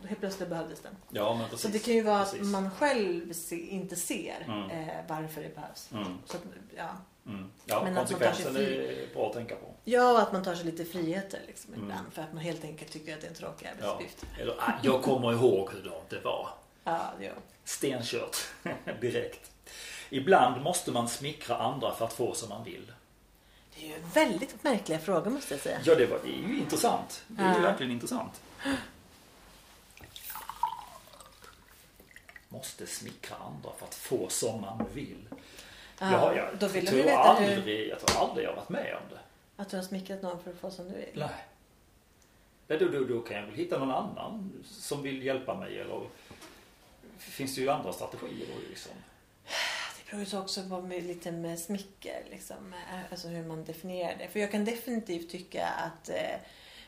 då 0.03 0.09
helt 0.09 0.21
plötsligt 0.21 0.49
behövdes 0.49 0.81
den. 0.81 0.97
Ja 1.11 1.35
men 1.35 1.45
precis. 1.49 1.63
Så 1.63 1.69
det 1.69 1.79
kan 1.79 1.95
ju 1.95 2.03
vara 2.03 2.21
att 2.21 2.31
Precis. 2.31 2.47
man 2.49 2.71
själv 2.71 3.33
se, 3.33 3.57
inte 3.71 3.97
ser 3.97 4.45
Mm. 4.49 4.71
eh, 4.71 4.95
varför 5.09 5.43
det 5.43 5.55
behövs. 5.55 5.89
Mm. 5.93 6.19
Så 6.25 6.37
att, 6.37 6.43
ja. 6.77 6.89
Mm. 7.27 7.51
Ja, 7.65 7.83
Men 7.85 7.93
att 7.99 8.09
konsekvensen 8.11 8.57
är 8.57 9.15
bra 9.15 9.27
att 9.27 9.33
tänka 9.33 9.55
på. 9.55 9.67
ja, 9.85 10.23
att 10.23 10.33
man 10.33 10.45
tar 10.45 10.55
sig 10.55 10.65
lite 10.67 10.85
friheter 10.85 11.41
liksom 11.47 11.75
Mm. 11.75 11.85
ibland. 11.87 12.07
För 12.13 12.23
att 12.23 12.33
man 12.33 12.43
helt 12.43 12.65
enkelt 12.65 12.91
tycker 12.93 13.15
att 13.15 13.21
det 13.21 13.27
är 13.27 13.31
en 13.31 13.37
tråkig 13.37 13.67
Ja. 13.67 13.71
arbetsuppgift. 13.71 14.25
Eller, 14.41 14.55
ah, 14.59 14.73
jag 14.83 15.03
kommer 15.03 15.33
ihåg 15.33 15.71
hur 15.73 15.93
det 16.09 16.21
var. 16.25 16.49
Ja, 16.85 17.13
ja. 17.21 17.31
Stenkört. 17.65 18.37
Direkt. 19.01 19.51
Ibland 20.11 20.63
måste 20.63 20.93
man 20.93 21.09
smickra 21.09 21.57
andra 21.57 21.95
för 21.95 22.05
att 22.05 22.13
få 22.13 22.35
som 22.35 22.49
man 22.49 22.65
vill. 22.65 22.93
Det 23.77 23.85
är 23.85 23.89
ju 23.89 24.03
väldigt 24.15 24.65
märkliga 24.65 24.99
frågor 24.99 25.31
måste 25.31 25.55
jag 25.55 25.61
säga. 25.61 25.79
Ja, 25.85 25.95
det, 25.95 26.07
var, 26.07 26.19
det 26.25 26.29
är 26.29 26.49
ju 26.49 26.59
intressant. 26.59 27.25
Det 27.27 27.43
är 27.43 27.49
ju 27.55 27.55
Ja. 27.63 27.63
verkligen 27.63 27.93
intressant. 27.93 28.41
Måste 32.53 32.87
smickra 32.87 33.37
andra 33.37 33.71
för 33.79 33.87
att 33.87 33.95
få 33.95 34.29
som 34.29 34.61
man 34.61 34.85
vill. 34.95 35.29
Ja, 35.99 36.11
jag, 36.13 36.37
jag, 36.37 36.59
då 36.59 36.69
vill 36.69 36.85
de 36.85 36.91
tror 36.91 37.03
veta 37.03 37.35
hur- 37.35 37.57
aldrig, 37.57 37.89
jag 37.89 38.01
tror 38.01 38.23
aldrig 38.29 38.45
jag 38.47 38.51
har 38.51 38.57
varit 38.57 38.69
med 38.69 38.95
om 39.03 39.09
det. 39.11 39.21
Att 39.63 39.69
du 39.71 39.77
har 39.77 39.85
smickrat 39.85 40.23
någon 40.23 40.43
för 40.43 40.51
att 40.51 40.57
få 40.59 40.71
som 40.71 40.89
du 40.89 40.95
vill. 40.95 41.09
Nej. 41.15 41.29
Nej, 42.67 42.79
då, 42.79 42.89
då, 42.89 43.05
då 43.05 43.21
kan 43.21 43.37
jag 43.37 43.47
väl 43.47 43.55
hitta 43.55 43.79
någon 43.79 43.91
annan 43.91 44.53
som 44.65 45.03
vill 45.03 45.23
hjälpa 45.23 45.55
mig 45.55 45.81
eller 45.81 46.01
finns 47.19 47.55
det 47.55 47.61
ju 47.61 47.69
andra 47.71 47.93
strategier 47.93 48.47
då 48.55 48.69
liksom. 48.69 48.93
Det 49.97 50.11
beror 50.11 50.21
ju 50.21 50.27
så 50.27 50.39
också 50.41 50.69
på 50.69 50.81
med, 50.83 51.05
lite 51.05 51.33
med 51.33 51.59
smicker, 51.59 52.23
liksom, 52.31 52.73
eh, 52.73 53.01
alltså 53.11 53.29
hur 53.29 53.45
man 53.47 53.65
definierar 53.65 54.17
det. 54.19 54.29
För 54.29 54.41
jag 54.41 54.51
kan 54.51 54.65
definitivt 54.65 55.31
tycka 55.31 55.67
att 55.67 56.09
eh, 56.09 56.37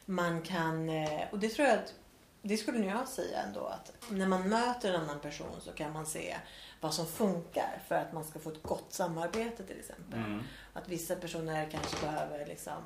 man 0.04 0.42
kan, 0.42 0.88
eh, 0.88 1.20
och 1.30 1.38
det 1.38 1.48
tror 1.48 1.68
jag 1.68 1.78
att 1.78 1.94
det 2.42 2.56
skulle 2.56 2.86
jag 2.86 3.08
säga 3.08 3.42
ändå 3.42 3.66
att 3.66 3.92
när 4.10 4.26
man 4.26 4.48
möter 4.48 4.92
en 4.94 5.00
annan 5.00 5.20
person 5.20 5.60
så 5.60 5.72
kan 5.72 5.92
man 5.92 6.06
se 6.06 6.36
vad 6.80 6.94
som 6.94 7.06
funkar 7.06 7.82
för 7.88 7.94
att 7.94 8.12
man 8.12 8.24
ska 8.24 8.38
få 8.38 8.50
ett 8.50 8.62
gott 8.62 8.92
samarbete 8.92 9.62
till 9.64 9.78
exempel. 9.78 10.18
Mm. 10.18 10.42
Att 10.72 10.88
vissa 10.88 11.16
personer 11.16 11.70
kanske 11.70 12.06
behöver 12.06 12.46
liksom 12.46 12.82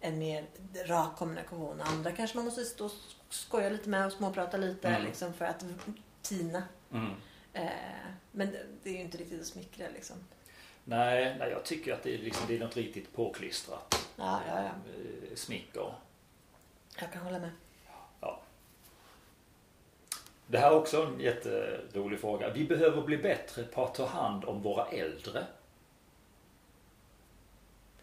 en 0.00 0.18
mer 0.18 0.46
rak 0.86 1.16
kommunikation. 1.16 1.80
Andra 1.80 2.12
kanske 2.12 2.36
man 2.36 2.44
måste 2.44 2.64
stå 2.64 2.84
och 2.84 2.92
skoja 3.28 3.70
lite 3.70 3.88
med 3.88 4.06
och 4.06 4.12
småprata 4.12 4.56
lite 4.56 4.88
Mm. 4.88 5.02
liksom 5.04 5.32
för 5.34 5.44
att 5.44 5.64
tina. 6.22 6.62
Mm. 6.92 7.10
Eh, 7.52 7.70
men 8.32 8.50
det- 8.52 8.66
det 8.82 8.90
är 8.90 8.94
ju 8.94 9.00
inte 9.00 9.18
riktigt 9.18 9.40
att 9.40 9.46
smickra 9.46 9.86
liksom. 9.94 10.16
Nej, 10.84 11.36
nej, 11.38 11.50
jag 11.50 11.64
tycker 11.64 11.92
att 11.94 12.02
det 12.02 12.14
är, 12.14 12.18
liksom, 12.18 12.44
det 12.48 12.56
är 12.56 12.60
något 12.60 12.76
riktigt 12.76 13.12
påklistrat. 13.12 14.08
Ja, 14.16 14.40
ja, 14.48 14.62
ja. 14.62 14.64
eh, 14.64 15.34
Smicker. 15.36 15.94
Jag 17.00 17.12
kan 17.12 17.22
hålla 17.22 17.38
med. 17.38 17.50
Det 20.52 20.58
här 20.58 20.70
är 20.70 20.76
också 20.76 21.02
en 21.02 21.20
jätterolig 21.20 22.20
fråga. 22.20 22.50
Vi 22.52 22.64
behöver 22.64 23.02
bli 23.02 23.18
bättre 23.18 23.64
på 23.64 23.84
att 23.84 23.94
ta 23.94 24.06
hand 24.06 24.44
om 24.44 24.62
våra 24.62 24.86
äldre. 24.86 25.46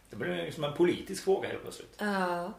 Det 0.09 0.15
blir 0.15 0.35
liksom 0.35 0.63
en 0.63 0.73
politisk 0.73 1.23
fråga 1.23 1.49
helt 1.49 1.61
plötsligt. 1.61 1.95
Ja. 1.99 2.53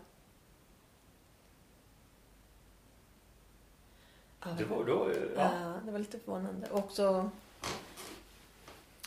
Ja, 4.45 4.51
Det 4.59 4.65
var, 4.65 4.85
då, 4.85 5.13
Ja, 5.37 5.51
ja. 5.61 5.81
det 5.85 5.91
var 5.93 5.99
lite 5.99 6.19
förvånande. 6.19 6.71
Också 6.71 7.31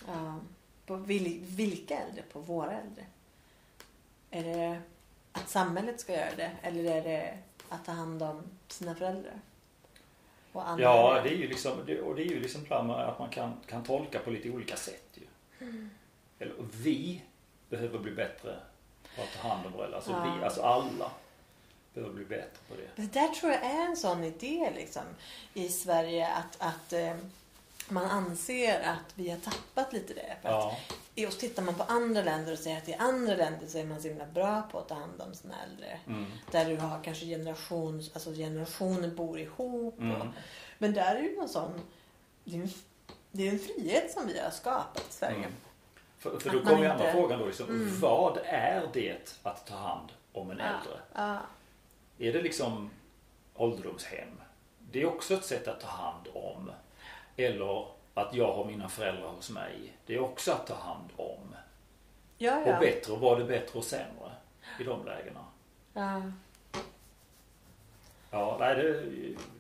ja, 0.08 0.40
på 0.86 0.96
vil, 0.96 1.40
vilka 1.46 2.00
äldre? 2.00 2.24
På 2.32 2.40
våra 2.40 2.72
äldre? 2.72 3.06
Är 4.30 4.44
det 4.44 4.82
att 5.32 5.50
samhället 5.50 6.00
ska 6.00 6.14
göra 6.14 6.36
det? 6.38 6.52
Eller 6.62 6.84
är 6.84 7.04
det 7.04 7.38
att 7.70 7.86
ta 7.86 7.92
hand 7.92 8.24
om 8.24 8.44
sina 8.68 8.96
föräldrar? 8.96 9.40
Och 10.54 10.70
andra 10.70 10.84
ja, 10.84 11.22
det 11.24 11.30
är 11.30 11.36
ju 11.36 11.48
liksom, 11.48 11.86
det, 11.86 12.02
och 12.02 12.16
det 12.16 12.22
är 12.22 12.30
ju 12.30 12.40
liksom 12.40 12.66
att 12.92 13.20
man 13.20 13.30
kan, 13.30 13.54
kan 13.68 13.84
tolka 13.84 14.20
på 14.20 14.30
lite 14.30 14.50
olika 14.50 14.76
sätt 14.76 15.10
ju. 15.14 15.28
Mm. 15.66 15.90
Eller 16.40 16.54
vi 16.72 17.22
behöver 17.70 18.00
bli 18.00 18.12
bättre 18.12 18.56
på 19.16 19.22
att 19.22 19.42
ta 19.42 19.48
hand 19.48 19.66
om 19.66 19.72
våra 19.72 19.84
äldre. 19.84 19.98
Alltså 19.98 20.12
Ja. 20.12 20.36
vi, 20.40 20.46
alltså 20.46 20.62
alla 20.62 21.12
behöver 21.94 22.14
bli 22.14 22.26
bättre 22.26 22.58
på 22.70 22.76
det. 22.76 23.02
Det 23.02 23.14
där 23.14 23.28
tror 23.28 23.52
jag 23.52 23.64
är 23.64 23.86
en 23.86 23.98
sån 23.98 24.24
idé 24.24 24.72
liksom, 24.76 25.04
i 25.54 25.70
Sverige 25.70 26.28
att, 26.28 26.58
att 26.60 26.94
eh, 26.94 27.16
man 27.90 28.06
anser 28.06 28.82
att 28.82 29.14
vi 29.16 29.30
har 29.30 29.38
tappat 29.38 29.94
lite 29.94 30.14
det. 30.14 30.36
För 30.42 30.50
att 30.50 30.74
Ja, 31.16 31.24
Just 31.24 31.40
tittar 31.40 31.64
man 31.64 31.76
på 31.76 31.84
andra 31.84 32.22
länder 32.24 32.54
och 32.54 32.60
säger 32.60 32.78
att 32.78 32.90
i 32.90 32.94
andra 32.94 33.36
länder 33.36 33.68
så 33.68 33.78
är 33.78 33.86
man 33.86 34.02
så 34.02 34.08
himla 34.08 34.26
bra 34.26 34.62
på 34.72 34.80
att 34.80 34.88
ta 34.90 34.96
hand 34.96 35.22
om 35.22 35.34
sina 35.36 35.56
äldre. 35.64 36.00
mm, 36.08 36.26
Där 36.52 36.66
du 36.66 36.78
har 36.78 37.04
kanske 37.04 37.26
generations, 37.26 38.12
alltså 38.14 38.32
generationer 38.34 39.08
bor 39.08 39.40
ihop. 39.40 39.94
Och, 39.98 40.02
Mm. 40.04 40.28
men 40.78 40.94
där 40.94 41.16
är 41.16 41.22
ju 41.22 41.36
någon 41.36 41.50
sån... 41.50 41.82
Det 42.44 42.58
är 42.58 42.62
en, 42.62 42.70
det 43.32 43.48
är 43.48 43.52
en 43.52 43.60
frihet 43.60 44.12
som 44.12 44.28
vi 44.28 44.40
har 44.40 44.50
skapat 44.52 45.06
i 45.10 45.14
Sverige. 45.14 45.36
mm. 45.38 45.52
För, 46.20 46.40
för 46.40 46.50
då 46.50 46.64
kommer 46.64 46.80
ju 46.84 46.88
andra 46.88 47.12
frågan 47.12 47.40
då. 47.40 47.46
Liksom, 47.46 47.70
Mm. 47.70 48.00
Vad 48.00 48.38
är 48.46 48.90
det 48.94 49.40
att 49.44 49.68
ta 49.68 49.76
hand 49.76 50.10
om 50.34 50.52
en 50.52 50.60
äldre? 50.60 51.00
Ja. 51.14 51.38
Är 52.18 52.34
det 52.34 52.42
liksom 52.42 52.90
ålderdomshem? 53.56 54.42
Det 54.92 55.02
är 55.02 55.06
också 55.06 55.34
ett 55.34 55.46
sätt 55.46 55.68
att 55.68 55.80
ta 55.80 55.88
hand 55.88 56.28
om. 56.34 56.72
Eller 57.38 57.88
att 58.14 58.34
jag 58.34 58.54
har 58.54 58.66
mina 58.66 58.90
föräldrar 58.90 59.28
hos 59.30 59.50
mig. 59.50 59.94
Det 60.06 60.16
är 60.16 60.20
också 60.20 60.52
att 60.52 60.68
ta 60.68 60.76
hand 60.76 61.10
om. 61.16 61.56
Ja, 62.38 62.62
ja. 62.66 62.74
Och 62.74 62.80
bättre, 62.80 63.14
och 63.14 63.20
var 63.20 63.40
det 63.40 63.46
bättre 63.46 63.80
och 63.80 63.86
sämre 63.86 64.32
i 64.80 64.84
de 64.84 65.06
lägena? 65.06 65.46
ja. 65.94 66.22
Ja, 68.32 68.58
nej 68.60 68.76
det, 68.76 69.04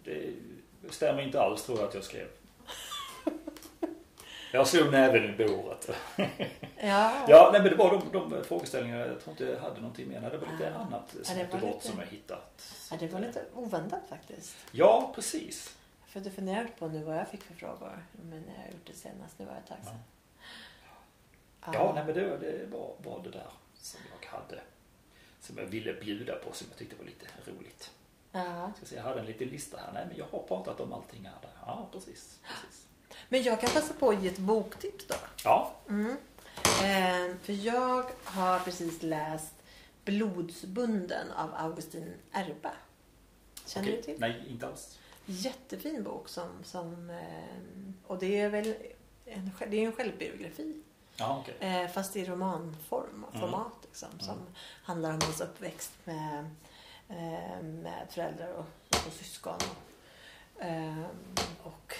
det 0.03 0.33
stämmer 0.93 1.21
inte 1.21 1.41
alls 1.41 1.63
tror 1.65 1.79
jag 1.79 1.87
att 1.87 1.93
jag 1.93 2.03
skrev. 2.03 2.27
Jag 4.51 4.67
slog 4.67 4.91
näven 4.91 5.23
i 5.23 5.47
bordet. 5.47 5.89
ja. 6.77 7.25
Ja, 7.27 7.49
nej 7.53 7.61
men 7.61 7.69
det 7.71 7.75
var 7.75 7.89
de, 8.11 8.29
de 8.29 8.43
frågeställningarna. 8.43 9.05
Jag 9.07 9.21
tror 9.21 9.31
inte 9.31 9.43
jag 9.45 9.59
hade 9.59 9.75
någonting 9.81 10.07
mer. 10.09 10.21
Det 10.21 10.37
var 10.37 10.47
lite 10.51 10.71
Ja. 10.73 10.79
annat 10.79 11.15
Ja, 11.17 11.23
som 11.23 11.37
det 11.37 11.43
det 11.43 11.51
var 11.53 11.59
gott 11.59 11.73
lite- 11.75 11.87
som 11.87 11.99
jag 11.99 12.05
hittat. 12.05 12.73
Ja, 12.91 12.97
det 12.99 13.07
var 13.07 13.19
lite 13.19 13.45
oväntat 13.55 14.01
faktiskt. 14.09 14.55
Ja, 14.71 15.11
precis. 15.15 15.77
För 16.13 16.19
du 16.19 16.31
funderar 16.31 16.67
på 16.67 16.87
nu 16.87 17.03
vad 17.03 17.17
jag 17.17 17.27
fick 17.27 17.43
för 17.43 17.53
frågor. 17.53 18.05
Men 18.29 18.43
jag 18.47 18.63
har 18.63 18.71
gjort 18.71 18.85
det 18.87 18.93
senast. 18.93 19.39
Nu 19.39 19.45
var 19.45 19.53
jag 19.53 19.67
tag 19.67 19.77
sedan. 19.83 19.99
Ja, 21.73 21.91
nej 21.95 22.05
men 22.05 22.15
det, 22.15 22.37
det 22.37 22.65
var, 22.65 22.95
var 23.03 23.23
det 23.23 23.29
där 23.29 23.47
som 23.75 23.99
jag 24.21 24.29
hade. 24.29 24.61
Som 25.39 25.57
jag 25.57 25.65
ville 25.65 25.93
bjuda 25.93 26.35
på 26.35 26.53
som 26.53 26.67
jag 26.69 26.77
tyckte 26.77 26.95
var 26.95 27.05
lite 27.05 27.25
roligt. 27.45 27.91
Ja. 28.31 28.71
Ska 28.77 28.85
se, 28.85 28.95
jag 28.95 29.03
hade 29.03 29.19
en 29.19 29.25
liten 29.25 29.47
lista 29.47 29.77
här. 29.77 29.91
Nej 29.93 30.05
men 30.07 30.17
jag 30.17 30.25
har 30.25 30.39
pratat 30.39 30.79
om 30.79 30.93
allting 30.93 31.25
här. 31.25 31.41
Där. 31.41 31.51
Ja, 31.65 31.89
precis. 31.91 32.39
precis. 32.43 32.87
Men 33.29 33.43
jag 33.43 33.61
kan 33.61 33.69
passa 33.69 33.93
på 33.93 34.09
att 34.09 34.23
ge 34.23 34.29
ett 34.29 34.37
boktips 34.37 35.07
då. 35.07 35.15
Ja, 35.43 35.75
Mm. 35.89 36.17
Eh, 36.65 37.37
för 37.41 37.53
jag 37.53 38.05
har 38.23 38.59
precis 38.59 39.03
läst 39.03 39.53
Blodsbunden 40.05 41.31
av 41.31 41.53
Augustin 41.55 42.13
Erba. 42.31 42.71
Känner 43.65 43.87
okej. 43.87 43.97
du 43.97 44.03
till? 44.03 44.19
Nej, 44.19 44.43
inte 44.49 44.67
alls. 44.67 44.99
Jättefin 45.25 46.03
bok 46.03 46.29
som, 46.29 46.49
som 46.63 47.09
eh, 47.09 48.07
och 48.07 48.19
det 48.19 48.39
är 48.39 48.49
väl 48.49 48.75
en, 49.25 49.51
det 49.69 49.77
är 49.77 49.85
en 49.85 49.91
självbiografi. 49.91 50.81
Ja, 51.15 51.39
okej. 51.41 51.55
Eh, 51.83 51.87
fast 51.91 52.15
i 52.15 52.25
romanform, 52.25 53.25
Mm. 53.33 53.53
liksom. 53.81 54.09
Som 54.19 54.37
handlar 54.83 55.09
om 55.13 55.19
hans 55.23 55.41
uppväxt 55.41 55.91
med, 56.03 56.49
eh, 57.09 57.61
med 57.63 58.07
föräldrar 58.09 58.51
och, 58.53 58.65
och 59.07 59.13
syskon. 59.13 59.57
Och, 60.55 61.67
och 61.73 61.95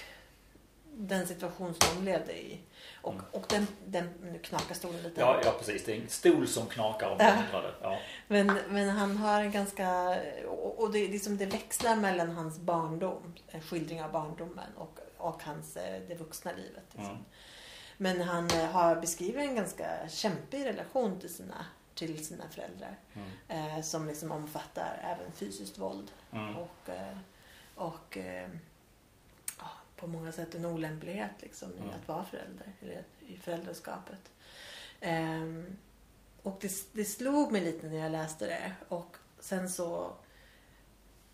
den 0.96 1.26
situation 1.26 1.74
som 1.74 2.04
de 2.04 2.10
levde 2.10 2.32
i. 2.38 2.60
Och, 3.02 3.12
Mm. 3.12 3.24
och 3.32 3.44
den, 3.48 3.66
den, 3.86 4.08
nu 4.22 4.38
knakar 4.38 4.74
stolen 4.74 5.02
lite. 5.02 5.20
Ja, 5.20 5.40
ja, 5.44 5.54
precis. 5.58 5.84
Det 5.84 5.92
är 5.96 6.00
en 6.00 6.08
stol 6.08 6.48
som 6.48 6.66
knakar 6.66 7.10
om 7.10 7.16
Ja. 7.20 7.62
Ja. 7.82 7.98
Men, 8.28 8.58
men 8.68 8.88
han 8.88 9.16
har 9.16 9.40
en 9.40 9.50
ganska... 9.50 10.16
Och, 10.46 10.78
och 10.82 10.92
det, 10.92 11.08
liksom, 11.08 11.36
det 11.36 11.46
växlar 11.46 11.96
mellan 11.96 12.30
hans 12.30 12.58
barndom, 12.58 13.34
en 13.46 13.60
skildring 13.60 14.02
av 14.02 14.12
barndomen 14.12 14.70
och, 14.76 14.98
och 15.16 15.42
hans, 15.42 15.76
eh, 15.76 16.02
det 16.08 16.14
vuxna 16.14 16.52
livet. 16.52 16.84
Liksom. 16.90 17.10
Mm. 17.10 17.24
Men 17.96 18.20
han 18.20 18.50
eh, 18.50 18.70
har 18.70 18.96
beskrivit 18.96 19.36
en 19.36 19.54
ganska 19.56 20.08
kämpig 20.08 20.64
relation 20.64 21.20
till 21.20 21.34
sina, 21.34 21.66
till 21.94 22.26
sina 22.26 22.44
föräldrar. 22.50 22.98
Mm. 23.14 23.30
Eh, 23.76 23.82
som 23.82 24.06
liksom 24.06 24.32
omfattar 24.32 25.00
även 25.02 25.32
fysiskt 25.32 25.78
våld. 25.78 26.10
Mm. 26.32 26.56
Och, 26.56 26.88
eh, 26.88 27.16
och 27.74 28.18
på 29.96 30.06
många 30.06 30.32
sätt 30.32 30.54
en 30.54 30.64
olämplighet 30.64 31.30
liksom, 31.40 31.70
i 31.74 31.78
Mm. 31.78 31.90
att 31.90 32.08
vara 32.08 32.24
förälder. 32.24 32.66
Eller 32.82 33.04
i 33.26 33.36
föräldraskapet. 33.36 34.30
Ehm, 35.00 35.76
och 36.42 36.58
det, 36.60 36.72
det 36.92 37.04
slog 37.04 37.52
mig 37.52 37.60
lite 37.64 37.86
när 37.86 37.98
jag 37.98 38.12
läste 38.12 38.46
det. 38.46 38.72
Och 38.88 39.16
sen 39.38 39.68
så 39.70 40.12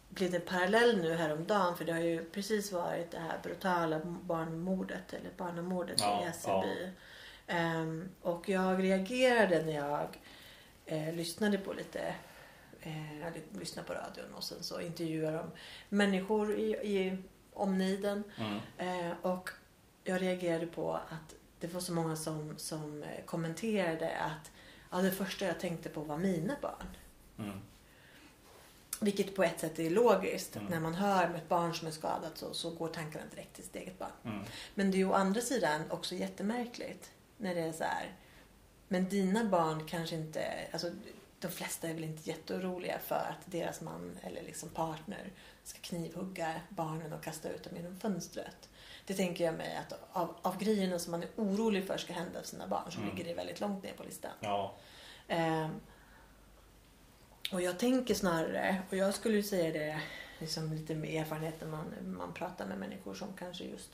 blev 0.08 0.30
det 0.30 0.36
en 0.36 0.42
parallell 0.46 1.02
nu 1.02 1.14
häromdagen. 1.14 1.76
För 1.76 1.84
det 1.84 1.92
har 1.92 2.00
ju 2.00 2.24
precis 2.24 2.72
varit 2.72 3.10
det 3.10 3.18
här 3.18 3.38
brutala 3.42 4.00
barnmordet. 4.04 5.12
Eller 5.12 5.30
barnamordet 5.36 6.00
Ja, 6.00 6.22
i 6.22 6.24
Hässelby. 6.26 6.90
Ehm, 7.46 8.08
och 8.22 8.48
jag 8.48 8.82
reagerade 8.82 9.62
när 9.64 9.72
jag 9.74 10.18
eh, 10.86 11.14
lyssnade 11.14 11.58
på 11.58 11.72
lite 11.72 12.14
eh, 12.80 13.20
jag 13.20 13.32
lyssnade 13.52 13.88
på 13.88 13.94
radion 13.94 14.34
och 14.34 14.44
sen 14.44 14.62
så 14.62 14.80
intervjuade 14.80 15.36
de 15.36 15.50
människor 15.88 16.54
i, 16.58 16.70
i 16.70 17.16
omniden. 17.52 18.24
Mm. 18.36 18.58
Eh, 18.78 19.16
och 19.22 19.50
jag 20.04 20.22
reagerade 20.22 20.66
på 20.66 20.94
att 20.94 21.34
det 21.60 21.74
var 21.74 21.80
så 21.80 21.92
många 21.92 22.16
som, 22.16 22.54
som 22.56 23.02
eh, 23.02 23.24
kommenterade 23.24 24.16
att 24.16 24.50
ja, 24.90 24.98
det 24.98 25.10
första 25.10 25.44
jag 25.44 25.60
tänkte 25.60 25.88
på 25.88 26.00
var 26.00 26.16
mina 26.16 26.56
barn. 26.62 26.96
Mm. 27.38 27.60
Vilket 29.00 29.36
på 29.36 29.44
ett 29.44 29.60
sätt 29.60 29.78
är 29.78 29.90
logiskt. 29.90 30.56
Mm. 30.56 30.68
När 30.68 30.80
man 30.80 30.94
hör 30.94 31.26
om 31.26 31.34
ett 31.34 31.48
barn 31.48 31.74
som 31.74 31.88
är 31.88 31.92
skadat 31.92 32.38
så, 32.38 32.54
så 32.54 32.70
går 32.70 32.88
tankarna 32.88 33.24
direkt 33.30 33.54
till 33.54 33.64
sitt 33.64 33.76
eget 33.76 33.98
barn. 33.98 34.10
Mm. 34.24 34.44
Men 34.74 34.90
det 34.90 34.96
är 34.96 34.98
ju 34.98 35.08
å 35.08 35.12
andra 35.12 35.40
sidan 35.40 35.90
också 35.90 36.14
jättemärkligt. 36.14 37.10
När 37.36 37.54
det 37.54 37.60
är 37.60 37.72
så 37.72 37.84
här. 37.84 38.14
Men 38.88 39.08
dina 39.08 39.44
barn 39.44 39.86
kanske 39.86 40.16
inte... 40.16 40.68
Alltså, 40.72 40.90
de 41.40 41.48
flesta 41.48 41.88
är 41.88 41.94
väl 41.94 42.04
inte 42.04 42.30
jätteoroliga 42.30 42.98
för 42.98 43.14
att 43.30 43.40
deras 43.44 43.80
man 43.80 44.18
eller 44.22 44.42
liksom 44.42 44.68
partner 44.68 45.32
ska 45.64 45.78
knivhugga 45.80 46.54
barnen 46.68 47.12
och 47.12 47.22
kasta 47.24 47.48
ut 47.48 47.64
dem 47.64 47.76
genom 47.76 48.00
fönstret. 48.00 48.68
Det 49.06 49.14
tänker 49.14 49.44
jag 49.44 49.54
mig 49.54 49.76
att 49.76 49.98
av, 50.12 50.36
av 50.42 50.58
grejerna 50.58 50.98
som 50.98 51.10
man 51.10 51.22
är 51.22 51.28
orolig 51.36 51.86
för 51.86 51.96
ska 51.96 52.12
hända 52.12 52.40
för 52.40 52.46
sina 52.48 52.66
barn 52.66 52.92
så 52.92 52.98
Mm. 53.00 53.10
ligger 53.10 53.28
det 53.28 53.34
väldigt 53.34 53.60
långt 53.60 53.84
ner 53.84 53.92
på 53.92 54.02
listan. 54.02 54.30
Ja. 54.40 54.74
Ehm, 55.28 55.70
och 57.52 57.62
jag 57.62 57.78
tänker 57.78 58.14
snarare, 58.14 58.82
och 58.90 58.96
jag 58.96 59.14
skulle 59.14 59.36
ju 59.36 59.42
säga 59.42 59.72
det 59.72 60.00
liksom 60.38 60.72
lite 60.72 60.94
med 60.94 61.20
erfarenhet 61.20 61.60
när 61.60 61.68
man, 61.68 61.94
man 62.02 62.32
pratar 62.34 62.66
med 62.66 62.78
människor 62.78 63.14
som 63.14 63.28
kanske 63.38 63.64
just 63.64 63.90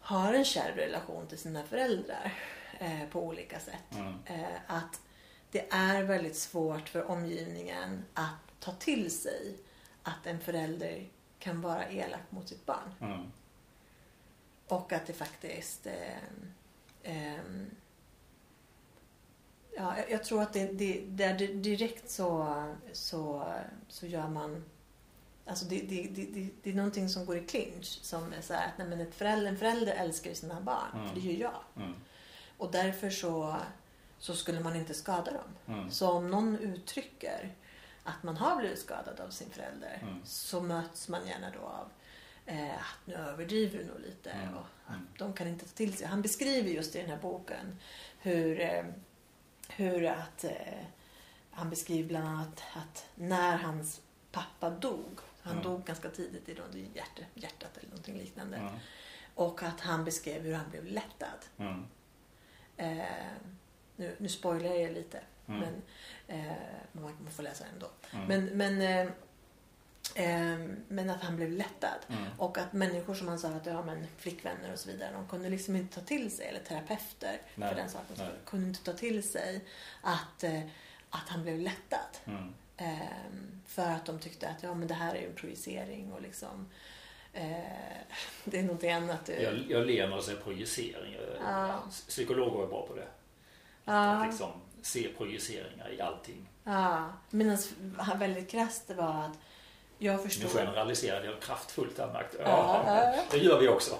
har 0.00 0.34
en 0.34 0.44
kärv 0.44 0.76
relation 0.76 1.26
till 1.26 1.38
sina 1.38 1.62
föräldrar 1.64 2.34
eh, 2.78 3.08
på 3.10 3.22
olika 3.22 3.60
sätt. 3.60 3.94
Mm. 3.96 4.14
Eh, 4.24 4.56
att 4.66 5.00
det 5.50 5.66
är 5.70 6.02
väldigt 6.02 6.36
svårt 6.36 6.88
för 6.88 7.10
omgivningen 7.10 8.04
att 8.14 8.60
ta 8.60 8.72
till 8.72 9.10
sig 9.10 9.56
att 10.02 10.26
en 10.26 10.40
förälder 10.40 11.08
kan 11.38 11.60
vara 11.60 11.88
elak 11.88 12.30
mot 12.30 12.48
sitt 12.48 12.66
barn. 12.66 12.94
Mm. 13.00 13.32
Och 14.68 14.92
att 14.92 15.06
det 15.06 15.12
faktiskt... 15.12 15.86
Eh, 15.86 16.16
eh, 17.02 17.40
ja, 19.76 19.94
jag, 20.08 20.24
tror 20.24 20.42
att 20.42 20.52
det, 20.52 20.66
det, 20.66 21.00
där 21.06 21.38
di- 21.38 21.54
direkt 21.54 22.10
så, 22.10 22.54
så, 22.92 23.52
så 23.88 24.06
gör 24.06 24.28
man... 24.28 24.64
Alltså 25.46 25.64
det, 25.64 25.80
det, 25.80 26.02
det, 26.02 26.24
det, 26.24 26.50
det 26.62 26.70
är 26.70 26.74
någonting 26.74 27.08
som 27.08 27.26
går 27.26 27.36
i 27.36 27.46
clinch. 27.46 27.98
Som 28.02 28.32
är 28.32 28.40
så 28.40 28.54
här 28.54 28.66
att 28.68 28.78
nej 28.78 28.88
men 28.88 29.00
ett 29.00 29.14
förälder, 29.14 29.50
en 29.50 29.58
förälder 29.58 29.92
älskar 29.92 30.30
ju 30.30 30.36
sina 30.36 30.60
barn. 30.60 30.90
Mm. 30.94 31.08
För 31.08 31.14
det 31.14 31.20
gör 31.20 31.40
jag. 31.40 31.84
Mm. 31.84 31.94
Och 32.58 32.70
därför 32.70 33.10
så, 33.10 33.56
så 34.18 34.34
skulle 34.34 34.60
man 34.60 34.76
inte 34.76 34.94
skada 34.94 35.32
dem. 35.32 35.74
Mm. 35.78 35.90
Så 35.90 36.10
om 36.12 36.30
någon 36.30 36.58
uttrycker 36.58 37.54
att 38.04 38.22
man 38.22 38.36
har 38.36 38.56
blivit 38.56 38.78
skadad 38.78 39.20
av 39.20 39.30
sin 39.30 39.50
förälder 39.50 39.98
Mm. 40.02 40.20
så 40.24 40.60
möts 40.60 41.08
man 41.08 41.26
gärna 41.26 41.50
då 41.50 41.58
av 41.60 41.90
eh, 42.46 42.74
att 42.74 43.06
nu 43.06 43.14
överdriver 43.14 43.78
du 43.78 43.84
nog 43.84 44.00
lite 44.00 44.30
Mm. 44.30 44.54
och 44.54 44.64
att 44.86 44.94
Mm. 44.94 45.08
de 45.18 45.32
kan 45.32 45.48
inte 45.48 45.64
ta 45.64 45.72
till 45.74 45.96
sig. 45.96 46.06
Han 46.06 46.22
beskriver 46.22 46.70
just 46.70 46.96
i 46.96 47.00
den 47.00 47.10
här 47.10 47.18
boken 47.18 47.78
hur, 48.18 48.60
eh, 48.60 48.84
hur 49.68 50.04
att 50.06 50.44
eh, 50.44 50.84
han 51.50 51.70
beskriver 51.70 52.08
bland 52.08 52.28
annat 52.28 52.62
att 52.74 53.06
när 53.14 53.56
hans 53.56 54.00
pappa 54.32 54.70
dog, 54.70 55.18
han 55.42 55.52
Mm. 55.52 55.64
dog 55.64 55.84
ganska 55.84 56.10
tidigt 56.10 56.48
i 56.48 56.88
hjärt, 56.94 57.20
hjärtat 57.34 57.76
eller 57.76 57.88
någonting 57.88 58.18
liknande. 58.18 58.56
Mm. 58.56 58.74
Och 59.34 59.62
att 59.62 59.80
han 59.80 60.04
beskrev 60.04 60.42
hur 60.42 60.54
han 60.54 60.70
blev 60.70 60.84
lättad. 60.84 61.44
Nu, 63.98 64.16
nu 64.18 64.28
spoilar 64.28 64.74
jag 64.74 64.92
lite. 64.92 65.20
Mm. 65.48 65.60
Men 65.60 65.82
eh, 66.38 66.52
man, 66.92 67.12
man 67.22 67.32
får 67.32 67.42
läsa 67.42 67.64
ändå. 67.74 67.86
Mm. 68.12 68.26
Men, 68.26 68.44
men, 68.44 68.82
eh, 68.82 69.12
eh, 70.14 70.58
men 70.88 71.10
att 71.10 71.22
han 71.22 71.36
blev 71.36 71.50
lättad. 71.50 71.98
Mm. 72.08 72.24
Och 72.38 72.58
att 72.58 72.72
människor 72.72 73.14
som 73.14 73.28
han 73.28 73.38
sa 73.38 73.48
att 73.48 73.66
ja, 73.66 73.82
men 73.82 74.06
flickvänner 74.16 74.72
och 74.72 74.78
så 74.78 74.90
vidare. 74.90 75.12
De 75.12 75.28
kunde 75.28 75.48
liksom 75.48 75.76
inte 75.76 75.94
ta 75.94 76.06
till 76.06 76.30
sig, 76.30 76.46
eller 76.46 76.60
terapeuter 76.60 77.40
Nej, 77.54 77.68
för 77.68 77.76
den 77.76 77.90
saken. 77.90 78.16
nej. 78.18 78.30
Kunde 78.44 78.68
inte 78.68 78.84
ta 78.84 78.92
till 78.92 79.30
sig 79.30 79.64
att, 80.02 80.44
eh, 80.44 80.60
att 81.10 81.28
han 81.28 81.42
blev 81.42 81.58
lättad. 81.58 82.18
Mm. 82.24 82.54
Eh, 82.76 83.32
för 83.66 83.90
att 83.90 84.06
de 84.06 84.18
tyckte 84.18 84.48
att 84.48 84.62
ja, 84.62 84.74
men 84.74 84.88
det 84.88 84.94
här 84.94 85.14
är 85.14 85.20
ju 85.20 85.26
en 85.26 85.34
projicering 85.34 86.12
och 86.12 86.22
liksom 86.22 86.68
eh, 87.32 87.42
det 88.44 88.58
är 88.58 88.62
någonting 88.62 88.92
annat. 88.92 89.30
Jag, 89.42 89.64
jag 89.68 89.86
ler 89.86 90.08
när 90.08 90.16
du 90.16 90.22
säger 90.22 90.40
projicering. 90.40 91.16
Ja. 91.44 91.82
Psykologer 92.08 92.62
är 92.62 92.66
bra 92.66 92.86
på 92.86 92.94
det. 92.94 93.06
Ja. 93.88 94.10
Att 94.10 94.26
liksom 94.26 94.50
se 94.82 95.08
projiceringar 95.18 95.92
i 95.92 96.00
allting. 96.00 96.48
Ja, 96.64 97.12
medan 97.30 97.58
han 97.98 98.18
väldigt 98.18 98.50
krasst 98.50 98.88
det 98.88 98.94
var 98.94 99.24
att 99.24 99.38
jag 99.98 100.16
Nu 100.16 100.22
förstår. 100.22 100.48
generaliserade 100.48 101.26
jag 101.26 101.40
kraftfullt 101.40 101.98
här 101.98 102.12
märkte 102.12 102.36
jag. 102.38 102.48
Ja, 102.48 102.82
Ja, 102.86 103.14
ja. 103.16 103.22
Det 103.30 103.38
gör 103.38 103.60
vi 103.60 103.68
också. 103.68 103.98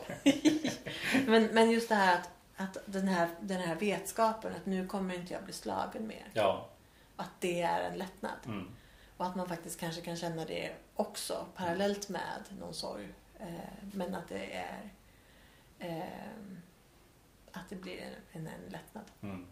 Men, 1.26 1.44
men 1.44 1.70
just 1.70 1.88
det 1.88 1.94
här 1.94 2.14
att, 2.16 2.28
att 2.56 2.78
den, 2.84 3.08
här, 3.08 3.28
den 3.40 3.60
här 3.60 3.74
vetskapen 3.74 4.52
att 4.56 4.66
nu 4.66 4.86
kommer 4.86 5.14
inte 5.14 5.32
jag 5.32 5.44
bli 5.44 5.52
slagen 5.52 6.06
mer. 6.06 6.30
Ja. 6.32 6.68
Att 7.16 7.30
det 7.40 7.62
är 7.62 7.80
en 7.80 7.98
lättnad. 7.98 8.38
Mm. 8.46 8.68
Och 9.16 9.26
att 9.26 9.36
man 9.36 9.48
faktiskt 9.48 9.80
kanske 9.80 10.00
kan 10.00 10.16
känna 10.16 10.44
det 10.44 10.72
också 10.94 11.46
parallellt 11.56 12.08
med 12.08 12.42
någon 12.60 12.74
sorg. 12.74 13.08
Eh, 13.40 13.46
men 13.92 14.14
att 14.14 14.28
det 14.28 14.54
är 14.56 14.90
eh, 15.78 16.02
att 17.52 17.68
det 17.68 17.76
blir 17.76 18.00
en, 18.32 18.40
en, 18.40 18.46
en 18.46 18.70
lättnad. 18.70 19.04
Mm. 19.20 19.46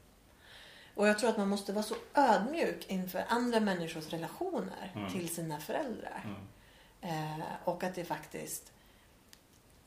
Och 0.96 1.08
jag 1.08 1.18
tror 1.18 1.30
att 1.30 1.36
man 1.36 1.48
måste 1.48 1.72
vara 1.72 1.82
så 1.82 1.94
ödmjuk 2.14 2.84
inför 2.88 3.24
andra 3.28 3.60
människors 3.60 4.08
relationer 4.08 4.92
Mm. 4.94 5.12
till 5.12 5.28
sina 5.34 5.60
föräldrar. 5.60 6.24
Mm. 7.02 7.40
Eh, 7.40 7.46
och 7.64 7.84
att 7.84 7.94
det 7.94 8.04
faktiskt... 8.04 8.72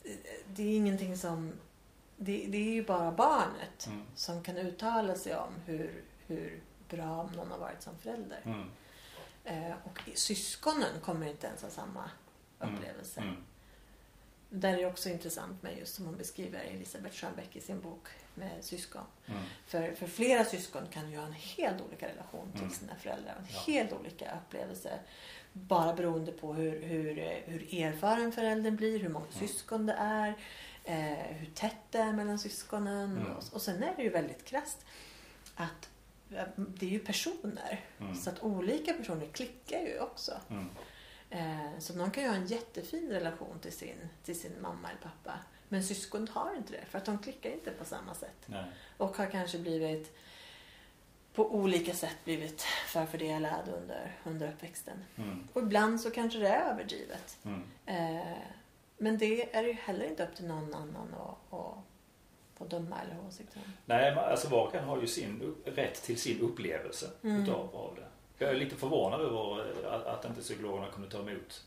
eh, 0.04 0.12
Det 0.48 0.64
är 0.64 0.76
ingenting 0.76 1.18
som... 1.18 1.54
Det, 2.18 2.46
det 2.48 2.58
är 2.58 2.74
ju 2.74 2.84
bara 2.86 3.12
barnet 3.12 3.88
Mm. 3.88 4.02
som 4.16 4.44
kan 4.44 4.58
uttala 4.58 5.16
sig 5.16 5.36
om 5.36 5.54
hur, 5.66 6.04
hur 6.28 6.62
bra 6.90 7.30
någon 7.36 7.52
har 7.52 7.58
varit 7.58 7.82
som 7.82 7.98
förälder. 7.98 8.42
Mm. 8.46 8.70
Eh, 9.44 9.74
och 9.84 10.00
syskonen 10.16 11.02
kommer 11.04 11.28
inte 11.28 11.48
ens 11.48 11.62
ha 11.62 11.70
samma 11.70 12.12
Mm. 12.62 12.76
upplevelse. 12.76 13.22
Mm. 13.22 13.36
Där 14.50 14.74
är 14.74 14.78
det 14.78 14.86
också 14.86 15.10
intressant 15.10 15.64
med 15.64 15.78
just 15.78 15.96
som 15.96 16.06
hon 16.06 16.18
beskriver 16.18 16.60
Elisabeth 16.60 17.16
Schönbeck 17.16 17.56
i 17.56 17.62
sin 17.62 17.82
bok 17.82 18.08
med 18.40 18.64
syskon. 18.64 19.02
Mm. 19.28 19.40
För, 19.68 19.92
för 19.94 20.08
flera 20.08 20.46
syskon 20.46 20.88
kan 20.92 21.12
ju 21.12 21.18
ha 21.18 21.26
en 21.26 21.32
helt 21.34 21.82
olika 21.82 22.08
relation 22.08 22.52
till 22.52 22.62
Mm. 22.62 22.74
sina 22.74 22.96
föräldrar. 22.96 23.36
En 23.40 23.46
Ja. 23.54 23.60
helt 23.74 23.94
olika 23.94 24.38
upplevelse. 24.46 25.00
Bara 25.54 25.94
beroende 25.94 26.32
på 26.32 26.54
hur, 26.54 26.82
hur, 26.82 27.16
hur 27.46 27.74
erfaren 27.84 28.32
föräldern 28.32 28.76
blir, 28.76 29.00
hur 29.00 29.10
många 29.10 29.26
Mm. 29.26 29.48
syskon 29.48 29.86
det 29.86 29.94
är, 29.94 30.34
eh, 30.84 31.36
hur 31.36 31.52
tätt 31.54 31.76
det 31.92 31.98
är 31.98 32.12
mellan 32.14 32.40
syskonen. 32.40 33.12
Mm. 33.18 33.32
Och, 33.32 33.44
och 33.54 33.62
sen 33.62 33.84
är 33.84 33.96
det 33.96 34.04
ju 34.04 34.10
väldigt 34.10 34.46
krasst 34.46 34.86
att 35.56 35.90
eh, 36.36 36.44
det 36.58 36.86
är 36.86 36.90
ju 36.90 37.00
personer. 37.00 37.86
Mm. 38.00 38.16
Så 38.16 38.30
att 38.30 38.44
olika 38.44 38.94
personer 38.94 39.26
klickar 39.26 39.80
ju 39.80 40.00
också. 40.00 40.32
Mm. 40.50 40.70
Eh, 41.30 41.80
så 41.80 41.96
någon 41.96 42.12
kan 42.12 42.24
ju 42.24 42.30
ha 42.30 42.36
en 42.36 42.48
jättefin 42.48 43.10
relation 43.10 43.60
till 43.60 43.72
sin, 43.74 44.10
till 44.24 44.40
sin 44.40 44.62
mamma 44.62 44.90
eller 44.90 45.02
pappa. 45.02 45.40
Men 45.70 45.84
syskon 45.84 46.28
har 46.28 46.56
inte 46.56 46.74
det 46.74 46.86
för 46.90 46.98
att 46.98 47.06
de 47.06 47.18
klickar 47.20 47.50
inte 47.50 47.72
på 47.72 47.86
samma 47.86 48.14
sätt. 48.14 48.46
Nej. 48.46 48.64
Och 48.98 49.18
har 49.18 49.26
kanske 49.26 49.58
blivit 49.60 50.16
på 51.34 51.56
olika 51.56 51.94
sätt 51.94 52.16
blivit 52.26 52.62
förfördelad 52.88 53.70
under, 53.82 54.18
under 54.24 54.48
uppväxten. 54.50 55.06
Mm. 55.16 55.48
Och 55.54 55.62
ibland 55.62 56.02
så 56.02 56.12
kanske 56.12 56.40
det 56.40 56.48
är 56.48 56.72
överdrivet. 56.72 57.38
Mm. 57.44 57.64
Eh, 57.86 58.38
men 58.98 59.18
det 59.18 59.56
är 59.56 59.64
ju 59.64 59.74
heller 59.74 60.06
inte 60.06 60.24
upp 60.24 60.36
till 60.36 60.48
någon 60.48 60.74
annan 60.74 61.14
att, 61.14 61.54
att, 61.60 61.78
att 62.62 62.70
döma 62.70 63.02
eller 63.02 63.16
ha 63.16 63.28
åsikter 63.28 63.60
om. 63.66 63.74
Nej, 63.86 64.12
alltså 64.12 64.50
var 64.50 64.68
och 64.68 64.76
en 64.76 64.84
har 64.84 65.02
ju 65.02 65.08
sin 65.08 65.56
rätt 65.66 66.04
till 66.04 66.18
sin 66.20 66.42
upplevelse 66.42 67.10
Mm. 67.24 67.44
utav 67.44 67.76
av 67.76 67.96
det. 67.96 68.06
Jag 68.46 68.50
är 68.50 68.56
lite 68.56 68.76
förvånad 68.76 69.22
över 69.22 69.86
att, 69.88 70.06
att 70.06 70.26
inte 70.26 70.42
psykologerna 70.42 70.92
kunde 70.92 71.10
ta 71.10 71.20
emot 71.20 71.64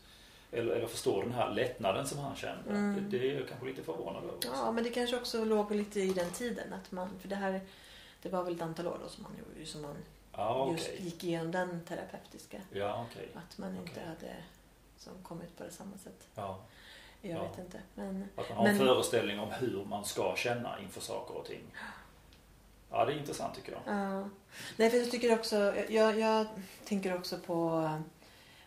eller, 0.53 0.75
eller 0.75 0.87
förstå 0.87 1.21
den 1.21 1.31
här 1.31 1.49
lättnaden 1.51 2.07
som 2.07 2.19
han 2.19 2.35
kände. 2.35 2.69
Mm. 2.69 2.95
Det, 3.09 3.17
det 3.17 3.31
är 3.31 3.39
jag 3.39 3.47
kanske 3.47 3.65
lite 3.67 3.83
förvånad 3.83 4.23
över. 4.23 4.35
också. 4.35 4.49
Ja, 4.53 4.71
men 4.71 4.83
det 4.83 4.89
kanske 4.89 5.15
också 5.17 5.45
låg 5.45 5.71
lite 5.71 5.99
i 5.99 6.13
den 6.13 6.29
tiden. 6.31 6.73
Att 6.73 6.91
man, 6.91 7.09
för 7.19 7.27
det 7.27 7.35
här 7.35 7.61
det 8.21 8.29
var 8.29 8.43
väl 8.43 8.55
ett 8.55 8.61
antal 8.61 8.87
år 8.87 8.97
då 9.03 9.09
som 9.09 9.25
gjorde, 9.39 9.65
som 9.65 9.81
man 9.81 9.95
Ja, 10.35 10.71
just 10.71 10.87
okej. 10.89 11.01
gick 11.05 11.23
igenom 11.23 11.51
den 11.51 11.85
terapeutiska. 11.85 12.61
Ja, 12.71 13.05
okej. 13.11 13.29
Att 13.33 13.57
man 13.57 13.75
inte 13.77 13.91
Okej. 13.91 14.03
hade 14.07 14.35
som 14.97 15.13
kommit 15.23 15.57
på 15.57 15.63
det 15.63 15.71
samma 15.71 15.97
sätt. 15.97 16.27
Ja. 16.35 16.59
Jag 17.21 17.31
Ja. 17.37 17.43
vet 17.43 17.59
inte. 17.59 17.79
Men, 17.95 18.27
Att 18.35 18.49
man 18.49 18.57
har 18.57 18.63
Men- 18.63 18.71
en 18.73 18.77
föreställning 18.87 19.39
om 19.39 19.51
hur 19.51 19.85
man 19.85 20.05
ska 20.05 20.33
känna 20.37 20.79
inför 20.79 21.01
saker 21.01 21.37
och 21.37 21.45
ting. 21.45 21.63
Ja, 22.91 23.05
det 23.05 23.13
är 23.13 23.17
intressant 23.17 23.55
tycker 23.55 23.71
jag. 23.71 23.81
Ja. 23.97 24.29
Nej, 24.77 24.89
för 24.89 24.97
jag 24.97 25.11
tycker 25.11 25.33
också, 25.33 25.55
jag, 25.89 26.19
jag 26.19 26.45
tänker 26.85 27.15
också 27.17 27.37
på 27.37 27.89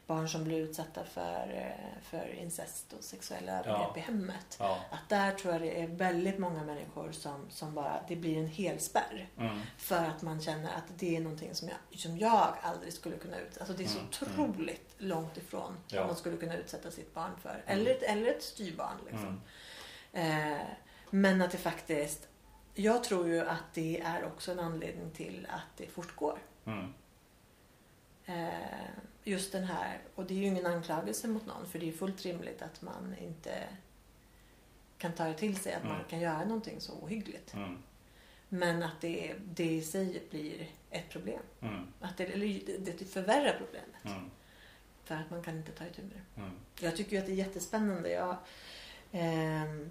barn 0.06 0.28
som 0.28 0.44
blir 0.44 0.58
utsatta 0.58 1.04
för, 1.04 1.52
eh, 1.54 2.02
för 2.02 2.34
incest 2.34 2.92
och 2.92 3.04
sexuella 3.04 3.52
övergrepp 3.52 3.90
Ja. 3.94 3.96
i 3.96 4.00
hemmet. 4.00 4.56
Ja. 4.58 4.78
Att 4.90 5.08
där 5.08 5.32
tror 5.32 5.52
jag 5.52 5.62
det 5.62 5.82
är 5.82 5.86
väldigt 5.86 6.38
många 6.38 6.64
människor 6.64 7.12
som, 7.12 7.50
som 7.50 7.74
bara, 7.74 8.00
det 8.08 8.16
blir 8.16 8.38
en 8.38 8.46
helspärr. 8.46 9.28
Mm. 9.38 9.60
För 9.78 10.04
att 10.04 10.22
man 10.22 10.40
känner 10.40 10.74
att 10.76 10.84
det 10.98 11.16
är 11.16 11.20
någonting 11.20 11.54
som 11.54 11.68
jag, 11.68 11.98
som 12.00 12.18
jag 12.18 12.54
aldrig 12.62 12.92
skulle 12.92 13.16
kunna 13.16 13.38
utsätta. 13.38 13.60
Alltså 13.60 13.76
det 13.76 13.84
är 13.84 13.88
så 13.88 13.98
Mm, 13.98 14.08
otroligt 14.50 14.94
långt 14.98 15.36
ifrån 15.36 15.76
Ja. 15.88 15.98
vad 15.98 16.06
man 16.06 16.16
skulle 16.16 16.36
kunna 16.36 16.56
utsätta 16.56 16.90
sitt 16.90 17.14
barn 17.14 17.32
för. 17.42 17.62
Eller, 17.66 17.90
ett, 17.90 18.02
eller 18.02 18.26
ett 18.30 18.42
styrbarn 18.42 18.96
liksom. 19.10 19.40
Mm. 20.12 20.52
Eh, 20.52 20.66
men 21.10 21.42
att 21.42 21.50
det 21.50 21.58
faktiskt, 21.58 22.28
jag 22.74 23.04
tror 23.04 23.28
ju 23.28 23.40
att 23.40 23.64
det 23.74 24.00
är 24.00 24.24
också 24.24 24.52
en 24.52 24.58
anledning 24.60 25.10
till 25.10 25.46
att 25.50 25.76
det 25.76 25.86
fortgår. 25.86 26.38
Mm. 26.66 26.92
Eh, 28.26 28.88
just 29.26 29.52
den 29.52 29.64
här, 29.64 29.98
och 30.14 30.24
det 30.26 30.34
är 30.34 30.38
ju 30.38 30.44
ingen 30.44 30.66
anklagelse 30.66 31.28
mot 31.28 31.46
någon 31.46 31.66
för 31.66 31.78
det 31.78 31.88
är 31.88 31.92
fullt 31.92 32.22
rimligt 32.22 32.62
att 32.62 32.82
man 32.82 33.14
inte 33.20 33.64
kan 34.98 35.12
ta 35.12 35.24
det 35.24 35.34
till 35.34 35.56
sig 35.56 35.72
att 35.74 35.84
man 35.84 35.94
Mm. 35.94 36.06
kan 36.08 36.20
göra 36.20 36.44
någonting 36.44 36.80
så 36.80 36.92
ohyggligt. 36.92 37.54
Mm. 37.54 37.78
Men 38.48 38.82
att 38.82 39.00
det, 39.00 39.34
det 39.44 39.64
i 39.72 39.82
sig 39.82 40.22
blir 40.30 40.70
ett 40.90 41.08
problem. 41.10 41.40
Mm. 41.60 41.86
Att 42.00 42.16
det, 42.16 42.24
eller 42.24 42.78
det, 42.78 43.04
förvärrar 43.04 43.56
problemet. 43.58 44.04
Mm. 44.04 44.30
För 45.04 45.14
att 45.14 45.30
man 45.30 45.42
kan 45.42 45.56
inte 45.56 45.72
ta 45.72 45.86
itu 45.86 46.02
med 46.02 46.10
det. 46.10 46.40
Mm. 46.40 46.52
Jag 46.80 46.96
tycker 46.96 47.12
ju 47.12 47.18
att 47.18 47.26
det 47.26 47.32
är 47.32 47.36
jättespännande. 47.36 48.10
Jag, 48.10 48.36
ehm, 49.12 49.90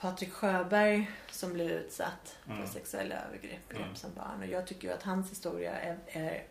Patrik 0.00 0.32
Sjöberg 0.32 1.10
som 1.30 1.52
blev 1.52 1.70
utsatt 1.70 2.36
Mm. 2.46 2.62
för 2.66 2.72
sexuella 2.72 3.14
övergrepp 3.14 3.72
Mm. 3.76 3.94
som 3.96 4.14
barn. 4.14 4.40
Och 4.40 4.46
jag 4.46 4.66
tycker 4.66 4.88
ju 4.88 4.94
att 4.94 5.02
hans 5.02 5.30
historia 5.30 5.72
är, 5.80 5.98
är, 6.06 6.44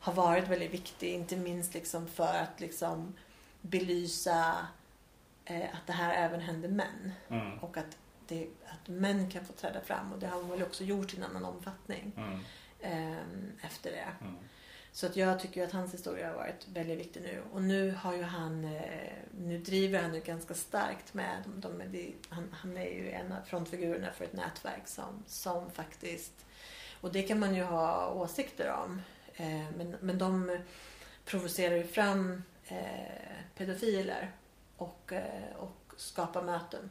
har 0.00 0.12
varit 0.12 0.48
väldigt 0.48 0.70
viktig. 0.74 1.12
Inte 1.14 1.36
minst 1.36 1.74
liksom 1.74 2.06
för 2.08 2.34
att 2.34 2.60
liksom 2.60 3.14
belysa 3.60 4.66
eh, 5.44 5.62
att 5.74 5.86
det 5.86 5.92
här 5.92 6.14
även 6.14 6.40
händer 6.40 6.68
män. 6.68 7.12
Mm. 7.28 7.58
Och 7.58 7.76
att, 7.76 7.96
det, 8.28 8.46
att 8.66 8.88
män 8.88 9.30
kan 9.30 9.44
få 9.44 9.52
träda 9.52 9.80
fram. 9.80 10.12
Och 10.12 10.18
det 10.18 10.26
har 10.26 10.40
man 10.40 10.50
väl 10.50 10.62
också 10.62 10.84
gjort 10.84 11.14
i 11.14 11.16
en 11.16 11.24
annan 11.24 11.44
omfattning 11.44 12.12
Mm. 12.16 12.40
ehm, 12.80 13.52
efter 13.62 13.90
det. 13.90 14.08
Mm. 14.20 14.36
Så 14.92 15.06
att 15.06 15.16
jag 15.16 15.40
tycker 15.40 15.64
att 15.64 15.72
hans 15.72 15.94
historia 15.94 16.28
har 16.28 16.34
varit 16.34 16.68
väldigt 16.68 16.98
viktig 16.98 17.22
nu. 17.22 17.42
Och 17.52 17.62
nu 17.62 17.90
har 17.90 18.14
ju 18.14 18.22
han, 18.22 18.64
eh, 18.64 19.12
nu 19.40 19.58
driver 19.58 20.02
han 20.02 20.14
ju 20.14 20.20
ganska 20.20 20.54
starkt 20.54 21.14
med, 21.14 21.42
de, 21.56 21.82
de, 21.92 22.14
han, 22.28 22.54
han 22.60 22.76
är 22.76 22.90
ju 22.90 23.10
en 23.10 23.32
av 23.32 23.42
frontfigurerna 23.46 24.12
för 24.12 24.24
ett 24.24 24.32
nätverk 24.32 24.88
som, 24.88 25.24
som 25.26 25.70
faktiskt, 25.70 26.46
och 27.00 27.12
det 27.12 27.22
kan 27.22 27.38
man 27.38 27.54
ju 27.54 27.62
ha 27.62 28.12
åsikter 28.12 28.72
om, 28.72 28.92
eh, 28.92 29.02
men, 29.76 29.96
men 30.00 30.18
de 30.18 30.58
provocerar 31.24 31.76
ju 31.76 31.86
fram 31.86 32.42
eh, 32.68 33.36
pedofiler 33.56 34.32
och, 34.76 35.12
eh, 35.12 35.56
och 35.56 35.92
skapar 35.96 36.42
möten. 36.42 36.90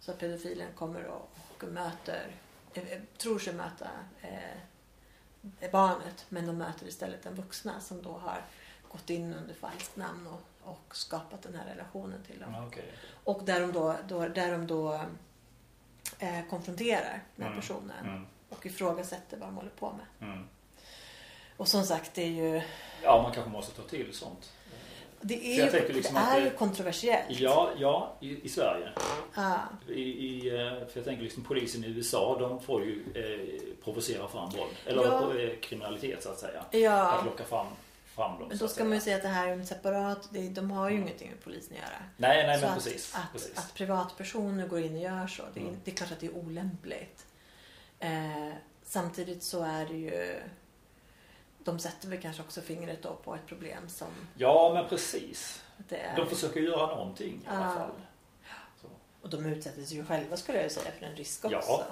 Så 0.00 0.12
pedofilen 0.12 0.68
kommer 0.74 1.04
och, 1.04 1.30
och 1.48 1.64
möter, 1.64 2.34
eh, 2.74 3.00
tror 3.16 3.38
sig 3.38 3.54
möta 3.54 3.88
eh, 4.20 5.70
barnet 5.72 6.26
men 6.28 6.46
de 6.46 6.58
möter 6.58 6.86
istället 6.86 7.22
den 7.22 7.34
vuxna 7.34 7.80
som 7.80 8.02
då 8.02 8.12
har 8.12 8.42
gått 8.88 9.10
in 9.10 9.34
under 9.34 9.54
falskt 9.54 9.96
namn 9.96 10.26
och, 10.26 10.70
och 10.70 10.96
skapat 10.96 11.42
den 11.42 11.54
här 11.54 11.66
relationen 11.66 12.22
till 12.22 12.38
dem. 12.40 12.52
Ja, 12.54 12.66
okej. 12.66 12.92
Och 13.24 13.44
där 13.44 13.60
de 13.60 13.72
då, 13.72 13.96
då, 14.08 14.28
där 14.28 14.52
de 14.52 14.66
då 14.66 14.94
eh, 16.18 16.46
konfronterar 16.50 17.22
den 17.36 17.44
här 17.44 17.52
Mm, 17.52 17.60
personen 17.60 18.06
Mm. 18.06 18.26
och 18.48 18.66
ifrågasätter 18.66 19.36
vad 19.36 19.48
de 19.48 19.56
håller 19.56 19.70
på 19.70 19.92
med. 19.92 20.28
Mm. 20.28 20.48
Och 21.56 21.68
som 21.68 21.84
sagt, 21.84 22.14
det 22.14 22.22
är 22.22 22.26
ju, 22.28 22.62
Ja, 23.02 23.22
man 23.22 23.32
kanske 23.32 23.50
måste 23.50 23.72
ta 23.82 23.88
till 23.88 24.12
sånt. 24.14 24.52
det 25.20 25.34
är 25.60 25.72
ju, 25.88 25.92
liksom 25.92 26.14
det 26.14 26.20
att 26.20 26.36
är 26.38 26.40
det- 26.40 26.50
kontroversiellt. 26.50 27.40
Ja, 27.40 27.70
ja 27.78 28.16
i, 28.20 28.40
i 28.44 28.48
Sverige. 28.48 28.88
Ja. 29.34 29.58
I, 29.88 30.00
i, 30.02 30.48
eh, 30.48 30.70
för 30.86 30.92
jag 30.94 31.04
tänker 31.04 31.22
liksom 31.22 31.44
polisen 31.44 31.84
i 31.84 31.86
USA, 31.86 32.36
de 32.40 32.60
får 32.60 32.84
ju 32.84 33.02
eh, 33.14 33.84
provocera 33.84 34.28
fram 34.28 34.50
våld. 34.50 34.72
Eller 34.86 35.02
Ja. 35.04 35.38
eh, 35.40 35.58
kriminalitet 35.60 36.22
så 36.22 36.28
att 36.28 36.38
säga. 36.38 36.60
Att 36.60 36.74
ja. 36.74 37.22
locka 37.24 37.44
fram, 37.44 37.66
fram 38.14 38.38
dem. 38.38 38.48
Men 38.48 38.58
då 38.58 38.64
att 38.64 38.70
ska 38.70 38.84
man 38.84 38.92
ju 38.94 39.00
säga. 39.00 39.16
att 39.16 39.22
det 39.22 39.28
här 39.28 39.48
är 39.48 39.52
en 39.52 39.66
separat, 39.66 40.28
det, 40.32 40.48
de 40.48 40.70
har 40.70 40.88
ju 40.90 40.94
Mm. 40.96 41.06
ingenting 41.08 41.30
med 41.30 41.44
polisen 41.44 41.72
att 41.72 41.78
göra. 41.78 42.02
Nej, 42.16 42.46
nej 42.46 42.56
Så 42.58 42.60
men 42.66 42.70
att, 42.78 42.84
precis. 42.84 43.14
Att, 43.14 43.32
precis. 43.32 43.58
att 43.58 43.74
privatpersoner 43.74 44.66
går 44.66 44.80
in 44.80 44.94
och 44.96 45.02
gör 45.02 45.26
så, 45.26 45.42
det 45.54 45.60
Mm. 45.60 45.76
det 45.84 45.90
är 45.90 45.94
klart 45.94 46.12
att 46.12 46.20
det 46.20 46.26
är 46.26 46.36
olämpligt. 46.36 47.26
Eh, 48.00 48.52
samtidigt 48.84 49.42
så 49.42 49.62
är 49.62 49.86
det 49.86 49.94
ju... 49.94 50.40
De 51.64 51.78
sätter 51.78 52.08
väl 52.08 52.20
kanske 52.20 52.42
också 52.42 52.60
fingret 52.60 53.02
då 53.02 53.16
på 53.24 53.34
ett 53.34 53.46
problem 53.46 53.88
som 53.88 54.08
Ja, 54.36 54.70
men 54.74 54.88
precis. 54.88 55.64
det 55.88 55.96
är. 55.96 56.16
De 56.16 56.26
försöker 56.26 56.60
göra 56.60 56.86
någonting 56.96 57.40
i 57.44 57.48
alla 57.48 57.74
fall. 57.74 57.90
Så. 58.82 58.88
Och 59.22 59.30
de 59.30 59.46
utsätter 59.46 59.82
sig 59.82 59.96
ju 59.96 60.04
själva 60.04 60.36
skulle 60.36 60.62
jag 60.62 60.72
säga 60.72 60.90
för 60.98 61.06
en 61.06 61.16
risk 61.16 61.44
också. 61.44 61.56
Ja. 61.68 61.84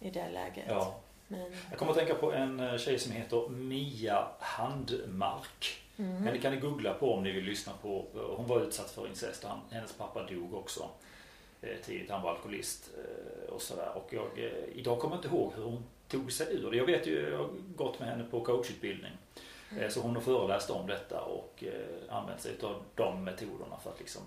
I 0.00 0.10
det 0.10 0.30
läget. 0.30 0.64
Ja. 0.68 0.94
Men, 1.28 1.52
Jag 1.70 1.78
kommer 1.78 1.92
att 1.92 1.98
tänka 1.98 2.14
på 2.14 2.32
en 2.32 2.60
eh, 2.60 2.76
tjej 2.78 2.98
som 2.98 3.12
heter 3.12 3.48
Mia 3.48 4.26
Handmark. 4.38 5.82
mm. 5.96 6.22
Henne 6.22 6.38
kan 6.38 6.54
ni 6.54 6.60
googla 6.60 6.94
på 6.94 7.14
om 7.14 7.22
ni 7.22 7.32
vill 7.32 7.44
lyssna 7.44 7.72
på. 7.82 8.06
Hon 8.36 8.46
var 8.46 8.60
utsatt 8.60 8.90
för 8.90 9.06
incest. 9.06 9.44
Han, 9.44 9.60
hennes 9.70 9.92
pappa 9.92 10.22
dog 10.22 10.54
också 10.54 10.88
eh, 11.62 11.76
tidigt. 11.84 12.10
Han 12.10 12.22
var 12.22 12.30
alkoholist 12.30 12.90
eh, 12.98 13.52
och 13.54 13.62
sådär. 13.62 13.92
Och 13.94 14.08
jag, 14.12 14.26
eh, 14.44 14.52
idag 14.74 14.98
kommer 15.00 15.16
jag 15.16 15.24
inte 15.24 15.36
ihåg 15.36 15.52
hur 15.56 15.64
hon 15.64 15.84
tog 16.18 16.32
sig 16.32 16.54
ur 16.56 16.70
det. 16.70 16.76
Jag 16.76 16.86
vet 16.86 17.06
ju, 17.06 17.30
jag 17.30 17.38
har 17.38 17.50
gått 17.76 18.00
med 18.00 18.08
henne 18.08 18.24
på 18.24 18.40
coachutbildning. 18.44 19.12
Eh, 19.78 19.88
Så 19.90 20.00
hon 20.00 20.14
har 20.14 20.22
föreläst 20.22 20.70
om 20.70 20.86
detta 20.86 21.20
och 21.20 21.64
eh, 21.66 22.14
använt 22.16 22.40
sig 22.40 22.52
av 22.62 22.82
de 22.94 23.24
metoderna 23.24 23.76
för 23.82 23.90
att 23.90 23.98
liksom 23.98 24.22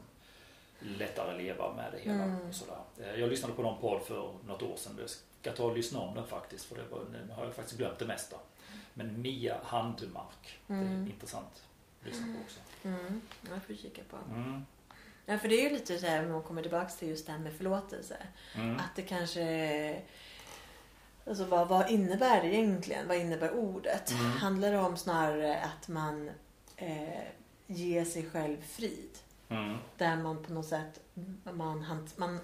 lättare 0.80 1.38
leva 1.43 1.73
med 1.73 1.91
det 1.91 1.99
hela. 1.99 2.23
Mm. 2.23 2.47
Och 2.49 2.55
sådär. 2.55 2.77
Eh, 2.99 3.19
Jag 3.19 3.30
lyssnade 3.30 3.53
på 3.53 3.61
någon 3.61 3.81
podd 3.81 4.01
för 4.01 4.34
något 4.47 4.61
år 4.61 4.76
sedan. 4.77 4.97
Jag 4.99 5.09
ska 5.09 5.51
ta 5.51 5.64
och 5.64 5.76
lyssna 5.77 5.99
om 5.99 6.15
den 6.15 6.27
faktiskt 6.27 6.65
för 6.65 6.76
det 6.76 6.84
var, 6.91 6.99
nu 7.11 7.34
har 7.34 7.43
jag 7.45 7.53
faktiskt 7.53 7.77
glömt 7.77 7.99
det 7.99 8.05
mesta. 8.05 8.38
Men 8.93 9.22
Mia 9.22 9.57
Handmark, 9.64 10.59
det 10.68 10.73
är 10.73 10.77
Mm. 10.81 11.07
intressant 11.07 11.64
att 12.01 12.07
lyssna 12.07 12.26
på 12.27 12.39
också. 12.43 12.59
Mm. 12.84 13.22
Jag 13.49 13.64
får 13.64 13.73
kika 13.73 14.01
på. 14.09 14.18
Mm. 14.34 14.65
Ja, 15.26 15.38
för 15.38 15.47
det 15.49 15.55
är 15.55 15.64
ju 15.64 15.69
lite 15.69 15.97
så 15.97 16.05
här, 16.05 16.26
om 16.26 16.31
man 16.31 16.43
kommer 16.43 16.61
tillbaka 16.61 16.89
till 16.89 17.07
just 17.07 17.26
det 17.26 17.31
här 17.31 17.39
med 17.39 17.53
förlåtelse. 17.53 18.18
Mm. 18.55 18.76
Att 18.76 18.95
det 18.95 19.01
kanske... 19.01 20.01
Alltså 21.28 21.45
vad, 21.45 21.68
vad 21.68 21.90
innebär 21.90 22.41
det 22.41 22.56
egentligen? 22.56 23.08
Vad 23.08 23.18
innebär 23.18 23.52
ordet? 23.52 24.12
Mm. 24.12 24.32
Handlar 24.32 24.72
det 24.72 24.80
om 24.80 24.98
snarare 24.98 25.60
att 25.62 25.88
man 25.88 26.32
eh, 26.76 27.24
ger 27.68 28.06
sig 28.06 28.30
själv 28.30 28.62
frid? 28.62 29.18
Mm. 29.49 29.78
Där 29.98 30.18
man 30.18 30.44
på 30.44 30.54
något 30.54 30.66
sätt 30.66 30.99
man, 31.44 31.82
hant, 31.84 32.18
man, 32.18 32.40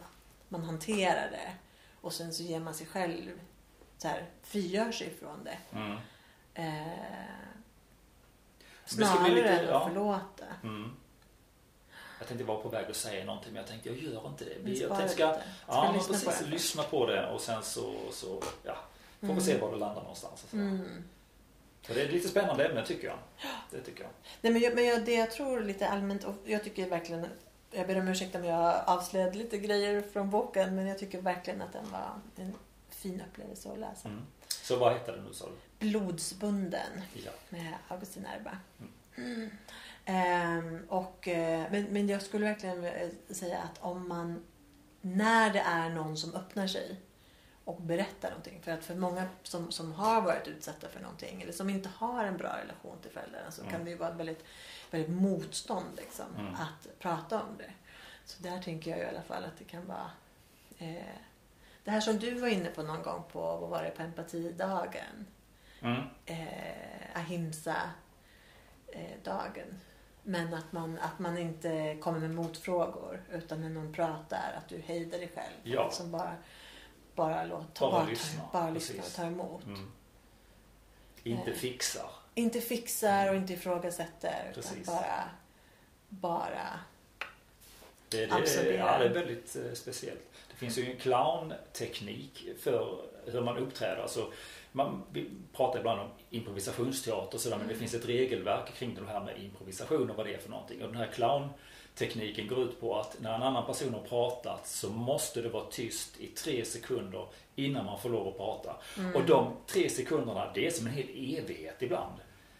man 0.49 0.63
hanterar 0.63 1.31
det 1.31 1.53
och 2.01 2.13
sen 2.13 2.33
så 2.33 2.43
ger 2.43 2.59
man 2.59 2.73
sig 2.73 2.87
själv 2.87 3.39
så 3.97 4.07
här, 4.07 4.25
frigör 4.43 4.91
sig 4.91 5.07
ifrån 5.07 5.43
det. 5.43 5.57
Mm. 5.77 5.97
Eh, 6.53 6.93
snarare 8.85 9.29
lite- 9.35 9.49
än 9.49 9.59
att 9.65 9.69
ja. 9.69 9.87
förlåta. 9.87 10.45
Mm. 10.63 10.91
Jag 12.23 12.27
tänkte 12.27 12.43
vara 12.45 12.57
på 12.61 12.69
väg 12.69 12.85
att 12.89 12.95
säga 12.95 13.25
någonting 13.25 13.53
men 13.53 13.59
jag 13.61 13.69
tänkte 13.69 13.89
jag 13.89 13.97
gör 13.97 14.27
inte 14.27 14.45
det. 14.45 14.55
Men 14.63 14.75
Jag 14.75 14.89
tänkte, 14.97 15.13
ska, 15.15 15.27
lite. 15.27 15.39
Ska 15.39 15.73
ja, 15.73 15.91
lyssna 15.95 16.13
precis, 16.13 16.25
på 16.39 16.43
det 16.45 16.49
lyssna 16.51 16.83
på 16.83 17.05
det 17.05 17.29
och 17.29 17.41
sen 17.41 17.63
så, 17.63 17.93
så 18.11 18.41
ja, 18.63 18.75
får 19.19 19.25
Mm. 19.27 19.35
vi 19.35 19.41
se 19.43 19.57
var 19.57 19.71
det 19.71 19.77
landar 19.77 20.01
någonstans. 20.01 20.45
så. 20.49 20.57
Mm. 20.57 21.03
För 21.81 21.93
det 21.95 22.01
är 22.01 22.05
ett 22.05 22.11
lite 22.11 22.27
spännande 22.29 22.65
ämne 22.67 22.85
tycker 22.85 23.07
jag. 23.07 23.17
Det 23.71 23.81
tycker 23.81 24.03
jag. 24.03 24.11
Nej, 24.41 24.53
men 24.53 24.61
jag, 24.61 24.75
men 24.75 24.85
jag, 24.85 25.05
det 25.05 25.13
jag 25.13 25.31
tror 25.31 25.61
lite 25.61 25.87
allmänt, 25.89 26.23
och 26.23 26.35
jag 26.45 26.63
tycker 26.63 26.89
verkligen, 26.89 27.25
jag 27.71 27.87
ber 27.87 27.99
om 27.99 28.07
ursäkt 28.07 28.35
om 28.35 28.43
jag 28.45 28.83
avslöjade 28.85 29.37
lite 29.37 29.57
grejer 29.57 30.01
från 30.13 30.29
boken, 30.29 30.75
men 30.75 30.87
jag 30.87 30.99
tycker 30.99 31.21
verkligen 31.21 31.61
att 31.61 31.73
den 31.73 31.91
var 31.91 32.09
en 32.35 32.53
fin 32.89 33.21
upplevelse 33.31 33.69
att 33.71 33.79
läsa. 33.79 34.07
Mm. 34.07 34.21
Så 34.47 34.75
vad 34.75 34.93
heter 34.93 35.11
det 35.11 35.21
nu 35.21 35.33
sa 35.33 35.45
du? 35.45 35.89
Blodsbunden 35.89 37.01
Ja. 37.25 37.31
med 37.49 37.73
Augustin 37.87 38.25
Erba. 38.25 38.57
Mm. 39.17 39.49
Ehm, 40.05 40.85
och, 40.89 41.27
eh, 41.27 41.71
men, 41.71 41.83
men 41.83 42.09
jag 42.09 42.21
skulle 42.21 42.45
verkligen 42.45 42.83
eh, 42.83 43.09
säga 43.29 43.59
att 43.59 43.77
om 43.83 44.07
man, 44.07 44.43
när 45.01 45.53
det 45.53 45.59
är 45.59 45.89
någon 45.89 46.17
som 46.17 46.35
öppnar 46.35 46.67
sig 46.67 46.95
och 47.65 47.81
berättar 47.81 48.29
någonting. 48.29 48.61
För 48.61 48.71
att 48.71 48.83
för 48.85 48.95
många 48.95 49.27
som, 49.43 49.71
som 49.71 49.91
har 49.93 50.21
varit 50.21 50.47
utsatta 50.47 50.89
för 50.89 50.99
någonting 50.99 51.41
eller 51.41 51.51
som 51.53 51.69
inte 51.69 51.89
har 51.89 52.25
en 52.25 52.37
bra 52.37 52.57
relation 52.57 52.97
till 53.01 53.11
föräldrarna 53.11 53.51
så 53.51 53.61
Mm. 53.61 53.73
kan 53.73 53.83
det 53.85 53.89
ju 53.91 53.97
vara 53.97 54.09
ett 54.09 54.15
väldigt, 54.19 54.43
väldigt 54.91 55.11
motstånd 55.11 55.87
liksom, 55.97 56.25
Mm. 56.39 56.53
att 56.55 56.99
prata 56.99 57.41
om 57.43 57.57
det. 57.57 57.71
Så 58.25 58.43
där 58.43 58.61
tänker 58.61 58.91
jag 58.91 58.99
i 58.99 59.05
alla 59.05 59.21
fall 59.21 59.43
att 59.43 59.57
det 59.57 59.63
kan 59.63 59.87
vara 59.87 60.11
eh, 60.77 61.15
det 61.83 61.91
här 61.91 62.01
som 62.01 62.19
du 62.19 62.33
var 62.33 62.47
inne 62.47 62.69
på 62.69 62.83
någon 62.83 63.03
gång 63.03 63.23
på, 63.31 63.39
vad 63.39 63.69
var 63.69 63.83
det, 63.83 63.89
på 63.89 64.01
empatidagen? 64.03 65.25
Mm. 65.81 66.01
eh, 66.25 67.03
ahimsa 67.17 67.75
eh, 68.87 69.17
dagen. 69.23 69.79
Men 70.23 70.53
att 70.53 70.71
man, 70.71 70.97
att 70.99 71.19
man 71.19 71.37
inte 71.37 71.97
kommer 72.01 72.19
med 72.19 72.35
motfrågor 72.35 73.23
utan 73.31 73.61
när 73.61 73.69
någon 73.69 73.93
pratar 73.93 74.53
att 74.57 74.69
du 74.69 74.77
hejdar 74.79 75.17
dig 75.19 75.31
själv. 75.35 75.53
Ja. 75.63 75.91
Som 75.91 76.11
bara, 76.11 76.35
bara, 77.15 77.45
låt, 77.45 77.79
Bara 77.79 77.91
bara, 77.91 78.05
lyssna, 78.05 78.41
bara 78.51 78.69
lyssna 78.69 79.03
och 79.03 79.13
ta 79.13 79.23
emot. 79.23 79.65
Mm. 79.65 79.91
Inte 81.23 81.51
Eh. 81.51 81.57
fixar. 81.57 82.09
Inte 82.35 82.61
fixar 82.61 83.29
och 83.29 83.35
inte 83.35 83.53
ifrågasätter 83.53 84.47
utan 84.51 84.63
Precis. 84.63 84.87
bara, 84.87 85.23
bara 86.09 86.79
Det, 88.09 88.25
det, 88.25 88.33
Absorbera. 88.35 88.75
ja, 88.77 88.97
det 88.97 89.05
är 89.05 89.13
väldigt 89.13 89.55
eh, 89.55 89.73
speciellt. 89.73 90.21
Det 90.49 90.55
finns 90.55 90.77
ju 90.77 90.91
en 90.91 90.97
clownteknik 90.99 92.47
för 92.59 93.01
hur 93.25 93.41
man 93.41 93.57
uppträder. 93.57 94.01
Alltså, 94.01 94.31
man, 94.75 95.03
vi 95.11 95.29
pratar 95.53 95.79
ibland 95.79 95.99
om 96.01 96.07
improvisationsteater 96.29 97.35
och 97.37 97.41
sådär, 97.41 97.57
men 97.57 97.67
det 97.67 97.75
finns 97.75 97.93
ett 97.93 98.05
regelverk 98.05 98.73
kring 98.73 98.95
det 98.95 99.11
här 99.11 99.19
med 99.23 99.43
improvisation 99.43 100.09
och 100.09 100.15
vad 100.17 100.25
det 100.25 100.33
är 100.33 100.37
för 100.37 100.49
någonting. 100.49 100.81
Och 100.81 100.87
den 100.87 100.97
här 100.97 101.07
clowntekniken 101.07 102.47
går 102.47 102.59
ut 102.63 102.79
på 102.81 102.99
att 102.99 103.17
när 103.21 103.35
en 103.35 103.43
annan 103.43 103.65
person 103.65 103.93
har 103.93 104.01
pratat 104.01 104.67
så 104.67 104.89
måste 104.89 105.41
det 105.41 105.49
vara 105.49 105.65
tyst 105.65 106.19
i 106.19 106.27
tre 106.27 106.65
sekunder 106.65 107.27
innan 107.55 107.85
man 107.85 107.99
får 107.99 108.09
lov 108.09 108.27
att 108.27 108.37
prata. 108.37 108.75
Och 109.15 109.25
de 109.25 109.53
tre 109.67 109.89
sekunderna, 109.89 110.51
det 110.53 110.67
är 110.67 110.71
som 110.71 110.87
en 110.87 110.93
hel 110.93 111.09
evighet 111.09 111.81
ibland. 111.81 112.13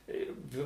Eh, 0.08 0.14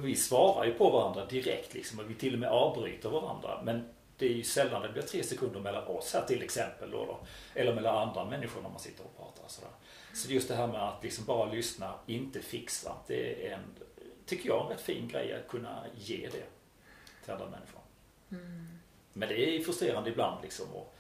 Vi 0.01 0.15
svarar 0.15 0.65
ju 0.65 0.73
på 0.73 0.89
varandra 0.89 1.25
direkt 1.25 1.73
liksom 1.73 1.99
och 1.99 2.09
vi 2.09 2.13
till 2.15 2.33
och 2.33 2.39
med 2.39 2.49
avbryter 2.49 3.09
varandra. 3.09 3.61
Men 3.63 3.89
det 4.17 4.25
är 4.25 4.33
ju 4.33 4.43
sällan 4.43 4.81
det 4.81 4.89
blir 4.89 5.01
tre 5.01 5.23
sekunder 5.23 5.59
mellan 5.59 5.87
oss 5.87 6.13
här 6.13 6.25
till 6.25 6.41
exempel 6.43 6.91
då, 6.91 7.05
då. 7.05 7.19
Eller 7.53 7.73
mellan 7.75 7.97
andra 8.09 8.25
människor 8.25 8.61
när 8.61 8.69
man 8.69 8.79
sitter 8.79 9.03
och 9.03 9.17
pratar 9.17 9.43
sådär. 9.47 9.69
Så 10.17 10.31
just 10.31 10.47
det 10.47 10.55
här 10.55 10.67
med 10.67 10.83
att 10.83 11.03
liksom 11.03 11.25
bara 11.25 11.51
lyssna, 11.51 11.93
inte 12.05 12.41
fixa. 12.41 12.95
Det 13.07 13.47
är 13.47 13.53
en, 13.53 13.63
tycker 14.25 14.49
jag, 14.49 14.65
en 14.65 14.69
rätt 14.71 14.81
fin 14.81 15.07
grej 15.07 15.33
att 15.33 15.47
kunna 15.47 15.85
ge 15.95 16.29
det 16.31 16.43
till 17.23 17.33
andra 17.33 17.49
människor. 17.49 17.81
Men 19.13 19.29
det 19.29 19.39
är 19.39 19.63
frustrerande 19.63 20.09
ibland 20.09 20.43
liksom. 20.43 20.65
Och, 20.73 20.95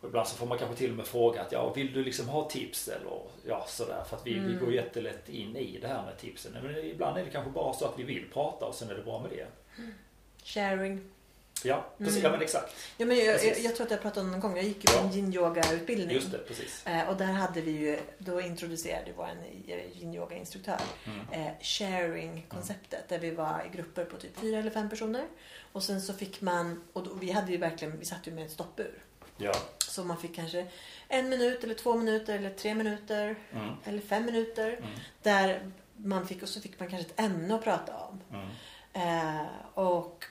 och 0.00 0.08
ibland 0.08 0.28
så 0.28 0.36
får 0.36 0.46
man 0.46 0.58
kanske 0.58 0.76
till 0.76 0.90
och 0.90 0.96
med 0.96 1.06
fråga 1.06 1.42
att 1.42 1.52
ja, 1.52 1.72
vill 1.72 1.92
du 1.92 2.04
liksom 2.04 2.28
ha 2.28 2.48
tips 2.48 2.88
eller 2.88 3.20
ja 3.46 3.64
sådär. 3.68 4.04
För 4.04 4.16
att 4.16 4.26
vi, 4.26 4.38
vi 4.38 4.54
går 4.54 4.72
jättelätt 4.72 5.28
in 5.28 5.56
i 5.56 5.78
det 5.80 5.88
här 5.88 6.04
med 6.04 6.18
tipsen. 6.18 6.52
Men 6.52 6.76
ibland 6.76 7.18
är 7.18 7.24
det 7.24 7.30
kanske 7.30 7.50
bara 7.50 7.72
så 7.72 7.84
att 7.84 7.98
vi 7.98 8.02
vill 8.02 8.30
prata 8.32 8.66
och 8.66 8.74
sen 8.74 8.90
är 8.90 8.94
det 8.94 9.02
bra 9.02 9.20
med 9.22 9.30
det. 9.30 9.46
sharing. 10.44 11.10
Ja, 11.64 11.84
precis. 11.98 12.22
Ja 12.22 12.30
men 12.30 12.42
exakt. 12.42 12.74
Ja, 12.96 13.06
men 13.06 13.16
jag, 13.16 13.44
jag, 13.44 13.58
jag 13.60 13.76
tror 13.76 13.84
att 13.86 13.90
jag 13.90 14.02
pratade 14.02 14.26
om 14.26 14.30
någon 14.32 14.40
gång. 14.40 14.56
Jag 14.56 14.64
gick 14.64 14.90
ju 14.90 14.96
på 14.96 15.04
en 15.04 15.12
yin-yoga-utbildning. 15.12 16.10
Just 16.16 16.30
det, 16.32 16.38
precis. 16.38 16.86
Eh, 16.86 17.08
och 17.08 17.16
där 17.16 17.24
hade 17.32 17.60
vi 17.60 17.70
ju, 17.70 17.98
då 18.18 18.40
introducerade 18.40 19.12
vår 19.16 19.28
yin-yoga-instruktör 19.94 20.80
Mm. 21.06 21.46
eh, 21.46 21.52
sharing-konceptet. 21.60 23.08
Där 23.08 23.18
vi 23.18 23.30
var 23.30 23.62
i 23.72 23.76
grupper 23.76 24.04
på 24.04 24.16
typ 24.16 24.36
fyra 24.40 24.58
eller 24.58 24.70
fem 24.70 24.90
personer. 24.90 25.24
Och 25.72 25.82
sen 25.82 26.02
så 26.02 26.12
fick 26.12 26.40
man, 26.40 26.82
och 26.92 27.04
då, 27.04 27.14
vi 27.14 27.30
hade 27.30 27.52
ju 27.52 27.58
verkligen, 27.58 27.98
vi 27.98 28.04
satt 28.04 28.26
ju 28.26 28.30
med 28.32 28.46
ett 28.46 28.52
stoppur. 28.52 28.98
Ja. 29.36 29.52
Så 29.88 30.04
man 30.04 30.18
fick 30.18 30.36
kanske 30.36 30.66
en 31.08 31.28
minut 31.28 31.64
eller 31.64 31.74
två 31.74 31.96
minuter 31.96 32.38
eller 32.38 32.50
tre 32.50 32.74
minuter 32.74 33.36
Mm. 33.52 33.74
eller 33.84 34.00
fem 34.00 34.24
minuter. 34.24 34.68
Mm. 34.72 34.88
Där 35.22 35.70
man 35.96 36.26
fick, 36.28 36.42
och 36.42 36.48
så 36.48 36.60
fick 36.60 36.80
man 36.80 36.88
kanske 36.88 37.08
ett 37.10 37.20
ämne 37.20 37.54
att 37.54 37.64
prata 37.64 37.96
om. 37.96 38.20
Mm. 38.30 38.48
Eh, 39.38 39.46
och, 39.74 40.24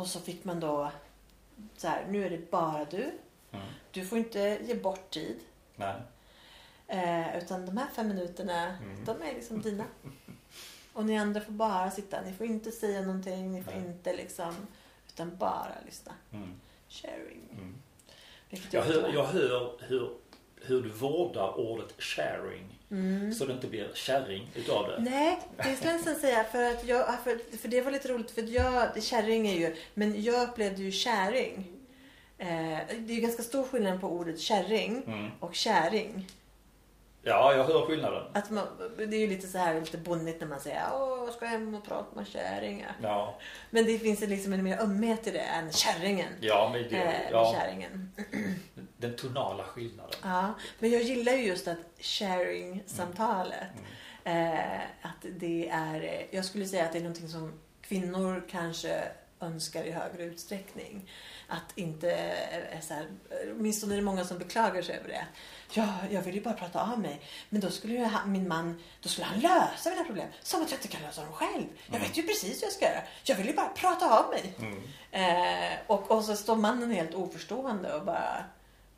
och 0.00 0.06
så 0.06 0.20
fick 0.20 0.44
man 0.44 0.60
då 0.60 0.90
så 1.76 1.88
här, 1.88 2.06
nu 2.08 2.26
är 2.26 2.30
det 2.30 2.50
bara 2.50 2.84
du. 2.84 3.02
Mm. 3.52 3.66
Du 3.90 4.06
får 4.06 4.18
inte 4.18 4.58
ge 4.62 4.74
bort 4.74 5.10
tid. 5.10 5.40
Nej. 5.76 5.94
Eh, 6.86 7.38
utan 7.38 7.66
de 7.66 7.76
här 7.76 7.86
fem 7.94 8.08
minuterna, 8.08 8.66
Mm. 8.66 9.04
de 9.04 9.22
är 9.22 9.34
liksom 9.34 9.62
dina. 9.62 9.84
Och 10.92 11.04
ni 11.04 11.18
andra 11.18 11.40
får 11.40 11.52
bara 11.52 11.90
sitta. 11.90 12.20
Ni 12.22 12.32
får 12.32 12.46
inte 12.46 12.70
säga 12.70 13.00
någonting. 13.00 13.52
Ni 13.52 13.62
får 13.62 13.72
Nej. 13.72 13.80
inte 13.86 14.16
liksom, 14.16 14.54
utan 15.08 15.36
bara 15.36 15.72
lyssna. 15.86 16.12
Mm. 16.32 16.60
Sharing. 16.88 17.48
Mm. 17.52 17.74
Jag, 18.70 18.82
hör, 18.82 19.12
jag 19.14 19.24
hör 19.24 19.72
hur, 19.88 20.16
hur 20.60 20.82
du 20.82 20.88
vårdar 20.88 21.58
ordet 21.60 21.94
sharing. 22.02 22.78
Mm. 22.90 23.34
Så 23.34 23.44
det 23.44 23.52
inte 23.52 23.66
blir 23.66 23.90
kärring 23.94 24.50
utav 24.54 24.88
det. 24.88 25.10
Nej, 25.10 25.38
det 25.56 25.76
skulle 25.76 25.90
jag 25.90 25.96
nästan 25.96 26.14
säga. 26.14 26.44
För, 26.44 26.62
att 26.70 26.86
jag, 26.86 27.06
för, 27.24 27.56
för 27.58 27.68
det 27.68 27.80
var 27.80 27.90
lite 27.92 28.08
roligt. 28.08 28.30
För 28.30 28.42
jag, 28.42 29.02
kärring 29.02 29.48
är 29.48 29.54
ju, 29.58 29.76
men 29.94 30.22
jag 30.22 30.48
upplevde 30.48 30.82
ju 30.82 30.92
käring. 30.92 31.66
Eh, 32.38 32.46
det 32.98 33.12
är 33.12 33.14
ju 33.14 33.20
ganska 33.20 33.42
stor 33.42 33.64
skillnad 33.64 34.00
på 34.00 34.06
ordet 34.08 34.40
kärring 34.40 35.02
Mm. 35.06 35.30
och 35.40 35.54
käring. 35.54 36.26
Ja, 37.22 37.54
jag 37.54 37.64
hör 37.64 37.86
skillnaden. 37.86 38.22
Att 38.34 38.50
man, 38.50 38.66
det 38.96 39.02
är 39.16 39.20
ju 39.20 39.26
lite 39.26 39.46
så 39.48 39.58
här 39.58 39.80
lite 39.80 39.98
bonnigt 39.98 40.40
när 40.40 40.48
man 40.48 40.60
säger 40.60 40.82
åh, 40.94 41.22
jag 41.24 41.34
ska 41.34 41.46
hem 41.46 41.74
och 41.74 41.84
prata 41.84 42.16
med 42.16 42.26
kärringar. 42.26 42.96
Ja, 43.02 43.38
Men 43.70 43.84
det 43.86 43.98
finns 43.98 44.20
liksom 44.20 44.52
en 44.52 44.62
mer 44.64 44.78
ömhet 44.80 45.26
i 45.26 45.30
det 45.30 45.38
än 45.40 45.72
kärringen. 45.72 46.28
ja 46.40 46.70
men 46.72 46.82
det, 46.82 46.96
Eh, 46.96 47.30
ja, 47.30 47.54
kärringen. 47.58 48.12
den 48.96 49.16
tonala 49.16 49.64
skillnaden. 49.64 50.14
Ja, 50.22 50.54
men 50.78 50.90
jag 50.90 51.02
gillar 51.02 51.32
ju 51.32 51.46
just 51.46 51.68
att 51.68 51.78
sharing-samtalet. 51.98 53.68
Mm. 54.24 54.54
Eh, 54.54 54.80
att 55.02 55.26
det 55.38 55.68
är, 55.68 56.26
jag 56.30 56.44
skulle 56.44 56.66
säga 56.66 56.84
att 56.84 56.92
det 56.92 56.98
är 56.98 57.02
någonting 57.02 57.28
som 57.28 57.52
kvinnor 57.82 58.44
kanske 58.50 59.02
önskar 59.40 59.84
i 59.84 59.90
högre 59.90 60.22
utsträckning. 60.24 61.10
Att 61.48 61.72
inte, 61.78 62.12
eh, 62.72 62.80
så 62.80 62.94
här, 62.94 63.06
åtminstone 63.56 63.94
är 63.94 63.96
det 63.96 64.02
många 64.02 64.24
som 64.24 64.38
beklagar 64.38 64.82
sig 64.82 64.96
över 64.96 65.08
det. 65.08 65.26
Ja, 65.72 65.94
jag 66.10 66.22
vill 66.22 66.34
ju 66.34 66.40
bara 66.40 66.54
prata 66.54 66.92
av 66.92 66.98
mig. 67.00 67.20
Men 67.48 67.60
då 67.60 67.70
skulle 67.70 67.94
ju 67.94 68.08
min 68.26 68.48
man, 68.48 68.82
då 69.00 69.08
skulle 69.08 69.26
han 69.26 69.40
lösa 69.40 69.90
mina 69.90 70.04
problem. 70.04 70.28
Som 70.42 70.62
att 70.62 70.70
jag 70.70 70.78
inte 70.78 70.88
kan 70.88 71.02
lösa 71.02 71.22
dem 71.24 71.32
själv. 71.32 71.64
Jag 71.86 71.96
Mm. 71.96 72.08
vet 72.08 72.18
ju 72.18 72.22
precis 72.22 72.62
hur 72.62 72.66
jag 72.66 72.72
ska 72.72 72.84
göra. 72.84 73.02
Jag 73.24 73.36
vill 73.36 73.46
ju 73.46 73.54
bara 73.54 73.68
prata 73.68 74.18
av 74.18 74.30
mig. 74.30 74.54
Mm. 74.58 74.82
Eh, 75.12 75.78
och, 75.86 76.10
och 76.10 76.24
så 76.24 76.36
står 76.36 76.56
mannen 76.56 76.90
helt 76.90 77.14
oförstående 77.14 77.94
och 77.94 78.04
bara 78.04 78.44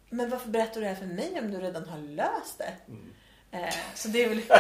Men 0.09 0.31
varför 0.31 0.49
berättar 0.49 0.75
du 0.75 0.81
det 0.81 0.89
här 0.89 0.95
för 0.95 1.07
mig 1.07 1.39
om 1.41 1.51
du 1.51 1.59
redan 1.59 1.89
har 1.89 1.99
löst 1.99 2.59
det? 2.59 2.73
Mm. 2.89 3.13
Eh, 3.53 3.75
så 3.95 4.09
det 4.09 4.25
är 4.25 4.29
väl... 4.29 4.41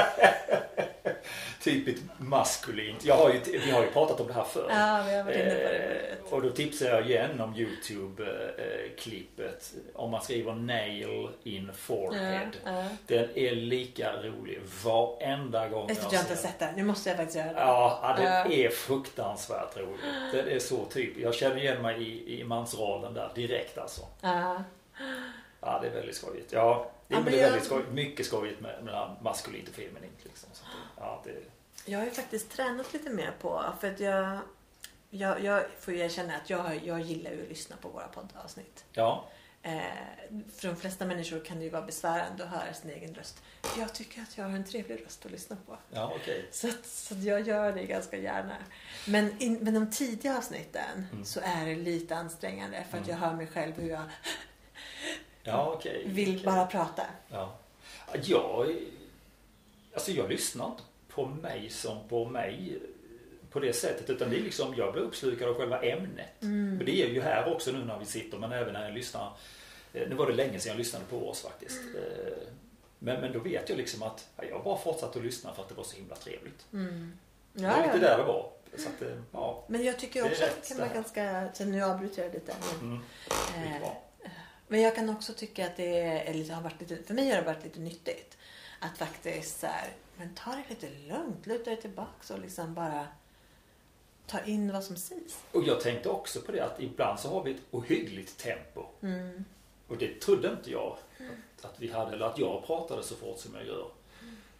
Typiskt 1.62 2.02
maskulint. 2.18 3.04
Jag 3.04 3.16
har 3.16 3.30
ju, 3.32 3.40
vi 3.58 3.70
har 3.70 3.82
ju 3.82 3.90
pratat 3.90 4.20
om 4.20 4.26
det 4.26 4.32
här 4.32 4.44
förr. 4.44 4.66
Ja, 4.70 5.04
vi 5.08 5.14
har 5.16 5.24
varit 5.24 5.36
inne 5.36 5.54
på 5.54 5.60
det 5.60 6.16
Eh, 6.28 6.32
och 6.32 6.42
då 6.42 6.50
tipsar 6.50 6.86
jag 6.86 7.06
igen 7.10 7.40
om 7.40 7.54
Youtube-klippet. 7.56 9.72
Om 9.94 10.10
man 10.10 10.22
skriver 10.22 10.54
nail 10.54 11.28
in 11.42 11.70
forehead. 11.74 12.48
Ja, 12.64 12.70
ja. 12.72 12.84
Den 13.06 13.28
är 13.34 13.50
lika 13.54 14.12
rolig 14.12 14.60
varenda 14.84 15.68
gång 15.68 15.84
Jag 15.88 16.00
tror 16.00 16.14
jag 16.14 16.22
inte 16.22 16.36
sett 16.36 16.58
den. 16.58 16.74
Nu 16.74 16.84
måste 16.84 17.08
jag 17.08 17.16
faktiskt 17.16 17.36
göra 17.38 17.52
det. 17.52 17.60
Ja, 17.60 18.00
ja, 18.02 18.14
den 18.16 18.24
Ja. 18.32 18.46
är 18.66 18.70
fruktansvärt 18.70 19.76
rolig. 19.76 19.98
Den 20.32 20.48
är 20.48 20.58
så 20.58 20.84
typ. 20.84 21.18
Jag 21.18 21.34
känner 21.34 21.56
igen 21.56 21.82
mig 21.82 22.02
i, 22.02 22.40
i 22.40 22.44
mansrollen 22.44 23.14
där 23.14 23.30
direkt 23.34 23.78
alltså. 23.78 24.02
Ja. 24.20 24.64
Ja, 25.60 25.78
det 25.82 25.88
är 25.88 25.92
väldigt 25.92 26.16
skojigt. 26.16 26.52
Ja, 26.52 26.90
det 27.20 27.30
är, 27.30 27.32
Ja, 27.32 27.42
jag- 27.42 27.50
väldigt 27.50 27.64
skojigt. 27.64 27.90
Mycket 27.92 28.26
skojigt 28.26 28.60
med, 28.60 28.84
med 28.84 29.16
maskulint 29.22 29.68
och 29.68 29.74
feminint 29.74 30.18
liksom. 30.24 30.48
Så 30.52 30.64
ja, 30.96 31.22
det, 31.24 31.34
Jag 31.90 31.98
har 31.98 32.04
ju 32.06 32.10
faktiskt 32.10 32.50
tränat 32.50 32.92
lite 32.92 33.10
mer 33.10 33.32
på, 33.40 33.64
för 33.80 33.90
att 33.90 34.00
jag, 34.00 34.38
jag, 35.10 35.44
jag 35.44 35.64
får 35.80 35.94
ju 35.94 36.00
erkänna 36.00 36.36
att 36.36 36.50
jag, 36.50 36.80
jag 36.86 37.00
gillar 37.00 37.30
ju 37.30 37.42
att 37.42 37.48
lyssna 37.48 37.76
på 37.76 37.88
våra 37.88 38.08
poddavsnitt. 38.08 38.84
ja. 38.92 39.28
Eh, 39.64 39.80
för 40.56 40.68
de 40.68 40.76
flesta 40.76 41.04
människor 41.06 41.44
kan 41.44 41.58
det 41.58 41.64
ju 41.64 41.70
vara 41.70 41.82
besvärande 41.82 42.44
att 42.44 42.50
höra 42.50 42.74
sin 42.74 42.90
egen 42.90 43.14
röst. 43.14 43.42
Jag 43.78 43.94
tycker 43.94 44.22
att 44.22 44.38
jag 44.38 44.44
har 44.44 44.50
en 44.56 44.64
trevlig 44.64 45.04
röst 45.06 45.26
att 45.26 45.32
lyssna 45.32 45.56
på. 45.66 45.78
Ja, 45.90 46.12
okej. 46.16 46.48
Så, 46.52 46.68
att, 46.68 46.86
så 46.86 47.14
att 47.14 47.22
jag 47.22 47.40
gör 47.40 47.72
det 47.72 47.84
ganska 47.86 48.16
gärna. 48.16 48.56
Men, 49.06 49.40
in, 49.42 49.58
men 49.60 49.74
de 49.74 49.90
tidiga 49.90 50.36
avsnitten 50.38 51.06
Mm. 51.12 51.24
så 51.24 51.40
är 51.44 51.66
det 51.66 51.74
lite 51.74 52.16
ansträngande 52.16 52.84
för 52.90 52.98
att 52.98 53.08
jag 53.08 53.16
hör 53.16 53.34
mig 53.34 53.46
själv 53.46 53.74
hur 53.80 53.90
jag 53.90 54.02
Ja, 55.42 55.72
okej. 55.76 56.02
vill 56.06 56.30
Okej. 56.30 56.44
bara 56.44 56.66
prata. 56.66 57.02
Ja. 57.28 57.54
Jag, 58.24 58.76
alltså 59.94 60.10
jag 60.12 60.28
lyssnar 60.30 60.66
inte 60.66 60.82
på 61.08 61.26
mig 61.26 61.70
som 61.70 62.08
på 62.08 62.24
mig 62.24 62.78
på 63.50 63.60
det 63.60 63.72
sättet 63.72 64.10
utan 64.10 64.30
det 64.30 64.36
är 64.36 64.40
liksom, 64.42 64.74
jag 64.76 64.92
blir 64.92 65.02
uppslukad 65.02 65.48
av 65.48 65.54
själva 65.54 65.82
ämnet. 65.82 66.42
Mm. 66.42 66.76
Men 66.76 66.86
det 66.86 67.02
är 67.02 67.08
ju 67.08 67.20
här 67.22 67.52
också 67.54 67.72
nu 67.72 67.84
när 67.84 67.98
vi 67.98 68.04
sitter 68.04 68.38
men 68.38 68.52
även 68.52 68.72
när 68.72 68.84
jag 68.84 68.94
lyssnar. 68.94 69.32
eh, 69.92 70.08
Nu 70.08 70.14
var 70.14 70.26
det 70.26 70.32
länge 70.32 70.58
sedan 70.60 70.70
jag 70.70 70.78
lyssnade 70.78 71.04
på 71.04 71.28
oss 71.28 71.42
faktiskt. 71.42 71.80
Eh, 71.96 72.32
Men, 72.98 73.20
men 73.20 73.32
då 73.32 73.38
vet 73.38 73.68
jag 73.68 73.78
liksom 73.78 74.02
att 74.02 74.28
ja, 74.36 74.44
jag 74.44 74.64
bara 74.64 74.78
fortsatte 74.78 75.18
att 75.18 75.24
lyssna 75.24 75.54
för 75.54 75.62
att 75.62 75.68
det 75.68 75.74
var 75.74 75.84
så 75.84 75.96
himla 75.96 76.16
trevligt. 76.16 76.66
Mm. 76.72 77.12
det 77.52 77.62
var 77.62 77.70
Ja, 77.70 77.76
lite 77.76 77.88
ja. 78.06 78.08
där 78.10 78.18
det 78.18 78.24
var. 78.24 78.50
Att, 78.74 79.02
eh, 79.02 79.08
ja. 79.32 79.64
Men 79.66 79.84
jag 79.84 79.98
tycker 79.98 80.24
också 80.24 80.44
att 80.44 80.62
det 80.62 80.68
kan 80.68 80.78
vara 80.78 80.88
ganska... 80.94 81.48
Så 81.54 81.64
nu 81.64 81.82
avbryter 81.82 82.22
jag 82.22 82.34
lite. 82.34 82.52
Mm, 82.80 83.00
eh. 83.56 83.88
Men 84.72 84.80
jag 84.80 84.94
kan 84.94 85.10
också 85.10 85.32
tycka 85.32 85.66
att 85.66 85.76
det 85.76 85.98
är 86.00 86.34
lite, 86.34 86.52
har 86.52 86.62
varit 86.62 86.80
lite... 86.80 87.02
För 87.02 87.14
mig 87.14 87.30
har 87.30 87.36
det 87.36 87.42
varit 87.42 87.64
lite 87.64 87.80
nyttigt. 87.80 88.38
Att 88.78 88.98
faktiskt 88.98 89.60
så 89.60 89.66
här, 89.66 89.92
men 90.16 90.34
ta 90.34 90.50
det 90.50 90.64
lite 90.68 90.88
lugnt. 91.08 91.46
Luta 91.46 91.70
dig 91.70 91.80
tillbaks 91.80 92.30
och 92.30 92.38
liksom 92.38 92.74
bara 92.74 93.06
ta 94.26 94.40
in 94.40 94.72
vad 94.72 94.84
som 94.84 94.96
sägs. 94.96 95.38
Och 95.52 95.62
jag 95.64 95.80
tänkte 95.80 96.08
också 96.08 96.40
på 96.40 96.52
det 96.52 96.60
att 96.60 96.80
ibland 96.80 97.20
så 97.20 97.28
har 97.28 97.42
vi 97.42 97.50
ett 97.50 97.60
ohyggligt 97.70 98.38
tempo. 98.38 98.84
Mm. 99.02 99.44
Och 99.88 99.96
det 99.96 100.20
trodde 100.20 100.48
inte 100.48 100.70
jag 100.70 100.96
att, 101.58 101.64
att 101.64 101.80
vi 101.80 101.92
hade, 101.92 102.12
eller 102.12 102.26
att 102.26 102.38
jag 102.38 102.66
pratade 102.66 103.02
så 103.02 103.14
fort 103.14 103.38
som 103.38 103.54
jag 103.54 103.66
gör. 103.66 103.90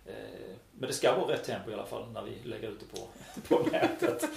Eh, 0.07 0.57
Men 0.73 0.89
det 0.89 0.95
ska 0.95 1.17
vara 1.17 1.33
rätt 1.33 1.45
tempo 1.45 1.71
i 1.71 1.75
alla 1.75 1.87
fall 1.87 2.13
när 2.13 2.23
vi 2.23 2.49
lägger 2.49 2.69
ut 2.71 2.81
det 2.81 2.99
på, 2.99 3.07
på 3.49 3.71
nätet. 3.71 4.25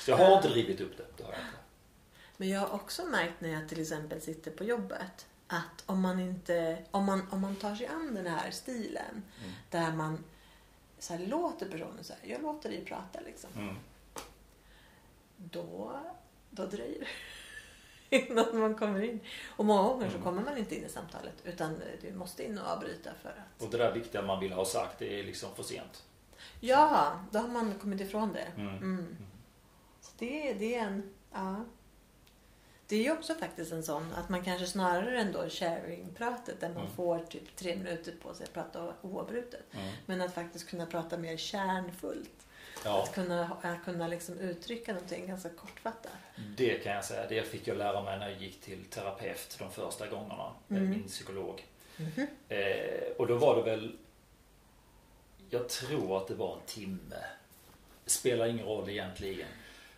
Så 0.00 0.10
jag 0.10 0.16
har 0.16 0.36
inte 0.36 0.48
drivit 0.48 0.80
upp 0.80 0.96
det, 0.96 1.04
det 1.16 1.22
har 1.22 1.32
jag 1.32 1.40
inte. 1.40 1.61
Men 2.42 2.50
jag 2.50 2.60
har 2.60 2.74
också 2.74 3.04
märkt 3.04 3.40
när 3.40 3.48
jag 3.48 3.68
till 3.68 3.80
exempel 3.80 4.20
sitter 4.20 4.50
på 4.50 4.64
jobbet 4.64 5.26
att 5.46 5.82
om 5.86 6.00
man 6.00 6.20
inte, 6.20 6.84
om 6.90 7.04
man, 7.04 7.28
om 7.30 7.40
man 7.40 7.56
tar 7.56 7.74
sig 7.74 7.86
an 7.86 8.14
den 8.14 8.26
här 8.26 8.50
stilen 8.50 9.22
Mm. 9.40 9.52
där 9.70 9.92
man 9.92 10.24
så 10.98 11.14
här, 11.14 11.26
låter 11.26 11.68
personen 11.70 12.04
så 12.04 12.12
här, 12.12 12.30
jag 12.32 12.42
låter 12.42 12.68
dig 12.70 12.84
prata 12.84 13.20
liksom. 13.20 13.50
Mm. 13.56 13.76
Då, 15.36 16.00
då 16.50 16.66
dröjer 16.66 17.08
det 18.08 18.16
innan 18.30 18.58
man 18.58 18.74
kommer 18.74 19.02
in. 19.02 19.20
Och 19.48 19.64
många 19.64 19.82
gånger 19.88 20.06
så 20.08 20.12
Mm. 20.16 20.22
kommer 20.24 20.42
man 20.42 20.58
inte 20.58 20.76
in 20.76 20.84
i 20.84 20.88
samtalet 20.88 21.34
utan 21.44 21.80
du 22.02 22.12
måste 22.12 22.44
in 22.44 22.58
och 22.58 22.66
avbryta 22.66 23.10
för 23.22 23.28
att 23.28 23.62
Och 23.62 23.70
det 23.70 23.78
där 23.78 23.92
viktiga 23.92 24.22
man 24.22 24.40
vill 24.40 24.52
ha 24.52 24.64
sagt, 24.64 24.98
det 24.98 25.20
är 25.20 25.24
liksom 25.24 25.54
för 25.54 25.62
sent. 25.62 26.04
Ja, 26.60 27.20
då 27.30 27.38
har 27.38 27.48
man 27.48 27.74
kommit 27.78 28.00
ifrån 28.00 28.32
det. 28.32 28.52
Mm. 28.56 28.76
Mm. 28.76 29.16
Så 30.00 30.10
det, 30.18 30.52
det 30.52 30.74
är 30.74 30.82
en... 30.86 31.14
Ja. 31.32 31.64
Det 32.92 32.96
är 32.98 33.02
ju 33.02 33.12
också 33.12 33.34
faktiskt 33.34 33.72
en 33.72 33.82
sån 33.82 34.12
att 34.14 34.28
man 34.28 34.44
kanske 34.44 34.66
snarare 34.66 35.18
ändå 35.20 35.48
sharing-pratet 35.48 36.60
där 36.60 36.68
man 36.68 36.76
Mm. 36.82 36.92
får 36.96 37.18
typ 37.18 37.56
tre 37.56 37.76
minuter 37.76 38.14
på 38.22 38.34
sig 38.34 38.44
att 38.44 38.52
prata 38.52 38.94
oavbrutet. 39.02 39.60
Mm. 39.72 39.92
Men 40.06 40.20
att 40.20 40.34
faktiskt 40.34 40.68
kunna 40.70 40.86
prata 40.86 41.18
mer 41.18 41.36
kärnfullt. 41.36 42.46
Ja, 42.84 43.02
Att 43.02 43.14
kunna, 43.14 43.50
att 43.62 43.84
kunna 43.84 44.08
liksom 44.08 44.38
uttrycka 44.38 44.92
någonting 44.92 45.26
ganska 45.26 45.48
kortfattat. 45.48 46.12
det 46.56 46.74
kan 46.84 46.92
jag 46.92 47.04
säga. 47.04 47.26
Det 47.28 47.42
fick 47.42 47.66
jag 47.68 47.76
lära 47.76 48.02
mig 48.02 48.18
när 48.18 48.28
jag 48.30 48.42
gick 48.42 48.60
till 48.60 48.84
terapeut 48.84 49.56
de 49.58 49.70
första 49.70 50.06
gångerna 50.06 50.52
med 50.68 50.78
Mm. 50.78 50.90
min 50.90 51.08
psykolog. 51.08 51.66
Eh, 52.48 53.12
och 53.18 53.26
då 53.26 53.36
var 53.36 53.56
det 53.56 53.62
väl, 53.62 53.96
jag 55.50 55.68
tror 55.68 56.16
att 56.16 56.28
det 56.28 56.34
var 56.34 56.54
en 56.54 56.66
timme. 56.66 57.24
Spelar 58.06 58.46
ingen 58.46 58.66
roll 58.66 58.88
egentligen. 58.88 59.48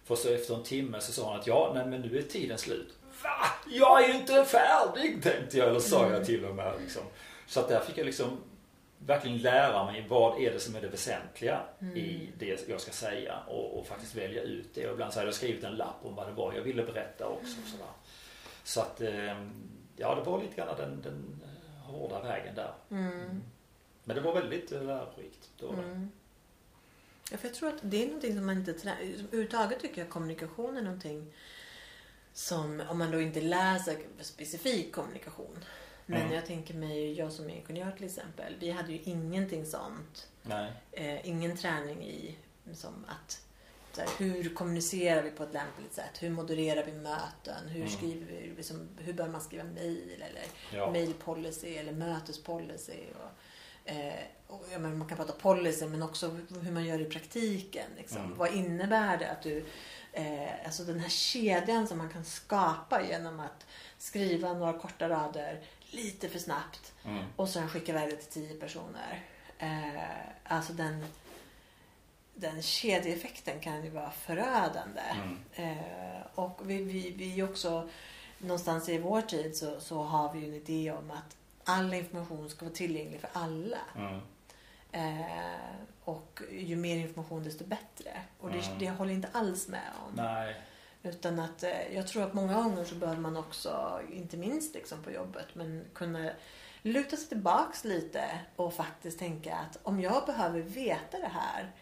För 0.05 0.15
så 0.17 0.29
efter 0.29 0.55
en 0.55 0.63
timme 0.63 1.01
så 1.01 1.13
sa 1.13 1.31
han 1.31 1.41
att 1.41 1.47
ja, 1.47 1.73
nej 1.75 1.87
men 1.87 2.01
nu 2.01 2.19
är 2.19 2.23
tiden 2.23 2.59
slut. 2.59 2.95
Va? 3.23 3.47
Jag 3.71 4.05
är 4.05 4.15
inte 4.15 4.45
färdig 4.45 5.23
tänkte 5.23 5.59
jag, 5.59 5.69
eller 5.69 5.81
sa 5.81 6.11
jag 6.11 6.25
till 6.25 6.45
och 6.45 6.55
med. 6.55 6.75
Liksom. 6.81 7.03
Så 7.47 7.61
att 7.61 7.69
där 7.69 7.81
fick 7.81 7.99
jag 7.99 8.07
liksom 8.07 8.39
verkligen 8.99 9.39
lära 9.39 9.85
mig 9.85 10.07
vad 10.09 10.41
är 10.43 10.53
det 10.53 10.61
som 10.61 10.77
är 10.77 10.81
det 10.81 10.89
väsentliga 10.89 11.61
Mm. 11.81 11.97
i 11.97 12.31
det 12.39 12.69
jag 12.69 12.81
ska 12.81 12.93
säga 12.93 13.39
och, 13.49 13.79
och 13.79 13.87
faktiskt 13.87 14.15
välja 14.15 14.43
ut 14.43 14.75
det. 14.75 14.87
Och 14.87 14.93
ibland 14.93 15.13
så 15.13 15.19
hade 15.19 15.29
jag 15.29 15.35
skrivit 15.35 15.65
en 15.65 15.77
lapp 15.77 15.97
om 16.03 16.15
vad 16.15 16.27
det 16.27 16.33
var 16.33 16.53
jag 16.53 16.63
ville 16.63 16.83
berätta 16.83 17.27
också. 17.27 17.61
och 17.63 17.69
Sådär. 17.69 17.87
Så 18.65 18.81
att, 18.81 19.01
eh, 19.01 19.45
ja 19.97 20.15
det 20.15 20.31
var 20.31 20.43
lite 20.43 20.57
grann 20.57 20.77
den, 20.77 21.03
den 21.03 21.41
eh, 21.45 21.91
hårda 21.91 22.23
vägen 22.23 22.55
där. 22.55 22.73
Mm. 22.91 23.43
Men 24.05 24.17
det 24.17 24.23
var 24.23 24.35
väldigt 24.35 24.71
lärorikt. 24.71 25.51
Det 25.61 25.67
var 25.67 25.77
det. 25.77 25.83
Mm. 25.83 26.11
Ja, 27.35 27.39
för 27.39 27.49
jag 27.49 27.55
tror 27.55 27.69
att 27.69 27.79
det 27.83 28.03
är 28.03 28.07
någonting 28.07 28.35
som 28.37 28.47
man 28.47 28.57
inte 28.59 28.73
tränar. 28.73 28.99
Överhuvudtaget 29.03 29.81
tycker 29.81 30.01
jag 30.01 30.11
kommunikation 30.11 30.77
är 30.77 30.83
någonting 30.83 31.33
som, 32.33 32.83
om 32.91 32.99
man 32.99 33.11
då 33.11 33.21
inte 33.21 33.41
läser 33.41 33.97
specifik 34.21 34.93
kommunikation. 34.93 35.65
Men 36.07 36.21
Mm. 36.23 36.33
jag 36.35 36.47
tänker 36.47 36.75
mig, 36.75 37.13
jag 37.13 37.33
som 37.33 37.51
är 37.51 37.55
ingenjör 37.57 37.91
till 37.91 38.05
exempel. 38.05 38.55
Vi 38.61 38.71
hade 38.71 38.93
ju 38.93 38.99
ingenting 39.05 39.67
sånt. 39.67 40.29
Eh, 40.93 41.29
ingen 41.29 41.57
träning 41.57 42.03
i 42.05 42.37
som 42.75 43.05
att 43.09 43.41
här, 43.99 44.09
hur 44.19 44.55
kommunicerar 44.55 45.23
vi 45.23 45.31
på 45.31 45.43
ett 45.43 45.53
lämpligt 45.53 45.95
sätt? 45.95 46.23
Hur 46.23 46.31
modererar 46.31 46.85
vi 46.85 46.93
möten? 46.93 47.69
Hur, 47.69 47.81
Mm. 47.81 47.89
skriver 47.93 48.27
vi, 48.27 48.53
liksom, 48.57 48.89
hur 48.99 49.13
bör 49.13 49.29
man 49.29 49.41
skriva 49.41 49.65
mejl? 49.65 50.23
Eller 50.31 50.43
Ja. 50.73 50.91
mailpolicy 50.91 51.75
eller 51.75 51.93
mötespolicy. 51.93 52.99
Och, 53.15 53.31
eh, 53.85 54.15
menar, 54.71 54.97
man 54.97 55.09
kan 55.09 55.17
prata 55.17 55.33
policy 55.33 55.87
men 55.87 56.03
också 56.03 56.39
hur 56.63 56.73
man 56.73 56.85
gör 56.85 57.01
i 57.01 57.05
praktiken. 57.05 57.91
Liksom. 57.97 58.25
Mm. 58.25 58.39
Vad 58.39 58.55
innebär 58.55 59.19
det 59.19 59.31
att 59.31 59.43
du... 59.43 59.67
Eh, 60.13 60.65
alltså 60.65 60.85
den 60.85 61.01
här 61.01 61.09
kedjan 61.09 61.89
som 61.89 61.99
man 61.99 62.09
kan 62.09 62.25
skapa 62.25 63.03
genom 63.03 63.41
att 63.41 63.67
skriva 63.99 64.53
några 64.53 64.73
korta 64.73 65.09
rader 65.09 65.61
lite 65.91 66.29
för 66.29 66.39
snabbt 66.39 66.91
Mm. 67.07 67.25
och 67.37 67.49
sen 67.49 67.69
skicka 67.69 67.93
iväg 67.93 68.11
det 68.11 68.17
till 68.17 68.43
tio 68.43 68.55
personer. 68.55 69.23
Eh, 69.59 70.03
alltså 70.45 70.73
den, 70.73 71.07
den 72.35 72.63
kedjeeffekten 72.63 73.61
kan 73.61 73.85
ju 73.85 73.91
vara 73.91 74.11
förödande. 74.11 75.01
Mm. 75.01 75.39
Eh, 75.53 76.23
och 76.35 76.61
vi, 76.65 76.83
vi, 76.83 77.11
vi 77.11 77.43
också 77.43 77.89
någonstans 78.39 78.89
i 78.89 78.99
vår 78.99 79.23
tid 79.23 79.57
så, 79.57 79.81
så 79.81 80.03
har 80.03 80.33
vi 80.33 80.41
ju 80.41 80.49
en 80.49 80.55
idé 80.55 80.93
om 80.93 81.11
att 81.11 81.37
all 81.65 81.95
information 81.95 82.51
ska 82.51 82.65
vara 82.65 82.75
tillgänglig 82.75 83.21
för 83.21 83.31
alla. 83.33 83.79
Mm. 83.97 84.21
Eh, 84.93 85.75
och 86.05 86.43
ju 86.53 86.77
mer 86.77 86.97
information 86.97 87.45
desto 87.45 87.65
bättre. 87.65 88.21
Och 88.41 88.51
det, 88.51 88.59
Mm. 88.67 88.79
det 88.79 88.91
håller 88.91 89.11
jag 89.11 89.19
inte 89.19 89.39
alls 89.39 89.69
med 89.69 89.91
om. 90.07 90.13
Nej. 90.15 90.61
Utan 91.03 91.39
att 91.41 91.63
eh, 91.63 91.95
jag 91.95 92.09
tror 92.09 92.23
att 92.23 92.35
många 92.35 92.55
gånger 92.55 92.85
så 92.85 92.95
behöver 92.95 93.21
man 93.21 93.37
också, 93.37 94.01
inte 94.13 94.37
minst 94.37 94.75
liksom 94.75 95.03
på 95.03 95.11
jobbet, 95.11 95.47
men 95.55 95.85
kunna 95.95 96.31
luta 96.83 97.17
sig 97.17 97.29
tillbaks 97.29 97.85
lite 97.85 98.39
och 98.57 98.75
faktiskt 98.75 99.19
tänka 99.19 99.55
att 99.57 99.79
om 99.83 100.01
jag 100.01 100.27
behöver 100.27 100.61
veta 100.61 101.19
det 101.19 101.31
här 101.33 101.73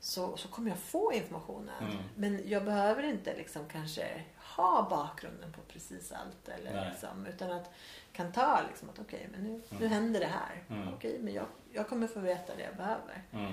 så, 0.00 0.36
så 0.36 0.48
kommer 0.48 0.70
jag 0.70 0.78
få 0.78 1.12
informationen. 1.12 1.84
Mm. 1.84 1.96
Men 2.16 2.42
jag 2.48 2.64
behöver 2.64 3.02
inte 3.02 3.36
liksom 3.36 3.68
kanske 3.68 4.24
ha 4.56 4.86
bakgrunden 4.90 5.52
på 5.52 5.60
precis 5.72 6.12
allt. 6.12 6.48
Eller 6.48 6.74
Nej. 6.74 6.90
liksom, 6.90 7.26
utan 7.26 7.50
att 7.52 7.70
kan 8.18 8.32
ta 8.32 8.60
liksom 8.68 8.88
att 8.90 8.98
okej, 8.98 9.28
men 9.32 9.40
nu, 9.44 9.62
nu 9.70 9.76
Mm. 9.86 9.90
händer 9.92 10.20
det 10.20 10.26
här. 10.26 10.62
Mm. 10.70 10.94
Okej, 10.94 11.18
men 11.22 11.34
jag, 11.34 11.46
jag 11.72 11.88
kommer 11.88 12.06
få 12.06 12.20
veta 12.20 12.56
det 12.56 12.62
jag 12.62 12.76
behöver. 12.76 13.22
Mm. 13.32 13.52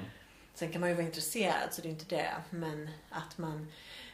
Sen 0.53 0.71
kan 0.71 0.81
man 0.81 0.89
ju 0.89 0.95
vara 0.95 1.05
intresserad 1.05 1.73
så 1.73 1.81
det 1.81 1.87
är 1.87 1.91
inte 1.91 2.15
det. 2.15 2.33
Men 2.49 2.89
att 3.09 3.37
man... 3.37 3.71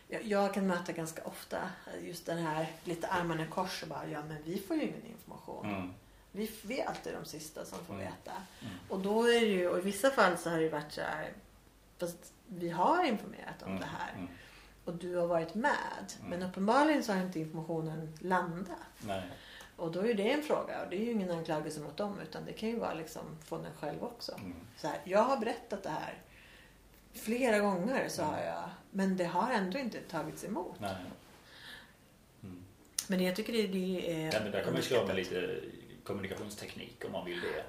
Jag, 0.07 0.23
jag 0.23 0.53
kan 0.53 0.67
möta 0.67 0.91
ganska 0.91 1.23
ofta 1.23 1.69
just 2.01 2.25
den 2.25 2.37
här 2.37 2.67
lite 2.83 3.07
armarna 3.07 3.43
i 3.43 3.47
kors 3.47 3.83
och 3.83 3.89
bara 3.89 4.07
ja 4.07 4.21
men 4.27 4.37
vi 4.43 4.59
får 4.59 4.75
ju 4.75 4.81
ingen 4.83 5.05
information. 5.05 5.65
Mm. 5.65 5.93
Vi, 6.31 6.51
vi 6.63 6.79
är 6.79 6.85
alltid 6.87 7.13
de 7.13 7.25
sista 7.25 7.65
som 7.65 7.85
får 7.85 7.93
Mm. 7.93 8.05
veta. 8.05 8.31
Mm. 8.61 8.73
Och 8.89 8.99
då 8.99 9.23
är 9.23 9.41
det 9.41 9.47
ju, 9.47 9.69
och 9.69 9.77
i 9.77 9.81
vissa 9.81 10.09
fall 10.11 10.37
så 10.37 10.49
har 10.49 10.57
det 10.57 10.63
ju 10.63 10.69
varit 10.69 10.91
så 10.91 11.01
här 11.01 11.29
fast 11.97 12.33
vi 12.47 12.69
har 12.69 13.03
informerat 13.03 13.61
om 13.63 13.67
Mm. 13.69 13.79
det 13.81 13.87
här 13.87 14.27
och 14.85 14.93
du 14.93 15.15
har 15.15 15.27
varit 15.27 15.55
med. 15.55 16.05
Mm. 16.19 16.29
Men 16.29 16.49
uppenbarligen 16.49 17.03
så 17.03 17.13
har 17.13 17.21
inte 17.21 17.39
informationen 17.39 18.13
landat. 18.21 18.77
Nej. 18.99 19.23
Och 19.81 19.91
då 19.91 20.07
är 20.07 20.13
det 20.13 20.31
en 20.31 20.43
fråga 20.43 20.83
och 20.83 20.89
det 20.89 20.95
är 20.95 20.99
ju 20.99 21.11
ingen 21.11 21.31
anklagelse 21.31 21.79
mot 21.79 21.97
dem 21.97 22.19
utan 22.19 22.45
det 22.45 22.53
kan 22.53 22.69
ju 22.69 22.79
vara 22.79 22.93
liksom 22.93 23.21
från 23.45 23.65
en 23.65 23.73
själv 23.73 24.03
också. 24.03 24.31
Mm. 24.31 24.55
Så 24.77 24.87
här, 24.87 24.99
jag 25.03 25.19
har 25.19 25.37
berättat 25.37 25.83
det 25.83 25.89
här 25.89 26.21
flera 27.13 27.59
gånger 27.59 28.09
så 28.09 28.23
har 28.23 28.39
jag. 28.39 28.69
Men 28.91 29.17
det 29.17 29.25
har 29.25 29.51
ändå 29.51 29.77
inte 29.77 30.01
tagits 30.01 30.43
emot. 30.43 30.75
Nej. 30.79 30.95
Mm. 32.43 32.63
Men 33.07 33.23
jag 33.23 33.35
tycker 33.35 33.53
det, 33.53 33.67
det 33.67 34.11
är 34.11 34.33
Ja, 34.33 34.39
men 34.43 34.51
där 34.51 34.63
kan 34.63 34.73
man 34.73 34.81
slå 34.81 35.05
med 35.05 35.15
lite 35.15 35.59
kommunikationsteknik 36.03 37.05
om 37.05 37.11
man 37.11 37.25
vill 37.25 37.41
det. 37.41 37.63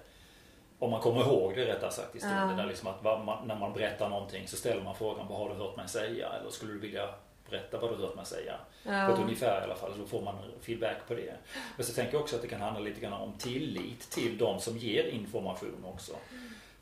Om 0.79 0.91
man 0.91 1.01
kommer 1.01 1.21
ihåg 1.21 1.55
det 1.57 1.65
rättare 1.65 1.91
sagt 1.91 2.17
i 2.17 2.19
stunden. 2.19 2.59
Ja. 2.59 2.65
Liksom 2.65 2.89
att 2.89 3.03
vad 3.03 3.25
man, 3.25 3.49
när 3.49 3.59
man 3.59 3.73
berättar 3.73 4.09
någonting 4.09 4.49
så 4.49 4.57
ställer 4.57 4.83
man 4.85 4.97
frågan 4.97 5.29
vad 5.29 5.39
har 5.39 5.49
du 5.49 5.55
hört 5.55 5.77
mig 5.77 5.89
säga? 5.89 6.29
Eller 6.29 6.51
skulle 6.51 6.73
du 6.73 6.79
vilja 6.79 7.15
berätta 7.53 7.79
vad 7.79 7.91
du 7.99 8.03
hört 8.03 8.17
mig 8.17 8.27
säga? 8.27 8.55
På 8.83 8.89
ett 8.91 8.95
Ja. 9.09 9.17
ungefär 9.23 9.61
i 9.61 9.65
alla 9.65 9.75
fall. 9.75 9.93
Så 9.97 10.05
får 10.07 10.23
man 10.23 10.35
feedback 10.61 10.97
på 11.09 11.15
det. 11.15 11.35
Men 11.77 11.87
så 11.87 11.93
tänker 11.93 12.13
jag 12.15 12.23
också 12.23 12.37
att 12.37 12.43
det 12.43 12.49
kan 12.49 12.61
handla 12.61 12.81
lite 12.81 13.01
grann 13.01 13.13
om 13.13 13.33
tillit 13.39 14.11
till 14.11 14.39
de 14.39 14.61
som 14.61 14.79
ger 14.79 15.05
information 15.05 15.85
också. 15.95 16.13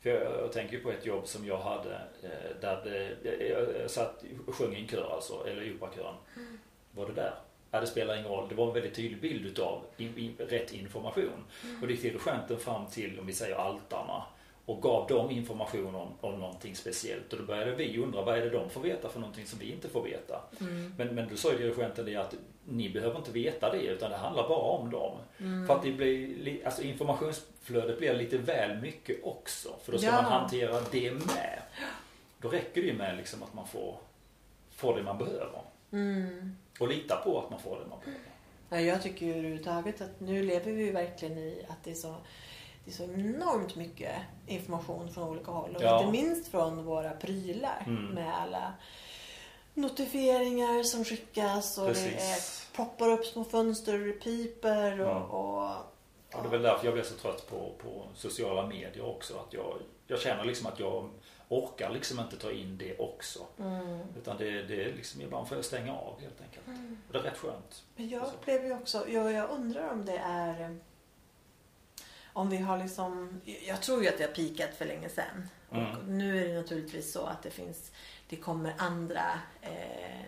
För 0.01 0.09
jag, 0.09 0.21
jag 0.21 0.51
tänker 0.51 0.79
på 0.79 0.91
ett 0.91 1.05
jobb 1.05 1.27
som 1.27 1.45
jag 1.45 1.57
hade 1.57 1.93
eh, 2.23 2.61
där 2.61 2.81
det, 2.83 3.29
jag, 3.49 3.81
jag 3.81 3.89
satt 3.91 4.23
sjöng 4.47 4.75
i 4.75 4.81
en 4.81 4.87
kör 4.87 5.11
alltså, 5.15 5.47
eller 5.47 5.61
i 5.61 5.73
operakören. 5.73 6.15
Var 6.91 7.05
det 7.07 7.13
där? 7.13 7.33
Ja, 7.71 7.79
det 7.81 7.87
spelar 7.87 8.15
ingen 8.15 8.27
roll. 8.27 8.49
Det 8.49 8.55
var 8.55 8.67
en 8.67 8.73
väldigt 8.73 8.95
tydlig 8.95 9.21
bild 9.21 9.45
utav 9.45 9.83
in, 9.97 10.17
in, 10.17 10.35
rätt 10.39 10.73
information. 10.73 11.43
Och 11.81 11.87
det 11.87 11.93
gick 11.93 12.01
dirigenten 12.01 12.59
fram 12.59 12.85
till, 12.87 13.19
om 13.19 13.25
vi 13.27 13.33
säger 13.33 13.55
altarna 13.55 14.23
och 14.71 14.81
gav 14.81 15.07
dem 15.07 15.31
information 15.31 15.95
om, 15.95 16.07
om 16.21 16.39
någonting 16.39 16.75
speciellt. 16.75 17.33
Och 17.33 17.39
då 17.39 17.45
började 17.45 17.71
vi 17.75 17.97
undra, 17.97 18.21
vad 18.21 18.37
är 18.37 18.41
det 18.41 18.49
de 18.49 18.69
får 18.69 18.81
veta 18.81 19.09
för 19.09 19.19
någonting 19.19 19.45
som 19.45 19.59
vi 19.59 19.71
inte 19.71 19.89
får 19.89 20.03
veta? 20.03 20.41
Mm. 20.59 20.93
Men, 20.97 21.15
men 21.15 21.29
då 21.29 21.35
sa 21.35 21.51
ju 21.51 21.57
dirigenten 21.57 22.05
det 22.05 22.15
att 22.15 22.35
ni 22.65 22.89
behöver 22.89 23.17
inte 23.17 23.31
veta 23.31 23.71
det 23.71 23.81
utan 23.81 24.11
det 24.11 24.17
handlar 24.17 24.47
bara 24.49 24.59
om 24.59 24.91
dem. 24.91 25.17
Mm. 25.39 25.67
För 25.67 25.75
att 25.75 25.83
det 25.83 25.91
blir, 25.91 26.27
li- 26.27 26.61
alltså 26.65 26.81
informationsflödet 26.81 27.97
blir 27.97 28.13
lite 28.13 28.37
väl 28.37 28.81
mycket 28.81 29.23
också. 29.23 29.69
För 29.83 29.91
då 29.91 29.97
ska 29.97 30.07
Ja. 30.07 30.21
man 30.21 30.31
hantera 30.31 30.81
det 30.91 31.11
med. 31.11 31.61
Då 32.41 32.49
räcker 32.49 32.81
det 32.81 32.87
ju 32.87 32.93
med 32.93 33.17
liksom 33.17 33.43
att 33.43 33.53
man 33.53 33.67
får, 33.67 33.95
får 34.71 34.95
det 34.95 35.03
man 35.03 35.17
behöver. 35.17 35.61
Mm. 35.91 36.55
Och 36.79 36.87
lita 36.87 37.15
på 37.15 37.39
att 37.39 37.49
man 37.49 37.59
får 37.59 37.79
det 37.79 37.85
man 37.89 37.99
behöver. 37.99 38.21
Ja, 38.69 38.79
jag 38.79 39.01
tycker 39.01 39.27
överhuvudtaget 39.27 40.01
att 40.01 40.19
nu 40.19 40.43
lever 40.43 40.71
vi 40.71 40.91
verkligen 40.91 41.37
i 41.37 41.65
att 41.69 41.83
det 41.83 41.91
är 41.91 41.95
så, 41.95 42.15
det 42.85 42.91
är 42.91 42.95
så 42.95 43.03
enormt 43.03 43.75
mycket 43.75 44.15
information 44.47 45.11
från 45.13 45.29
olika 45.29 45.51
håll. 45.51 45.75
Och 45.75 45.83
Ja. 45.83 45.99
inte 45.99 46.11
minst 46.11 46.47
från 46.51 46.85
våra 46.85 47.11
prylar 47.11 47.83
Mm. 47.87 48.05
med 48.05 48.35
alla 48.41 48.73
notifieringar 49.73 50.83
som 50.83 51.05
skickas 51.05 51.77
och 51.77 51.85
det 51.85 51.91
är, 51.91 51.93
Precis. 52.11 52.69
poppar 52.75 53.09
upp 53.09 53.25
små 53.25 53.43
fönster 53.43 53.93
och 54.01 54.07
det 54.07 54.11
piper 54.13 55.01
och, 55.01 55.07
Ja. 55.07 55.85
och 56.33 56.41
det 56.43 56.47
är 56.47 56.51
väl 56.51 56.61
därför 56.61 56.85
jag 56.85 56.93
blir 56.93 57.03
så 57.03 57.15
trött 57.15 57.49
på, 57.49 57.71
på 57.83 58.03
sociala 58.15 58.67
medier 58.67 59.05
också. 59.05 59.37
Att 59.37 59.53
jag, 59.53 59.77
jag 60.07 60.19
känner 60.19 60.43
liksom 60.45 60.67
att 60.67 60.79
jag 60.79 61.09
orkar 61.49 61.89
liksom 61.89 62.19
inte 62.19 62.37
ta 62.37 62.51
in 62.51 62.77
det 62.77 62.97
också. 62.99 63.39
Mm. 63.59 63.99
Utan 64.17 64.37
det, 64.37 64.63
det 64.63 64.83
är 64.83 64.93
liksom, 64.93 65.21
ibland 65.21 65.47
får 65.47 65.57
jag 65.57 65.65
stänga 65.65 65.93
av 65.95 66.21
helt 66.21 66.41
enkelt. 66.41 66.65
Och 67.07 67.13
det 67.13 67.19
är 67.19 67.23
rätt 67.23 67.37
skönt. 67.37 67.83
Men 67.95 68.09
jag 68.09 68.23
upplever 68.23 68.65
ju 68.65 68.73
också, 68.73 69.09
jag, 69.09 69.31
jag 69.31 69.49
undrar 69.49 69.89
om 69.91 70.05
det 70.05 70.17
är 70.25 70.77
om 72.33 72.49
vi 72.49 72.57
har 72.57 72.77
liksom, 72.77 73.41
jag 73.67 73.81
tror 73.81 74.03
ju 74.03 74.09
att 74.09 74.17
det 74.17 74.23
har 74.23 74.31
pikat 74.33 74.75
för 74.75 74.85
länge 74.85 75.09
sedan. 75.09 75.49
Mm. 75.71 75.91
Och 75.97 76.07
nu 76.07 76.43
är 76.43 76.47
det 76.47 76.61
naturligtvis 76.61 77.11
så 77.11 77.25
att 77.25 77.43
det 77.43 77.51
finns, 77.51 77.91
det 78.29 78.35
kommer 78.35 78.73
andra 78.77 79.39
eh, 79.61 80.21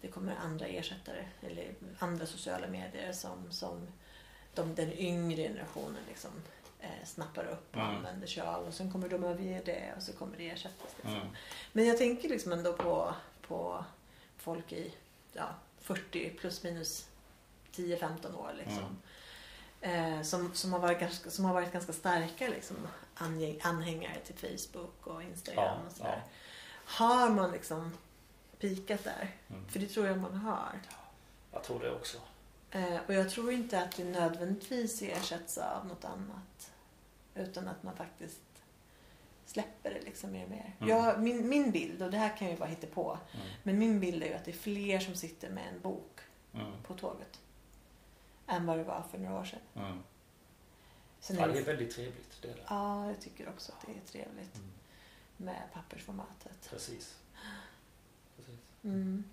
det 0.00 0.08
kommer 0.08 0.34
andra 0.36 0.66
ersättare 0.66 1.28
eller 1.40 1.74
andra 1.98 2.26
sociala 2.26 2.68
medier 2.68 3.12
som, 3.12 3.52
som 3.52 3.86
de, 4.54 4.74
den 4.74 4.92
yngre 4.92 5.42
generationen 5.42 6.02
liksom 6.08 6.30
eh, 6.80 7.04
snappar 7.04 7.44
upp 7.44 7.76
och 7.76 7.82
Mm. 7.82 7.96
använder 7.96 8.26
sig 8.26 8.42
av. 8.42 8.64
Och 8.66 8.74
sen 8.74 8.92
kommer 8.92 9.08
de 9.08 9.24
överge 9.24 9.62
det 9.64 9.92
och 9.96 10.02
så 10.02 10.12
kommer 10.12 10.36
det 10.36 10.50
ersättas. 10.50 10.90
Liksom. 10.96 11.14
Mm. 11.14 11.26
Men 11.72 11.86
jag 11.86 11.98
tänker 11.98 12.28
liksom 12.28 12.52
ändå 12.52 12.72
på, 12.72 13.14
på 13.46 13.84
folk 14.36 14.72
i 14.72 14.94
ja, 15.32 15.48
40 15.80 16.30
plus 16.30 16.62
minus 16.62 17.08
10-15 17.74 18.36
år. 18.36 18.52
Liksom. 18.58 18.96
Eh, 19.84 20.22
som, 20.22 20.54
som, 20.54 20.72
har 20.72 20.80
varit 20.80 21.00
ganska, 21.00 21.30
som 21.30 21.44
har 21.44 21.54
varit 21.54 21.72
ganska 21.72 21.92
starka 21.92 22.48
liksom, 22.48 22.76
anhängare 23.62 24.18
till 24.24 24.34
Facebook 24.58 25.06
och 25.06 25.22
Instagram 25.22 25.64
Ja, 25.64 25.86
och 25.86 25.92
sådär. 25.92 26.22
Har 26.84 27.30
man 27.30 27.50
liksom 27.52 27.92
pikat 28.58 29.04
där? 29.04 29.30
Mm. 29.50 29.68
För 29.68 29.78
det 29.78 29.86
tror 29.86 30.06
jag 30.06 30.18
man 30.18 30.34
har. 30.34 30.80
Jag 31.52 31.64
tror 31.64 31.80
det 31.80 31.90
också. 31.94 32.18
Eh, 32.70 32.96
och 33.06 33.14
jag 33.14 33.30
tror 33.30 33.52
inte 33.52 33.82
att 33.82 33.96
det 33.96 34.04
nödvändigtvis 34.04 35.02
ersätts 35.02 35.58
av 35.58 35.86
något 35.86 36.04
annat. 36.04 36.70
Utan 37.34 37.68
att 37.68 37.82
man 37.82 37.96
faktiskt 37.96 38.40
släpper 39.46 39.90
det 39.94 40.00
liksom 40.00 40.32
mer 40.32 40.44
och 40.44 40.50
mer. 40.50 40.74
Mm. 40.78 40.88
Jag, 40.88 41.22
min, 41.22 41.48
min 41.48 41.70
bild, 41.70 42.02
och 42.02 42.10
det 42.10 42.16
här 42.16 42.36
kan 42.36 42.48
ju 42.50 42.56
bara 42.56 42.68
hitta 42.68 42.86
på 42.86 43.18
Mm. 43.34 43.46
men 43.62 43.78
min 43.78 44.00
bild 44.00 44.22
är 44.22 44.26
ju 44.26 44.34
att 44.34 44.44
det 44.44 44.50
är 44.50 44.56
fler 44.56 45.00
som 45.00 45.14
sitter 45.14 45.50
med 45.50 45.68
en 45.74 45.80
bok 45.80 46.18
Mm. 46.54 46.72
på 46.86 46.94
tåget. 46.94 47.40
Än 48.52 48.66
vad 48.66 48.78
det 48.78 48.84
var 48.84 49.04
för 49.10 49.18
några 49.18 49.40
år 49.40 49.44
sedan. 49.44 49.58
Mm. 49.74 49.98
Sen 51.20 51.36
Ja, 51.36 51.42
är 51.44 51.48
det 51.48 51.58
är 51.58 51.64
väldigt 51.64 51.94
trevligt. 51.94 52.42
Det 52.42 52.48
är 52.48 52.54
det. 52.54 52.62
ja, 52.68 53.06
jag 53.08 53.20
tycker 53.20 53.48
också 53.48 53.72
att 53.72 53.86
det 53.86 53.92
är 53.92 54.06
trevligt 54.12 54.54
Mm. 54.56 54.70
med 55.36 55.62
pappersformatet. 55.72 56.70
Precis. 56.70 57.16
Precis. 58.36 58.58
Mm. 58.84 59.24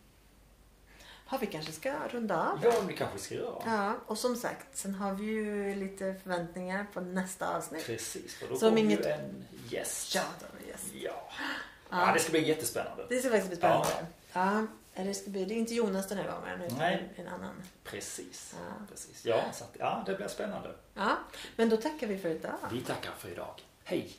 Ja, 1.32 1.38
vi 1.42 1.48
kanske 1.48 1.72
ska 1.72 2.08
runda 2.08 2.52
av. 2.52 2.60
Ja, 2.64 2.82
det 2.88 2.94
kanske 2.94 3.16
vi 3.18 3.22
ska 3.24 3.36
göra. 3.36 3.62
Ja, 3.66 3.96
och 4.08 4.18
som 4.18 4.36
sagt, 4.36 4.78
sen 4.78 4.96
har 4.96 5.14
vi 5.14 5.26
ju 5.26 5.76
lite 5.76 6.16
förväntningar 6.24 6.88
på 6.94 7.02
nästa 7.02 7.58
avsnitt. 7.58 7.86
Precis, 7.86 8.36
för 8.36 8.48
då 8.48 8.56
Som 8.58 8.70
kommer 8.70 8.82
inget- 8.82 9.00
ju 9.06 9.10
en 9.10 9.46
gäst. 9.70 10.16
Ja, 10.16 10.24
då 10.40 10.46
är 10.46 10.62
det 10.62 10.68
yes. 10.68 10.86
Ja. 10.94 11.30
Ja. 11.90 12.08
ja, 12.08 12.14
det 12.14 12.20
ska 12.20 12.32
bli 12.32 12.48
jättespännande. 12.48 13.06
Det 13.10 13.20
ska 13.20 13.30
faktiskt 13.30 13.48
bli 13.50 13.58
spännande. 13.58 14.06
Ja. 14.34 14.68
Det, 15.04 15.14
ska 15.14 15.30
bli, 15.30 15.46
det 15.46 15.54
är 15.54 15.58
inte 15.58 15.74
Jonas 15.76 16.08
den 16.08 16.18
här 16.18 16.32
gången, 16.32 16.62
utan 16.62 16.78
Nej. 16.78 17.10
en 17.16 17.28
annan. 17.28 17.56
Precis. 17.84 18.56
Ja. 18.58 18.86
Precis. 18.90 19.26
Ja, 19.26 19.44
så 19.54 19.64
att, 19.64 19.76
ja, 19.80 20.04
det 20.06 20.16
blir 20.16 20.28
spännande. 20.28 20.76
Ja, 20.94 21.18
men 21.56 21.70
då 21.70 21.78
tackar 21.78 22.08
vi 22.08 22.18
för 22.18 22.30
idag. 22.30 22.58
Vi 22.72 22.82
tackar 22.82 23.12
för 23.12 23.30
idag. 23.30 23.62
Hej! 23.84 24.16